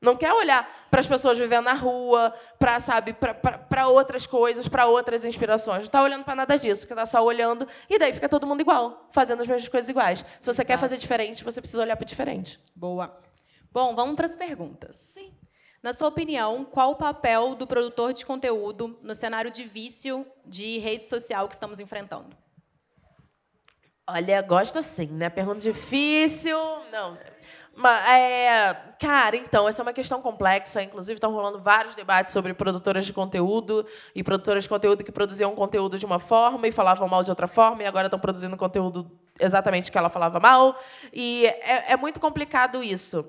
Não 0.00 0.14
quer 0.14 0.32
olhar 0.32 0.86
para 0.90 1.00
as 1.00 1.06
pessoas 1.08 1.36
vivendo 1.36 1.64
na 1.64 1.72
rua, 1.72 2.32
para 2.58 2.78
sabe, 2.78 3.14
para 3.68 3.88
outras 3.88 4.26
coisas, 4.26 4.68
para 4.68 4.86
outras 4.86 5.24
inspirações. 5.24 5.78
Não 5.78 5.86
está 5.86 6.02
olhando 6.02 6.24
para 6.24 6.36
nada 6.36 6.56
disso, 6.56 6.86
que 6.86 6.92
está 6.92 7.04
só 7.04 7.24
olhando 7.24 7.66
e 7.90 7.98
daí 7.98 8.12
fica 8.12 8.28
todo 8.28 8.46
mundo 8.46 8.60
igual, 8.60 9.08
fazendo 9.12 9.40
as 9.40 9.48
mesmas 9.48 9.68
coisas 9.68 9.88
iguais. 9.88 10.20
Se 10.20 10.46
você 10.46 10.50
Exato. 10.50 10.66
quer 10.68 10.78
fazer 10.78 10.98
diferente, 10.98 11.42
você 11.42 11.60
precisa 11.60 11.82
olhar 11.82 11.96
para 11.96 12.06
diferente. 12.06 12.60
Boa. 12.76 13.18
Bom, 13.72 13.94
vamos 13.94 14.14
para 14.14 14.26
as 14.26 14.36
perguntas. 14.36 14.94
Sim. 14.96 15.34
Na 15.82 15.92
sua 15.92 16.08
opinião, 16.08 16.64
qual 16.64 16.92
o 16.92 16.96
papel 16.96 17.54
do 17.54 17.66
produtor 17.66 18.12
de 18.12 18.24
conteúdo 18.24 18.98
no 19.02 19.14
cenário 19.14 19.50
de 19.50 19.64
vício 19.64 20.26
de 20.44 20.78
rede 20.78 21.06
social 21.06 21.48
que 21.48 21.54
estamos 21.54 21.80
enfrentando? 21.80 22.36
Olha, 24.10 24.40
gosta 24.40 24.82
sim, 24.82 25.06
né? 25.06 25.28
Pergunta 25.28 25.60
difícil. 25.60 26.56
Não. 26.90 27.18
É, 27.86 28.74
cara, 28.98 29.36
então, 29.36 29.68
essa 29.68 29.82
é 29.82 29.84
uma 29.84 29.92
questão 29.92 30.20
complexa. 30.20 30.82
Inclusive, 30.82 31.14
estão 31.14 31.32
rolando 31.32 31.60
vários 31.60 31.94
debates 31.94 32.32
sobre 32.32 32.52
produtoras 32.54 33.06
de 33.06 33.12
conteúdo 33.12 33.86
e 34.14 34.22
produtoras 34.24 34.64
de 34.64 34.68
conteúdo 34.68 35.04
que 35.04 35.12
produziam 35.12 35.54
conteúdo 35.54 35.98
de 35.98 36.04
uma 36.04 36.18
forma 36.18 36.66
e 36.66 36.72
falavam 36.72 37.08
mal 37.08 37.22
de 37.22 37.30
outra 37.30 37.46
forma, 37.46 37.82
e 37.82 37.86
agora 37.86 38.06
estão 38.06 38.18
produzindo 38.18 38.56
conteúdo 38.56 39.10
exatamente 39.38 39.92
que 39.92 39.98
ela 39.98 40.08
falava 40.08 40.40
mal. 40.40 40.76
E 41.12 41.46
é, 41.46 41.92
é 41.92 41.96
muito 41.96 42.18
complicado 42.18 42.82
isso. 42.82 43.24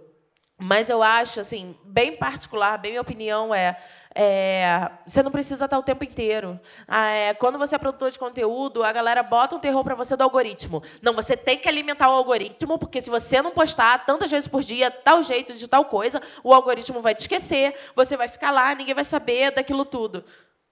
Mas 0.58 0.90
eu 0.90 1.02
acho, 1.02 1.40
assim, 1.40 1.78
bem 1.86 2.18
particular, 2.18 2.78
bem 2.78 2.92
minha 2.92 3.02
opinião 3.02 3.56
é 3.56 3.78
é, 4.16 4.90
você 5.06 5.22
não 5.22 5.32
precisa 5.32 5.66
estar 5.66 5.78
o 5.78 5.84
tempo 5.84 6.04
inteiro. 6.04 6.60
Ah, 6.88 7.08
é, 7.08 7.34
quando 7.34 7.60
você 7.60 7.76
é 7.76 7.78
produtor 7.78 8.10
de 8.10 8.18
conteúdo, 8.18 8.84
a 8.84 8.92
galera 8.92 9.22
bota 9.22 9.56
um 9.56 9.60
terror 9.60 9.84
para 9.84 9.96
você 9.96 10.16
do 10.16 10.24
algoritmo. 10.24 10.82
Não, 11.02 11.14
você 11.14 11.38
tem 11.38 11.58
que 11.58 11.70
alimentar 11.70 12.10
o 12.10 12.14
algoritmo, 12.14 12.78
porque 12.80 13.02
se 13.02 13.10
você 13.10 13.42
não 13.42 13.52
postar 13.52 14.06
tantas 14.06 14.32
vezes 14.32 14.48
por 14.48 14.62
dia, 14.62 14.90
tal 14.90 15.22
jeito 15.22 15.54
de 15.54 15.68
tal 15.68 15.86
coisa, 15.86 16.22
o 16.44 16.54
algoritmo 16.54 17.02
vai 17.02 17.14
te 17.14 17.22
esquecer, 17.22 17.76
você 17.96 18.18
vai 18.18 18.28
ficar 18.28 18.52
lá, 18.52 18.74
ninguém 18.74 18.96
vai 18.96 19.04
saber 19.04 19.52
daquilo 19.52 19.86
tudo. 19.86 20.24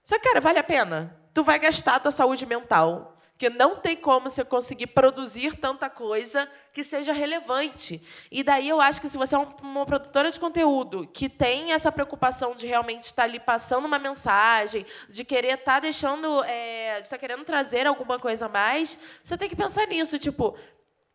Só 0.02 0.18
que, 0.18 0.26
cara, 0.26 0.40
vale 0.40 0.58
a 0.58 0.64
pena. 0.64 1.16
Tu 1.32 1.44
vai 1.44 1.58
gastar 1.58 1.96
a 1.96 2.00
tua 2.00 2.10
saúde 2.10 2.44
mental 2.44 3.17
que 3.38 3.48
não 3.48 3.76
tem 3.76 3.96
como 3.96 4.28
você 4.28 4.44
conseguir 4.44 4.88
produzir 4.88 5.56
tanta 5.56 5.88
coisa 5.88 6.50
que 6.74 6.82
seja 6.82 7.12
relevante. 7.12 8.02
E 8.32 8.42
daí 8.42 8.68
eu 8.68 8.80
acho 8.80 9.00
que 9.00 9.08
se 9.08 9.16
você 9.16 9.36
é 9.36 9.38
uma 9.38 9.86
produtora 9.86 10.28
de 10.28 10.40
conteúdo 10.40 11.06
que 11.06 11.28
tem 11.28 11.72
essa 11.72 11.92
preocupação 11.92 12.56
de 12.56 12.66
realmente 12.66 13.04
estar 13.04 13.22
ali 13.22 13.38
passando 13.38 13.86
uma 13.86 13.98
mensagem, 13.98 14.84
de 15.08 15.24
querer 15.24 15.54
estar 15.54 15.78
deixando, 15.78 16.42
é, 16.44 16.96
de 16.96 17.02
estar 17.02 17.16
querendo 17.16 17.44
trazer 17.44 17.86
alguma 17.86 18.18
coisa 18.18 18.46
a 18.46 18.48
mais, 18.48 18.98
você 19.22 19.38
tem 19.38 19.48
que 19.48 19.56
pensar 19.56 19.86
nisso, 19.86 20.18
tipo, 20.18 20.56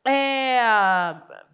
é, 0.07 0.61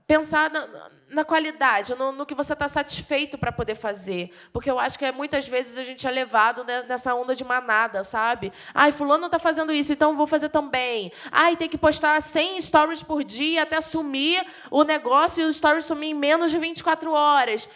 pensar 0.05 0.51
na, 0.51 0.91
na 1.09 1.25
qualidade, 1.25 1.95
no, 1.95 2.11
no, 2.11 2.25
que 2.25 2.35
você 2.35 2.53
está 2.53 2.67
satisfeito 2.67 3.37
para 3.37 3.51
poder 3.51 3.75
fazer. 3.75 4.31
Porque 4.53 4.69
eu 4.69 4.79
acho 4.79 4.97
que 4.97 5.05
é, 5.05 5.11
muitas 5.11 5.47
vezes 5.47 5.77
a 5.77 5.83
gente 5.83 6.05
é 6.07 6.11
levado 6.11 6.63
nessa 6.87 7.13
onda 7.15 7.35
de 7.35 7.43
manada, 7.43 8.03
sabe? 8.03 8.53
Ai, 8.73 8.91
fulano 8.91 9.25
está 9.25 9.39
fazendo 9.39 9.73
isso, 9.73 9.91
então 9.91 10.15
vou 10.15 10.27
fazer 10.27 10.49
também. 10.49 11.11
Ai, 11.31 11.55
tem 11.55 11.67
que 11.67 11.77
postar 11.77 12.21
100 12.21 12.61
stories 12.61 13.03
por 13.03 13.23
dia 13.23 13.63
até 13.63 13.81
sumir 13.81 14.45
o 14.69 14.83
negócio 14.83 15.41
e 15.41 15.45
os 15.45 15.57
stories 15.57 15.85
sumir 15.85 16.11
em 16.11 16.13
menos 16.13 16.51
de 16.51 16.57
24 16.57 17.11
horas. 17.11 17.67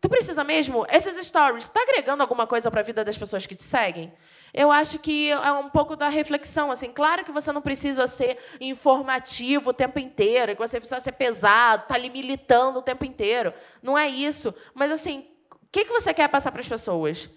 Tu 0.00 0.08
precisa 0.08 0.42
mesmo? 0.42 0.86
Esses 0.90 1.26
stories, 1.26 1.64
está 1.64 1.82
agregando 1.82 2.22
alguma 2.22 2.46
coisa 2.46 2.70
para 2.70 2.80
a 2.80 2.84
vida 2.84 3.04
das 3.04 3.18
pessoas 3.18 3.46
que 3.46 3.54
te 3.54 3.62
seguem? 3.62 4.12
Eu 4.52 4.70
acho 4.72 4.98
que 4.98 5.30
é 5.30 5.52
um 5.52 5.68
pouco 5.68 5.96
da 5.96 6.08
reflexão. 6.08 6.70
Assim, 6.70 6.90
claro 6.90 7.24
que 7.24 7.32
você 7.32 7.52
não 7.52 7.62
precisa 7.62 8.06
ser 8.06 8.38
informativo 8.60 9.70
o 9.70 9.74
tempo 9.74 9.98
inteiro, 9.98 10.52
que 10.52 10.58
você 10.58 10.78
precisa 10.78 11.00
ser 11.00 11.12
pesado, 11.12 11.82
estar 11.82 11.94
tá 11.94 11.94
ali 11.94 12.10
militando 12.10 12.78
o 12.78 12.82
tempo 12.82 13.04
inteiro. 13.04 13.52
Não 13.82 13.96
é 13.96 14.08
isso. 14.08 14.54
Mas, 14.74 14.90
assim, 14.90 15.26
o 15.50 15.66
que, 15.70 15.84
que 15.84 15.92
você 15.92 16.12
quer 16.12 16.28
passar 16.28 16.50
para 16.50 16.60
as 16.60 16.68
pessoas? 16.68 17.30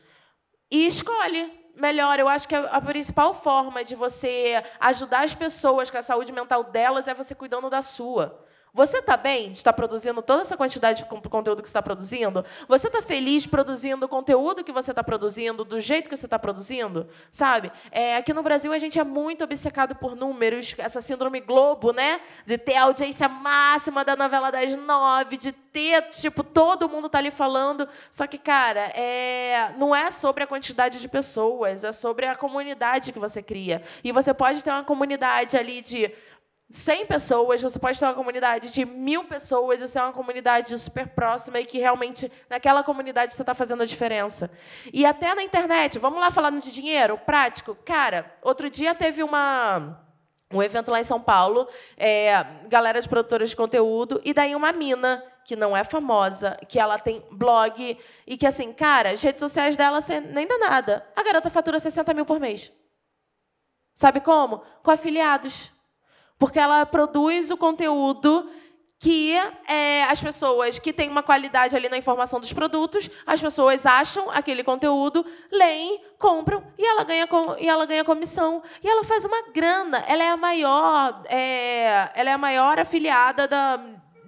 E 0.72 0.88
escolhe 0.88 1.52
melhor. 1.76 2.20
Eu 2.20 2.28
acho 2.28 2.48
que 2.48 2.56
a 2.56 2.82
principal 2.82 3.34
forma 3.34 3.84
de 3.84 3.96
você 3.96 4.64
ajudar 4.80 5.24
as 5.24 5.36
pessoas 5.36 5.90
com 5.90 5.98
a 5.98 6.02
saúde 6.02 6.32
mental 6.32 6.64
delas 6.64 7.08
é 7.08 7.14
você 7.14 7.36
cuidando 7.36 7.70
da 7.70 7.82
sua. 7.82 8.44
Você 8.76 8.98
está 8.98 9.16
bem 9.16 9.52
de 9.52 9.58
estar 9.58 9.72
produzindo 9.72 10.20
toda 10.24 10.42
essa 10.42 10.58
quantidade 10.58 11.04
de 11.04 11.06
conteúdo 11.06 11.62
que 11.62 11.68
está 11.68 11.80
produzindo? 11.80 12.44
Você 12.68 12.88
está 12.88 13.04
feliz 13.04 13.46
produzindo 13.46 14.08
o 14.08 14.10
conteúdo 14.10 14.64
que 14.64 14.72
você 14.72 14.92
está 14.92 15.04
produzindo, 15.04 15.64
do 15.64 15.80
jeito 15.80 16.10
que 16.10 16.18
você 16.18 16.26
está 16.26 16.40
produzindo? 16.40 17.08
Sabe? 17.32 17.72
É, 17.92 18.18
aqui 18.18 18.34
no 18.34 18.42
Brasil, 18.42 18.74
a 18.74 18.80
gente 18.80 18.98
é 18.98 19.04
muito 19.04 19.44
obcecado 19.44 19.94
por 19.94 20.16
números, 20.16 20.74
essa 20.80 21.02
síndrome 21.02 21.40
Globo, 21.40 21.94
né? 21.94 22.20
De 22.46 22.58
ter 22.58 22.76
a 22.78 22.86
audiência 22.86 23.30
máxima 23.30 24.04
da 24.04 24.16
novela 24.16 24.52
das 24.52 24.76
nove, 24.76 25.38
de 25.38 25.52
ter, 25.52 26.08
tipo, 26.10 26.44
todo 26.44 26.90
mundo 26.90 27.08
tá 27.08 27.20
ali 27.20 27.30
falando. 27.30 27.88
Só 28.10 28.26
que, 28.26 28.40
cara, 28.40 28.92
é, 28.96 29.72
não 29.78 29.96
é 29.96 30.10
sobre 30.10 30.46
a 30.46 30.48
quantidade 30.48 31.00
de 31.00 31.08
pessoas, 31.08 31.84
é 31.84 31.92
sobre 31.92 32.26
a 32.26 32.36
comunidade 32.36 33.12
que 33.12 33.20
você 33.20 33.44
cria. 33.44 33.84
E 34.04 34.12
você 34.12 34.34
pode 34.34 34.64
ter 34.64 34.72
uma 34.72 34.84
comunidade 34.84 35.56
ali 35.56 35.80
de 35.80 36.12
100 36.74 37.06
pessoas, 37.06 37.62
você 37.62 37.78
pode 37.78 38.00
ter 38.00 38.06
uma 38.06 38.16
comunidade 38.16 38.74
de 38.74 38.84
mil 38.84 39.26
pessoas, 39.26 39.80
você 39.80 40.00
é 40.00 40.02
uma 40.02 40.12
comunidade 40.12 40.76
super 40.80 41.06
próxima 41.06 41.60
e 41.60 41.66
que 41.66 41.78
realmente 41.78 42.32
naquela 42.50 42.82
comunidade 42.82 43.36
você 43.36 43.44
está 43.44 43.54
fazendo 43.54 43.84
a 43.84 43.86
diferença. 43.86 44.50
E 44.92 45.06
até 45.06 45.36
na 45.36 45.44
internet, 45.44 46.00
vamos 46.00 46.20
lá 46.20 46.32
falando 46.32 46.60
de 46.60 46.72
dinheiro, 46.72 47.16
prático. 47.16 47.78
Cara, 47.86 48.26
outro 48.42 48.72
dia 48.72 48.96
teve 48.96 49.22
uma 49.22 50.00
um 50.52 50.64
evento 50.64 50.90
lá 50.90 51.00
em 51.00 51.04
São 51.04 51.22
Paulo, 51.22 51.68
é, 51.96 52.44
galera 52.68 53.00
de 53.00 53.08
produtoras 53.08 53.52
de 53.52 53.56
conteúdo, 53.56 54.20
e 54.26 54.34
daí 54.34 54.56
uma 54.56 54.72
mina 54.72 55.24
que 55.46 55.56
não 55.56 55.78
é 55.78 55.84
famosa, 55.84 56.58
que 56.68 56.80
ela 56.80 56.98
tem 56.98 57.24
blog, 57.32 58.00
e 58.26 58.36
que, 58.36 58.48
assim, 58.48 58.74
cara, 58.74 59.12
as 59.12 59.22
redes 59.22 59.40
sociais 59.40 59.78
dela 59.78 60.00
nem 60.32 60.48
dá 60.48 60.58
nada. 60.58 61.06
A 61.16 61.24
garota 61.24 61.52
fatura 61.52 61.80
60 61.80 62.14
mil 62.16 62.26
por 62.26 62.40
mês. 62.40 62.72
Sabe 63.94 64.20
como? 64.22 64.64
Com 64.82 64.90
afiliados. 64.90 65.73
Porque 66.38 66.60
ela 66.60 66.86
produz 66.86 67.52
o 67.52 67.58
conteúdo 67.58 68.50
que 69.04 69.34
é, 69.68 70.04
as 70.06 70.22
pessoas 70.22 70.80
que 70.80 70.94
têm 70.94 71.10
uma 71.10 71.22
qualidade 71.22 71.76
ali 71.76 71.90
na 71.90 71.98
informação 71.98 72.40
dos 72.40 72.54
produtos, 72.54 73.10
as 73.26 73.42
pessoas 73.42 73.86
acham 73.86 74.32
aquele 74.32 74.64
conteúdo, 74.64 75.26
leem, 75.52 76.02
compram 76.18 76.64
e 76.78 76.86
ela 76.88 77.04
ganha 77.04 77.28
e 77.60 77.68
ela 77.68 77.86
ganha 77.86 78.06
comissão 78.06 78.64
e 78.82 78.88
ela 78.88 79.04
faz 79.04 79.26
uma 79.26 79.52
grana. 79.52 80.06
Ela 80.08 80.24
é 80.24 80.30
a 80.30 80.38
maior, 80.38 81.22
é, 81.26 82.12
ela 82.16 82.30
é 82.30 82.34
a 82.34 82.38
maior 82.38 82.80
afiliada 82.80 83.46
da 83.46 83.78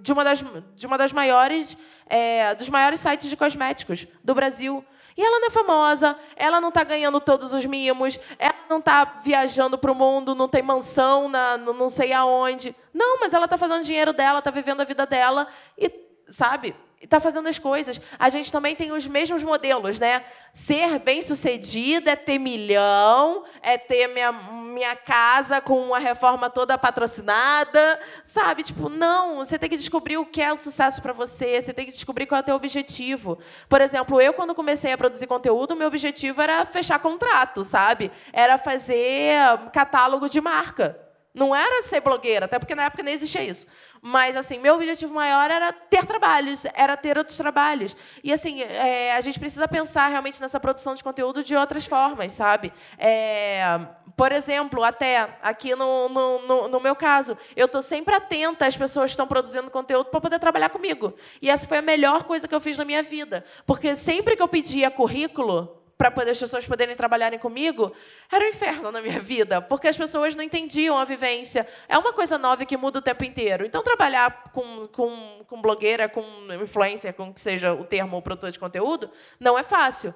de 0.06 0.12
uma 0.12 0.22
das, 0.22 0.44
de 0.76 0.86
uma 0.86 0.96
das 0.96 1.12
maiores, 1.12 1.76
é, 2.06 2.54
dos 2.54 2.68
maiores 2.68 3.00
sites 3.00 3.28
de 3.28 3.36
cosméticos 3.36 4.06
do 4.22 4.34
Brasil. 4.34 4.84
E 5.16 5.22
ela 5.22 5.40
não 5.40 5.46
é 5.46 5.50
famosa, 5.50 6.16
ela 6.36 6.60
não 6.60 6.68
está 6.68 6.84
ganhando 6.84 7.20
todos 7.20 7.54
os 7.54 7.64
mimos, 7.64 8.20
ela 8.38 8.54
não 8.68 8.78
está 8.78 9.04
viajando 9.04 9.78
para 9.78 9.90
o 9.90 9.94
mundo, 9.94 10.34
não 10.34 10.46
tem 10.46 10.62
mansão 10.62 11.28
na, 11.28 11.56
não 11.56 11.88
sei 11.88 12.12
aonde. 12.12 12.76
Não, 12.92 13.18
mas 13.20 13.32
ela 13.32 13.46
está 13.46 13.56
fazendo 13.56 13.82
dinheiro 13.82 14.12
dela, 14.12 14.40
está 14.40 14.50
vivendo 14.50 14.82
a 14.82 14.84
vida 14.84 15.06
dela 15.06 15.48
e, 15.78 15.90
sabe, 16.28 16.76
está 17.06 17.18
fazendo 17.18 17.48
as 17.48 17.58
coisas. 17.58 18.00
A 18.18 18.28
gente 18.28 18.52
também 18.52 18.76
tem 18.76 18.92
os 18.92 19.06
mesmos 19.06 19.42
modelos, 19.42 19.98
né? 19.98 20.24
Ser 20.52 20.98
bem-sucedida 20.98 22.12
é 22.12 22.16
ter 22.16 22.38
milhão, 22.38 23.44
é 23.62 23.78
ter 23.78 24.08
minha, 24.08 24.32
minha 24.32 24.94
casa 24.94 25.60
com 25.60 25.80
uma 25.80 25.98
reforma 25.98 26.50
toda 26.50 26.76
patrocinada, 26.76 27.98
sabe? 28.24 28.62
Tipo, 28.62 28.88
não, 28.88 29.36
você 29.36 29.58
tem 29.58 29.70
que 29.70 29.76
descobrir 29.76 30.16
o 30.16 30.26
que 30.26 30.42
é 30.42 30.52
o 30.52 30.60
sucesso 30.60 31.00
para 31.00 31.12
você, 31.12 31.60
você 31.60 31.72
tem 31.72 31.86
que 31.86 31.92
descobrir 31.92 32.26
qual 32.26 32.38
é 32.38 32.42
o 32.42 32.44
teu 32.44 32.56
objetivo. 32.56 33.38
Por 33.68 33.80
exemplo, 33.80 34.20
eu 34.20 34.34
quando 34.34 34.54
comecei 34.54 34.92
a 34.92 34.98
produzir 34.98 35.26
conteúdo, 35.26 35.76
meu 35.76 35.88
objetivo 35.88 36.42
era 36.42 36.64
fechar 36.66 36.98
contrato, 36.98 37.64
sabe? 37.64 38.10
Era 38.32 38.58
fazer 38.58 39.36
catálogo 39.72 40.28
de 40.28 40.40
marca. 40.40 41.05
Não 41.36 41.54
era 41.54 41.82
ser 41.82 42.00
blogueira, 42.00 42.46
até 42.46 42.58
porque 42.58 42.74
na 42.74 42.84
época 42.84 43.02
nem 43.02 43.12
existia 43.12 43.44
isso. 43.44 43.66
Mas, 44.00 44.34
assim, 44.34 44.58
meu 44.58 44.74
objetivo 44.74 45.14
maior 45.14 45.50
era 45.50 45.70
ter 45.70 46.06
trabalhos, 46.06 46.64
era 46.72 46.96
ter 46.96 47.18
outros 47.18 47.36
trabalhos. 47.36 47.94
E, 48.24 48.32
assim, 48.32 48.62
é, 48.62 49.12
a 49.12 49.20
gente 49.20 49.38
precisa 49.38 49.68
pensar 49.68 50.08
realmente 50.08 50.40
nessa 50.40 50.58
produção 50.58 50.94
de 50.94 51.04
conteúdo 51.04 51.44
de 51.44 51.54
outras 51.54 51.84
formas, 51.84 52.32
sabe? 52.32 52.72
É, 52.96 53.78
por 54.16 54.32
exemplo, 54.32 54.82
até 54.82 55.36
aqui 55.42 55.74
no, 55.74 56.08
no, 56.08 56.46
no, 56.46 56.68
no 56.68 56.80
meu 56.80 56.96
caso, 56.96 57.36
eu 57.54 57.66
estou 57.66 57.82
sempre 57.82 58.14
atenta 58.14 58.66
às 58.66 58.74
pessoas 58.74 59.10
que 59.10 59.12
estão 59.12 59.26
produzindo 59.26 59.70
conteúdo 59.70 60.06
para 60.06 60.22
poder 60.22 60.38
trabalhar 60.38 60.70
comigo. 60.70 61.12
E 61.42 61.50
essa 61.50 61.66
foi 61.66 61.76
a 61.76 61.82
melhor 61.82 62.24
coisa 62.24 62.48
que 62.48 62.54
eu 62.54 62.60
fiz 62.62 62.78
na 62.78 62.84
minha 62.86 63.02
vida. 63.02 63.44
Porque 63.66 63.94
sempre 63.94 64.36
que 64.36 64.42
eu 64.42 64.48
pedia 64.48 64.90
currículo, 64.90 65.82
para 65.96 66.10
poder 66.10 66.32
as 66.32 66.38
pessoas 66.38 66.66
poderem 66.66 66.94
trabalharem 66.94 67.38
comigo, 67.38 67.92
era 68.30 68.44
um 68.44 68.48
inferno 68.48 68.92
na 68.92 69.00
minha 69.00 69.18
vida, 69.18 69.62
porque 69.62 69.88
as 69.88 69.96
pessoas 69.96 70.34
não 70.34 70.44
entendiam 70.44 70.98
a 70.98 71.04
vivência. 71.04 71.66
É 71.88 71.96
uma 71.96 72.12
coisa 72.12 72.36
nova 72.36 72.66
que 72.66 72.76
muda 72.76 72.98
o 72.98 73.02
tempo 73.02 73.24
inteiro. 73.24 73.64
Então, 73.64 73.82
trabalhar 73.82 74.50
com, 74.52 74.86
com, 74.88 75.44
com 75.46 75.62
blogueira, 75.62 76.08
com 76.08 76.22
influencer, 76.62 77.14
com 77.14 77.32
que 77.32 77.40
seja 77.40 77.72
o 77.72 77.84
termo 77.84 78.20
produtor 78.20 78.50
de 78.50 78.58
conteúdo, 78.58 79.10
não 79.40 79.58
é 79.58 79.62
fácil. 79.62 80.14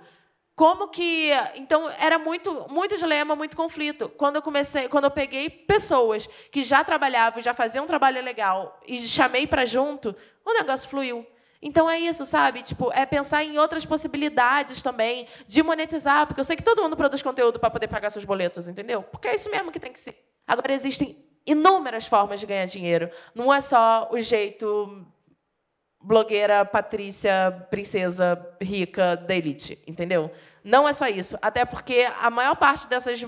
Como 0.55 0.89
que. 0.89 1.31
Então, 1.55 1.89
era 1.98 2.19
muito, 2.19 2.66
muito 2.69 2.98
dilema, 2.98 3.35
muito 3.35 3.57
conflito. 3.57 4.11
Quando 4.11 4.36
eu 4.36 4.43
comecei, 4.43 4.89
quando 4.89 5.05
eu 5.05 5.11
peguei 5.11 5.48
pessoas 5.48 6.27
que 6.52 6.62
já 6.62 6.85
trabalhavam, 6.85 7.40
já 7.40 7.55
faziam 7.55 7.85
um 7.85 7.86
trabalho 7.86 8.23
legal 8.23 8.78
e 8.86 9.01
chamei 9.09 9.47
para 9.47 9.65
junto, 9.65 10.15
o 10.44 10.52
negócio 10.52 10.86
fluiu. 10.86 11.27
Então 11.62 11.89
é 11.91 11.99
isso, 11.99 12.24
sabe? 12.24 12.62
Tipo, 12.62 12.91
é 12.93 13.05
pensar 13.05 13.45
em 13.45 13.59
outras 13.59 13.85
possibilidades 13.85 14.82
também 14.82 15.27
de 15.47 15.62
monetizar, 15.62 16.27
porque 16.27 16.41
eu 16.41 16.45
sei 16.45 16.57
que 16.57 16.62
todo 16.62 16.82
mundo 16.82 16.97
produz 16.97 17.23
conteúdo 17.23 17.59
para 17.59 17.70
poder 17.70 17.89
pagar 17.89 18.11
seus 18.11 18.24
boletos, 18.24 18.66
entendeu? 18.66 19.03
Porque 19.03 19.28
é 19.28 19.35
isso 19.35 19.51
mesmo 19.51 19.70
que 19.70 19.78
tem 19.78 19.93
que 19.93 19.99
ser. 19.99 20.16
Agora 20.47 20.73
existem 20.73 21.23
inúmeras 21.47 22.07
formas 22.07 22.41
de 22.41 22.47
ganhar 22.47 22.65
dinheiro. 22.66 23.11
Não 23.35 23.53
é 23.53 23.61
só 23.61 24.09
o 24.11 24.19
jeito 24.19 25.07
blogueira, 26.03 26.65
Patrícia, 26.65 27.66
princesa 27.70 28.57
rica 28.61 29.16
da 29.16 29.35
elite, 29.35 29.78
entendeu? 29.87 30.31
Não 30.65 30.89
é 30.89 30.95
só 30.95 31.07
isso. 31.09 31.37
Até 31.43 31.66
porque 31.66 32.09
a 32.20 32.31
maior 32.31 32.57
parte 32.57 32.87
dessas, 32.87 33.23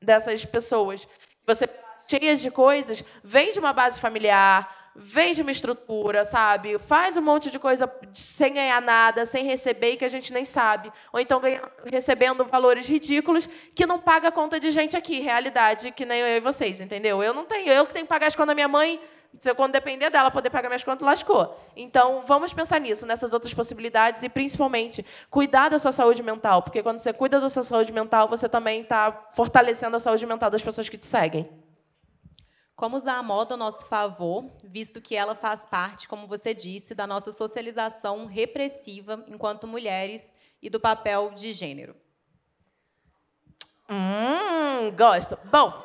dessas 0.00 0.44
pessoas, 0.44 1.06
você 1.46 1.68
cheias 2.08 2.40
de 2.40 2.50
coisas, 2.50 3.04
vem 3.22 3.52
de 3.52 3.58
uma 3.58 3.72
base 3.72 4.00
familiar, 4.00 4.81
vende 4.94 5.42
uma 5.42 5.50
estrutura, 5.50 6.24
sabe? 6.24 6.78
Faz 6.78 7.16
um 7.16 7.22
monte 7.22 7.50
de 7.50 7.58
coisa 7.58 7.90
sem 8.12 8.54
ganhar 8.54 8.80
nada, 8.82 9.24
sem 9.24 9.44
receber 9.44 9.92
e 9.92 9.96
que 9.96 10.04
a 10.04 10.08
gente 10.08 10.32
nem 10.32 10.44
sabe. 10.44 10.92
Ou 11.12 11.20
então 11.20 11.40
ganha, 11.40 11.62
recebendo 11.84 12.44
valores 12.44 12.86
ridículos 12.86 13.48
que 13.74 13.86
não 13.86 13.98
paga 13.98 14.28
a 14.28 14.32
conta 14.32 14.60
de 14.60 14.70
gente 14.70 14.96
aqui, 14.96 15.20
realidade 15.20 15.92
que 15.92 16.04
nem 16.04 16.20
eu 16.20 16.36
e 16.36 16.40
vocês, 16.40 16.80
entendeu? 16.80 17.22
Eu 17.22 17.32
não 17.32 17.44
tenho, 17.44 17.72
eu 17.72 17.86
que 17.86 17.92
tenho 17.92 18.04
que 18.04 18.10
pagar 18.10 18.26
as 18.26 18.36
contas 18.36 18.48
da 18.48 18.54
minha 18.54 18.68
mãe, 18.68 19.00
se 19.40 19.52
quando 19.54 19.72
depender 19.72 20.10
dela 20.10 20.30
poder 20.30 20.50
pagar 20.50 20.68
minhas 20.68 20.84
contas, 20.84 21.06
lascou. 21.06 21.58
Então, 21.74 22.22
vamos 22.26 22.52
pensar 22.52 22.78
nisso, 22.78 23.06
nessas 23.06 23.32
outras 23.32 23.54
possibilidades 23.54 24.22
e, 24.22 24.28
principalmente, 24.28 25.04
cuidar 25.30 25.70
da 25.70 25.78
sua 25.78 25.92
saúde 25.92 26.22
mental, 26.22 26.62
porque 26.62 26.82
quando 26.82 26.98
você 26.98 27.12
cuida 27.12 27.40
da 27.40 27.48
sua 27.48 27.62
saúde 27.62 27.92
mental, 27.92 28.28
você 28.28 28.48
também 28.48 28.82
está 28.82 29.30
fortalecendo 29.32 29.96
a 29.96 30.00
saúde 30.00 30.26
mental 30.26 30.50
das 30.50 30.62
pessoas 30.62 30.88
que 30.88 30.98
te 30.98 31.06
seguem. 31.06 31.48
Como 32.74 32.96
usar 32.96 33.18
a 33.18 33.22
moda 33.22 33.54
a 33.54 33.56
nosso 33.56 33.86
favor, 33.86 34.50
visto 34.64 35.00
que 35.00 35.14
ela 35.14 35.34
faz 35.34 35.66
parte, 35.66 36.08
como 36.08 36.26
você 36.26 36.54
disse, 36.54 36.94
da 36.94 37.06
nossa 37.06 37.32
socialização 37.32 38.26
repressiva 38.26 39.24
enquanto 39.28 39.66
mulheres 39.66 40.34
e 40.60 40.70
do 40.70 40.80
papel 40.80 41.32
de 41.34 41.52
gênero? 41.52 41.94
Hum, 43.88 44.90
gosto. 44.96 45.38
Bom, 45.44 45.84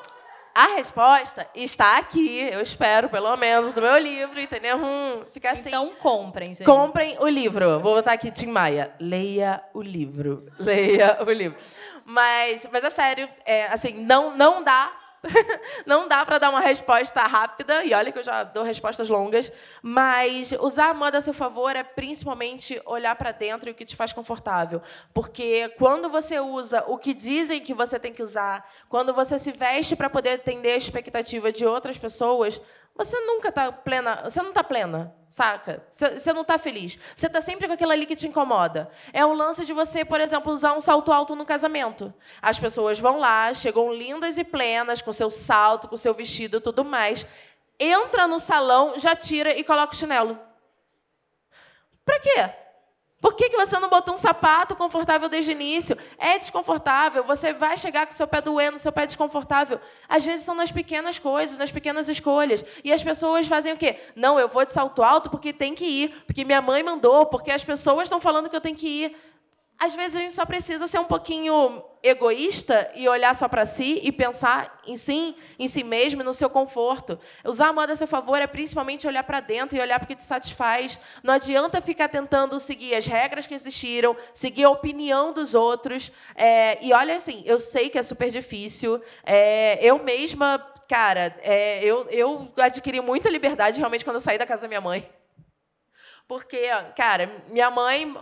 a 0.57 0.75
resposta 0.75 1.47
está 1.53 1.99
aqui, 1.99 2.39
eu 2.39 2.61
espero, 2.61 3.09
pelo 3.09 3.37
menos, 3.37 3.75
no 3.75 3.81
meu 3.83 3.95
livro, 3.99 4.39
entendeu? 4.39 4.77
Hum, 4.77 5.23
fica 5.31 5.51
assim. 5.51 5.69
Então 5.69 5.93
comprem, 5.99 6.47
gente. 6.55 6.65
Comprem 6.65 7.15
o 7.19 7.27
livro. 7.27 7.79
Vou 7.79 7.93
botar 7.93 8.13
aqui, 8.13 8.31
Tim 8.31 8.47
Maia. 8.47 8.91
Leia 8.99 9.61
o 9.71 9.83
livro. 9.83 10.51
Leia 10.57 11.19
o 11.21 11.29
livro. 11.29 11.59
Mas, 12.03 12.65
mas 12.71 12.83
é 12.83 12.89
sério, 12.89 13.29
é, 13.45 13.67
assim, 13.67 14.03
não, 14.03 14.35
não 14.35 14.63
dá 14.63 14.91
não 15.85 16.07
dá 16.07 16.25
para 16.25 16.37
dar 16.37 16.49
uma 16.49 16.59
resposta 16.59 17.21
rápida, 17.21 17.83
e 17.83 17.93
olha 17.93 18.11
que 18.11 18.19
eu 18.19 18.23
já 18.23 18.43
dou 18.43 18.63
respostas 18.63 19.09
longas, 19.09 19.51
mas 19.81 20.51
usar 20.53 20.89
a 20.89 20.93
moda 20.93 21.17
a 21.17 21.21
seu 21.21 21.33
favor 21.33 21.75
é 21.75 21.83
principalmente 21.83 22.81
olhar 22.85 23.15
para 23.15 23.31
dentro 23.31 23.69
e 23.69 23.71
o 23.71 23.75
que 23.75 23.85
te 23.85 23.95
faz 23.95 24.13
confortável. 24.13 24.81
Porque 25.13 25.69
quando 25.77 26.09
você 26.09 26.39
usa 26.39 26.83
o 26.87 26.97
que 26.97 27.13
dizem 27.13 27.61
que 27.61 27.73
você 27.73 27.99
tem 27.99 28.13
que 28.13 28.23
usar, 28.23 28.69
quando 28.89 29.13
você 29.13 29.37
se 29.37 29.51
veste 29.51 29.95
para 29.95 30.09
poder 30.09 30.31
atender 30.31 30.71
a 30.71 30.77
expectativa 30.77 31.51
de 31.51 31.65
outras 31.65 31.97
pessoas, 31.97 32.61
você 32.97 33.19
nunca 33.19 33.49
está 33.49 33.71
plena, 33.71 34.23
você 34.23 34.41
não 34.41 34.49
está 34.49 34.63
plena, 34.63 35.13
saca? 35.29 35.85
Você 35.89 36.33
não 36.33 36.41
está 36.41 36.57
feliz. 36.57 36.97
Você 37.15 37.27
está 37.27 37.39
sempre 37.39 37.67
com 37.67 37.73
aquilo 37.73 37.91
ali 37.91 38.05
que 38.07 38.15
te 38.15 38.27
incomoda. 38.27 38.89
É 39.13 39.23
o 39.23 39.33
lance 39.33 39.65
de 39.65 39.71
você, 39.71 40.03
por 40.03 40.19
exemplo, 40.19 40.51
usar 40.51 40.73
um 40.73 40.81
salto 40.81 41.11
alto 41.11 41.35
no 41.35 41.45
casamento. 41.45 42.11
As 42.41 42.57
pessoas 42.59 42.99
vão 42.99 43.19
lá, 43.19 43.53
chegam 43.53 43.93
lindas 43.93 44.37
e 44.37 44.43
plenas, 44.43 45.01
com 45.01 45.13
seu 45.13 45.29
salto, 45.29 45.87
com 45.87 45.95
seu 45.95 46.13
vestido 46.13 46.57
e 46.57 46.61
tudo 46.61 46.83
mais. 46.83 47.25
Entra 47.79 48.27
no 48.27 48.39
salão, 48.39 48.97
já 48.97 49.15
tira 49.15 49.55
e 49.55 49.63
coloca 49.63 49.93
o 49.93 49.95
chinelo. 49.95 50.39
Para 52.03 52.19
quê? 52.19 52.66
Por 53.19 53.33
que, 53.33 53.49
que 53.49 53.57
você 53.57 53.79
não 53.79 53.89
botou 53.89 54.13
um 54.13 54.17
sapato 54.17 54.75
confortável 54.75 55.27
desde 55.27 55.49
o 55.49 55.53
início? 55.53 55.97
É 56.19 56.37
desconfortável, 56.37 57.23
você 57.23 57.51
vai 57.51 57.75
chegar 57.75 58.05
com 58.05 58.11
seu 58.11 58.27
pé 58.27 58.41
doendo, 58.41 58.77
seu 58.77 58.91
pé 58.91 59.07
desconfortável. 59.07 59.79
Às 60.07 60.23
vezes 60.23 60.45
são 60.45 60.53
nas 60.53 60.71
pequenas 60.71 61.17
coisas, 61.17 61.57
nas 61.57 61.71
pequenas 61.71 62.07
escolhas. 62.09 62.63
E 62.83 62.93
as 62.93 63.03
pessoas 63.03 63.47
fazem 63.47 63.73
o 63.73 63.77
quê? 63.77 63.99
Não, 64.15 64.39
eu 64.39 64.47
vou 64.47 64.63
de 64.63 64.71
salto 64.71 65.01
alto 65.01 65.31
porque 65.31 65.51
tem 65.51 65.73
que 65.73 65.85
ir, 65.85 66.23
porque 66.27 66.45
minha 66.45 66.61
mãe 66.61 66.83
mandou, 66.83 67.25
porque 67.25 67.49
as 67.49 67.63
pessoas 67.63 68.03
estão 68.03 68.19
falando 68.19 68.49
que 68.49 68.55
eu 68.55 68.61
tenho 68.61 68.75
que 68.75 68.87
ir 68.87 69.15
às 69.79 69.93
vezes 69.93 70.15
a 70.15 70.19
gente 70.19 70.33
só 70.33 70.45
precisa 70.45 70.87
ser 70.87 70.99
um 70.99 71.05
pouquinho 71.05 71.83
egoísta 72.01 72.89
e 72.95 73.07
olhar 73.07 73.35
só 73.35 73.47
para 73.47 73.65
si 73.65 73.99
e 74.01 74.11
pensar 74.11 74.81
em 74.87 74.97
si, 74.97 75.35
em 75.59 75.67
si 75.67 75.83
mesmo 75.83 76.23
no 76.23 76.33
seu 76.33 76.49
conforto. 76.49 77.19
Usar 77.45 77.67
a 77.67 77.73
moda 77.73 77.93
a 77.93 77.95
seu 77.95 78.07
favor 78.07 78.41
é 78.41 78.47
principalmente 78.47 79.05
olhar 79.05 79.23
para 79.23 79.39
dentro 79.39 79.77
e 79.77 79.81
olhar 79.81 79.99
para 79.99 80.05
o 80.05 80.07
que 80.07 80.15
te 80.15 80.23
satisfaz. 80.23 80.99
Não 81.21 81.33
adianta 81.33 81.79
ficar 81.79 82.09
tentando 82.09 82.59
seguir 82.59 82.95
as 82.95 83.05
regras 83.05 83.45
que 83.45 83.53
existiram, 83.53 84.15
seguir 84.33 84.63
a 84.63 84.69
opinião 84.69 85.31
dos 85.31 85.53
outros. 85.53 86.11
É, 86.35 86.83
e 86.83 86.91
olha 86.91 87.15
assim, 87.15 87.43
eu 87.45 87.59
sei 87.59 87.89
que 87.89 87.99
é 87.99 88.03
super 88.03 88.31
difícil. 88.31 88.99
É, 89.23 89.77
eu 89.81 89.99
mesma, 89.99 90.57
cara, 90.87 91.37
é, 91.41 91.83
eu, 91.83 92.07
eu 92.09 92.51
adquiri 92.57 92.99
muita 92.99 93.29
liberdade 93.29 93.77
realmente 93.77 94.03
quando 94.03 94.15
eu 94.15 94.21
saí 94.21 94.39
da 94.39 94.45
casa 94.45 94.63
da 94.63 94.67
minha 94.67 94.81
mãe. 94.81 95.07
Porque, 96.27 96.67
cara, 96.95 97.43
minha 97.47 97.71
mãe 97.71 98.13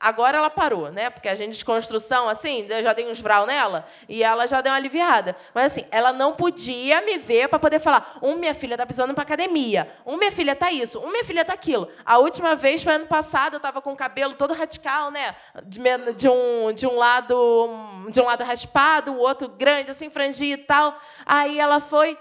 Agora 0.00 0.38
ela 0.38 0.48
parou, 0.48 0.90
né? 0.90 1.10
Porque 1.10 1.28
a 1.28 1.34
gente 1.34 1.58
de 1.58 1.64
construção, 1.64 2.26
assim, 2.26 2.66
já 2.82 2.94
dei 2.94 3.06
uns 3.06 3.20
vral 3.20 3.44
nela 3.44 3.86
e 4.08 4.22
ela 4.22 4.46
já 4.46 4.62
deu 4.62 4.72
uma 4.72 4.78
aliviada. 4.78 5.36
Mas 5.54 5.72
assim, 5.72 5.84
ela 5.90 6.10
não 6.10 6.32
podia 6.32 7.02
me 7.02 7.18
ver 7.18 7.48
para 7.48 7.58
poder 7.58 7.80
falar: 7.80 8.16
um, 8.22 8.34
minha 8.34 8.54
filha 8.54 8.78
tá 8.78 8.86
precisando 8.86 9.12
para 9.12 9.24
academia, 9.24 9.94
um, 10.06 10.16
minha 10.16 10.32
filha 10.32 10.56
tá 10.56 10.72
isso, 10.72 10.98
um, 10.98 11.10
minha 11.10 11.22
filha 11.22 11.44
tá 11.44 11.52
aquilo. 11.52 11.86
A 12.02 12.16
última 12.16 12.56
vez 12.56 12.82
foi 12.82 12.94
ano 12.94 13.06
passado, 13.06 13.54
eu 13.54 13.56
estava 13.58 13.82
com 13.82 13.92
o 13.92 13.96
cabelo 13.96 14.32
todo 14.32 14.54
radical, 14.54 15.10
né? 15.10 15.36
De, 15.64 15.78
de, 16.14 16.30
um, 16.30 16.72
de 16.72 16.86
um 16.86 16.96
lado 16.96 17.68
de 18.08 18.22
um 18.22 18.24
lado 18.24 18.42
raspado, 18.42 19.12
o 19.12 19.18
outro 19.18 19.50
grande, 19.50 19.90
assim, 19.90 20.08
frangido 20.08 20.62
e 20.62 20.64
tal. 20.64 20.98
Aí 21.26 21.60
ela 21.60 21.78
foi. 21.78 22.18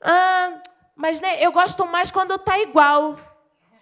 Ah, 0.00 0.60
mas 0.94 1.20
né, 1.20 1.44
eu 1.44 1.50
gosto 1.50 1.84
mais 1.84 2.12
quando 2.12 2.38
tá 2.38 2.60
igual. 2.60 3.16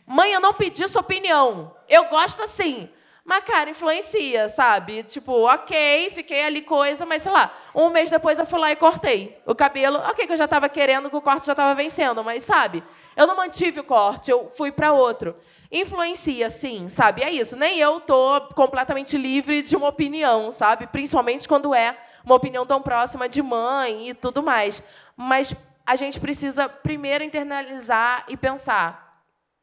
Mãe, 0.07 0.33
eu 0.33 0.41
não 0.41 0.55
pedi 0.55 0.89
sua 0.89 1.03
opinião. 1.03 1.77
Eu 1.87 2.07
gosto 2.07 2.43
assim. 2.43 2.89
Mas, 3.31 3.45
cara, 3.45 3.71
influencia, 3.71 4.49
sabe? 4.49 5.05
Tipo, 5.05 5.47
ok, 5.47 6.11
fiquei 6.11 6.43
ali 6.43 6.63
coisa, 6.63 7.07
mas 7.07 7.23
sei 7.23 7.31
lá, 7.31 7.57
um 7.73 7.89
mês 7.89 8.11
depois 8.11 8.41
eu 8.41 8.45
fui 8.45 8.59
lá 8.59 8.73
e 8.73 8.75
cortei 8.75 9.41
o 9.47 9.55
cabelo. 9.55 9.99
Ok, 9.99 10.27
que 10.27 10.33
eu 10.33 10.37
já 10.37 10.47
estava 10.47 10.69
querendo, 10.69 11.09
que 11.09 11.15
o 11.15 11.23
corte 11.23 11.47
já 11.47 11.53
estava 11.53 11.73
vencendo, 11.73 12.25
mas 12.25 12.43
sabe? 12.43 12.83
Eu 13.15 13.29
não 13.29 13.37
mantive 13.37 13.79
o 13.79 13.85
corte, 13.85 14.33
eu 14.33 14.51
fui 14.57 14.73
para 14.73 14.93
outro. 14.93 15.37
Influencia, 15.71 16.51
sim, 16.51 16.89
sabe? 16.89 17.23
É 17.23 17.31
isso. 17.31 17.55
Nem 17.55 17.79
eu 17.79 18.01
tô 18.01 18.41
completamente 18.57 19.17
livre 19.17 19.63
de 19.63 19.77
uma 19.77 19.87
opinião, 19.87 20.51
sabe? 20.51 20.89
Principalmente 20.89 21.47
quando 21.47 21.73
é 21.73 21.97
uma 22.25 22.35
opinião 22.35 22.67
tão 22.67 22.83
próxima 22.83 23.29
de 23.29 23.41
mãe 23.41 24.09
e 24.09 24.13
tudo 24.13 24.43
mais. 24.43 24.83
Mas 25.17 25.55
a 25.87 25.95
gente 25.95 26.19
precisa 26.19 26.69
primeiro 26.69 27.23
internalizar 27.23 28.25
e 28.27 28.37
pensar 28.37 29.10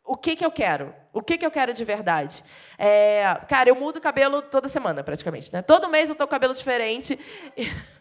o 0.08 0.16
que, 0.16 0.36
que 0.36 0.46
eu 0.46 0.52
quero? 0.52 0.96
O 1.12 1.22
que, 1.22 1.38
que 1.38 1.46
eu 1.46 1.52
quero 1.52 1.74
de 1.74 1.84
verdade? 1.84 2.44
É, 2.78 3.40
cara, 3.48 3.70
eu 3.70 3.76
mudo 3.76 3.98
o 3.98 4.02
cabelo 4.02 4.42
toda 4.42 4.70
semana, 4.70 5.04
praticamente. 5.04 5.52
Né? 5.52 5.62
Todo 5.62 5.90
mês 5.90 6.10
eu 6.10 6.16
tô 6.16 6.26
com 6.26 6.32
cabelo 6.32 6.54
diferente. 6.54 7.20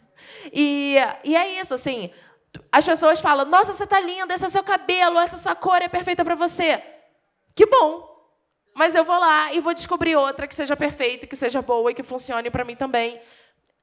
E, 0.52 0.96
e 1.24 1.36
é 1.36 1.60
isso, 1.60 1.74
assim. 1.74 2.10
As 2.70 2.84
pessoas 2.84 3.18
falam: 3.18 3.44
Nossa, 3.46 3.72
você 3.72 3.84
tá 3.84 3.98
linda, 3.98 4.32
esse 4.32 4.44
é 4.44 4.48
seu 4.48 4.62
cabelo, 4.62 5.18
essa 5.18 5.36
sua 5.36 5.56
cor 5.56 5.82
é 5.82 5.88
perfeita 5.88 6.24
para 6.24 6.36
você. 6.36 6.82
Que 7.54 7.66
bom. 7.66 8.08
Mas 8.74 8.94
eu 8.94 9.04
vou 9.04 9.18
lá 9.18 9.52
e 9.52 9.60
vou 9.60 9.74
descobrir 9.74 10.14
outra 10.14 10.46
que 10.46 10.54
seja 10.54 10.76
perfeita, 10.76 11.26
que 11.26 11.34
seja 11.34 11.60
boa 11.60 11.90
e 11.90 11.94
que 11.94 12.02
funcione 12.02 12.48
para 12.50 12.64
mim 12.64 12.76
também 12.76 13.20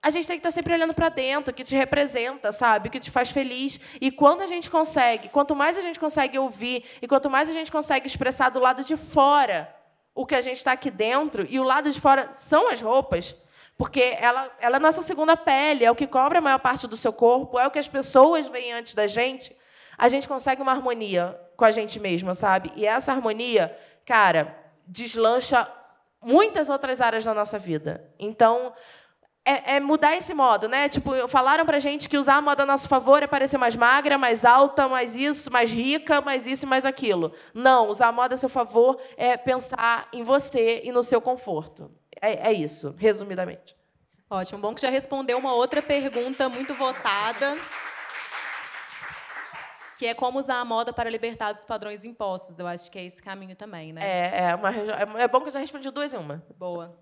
a 0.03 0.09
gente 0.09 0.27
tem 0.27 0.35
que 0.37 0.41
estar 0.41 0.51
sempre 0.51 0.73
olhando 0.73 0.93
para 0.93 1.07
dentro, 1.07 1.53
que 1.53 1.63
te 1.63 1.77
representa, 1.77 2.51
sabe? 2.51 2.89
Que 2.89 2.99
te 2.99 3.09
faz 3.09 3.31
feliz. 3.31 3.79
E 4.01 4.11
quando 4.11 4.41
a 4.41 4.47
gente 4.47 4.69
consegue, 4.69 5.29
quanto 5.29 5.55
mais 5.55 5.77
a 5.77 5.81
gente 5.81 5.97
consegue 5.97 6.37
ouvir 6.37 6.83
e 7.01 7.07
quanto 7.07 7.29
mais 7.29 7.49
a 7.49 7.53
gente 7.53 7.71
consegue 7.71 8.05
expressar 8.05 8.49
do 8.49 8.59
lado 8.59 8.83
de 8.83 8.97
fora 8.97 9.73
o 10.13 10.25
que 10.25 10.35
a 10.35 10.41
gente 10.41 10.57
está 10.57 10.73
aqui 10.73 10.91
dentro, 10.91 11.47
e 11.49 11.59
o 11.59 11.63
lado 11.63 11.89
de 11.89 11.99
fora 11.99 12.31
são 12.33 12.69
as 12.69 12.81
roupas, 12.81 13.35
porque 13.75 14.15
ela, 14.19 14.51
ela 14.59 14.75
é 14.75 14.77
a 14.77 14.79
nossa 14.79 15.01
segunda 15.01 15.35
pele, 15.35 15.85
é 15.85 15.89
o 15.89 15.95
que 15.95 16.05
cobre 16.05 16.37
a 16.37 16.41
maior 16.41 16.59
parte 16.59 16.85
do 16.85 16.95
seu 16.95 17.11
corpo, 17.11 17.57
é 17.57 17.65
o 17.65 17.71
que 17.71 17.79
as 17.79 17.87
pessoas 17.87 18.47
veem 18.47 18.73
antes 18.73 18.93
da 18.93 19.07
gente, 19.07 19.55
a 19.97 20.07
gente 20.09 20.27
consegue 20.27 20.61
uma 20.61 20.71
harmonia 20.71 21.39
com 21.55 21.65
a 21.65 21.71
gente 21.71 21.99
mesma, 21.99 22.35
sabe? 22.35 22.71
E 22.75 22.85
essa 22.85 23.11
harmonia, 23.11 23.75
cara, 24.05 24.55
deslancha 24.85 25.67
muitas 26.21 26.69
outras 26.69 27.01
áreas 27.01 27.25
da 27.25 27.33
nossa 27.33 27.57
vida. 27.57 28.07
Então, 28.19 28.73
é, 29.45 29.75
é, 29.75 29.79
mudar 29.79 30.15
esse 30.15 30.33
modo, 30.33 30.69
né? 30.69 30.87
Tipo, 30.87 31.27
falaram 31.27 31.65
pra 31.65 31.77
gente 31.79 32.07
que 32.07 32.17
usar 32.17 32.35
a 32.35 32.41
moda 32.41 32.63
a 32.63 32.65
nosso 32.65 32.87
favor 32.87 33.21
é 33.21 33.27
parecer 33.27 33.57
mais 33.57 33.75
magra, 33.75 34.17
mais 34.17 34.45
alta, 34.45 34.87
mais 34.87 35.15
isso, 35.15 35.51
mais 35.51 35.69
rica, 35.69 36.21
mais 36.21 36.47
isso 36.47 36.65
e 36.65 36.67
mais 36.67 36.85
aquilo. 36.85 37.33
Não, 37.53 37.89
usar 37.89 38.07
a 38.07 38.11
moda 38.11 38.35
a 38.35 38.37
seu 38.37 38.47
favor 38.47 38.99
é 39.17 39.35
pensar 39.35 40.07
em 40.13 40.23
você 40.23 40.81
e 40.83 40.91
no 40.91 41.03
seu 41.03 41.19
conforto. 41.19 41.91
É, 42.21 42.51
é 42.51 42.53
isso, 42.53 42.95
resumidamente. 42.97 43.75
Ótimo, 44.29 44.59
bom 44.59 44.73
que 44.73 44.81
já 44.81 44.89
respondeu 44.89 45.37
uma 45.37 45.53
outra 45.53 45.81
pergunta 45.81 46.47
muito 46.47 46.73
votada, 46.73 47.57
que 49.97 50.07
é 50.07 50.13
como 50.13 50.39
usar 50.39 50.59
a 50.59 50.65
moda 50.65 50.93
para 50.93 51.09
libertar 51.09 51.51
dos 51.51 51.65
padrões 51.65 52.05
impostos. 52.05 52.57
Eu 52.57 52.65
acho 52.65 52.89
que 52.89 52.97
é 52.97 53.03
esse 53.03 53.21
caminho 53.21 53.57
também, 53.57 53.91
né? 53.91 54.01
É, 54.03 54.49
é, 54.49 54.55
uma, 54.55 54.69
é 55.21 55.27
bom 55.27 55.41
que 55.41 55.49
eu 55.49 55.51
já 55.51 55.59
respondi 55.59 55.91
duas 55.91 56.13
em 56.13 56.17
uma. 56.17 56.41
Boa. 56.57 56.97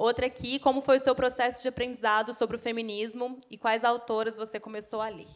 Outra 0.00 0.24
aqui, 0.24 0.58
como 0.58 0.80
foi 0.80 0.96
o 0.96 1.04
seu 1.04 1.14
processo 1.14 1.60
de 1.60 1.68
aprendizado 1.68 2.32
sobre 2.32 2.56
o 2.56 2.58
feminismo 2.58 3.38
e 3.50 3.58
quais 3.58 3.84
autoras 3.84 4.34
você 4.34 4.58
começou 4.58 5.02
a 5.02 5.10
ler? 5.10 5.26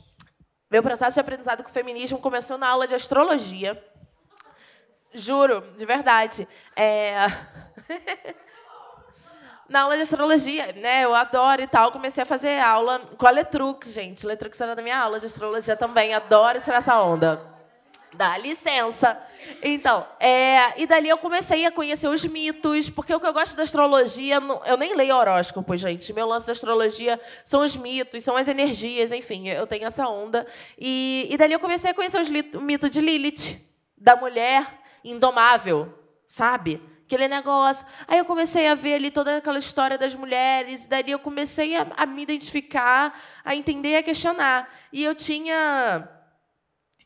Meu 0.70 0.82
processo 0.82 1.12
de 1.12 1.20
aprendizado 1.20 1.62
com 1.62 1.68
o 1.68 1.72
feminismo 1.72 2.18
começou 2.18 2.56
na 2.56 2.68
aula 2.68 2.86
de 2.86 2.94
astrologia. 2.94 3.78
Juro, 5.12 5.60
de 5.76 5.84
verdade. 5.84 6.48
É... 6.74 7.26
na 9.68 9.82
aula 9.82 9.96
de 9.96 10.02
astrologia, 10.02 10.72
né? 10.72 11.04
Eu 11.04 11.14
adoro 11.14 11.60
e 11.60 11.66
tal. 11.66 11.92
Comecei 11.92 12.22
a 12.22 12.26
fazer 12.26 12.58
aula 12.58 13.00
com 13.18 13.26
a 13.26 13.30
Letrux, 13.30 13.92
gente. 13.92 14.24
Letrux 14.24 14.58
era 14.58 14.74
da 14.74 14.80
minha 14.80 14.98
aula 14.98 15.20
de 15.20 15.26
astrologia 15.26 15.76
também. 15.76 16.14
Adoro 16.14 16.58
tirar 16.58 16.78
essa 16.78 16.98
onda. 17.02 17.53
Dá 18.16 18.38
licença. 18.38 19.20
Então, 19.62 20.06
é, 20.20 20.80
e 20.80 20.86
dali 20.86 21.08
eu 21.08 21.18
comecei 21.18 21.66
a 21.66 21.72
conhecer 21.72 22.08
os 22.08 22.24
mitos, 22.24 22.88
porque 22.88 23.14
o 23.14 23.20
que 23.20 23.26
eu 23.26 23.32
gosto 23.32 23.56
da 23.56 23.62
astrologia, 23.62 24.38
eu 24.66 24.76
nem 24.76 24.94
leio 24.94 25.16
horóscopo, 25.16 25.76
gente. 25.76 26.12
Meu 26.12 26.26
lance 26.26 26.46
da 26.46 26.52
astrologia 26.52 27.20
são 27.44 27.62
os 27.62 27.76
mitos, 27.76 28.22
são 28.22 28.36
as 28.36 28.48
energias, 28.48 29.10
enfim, 29.10 29.48
eu 29.48 29.66
tenho 29.66 29.86
essa 29.86 30.06
onda. 30.06 30.46
E, 30.78 31.26
e 31.30 31.36
dali 31.36 31.52
eu 31.52 31.60
comecei 31.60 31.90
a 31.90 31.94
conhecer 31.94 32.20
os, 32.20 32.28
o 32.28 32.60
mito 32.60 32.88
de 32.88 33.00
Lilith, 33.00 33.60
da 33.96 34.16
mulher 34.16 34.66
indomável, 35.04 35.92
sabe? 36.26 36.80
Aquele 37.04 37.28
negócio. 37.28 37.86
Aí 38.08 38.18
eu 38.18 38.24
comecei 38.24 38.66
a 38.66 38.74
ver 38.74 38.94
ali 38.94 39.10
toda 39.10 39.36
aquela 39.36 39.58
história 39.58 39.98
das 39.98 40.14
mulheres, 40.14 40.84
e 40.84 40.88
dali 40.88 41.10
eu 41.10 41.18
comecei 41.18 41.76
a, 41.76 41.86
a 41.96 42.06
me 42.06 42.22
identificar, 42.22 43.18
a 43.44 43.54
entender, 43.54 43.96
a 43.96 44.02
questionar. 44.02 44.72
E 44.92 45.04
eu 45.04 45.14
tinha 45.14 46.08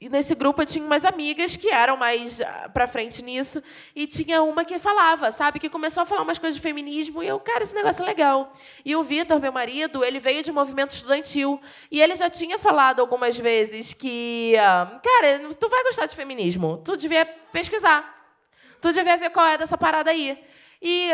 e 0.00 0.08
nesse 0.08 0.32
grupo 0.34 0.62
eu 0.62 0.66
tinha 0.66 0.84
umas 0.84 1.04
amigas 1.04 1.56
que 1.56 1.70
eram 1.70 1.96
mais 1.96 2.40
ah, 2.40 2.70
para 2.72 2.86
frente 2.86 3.20
nisso, 3.20 3.60
e 3.96 4.06
tinha 4.06 4.42
uma 4.42 4.64
que 4.64 4.78
falava, 4.78 5.32
sabe, 5.32 5.58
que 5.58 5.68
começou 5.68 6.04
a 6.04 6.06
falar 6.06 6.22
umas 6.22 6.38
coisas 6.38 6.54
de 6.54 6.62
feminismo, 6.62 7.20
e 7.20 7.26
eu, 7.26 7.40
cara, 7.40 7.64
esse 7.64 7.74
negócio 7.74 8.04
é 8.04 8.06
legal. 8.06 8.52
E 8.84 8.94
o 8.94 9.02
Vitor, 9.02 9.40
meu 9.40 9.50
marido, 9.50 10.04
ele 10.04 10.20
veio 10.20 10.44
de 10.44 10.52
movimento 10.52 10.90
estudantil, 10.90 11.60
e 11.90 12.00
ele 12.00 12.14
já 12.14 12.30
tinha 12.30 12.60
falado 12.60 13.00
algumas 13.00 13.36
vezes 13.36 13.92
que, 13.92 14.54
ah, 14.56 15.00
cara, 15.02 15.40
tu 15.58 15.68
vai 15.68 15.82
gostar 15.82 16.06
de 16.06 16.14
feminismo, 16.14 16.80
tu 16.84 16.96
devia 16.96 17.26
pesquisar, 17.52 18.32
tu 18.80 18.92
devia 18.92 19.16
ver 19.16 19.30
qual 19.30 19.46
é 19.46 19.58
dessa 19.58 19.76
parada 19.76 20.12
aí. 20.12 20.38
E 20.80 21.10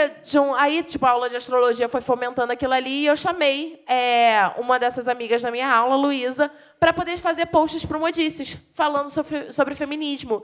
aí, 0.58 0.82
tipo, 0.82 1.06
a 1.06 1.10
aula 1.10 1.30
de 1.30 1.36
astrologia 1.36 1.88
foi 1.88 2.02
fomentando 2.02 2.52
aquilo 2.52 2.74
ali 2.74 3.04
e 3.04 3.06
eu 3.06 3.16
chamei 3.16 3.82
é, 3.88 4.52
uma 4.58 4.78
dessas 4.78 5.08
amigas 5.08 5.40
da 5.40 5.50
minha 5.50 5.74
aula, 5.74 5.96
Luísa, 5.96 6.52
para 6.78 6.92
poder 6.92 7.18
fazer 7.18 7.46
posts 7.46 7.84
para 7.84 7.98
Modices, 7.98 8.58
falando 8.74 9.08
sobre, 9.08 9.52
sobre 9.52 9.74
feminismo. 9.74 10.42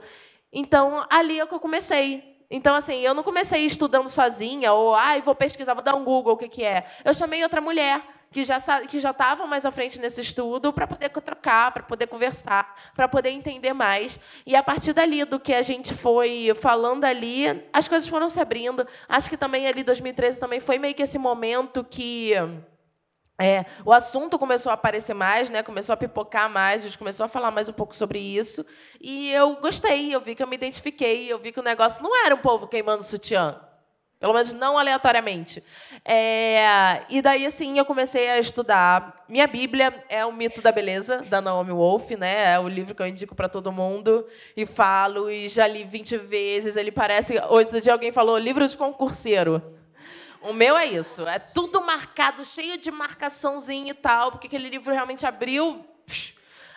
Então, 0.51 1.05
ali 1.09 1.39
é 1.39 1.45
que 1.45 1.53
eu 1.53 1.59
comecei. 1.59 2.31
Então, 2.49 2.75
assim, 2.75 2.99
eu 2.99 3.13
não 3.13 3.23
comecei 3.23 3.65
estudando 3.65 4.09
sozinha, 4.09 4.73
ou, 4.73 4.93
ah, 4.93 5.17
vou 5.23 5.33
pesquisar, 5.33 5.73
vou 5.73 5.83
dar 5.83 5.95
um 5.95 6.03
Google, 6.03 6.33
o 6.33 6.37
que, 6.37 6.49
que 6.49 6.63
é. 6.63 6.85
Eu 7.05 7.13
chamei 7.13 7.41
outra 7.43 7.61
mulher 7.61 8.01
que 8.31 8.45
já 8.45 8.59
que 8.87 8.99
já 8.99 9.11
estavam 9.11 9.45
mais 9.45 9.65
à 9.65 9.71
frente 9.71 9.99
nesse 9.99 10.21
estudo 10.21 10.71
para 10.71 10.87
poder 10.87 11.09
trocar, 11.09 11.71
para 11.71 11.83
poder 11.83 12.07
conversar, 12.07 12.75
para 12.95 13.07
poder 13.07 13.29
entender 13.29 13.73
mais. 13.73 14.17
E 14.45 14.55
a 14.55 14.63
partir 14.63 14.93
dali 14.93 15.25
do 15.25 15.39
que 15.39 15.53
a 15.53 15.61
gente 15.61 15.93
foi 15.93 16.53
falando 16.55 17.03
ali, 17.03 17.45
as 17.73 17.89
coisas 17.89 18.07
foram 18.07 18.29
se 18.29 18.39
abrindo. 18.39 18.87
Acho 19.07 19.29
que 19.29 19.35
também 19.35 19.67
ali 19.67 19.83
2013 19.83 20.39
também 20.39 20.61
foi 20.61 20.79
meio 20.79 20.95
que 20.95 21.03
esse 21.03 21.17
momento 21.17 21.83
que 21.83 22.33
é, 23.41 23.65
o 23.83 23.91
assunto 23.91 24.37
começou 24.37 24.69
a 24.69 24.73
aparecer 24.73 25.13
mais, 25.13 25.49
né? 25.49 25.63
começou 25.63 25.93
a 25.93 25.97
pipocar 25.97 26.49
mais, 26.49 26.81
a 26.81 26.85
gente 26.85 26.97
começou 26.97 27.25
a 27.25 27.29
falar 27.29 27.49
mais 27.49 27.67
um 27.67 27.73
pouco 27.73 27.95
sobre 27.95 28.19
isso. 28.19 28.65
E 28.99 29.31
eu 29.31 29.55
gostei, 29.55 30.13
eu 30.13 30.21
vi 30.21 30.35
que 30.35 30.43
eu 30.43 30.47
me 30.47 30.55
identifiquei, 30.55 31.31
eu 31.31 31.39
vi 31.39 31.51
que 31.51 31.59
o 31.59 31.63
negócio 31.63 32.03
não 32.03 32.25
era 32.25 32.35
um 32.35 32.37
povo 32.37 32.67
queimando 32.67 33.03
sutiã. 33.03 33.59
Pelo 34.21 34.33
menos 34.33 34.53
não 34.53 34.77
aleatoriamente. 34.77 35.63
É, 36.05 37.01
e 37.09 37.23
daí, 37.23 37.43
assim, 37.43 37.79
eu 37.79 37.85
comecei 37.85 38.29
a 38.29 38.37
estudar. 38.37 39.15
Minha 39.27 39.47
Bíblia 39.47 40.05
é 40.07 40.23
o 40.23 40.31
Mito 40.31 40.61
da 40.61 40.71
Beleza, 40.71 41.23
da 41.23 41.41
Naomi 41.41 41.71
Wolf, 41.71 42.11
né? 42.11 42.53
É 42.53 42.59
o 42.59 42.67
livro 42.67 42.93
que 42.93 43.01
eu 43.01 43.07
indico 43.07 43.33
para 43.33 43.49
todo 43.49 43.71
mundo. 43.71 44.23
E 44.55 44.63
falo, 44.67 45.27
e 45.31 45.49
já 45.49 45.65
li 45.65 45.83
20 45.83 46.17
vezes. 46.17 46.75
Ele 46.75 46.91
parece. 46.91 47.41
Hoje 47.49 47.81
dia 47.81 47.93
alguém 47.93 48.11
falou 48.11 48.37
livro 48.37 48.67
de 48.67 48.77
concurseiro. 48.77 49.80
O 50.41 50.53
meu 50.53 50.75
é 50.75 50.85
isso. 50.87 51.27
É 51.27 51.37
tudo 51.37 51.81
marcado, 51.81 52.43
cheio 52.43 52.77
de 52.77 52.89
marcaçãozinha 52.89 53.91
e 53.91 53.93
tal, 53.93 54.31
porque 54.31 54.47
aquele 54.47 54.69
livro 54.69 54.91
realmente 54.91 55.25
abriu. 55.25 55.85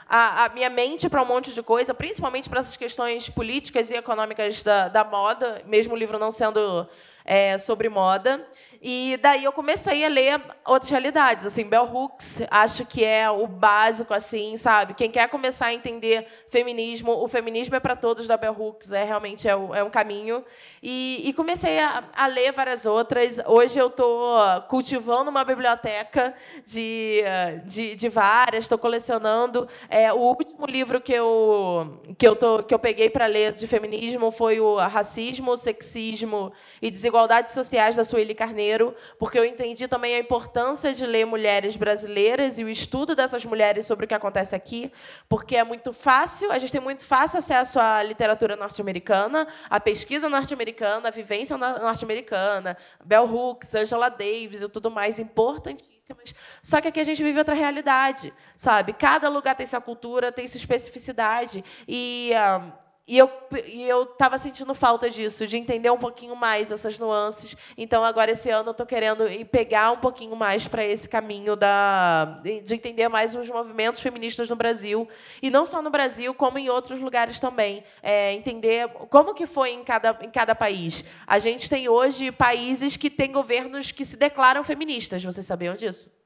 A, 0.06 0.44
a, 0.44 0.48
minha 0.50 0.68
mente 0.68 1.08
para 1.08 1.22
um 1.22 1.24
monte 1.24 1.54
de 1.54 1.62
coisa, 1.62 1.94
principalmente 1.94 2.46
para 2.46 2.60
essas 2.60 2.76
questões 2.76 3.30
políticas 3.30 3.90
e 3.90 3.94
econômicas 3.94 4.62
da, 4.62 4.86
da 4.88 5.02
moda, 5.02 5.62
mesmo 5.64 5.94
o 5.94 5.96
livro 5.96 6.18
não 6.18 6.30
sendo 6.30 6.86
é, 7.24 7.56
sobre 7.56 7.88
moda. 7.88 8.46
E 8.86 9.16
daí 9.22 9.44
eu 9.44 9.52
comecei 9.52 10.04
a 10.04 10.08
ler 10.08 10.38
outras 10.66 10.90
realidades, 10.90 11.46
assim, 11.46 11.64
Bell 11.64 11.90
Hooks, 11.90 12.42
acho 12.50 12.84
que 12.84 13.02
é 13.02 13.30
o 13.30 13.46
básico, 13.46 14.12
assim, 14.12 14.58
sabe? 14.58 14.92
Quem 14.92 15.10
quer 15.10 15.26
começar 15.30 15.66
a 15.66 15.74
entender 15.74 16.26
feminismo, 16.48 17.12
o 17.12 17.26
feminismo 17.26 17.74
é 17.74 17.80
para 17.80 17.96
todos 17.96 18.26
da 18.26 18.36
Bell 18.36 18.52
Hooks, 18.52 18.92
é 18.92 19.02
realmente 19.02 19.48
é, 19.48 19.52
é 19.52 19.82
um 19.82 19.88
caminho. 19.88 20.44
E, 20.82 21.22
e 21.24 21.32
comecei 21.32 21.78
a, 21.78 22.04
a, 22.14 22.26
ler 22.26 22.52
várias 22.52 22.84
outras. 22.84 23.40
Hoje 23.46 23.78
eu 23.78 23.86
estou 23.86 24.36
cultivando 24.68 25.30
uma 25.30 25.44
biblioteca 25.44 26.34
de, 26.66 27.22
de, 27.64 27.96
de 27.96 28.08
várias, 28.10 28.64
estou 28.64 28.76
colecionando. 28.76 29.66
É, 29.88 30.12
o 30.12 30.18
último 30.18 30.66
livro 30.66 31.00
que 31.00 31.14
eu, 31.14 32.02
que 32.18 32.28
eu, 32.28 32.36
tô, 32.36 32.62
que 32.62 32.74
eu 32.74 32.78
peguei 32.78 33.08
para 33.08 33.24
ler 33.24 33.54
de 33.54 33.66
feminismo 33.66 34.30
foi 34.30 34.60
o 34.60 34.76
Racismo, 34.76 35.56
Sexismo 35.56 36.52
e 36.82 36.90
Desigualdade 36.90 37.13
Desigualdades 37.14 37.54
Sociais, 37.54 37.94
da 37.94 38.02
Sueli 38.02 38.34
Carneiro, 38.34 38.92
porque 39.20 39.38
eu 39.38 39.44
entendi 39.44 39.86
também 39.86 40.16
a 40.16 40.18
importância 40.18 40.92
de 40.92 41.06
ler 41.06 41.24
mulheres 41.24 41.76
brasileiras 41.76 42.58
e 42.58 42.64
o 42.64 42.68
estudo 42.68 43.14
dessas 43.14 43.44
mulheres 43.44 43.86
sobre 43.86 44.04
o 44.04 44.08
que 44.08 44.14
acontece 44.14 44.56
aqui, 44.56 44.92
porque 45.28 45.54
é 45.54 45.62
muito 45.62 45.92
fácil, 45.92 46.50
a 46.50 46.58
gente 46.58 46.72
tem 46.72 46.80
muito 46.80 47.06
fácil 47.06 47.38
acesso 47.38 47.78
à 47.78 48.02
literatura 48.02 48.56
norte-americana, 48.56 49.46
à 49.70 49.78
pesquisa 49.78 50.28
norte-americana, 50.28 51.06
à 51.06 51.10
vivência 51.12 51.56
norte-americana, 51.56 52.76
Bell 53.04 53.32
Hooks, 53.32 53.76
Angela 53.76 54.08
Davis 54.08 54.62
e 54.62 54.68
tudo 54.68 54.90
mais, 54.90 55.20
importantíssimas. 55.20 56.34
Só 56.60 56.80
que 56.80 56.88
aqui 56.88 56.98
a 56.98 57.04
gente 57.04 57.22
vive 57.22 57.38
outra 57.38 57.54
realidade, 57.54 58.34
sabe? 58.56 58.92
Cada 58.92 59.28
lugar 59.28 59.54
tem 59.54 59.66
sua 59.66 59.80
cultura, 59.80 60.32
tem 60.32 60.48
sua 60.48 60.58
especificidade. 60.58 61.64
E 61.86 62.32
uh, 62.34 62.83
e 63.06 63.18
eu 63.18 63.30
e 63.66 63.82
eu 63.82 64.04
estava 64.04 64.38
sentindo 64.38 64.74
falta 64.74 65.10
disso, 65.10 65.46
de 65.46 65.58
entender 65.58 65.90
um 65.90 65.98
pouquinho 65.98 66.34
mais 66.34 66.70
essas 66.70 66.98
nuances. 66.98 67.54
Então 67.76 68.02
agora 68.02 68.30
esse 68.30 68.48
ano 68.48 68.68
eu 68.68 68.72
estou 68.72 68.86
querendo 68.86 69.24
pegar 69.50 69.92
um 69.92 69.98
pouquinho 69.98 70.34
mais 70.34 70.66
para 70.66 70.82
esse 70.82 71.06
caminho 71.08 71.54
da 71.54 72.40
de 72.42 72.74
entender 72.74 73.08
mais 73.08 73.34
os 73.34 73.48
movimentos 73.50 74.00
feministas 74.00 74.48
no 74.48 74.56
Brasil 74.56 75.06
e 75.42 75.50
não 75.50 75.66
só 75.66 75.82
no 75.82 75.90
Brasil, 75.90 76.32
como 76.32 76.58
em 76.58 76.70
outros 76.70 76.98
lugares 76.98 77.38
também. 77.38 77.84
É, 78.02 78.32
entender 78.32 78.88
como 78.88 79.34
que 79.34 79.46
foi 79.46 79.72
em 79.72 79.84
cada 79.84 80.18
em 80.22 80.30
cada 80.30 80.54
país. 80.54 81.04
A 81.26 81.38
gente 81.38 81.68
tem 81.68 81.88
hoje 81.88 82.32
países 82.32 82.96
que 82.96 83.10
têm 83.10 83.30
governos 83.30 83.92
que 83.92 84.04
se 84.04 84.16
declaram 84.16 84.64
feministas. 84.64 85.22
Vocês 85.22 85.44
sabiam 85.44 85.74
disso? 85.74 86.23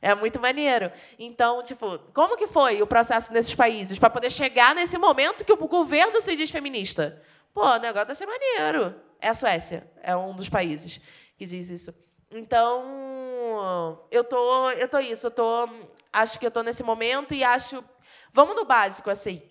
É 0.00 0.14
muito 0.14 0.40
maneiro. 0.40 0.92
Então, 1.18 1.62
tipo, 1.62 1.98
como 2.14 2.36
que 2.36 2.46
foi 2.46 2.80
o 2.82 2.86
processo 2.86 3.32
nesses 3.32 3.54
países 3.54 3.98
para 3.98 4.10
poder 4.10 4.30
chegar 4.30 4.74
nesse 4.74 4.96
momento 4.96 5.44
que 5.44 5.52
o 5.52 5.56
governo 5.56 6.20
se 6.20 6.36
diz 6.36 6.50
feminista? 6.50 7.22
Pô, 7.52 7.64
o 7.64 7.78
negócio 7.78 8.06
deve 8.06 8.18
ser 8.18 8.26
maneiro. 8.26 8.94
É 9.20 9.28
a 9.28 9.34
Suécia, 9.34 9.90
é 10.02 10.16
um 10.16 10.34
dos 10.34 10.48
países 10.48 11.00
que 11.36 11.44
diz 11.44 11.68
isso. 11.68 11.94
Então, 12.30 13.98
eu 14.10 14.22
tô, 14.22 14.70
eu 14.72 14.88
tô 14.88 14.98
isso, 14.98 15.26
eu 15.26 15.30
tô, 15.30 15.68
acho 16.12 16.38
que 16.38 16.46
eu 16.46 16.50
tô 16.50 16.62
nesse 16.62 16.82
momento 16.82 17.34
e 17.34 17.42
acho, 17.42 17.82
vamos 18.32 18.54
no 18.54 18.64
básico 18.64 19.10
assim. 19.10 19.42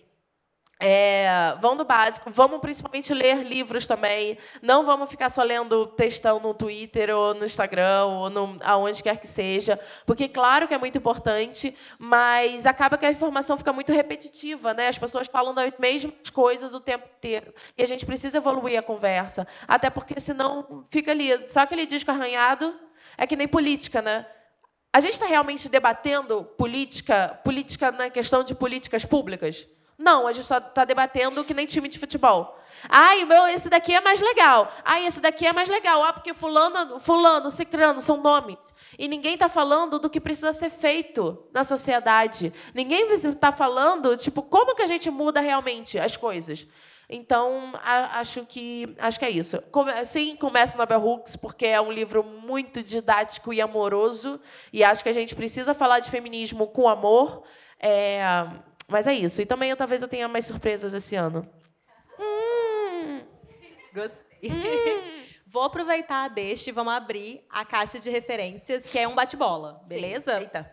É, 0.80 1.56
vão 1.60 1.76
do 1.76 1.84
básico, 1.84 2.30
vamos 2.30 2.60
principalmente 2.60 3.12
ler 3.12 3.42
livros 3.42 3.86
também. 3.86 4.38
Não 4.62 4.84
vamos 4.84 5.10
ficar 5.10 5.28
só 5.28 5.42
lendo 5.42 5.86
textão 5.86 6.38
no 6.38 6.54
Twitter 6.54 7.10
ou 7.10 7.34
no 7.34 7.44
Instagram 7.44 8.04
ou 8.04 8.30
no, 8.30 8.58
aonde 8.62 9.02
quer 9.02 9.18
que 9.18 9.26
seja, 9.26 9.78
porque 10.06 10.28
claro 10.28 10.68
que 10.68 10.74
é 10.74 10.78
muito 10.78 10.96
importante, 10.96 11.76
mas 11.98 12.64
acaba 12.64 12.96
que 12.96 13.04
a 13.04 13.10
informação 13.10 13.56
fica 13.56 13.72
muito 13.72 13.92
repetitiva, 13.92 14.72
né? 14.72 14.86
As 14.86 14.98
pessoas 14.98 15.26
falam 15.26 15.52
das 15.52 15.72
mesmas 15.78 16.30
coisas 16.32 16.72
o 16.74 16.80
tempo 16.80 17.08
inteiro 17.18 17.52
e 17.76 17.82
a 17.82 17.86
gente 17.86 18.06
precisa 18.06 18.38
evoluir 18.38 18.78
a 18.78 18.82
conversa, 18.82 19.48
até 19.66 19.90
porque 19.90 20.20
senão 20.20 20.84
fica 20.90 21.10
ali 21.10 21.40
só 21.48 21.60
aquele 21.60 21.86
disco 21.86 22.10
arranhado. 22.10 22.72
É 23.16 23.26
que 23.26 23.34
nem 23.34 23.48
política, 23.48 24.00
né? 24.00 24.24
A 24.92 25.00
gente 25.00 25.14
está 25.14 25.26
realmente 25.26 25.68
debatendo 25.68 26.44
política, 26.56 27.38
política 27.44 27.90
na 27.90 28.08
questão 28.10 28.44
de 28.44 28.54
políticas 28.54 29.04
públicas. 29.04 29.66
Não, 29.98 30.28
a 30.28 30.32
gente 30.32 30.46
só 30.46 30.58
está 30.58 30.84
debatendo 30.84 31.44
que 31.44 31.52
nem 31.52 31.66
time 31.66 31.88
de 31.88 31.98
futebol. 31.98 32.56
Ai, 32.88 33.24
meu, 33.24 33.48
esse 33.48 33.68
daqui 33.68 33.92
é 33.92 34.00
mais 34.00 34.20
legal. 34.20 34.72
Ai, 34.84 35.04
esse 35.06 35.20
daqui 35.20 35.44
é 35.44 35.52
mais 35.52 35.68
legal. 35.68 36.04
Ah, 36.04 36.12
porque 36.12 36.32
fulano, 36.32 37.00
fulano, 37.00 37.50
cicrano 37.50 38.00
são 38.00 38.18
nomes. 38.18 38.56
E 38.96 39.08
ninguém 39.08 39.34
está 39.34 39.48
falando 39.48 39.98
do 39.98 40.08
que 40.08 40.20
precisa 40.20 40.52
ser 40.52 40.70
feito 40.70 41.46
na 41.52 41.64
sociedade. 41.64 42.52
Ninguém 42.72 43.12
está 43.12 43.50
falando, 43.50 44.16
tipo, 44.16 44.42
como 44.42 44.74
que 44.74 44.82
a 44.82 44.86
gente 44.86 45.10
muda 45.10 45.40
realmente 45.40 45.98
as 45.98 46.16
coisas. 46.16 46.66
Então, 47.10 47.72
acho 47.82 48.44
que 48.44 48.94
acho 48.98 49.18
que 49.18 49.24
é 49.24 49.30
isso. 49.30 49.62
Sim, 50.04 50.36
começa 50.36 50.76
na 50.76 50.84
Bell 50.84 51.02
Hooks, 51.02 51.36
porque 51.36 51.66
é 51.66 51.80
um 51.80 51.90
livro 51.90 52.22
muito 52.22 52.82
didático 52.82 53.52
e 53.52 53.60
amoroso. 53.60 54.38
E 54.72 54.84
acho 54.84 55.02
que 55.02 55.08
a 55.08 55.14
gente 55.14 55.34
precisa 55.34 55.74
falar 55.74 56.00
de 56.00 56.10
feminismo 56.10 56.66
com 56.66 56.86
amor. 56.86 57.44
É, 57.80 58.22
mas 58.88 59.06
é 59.06 59.12
isso. 59.12 59.40
E 59.42 59.46
também 59.46 59.74
talvez 59.76 60.02
eu 60.02 60.08
tenha 60.08 60.26
mais 60.28 60.46
surpresas 60.46 60.94
esse 60.94 61.14
ano. 61.14 61.48
Hum. 62.18 63.20
Gostei. 63.94 64.50
Hum. 64.50 65.22
Vou 65.46 65.62
aproveitar 65.62 66.28
deste 66.28 66.68
e 66.68 66.72
vamos 66.72 66.92
abrir 66.92 67.42
a 67.48 67.64
caixa 67.64 67.98
de 67.98 68.10
referências, 68.10 68.84
que 68.84 68.98
é 68.98 69.08
um 69.08 69.14
bate-bola, 69.14 69.80
beleza? 69.86 70.34
Sim. 70.34 70.40
Eita. 70.42 70.70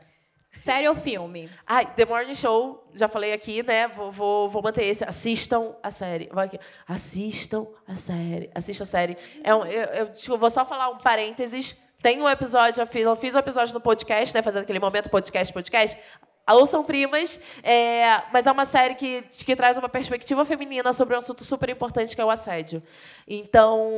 Série 0.51 0.87
ou 0.87 0.95
filme? 0.95 1.49
Ai, 1.67 1.85
The 1.95 2.05
Morning 2.05 2.33
Show, 2.33 2.89
já 2.93 3.07
falei 3.07 3.33
aqui, 3.33 3.61
né? 3.61 3.87
Vou, 3.89 4.09
vou, 4.11 4.49
vou 4.49 4.61
manter 4.61 4.85
esse. 4.85 5.03
Assistam 5.03 5.75
a 5.83 5.91
série. 5.91 6.29
Vai 6.31 6.47
aqui. 6.47 6.59
Assistam 6.87 7.67
a 7.85 7.97
série. 7.97 8.49
Assista 8.55 8.83
a 8.83 8.87
série. 8.87 9.17
É 9.43 9.53
um, 9.53 9.65
eu, 9.65 9.83
eu, 9.83 10.11
eu 10.27 10.37
vou 10.37 10.49
só 10.49 10.65
falar 10.65 10.89
um 10.89 10.97
parênteses. 10.97 11.75
Tem 12.01 12.21
um 12.21 12.29
episódio, 12.29 12.81
eu 12.81 12.87
fiz, 12.87 13.03
eu 13.03 13.15
fiz 13.15 13.35
um 13.35 13.39
episódio 13.39 13.73
no 13.73 13.81
podcast, 13.81 14.33
né? 14.33 14.41
Fazendo 14.41 14.63
aquele 14.63 14.79
momento 14.79 15.09
podcast, 15.09 15.53
podcast. 15.53 15.97
Ouçam 16.47 16.83
Primas, 16.83 17.39
é, 17.63 18.21
mas 18.31 18.45
é 18.45 18.51
uma 18.51 18.65
série 18.65 18.93
que, 18.93 19.23
que 19.23 19.55
traz 19.55 19.77
uma 19.77 19.89
perspectiva 19.89 20.45
feminina 20.45 20.93
sobre 20.93 21.15
um 21.15 21.17
assunto 21.17 21.43
super 21.43 21.69
importante 21.69 22.15
que 22.15 22.21
é 22.21 22.25
o 22.25 22.29
assédio. 22.29 22.83
Então, 23.27 23.91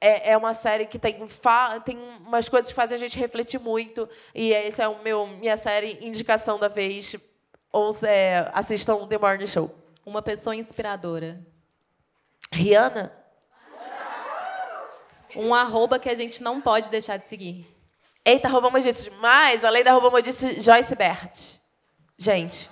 é, 0.00 0.32
é 0.32 0.36
uma 0.36 0.54
série 0.54 0.86
que 0.86 0.98
tem, 0.98 1.24
tem 1.84 1.98
umas 2.26 2.48
coisas 2.48 2.68
que 2.68 2.74
fazem 2.74 2.96
a 2.96 2.98
gente 2.98 3.16
refletir 3.16 3.60
muito, 3.60 4.08
e 4.34 4.52
essa 4.52 4.82
é 4.82 4.88
o 4.88 5.00
meu, 5.04 5.28
minha 5.28 5.56
série 5.56 6.04
indicação 6.04 6.58
da 6.58 6.66
vez. 6.66 7.14
Ou 7.70 7.90
é, 8.02 8.50
assistam 8.54 9.06
The 9.06 9.18
Morning 9.18 9.46
Show. 9.46 9.72
Uma 10.04 10.22
pessoa 10.22 10.56
inspiradora. 10.56 11.38
Rihanna? 12.50 13.12
Um 15.36 15.54
arroba 15.54 15.98
que 15.98 16.08
a 16.08 16.14
gente 16.14 16.42
não 16.42 16.60
pode 16.60 16.90
deixar 16.90 17.18
de 17.18 17.26
seguir. 17.26 17.66
Eita, 18.24 18.48
arroba 18.48 18.70
modice 18.70 19.10
demais. 19.10 19.64
Além 19.64 19.84
da 19.84 19.90
arroba 19.92 20.10
modice, 20.10 20.58
Joyce 20.58 20.96
Bert. 20.96 21.57
Gente, 22.20 22.68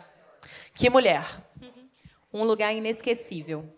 que 0.74 0.90
mulher. 0.90 1.24
Um 2.32 2.42
lugar 2.42 2.74
inesquecível. 2.74 3.72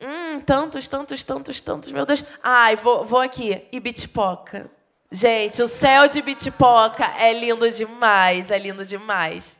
Hum, 0.00 0.40
tantos, 0.40 0.88
tantos, 0.88 1.22
tantos, 1.22 1.60
tantos, 1.60 1.92
meu 1.92 2.06
Deus. 2.06 2.24
Ai, 2.42 2.74
vou, 2.74 3.04
vou 3.04 3.20
aqui. 3.20 3.68
Ibitipoca. 3.70 4.70
Gente, 5.12 5.62
o 5.62 5.68
céu 5.68 6.08
de 6.08 6.20
Ibitipoca 6.20 7.04
é 7.18 7.34
lindo 7.34 7.70
demais, 7.70 8.50
é 8.50 8.58
lindo 8.58 8.84
demais. 8.84 9.54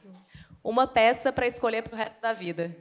Uma 0.65 0.87
peça 0.87 1.31
para 1.31 1.47
escolher 1.47 1.83
para 1.83 1.95
o 1.95 1.97
resto 1.97 2.20
da 2.23 2.33
vida. 2.33 2.74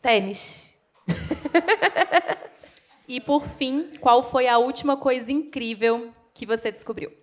Tênis. 0.00 0.72
e 3.08 3.20
por 3.20 3.48
fim, 3.48 3.90
qual 4.00 4.22
foi 4.22 4.46
a 4.46 4.58
última 4.58 4.96
coisa 4.96 5.32
incrível 5.32 6.12
que 6.32 6.46
você 6.46 6.70
descobriu? 6.70 7.21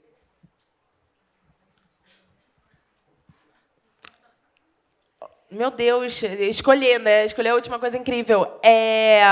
Meu 5.51 5.71
Deus, 5.71 6.21
escolher, 6.21 6.99
né? 6.99 7.25
Escolher 7.25 7.49
a 7.49 7.55
última 7.55 7.79
coisa 7.79 7.97
incrível. 7.97 8.59
É 8.63 9.23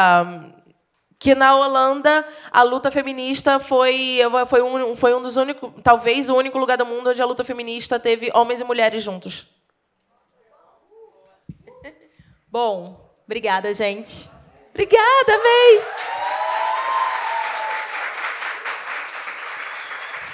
que 1.19 1.33
na 1.33 1.55
Holanda 1.55 2.25
a 2.51 2.61
luta 2.61 2.91
feminista 2.91 3.59
foi 3.59 4.19
foi 4.47 4.61
um, 4.61 4.95
foi 4.95 5.15
um 5.15 5.21
dos 5.21 5.35
únicos, 5.35 5.71
talvez 5.83 6.29
o 6.29 6.35
único 6.35 6.57
lugar 6.57 6.77
do 6.77 6.85
mundo 6.85 7.09
onde 7.09 7.21
a 7.21 7.25
luta 7.25 7.43
feminista 7.43 7.99
teve 7.99 8.29
homens 8.33 8.61
e 8.61 8.63
mulheres 8.63 9.03
juntos. 9.03 9.47
Bom, 12.47 13.13
obrigada, 13.25 13.73
gente. 13.73 14.29
Obrigada, 14.69 15.37
May. 15.37 15.81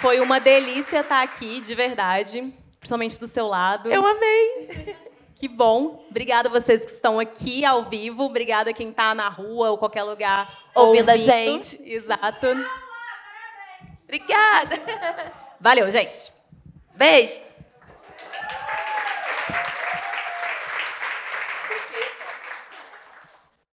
Foi 0.02 0.20
uma 0.20 0.40
delícia 0.40 1.00
estar 1.00 1.24
aqui, 1.24 1.62
de 1.62 1.74
verdade, 1.74 2.54
principalmente 2.78 3.18
do 3.18 3.28
seu 3.28 3.48
lado. 3.48 3.90
Eu 3.90 4.06
amei. 4.06 4.98
Que 5.44 5.48
bom. 5.50 6.06
Obrigada 6.10 6.48
a 6.48 6.52
vocês 6.54 6.86
que 6.86 6.92
estão 6.94 7.20
aqui 7.20 7.66
ao 7.66 7.84
vivo. 7.84 8.24
Obrigada 8.24 8.70
a 8.70 8.74
quem 8.74 8.92
está 8.92 9.14
na 9.14 9.28
rua 9.28 9.72
ou 9.72 9.78
qualquer 9.78 10.04
lugar 10.04 10.50
ouvindo, 10.74 10.88
ouvindo 10.88 11.10
a 11.10 11.18
gente. 11.18 11.78
Exato. 11.84 12.48
Obrigada. 14.06 14.80
Valeu, 15.60 15.92
gente. 15.92 16.32
Beijo. 16.96 17.42